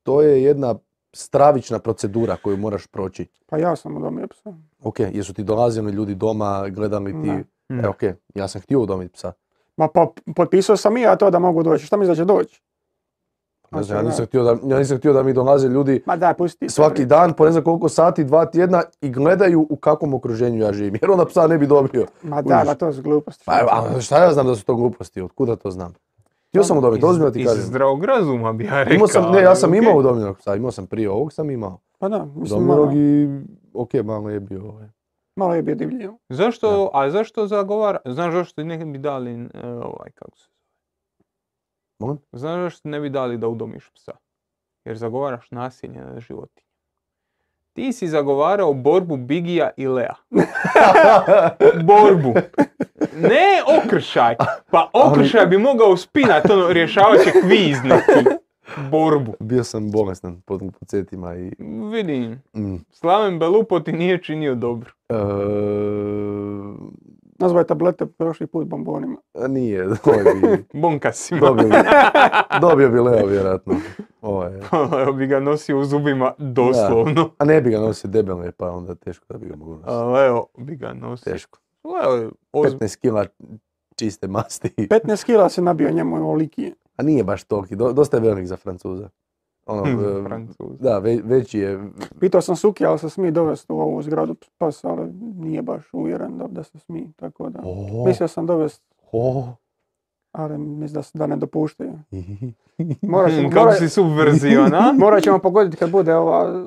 to 0.04 0.22
je 0.22 0.44
jedna 0.44 0.76
stravična 1.14 1.80
procedura 1.80 2.36
koju 2.36 2.58
moraš 2.58 2.88
proći. 2.88 3.28
Pa 3.46 3.58
ja 3.58 3.76
sam 3.76 3.98
udomio 3.98 4.28
psa. 4.28 4.54
Ok, 4.84 5.00
jesu 5.00 5.34
ti 5.34 5.44
dolazili 5.44 5.92
ljudi 5.92 6.16
doma, 6.16 6.70
gledali 6.70 7.12
ti... 7.12 7.32
Ne. 7.70 7.84
E, 7.84 7.88
ok, 7.88 8.04
ja 8.36 8.48
sam 8.48 8.62
htio 8.62 8.80
udomiti 8.80 9.14
psa. 9.14 9.32
Ma 9.78 9.88
pa 9.88 10.12
potpisao 10.36 10.78
sam 10.78 10.98
i 10.98 11.02
ja 11.02 11.16
to 11.16 11.30
da 11.30 11.40
mogu 11.40 11.64
doći. 11.64 11.86
Šta 11.86 11.98
mi 11.98 12.06
da 12.06 12.16
će 12.16 12.26
doći? 12.26 12.62
Ne 13.78 13.84
znam, 13.84 13.98
ja 13.98 14.04
nisam 14.04 14.26
htio 14.26 14.44
da, 14.44 14.58
ja 14.64 14.78
nisam 14.78 14.98
htio 14.98 15.14
da 15.14 15.24
mi 15.24 15.34
dolaze 15.34 15.68
ljudi 15.68 16.04
Ma 16.06 16.16
daj, 16.16 16.34
pusti. 16.34 16.70
svaki 16.70 17.06
dan 17.06 17.34
po 17.34 17.46
ne 17.46 17.52
znam 17.52 17.64
koliko 17.64 17.90
sati, 17.90 18.24
dva 18.24 18.46
tjedna 18.46 18.84
i 19.02 19.10
gledaju 19.10 19.68
u 19.70 19.76
kakvom 19.76 20.14
okruženju 20.14 20.60
ja 20.60 20.74
živim. 20.74 20.96
Jer 21.02 21.12
onda 21.12 21.26
psa 21.26 21.48
ne 21.48 21.58
bi 21.58 21.68
dobio. 21.68 22.06
Ma 22.24 22.42
da, 22.42 22.64
ma 22.66 22.76
to 22.76 22.94
su 22.94 23.02
gluposti. 23.02 23.44
Pa, 23.46 23.54
a 23.54 24.02
šta 24.02 24.24
ja 24.24 24.34
znam 24.34 24.48
da 24.48 24.56
su 24.56 24.66
to 24.66 24.76
gluposti, 24.76 25.22
od 25.22 25.32
kuda 25.32 25.56
to 25.56 25.72
znam? 25.72 25.94
Htio 26.50 26.64
sam 26.64 26.78
udomiti, 26.78 27.06
ozbiljno 27.06 27.32
ti 27.32 27.42
Iz 27.42 27.48
kažem. 27.48 27.64
zdravog 27.64 28.06
razuma 28.06 28.54
bi 28.54 28.66
ja 28.66 28.84
rekao. 28.84 28.96
Imao 28.96 29.08
sam, 29.08 29.32
ne, 29.32 29.42
ja 29.42 29.56
sam 29.56 29.74
imao 29.74 29.98
udomljenog 29.98 30.38
psa, 30.38 30.56
imao 30.56 30.72
sam 30.72 30.86
prije 30.88 31.10
ovog 31.10 31.34
sam 31.34 31.50
imao. 31.50 31.78
Pa 32.00 32.10
da, 32.10 32.28
mislim, 32.36 32.64
malo, 32.64 32.92
i, 32.94 33.28
ok, 33.74 33.94
malo 33.94 34.30
je 34.30 34.40
bio 34.40 34.64
ovaj. 34.70 34.88
malo 35.36 35.56
je 35.56 35.62
bio 35.62 35.76
divlji. 35.76 36.10
Zašto, 36.30 36.90
a 36.94 37.10
zašto 37.10 37.48
zagovara, 37.48 38.00
znaš 38.06 38.34
zašto 38.34 38.64
ne 38.64 38.86
bi 38.86 38.98
dali, 38.98 39.32
e, 39.34 39.68
ovaj, 39.68 40.12
kako 40.16 40.38
se 40.38 40.50
Molim? 42.04 42.18
Znaš 42.32 42.62
zašto 42.62 42.90
ne 42.90 43.00
bi 43.00 43.10
dali 43.10 43.38
da 43.38 43.48
udomiš 43.48 43.90
psa? 43.90 44.12
Jer 44.86 44.98
zagovaraš 44.98 45.52
nasilje 45.52 46.02
nad 46.02 46.20
životinjama. 46.20 46.74
Ti 47.74 47.94
si 47.94 48.08
zagovarao 48.08 48.74
borbu 48.74 49.18
Bigija 49.18 49.70
i 49.78 49.88
Lea. 49.88 50.14
Borbu. 51.88 52.34
Ne 53.16 53.62
okršaj. 53.80 54.36
Pa 54.72 54.90
okršaj 54.94 55.46
bi 55.46 55.58
mogao 55.58 55.98
spinat, 55.98 56.50
ono, 56.50 56.68
rješavat 56.70 57.20
će 57.24 57.32
kviz 57.42 57.78
neki. 57.84 58.30
borbu. 58.92 59.34
Bio 59.40 59.64
sam 59.64 59.92
bolestan 59.92 60.42
po 60.42 60.60
pucetima 60.80 61.36
i... 61.36 61.52
Vidim, 61.92 62.42
Mm. 62.54 62.76
Slaven 62.92 63.40
Belupo 63.40 63.80
ti 63.80 63.92
nije 63.92 64.24
činio 64.24 64.56
dobro. 64.56 64.92
E, 65.10 65.14
Nazvaj 67.40 67.64
tablete 67.64 68.06
prošli 68.08 68.48
put 68.48 68.68
bombonima. 68.68 69.18
nije, 69.50 69.86
ovaj 70.06 70.24
bi, 70.24 70.66
Bonka 70.74 71.12
si 71.12 71.40
dobio 71.40 71.64
bi, 71.64 71.76
dobio 72.62 72.90
bi 72.90 73.00
Leo 73.00 73.26
vjerojatno. 73.26 73.76
Ovaj, 74.22 74.52
Leo 74.92 75.14
bi 75.18 75.28
ga 75.28 75.40
nosio 75.40 75.80
u 75.80 75.86
zubima 75.86 76.34
doslovno. 76.38 77.30
a 77.38 77.46
ne 77.46 77.62
bi 77.62 77.70
ga 77.70 77.80
nosio 77.80 78.10
debelno 78.10 78.44
je 78.44 78.52
pa 78.52 78.72
onda 78.72 78.96
teško 78.96 79.26
da 79.30 79.38
bi 79.38 79.46
ga 79.46 79.56
mogu 79.56 79.72
nositi. 79.72 79.90
A 79.90 80.04
Leo 80.04 80.46
bi 80.58 80.76
ga 80.76 80.94
nosio. 80.94 81.32
Teško. 81.34 81.60
Leo 81.84 82.16
je 82.16 82.30
oz... 82.54 82.74
15 82.74 82.98
kila 82.98 83.26
čiste 83.96 84.28
masti. 84.28 84.70
15 84.78 85.26
kila 85.26 85.50
se 85.50 85.62
nabio 85.62 85.92
njemu 85.92 86.16
ovoliki. 86.18 86.74
A 86.98 87.04
nije 87.04 87.24
baš 87.24 87.44
toliki, 87.44 87.76
do- 87.76 87.94
dosta 87.94 88.18
je 88.18 88.22
velik 88.22 88.46
za 88.48 88.58
Francuza. 88.58 89.10
Ono, 89.66 89.84
Hm, 89.86 90.00
e, 90.00 90.24
Francuz. 90.24 90.80
da, 90.80 91.00
ve- 91.00 91.22
veći 91.24 91.60
je, 91.60 91.90
Pitao 92.20 92.42
sam 92.42 92.56
Suki, 92.56 92.86
ali 92.86 93.00
se 93.00 93.10
smije 93.10 93.32
dovesti 93.32 93.72
u 93.72 93.76
ovu 93.76 94.02
zgradu 94.02 94.36
pas, 94.58 94.84
ali 94.84 95.12
nije 95.36 95.62
baš 95.62 95.90
uvjeren 95.94 96.38
da, 96.38 96.48
da 96.48 96.64
se 96.64 96.80
smije, 96.80 97.08
tako 97.16 97.50
da. 97.50 97.60
o, 97.64 98.04
Mislio 98.06 98.28
sam 98.28 98.46
dovesti, 98.46 98.86
o, 99.12 99.48
ali 100.32 100.58
mislim 100.58 100.94
da, 100.94 101.04
se- 101.04 101.18
da 101.18 101.28
ne 101.28 101.36
dopuštaju. 101.38 101.94
Morat 103.04 103.32
ćemo, 103.32 103.42
Hm, 103.42 103.52
Kako 103.52 103.66
morat- 103.66 103.78
si 103.78 103.90
subverzivan, 103.90 104.74
a? 104.74 104.92
morat 105.00 105.24
ćemo 105.24 105.40
pogoditi 105.40 105.78
kad 105.78 105.92
bude 105.92 106.16
ova 106.16 106.64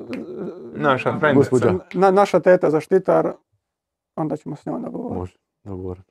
Naša 0.75 1.09
frendica. 1.11 1.49
Gospođa. 1.51 1.73
na, 1.93 2.11
naša 2.11 2.39
teta 2.39 2.69
zaštitar, 2.69 3.31
onda 4.15 4.37
ćemo 4.37 4.55
s 4.55 4.65
njom 4.65 4.81
dogovoriti. 4.83 5.17
može, 5.17 5.33
dogovoreno. 5.63 6.05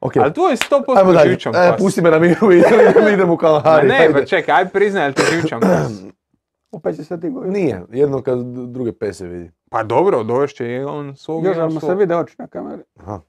Ok, 0.00 0.16
Ali 0.16 0.32
to 0.32 0.50
je 0.50 0.56
100% 0.56 0.98
ajmo 0.98 1.12
dalje. 1.12 1.28
živčan 1.28 1.54
E, 1.54 1.70
pas. 1.70 1.78
pusti 1.78 2.02
me 2.02 2.10
na 2.10 2.18
miru 2.18 2.52
i 2.52 2.58
idemo, 2.60 3.08
idemo 3.08 3.32
u 3.32 3.36
Ma 3.36 3.38
Kalahari. 3.38 3.88
ne, 3.88 4.08
pa 4.12 4.24
čekaj, 4.24 4.54
aj 4.54 4.68
priznaj 4.68 5.08
li 5.08 5.14
ti 5.14 5.22
živčan 5.32 5.60
pas. 5.60 5.92
Opet 6.72 6.96
će 6.96 7.04
se 7.04 7.20
ti 7.20 7.30
govoriti. 7.30 7.52
Nije, 7.54 7.82
jedno 7.90 8.22
kad 8.22 8.38
druge 8.66 8.92
pese 8.92 9.26
vidi. 9.26 9.50
Pa 9.70 9.82
dobro, 9.82 10.22
dovešće 10.22 10.66
je 10.66 10.86
on 10.86 11.16
svog. 11.16 11.44
Još 11.44 11.56
ali 11.56 11.74
mu 11.74 11.80
se 11.80 11.94
vide 11.94 12.16
oči 12.16 12.34
na 12.38 12.46
kameri. 12.46 12.82
Aha. 12.96 13.20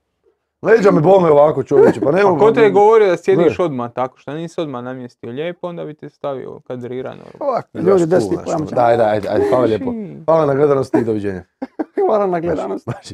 Leđa 0.61 0.91
me 0.91 1.01
bole 1.01 1.31
ovako 1.31 1.63
čovječe, 1.63 2.01
pa 2.01 2.11
ne 2.11 2.21
Pa 2.21 2.27
mogu. 2.27 2.39
ko 2.39 2.51
te 2.51 2.61
je 2.61 2.69
govorio 2.69 3.07
da 3.07 3.17
sjediš 3.17 3.59
odmah 3.59 3.91
tako, 3.91 4.17
što 4.17 4.33
nisi 4.33 4.61
odmah 4.61 4.83
namjestio 4.83 5.31
lijepo, 5.31 5.67
onda 5.67 5.85
bi 5.85 5.93
te 5.93 6.09
stavio 6.09 6.59
kadrirano. 6.59 7.21
Ovako, 7.39 7.67
Ljudi, 7.73 8.03
i 8.03 8.07
pojam 8.35 8.55
ono. 8.55 8.65
će. 8.65 8.75
Daj, 8.75 8.97
daj, 8.97 9.11
ajde, 9.11 9.45
hvala 9.49 9.65
lijepo. 9.65 9.93
Hvala 10.25 10.45
na 10.45 10.53
gledanosti 10.53 10.97
i 10.97 11.03
doviđenja. 11.03 11.43
Hvala 12.07 12.27
na 12.27 12.39
gledanost. 12.39 12.83
Znači, 12.83 13.13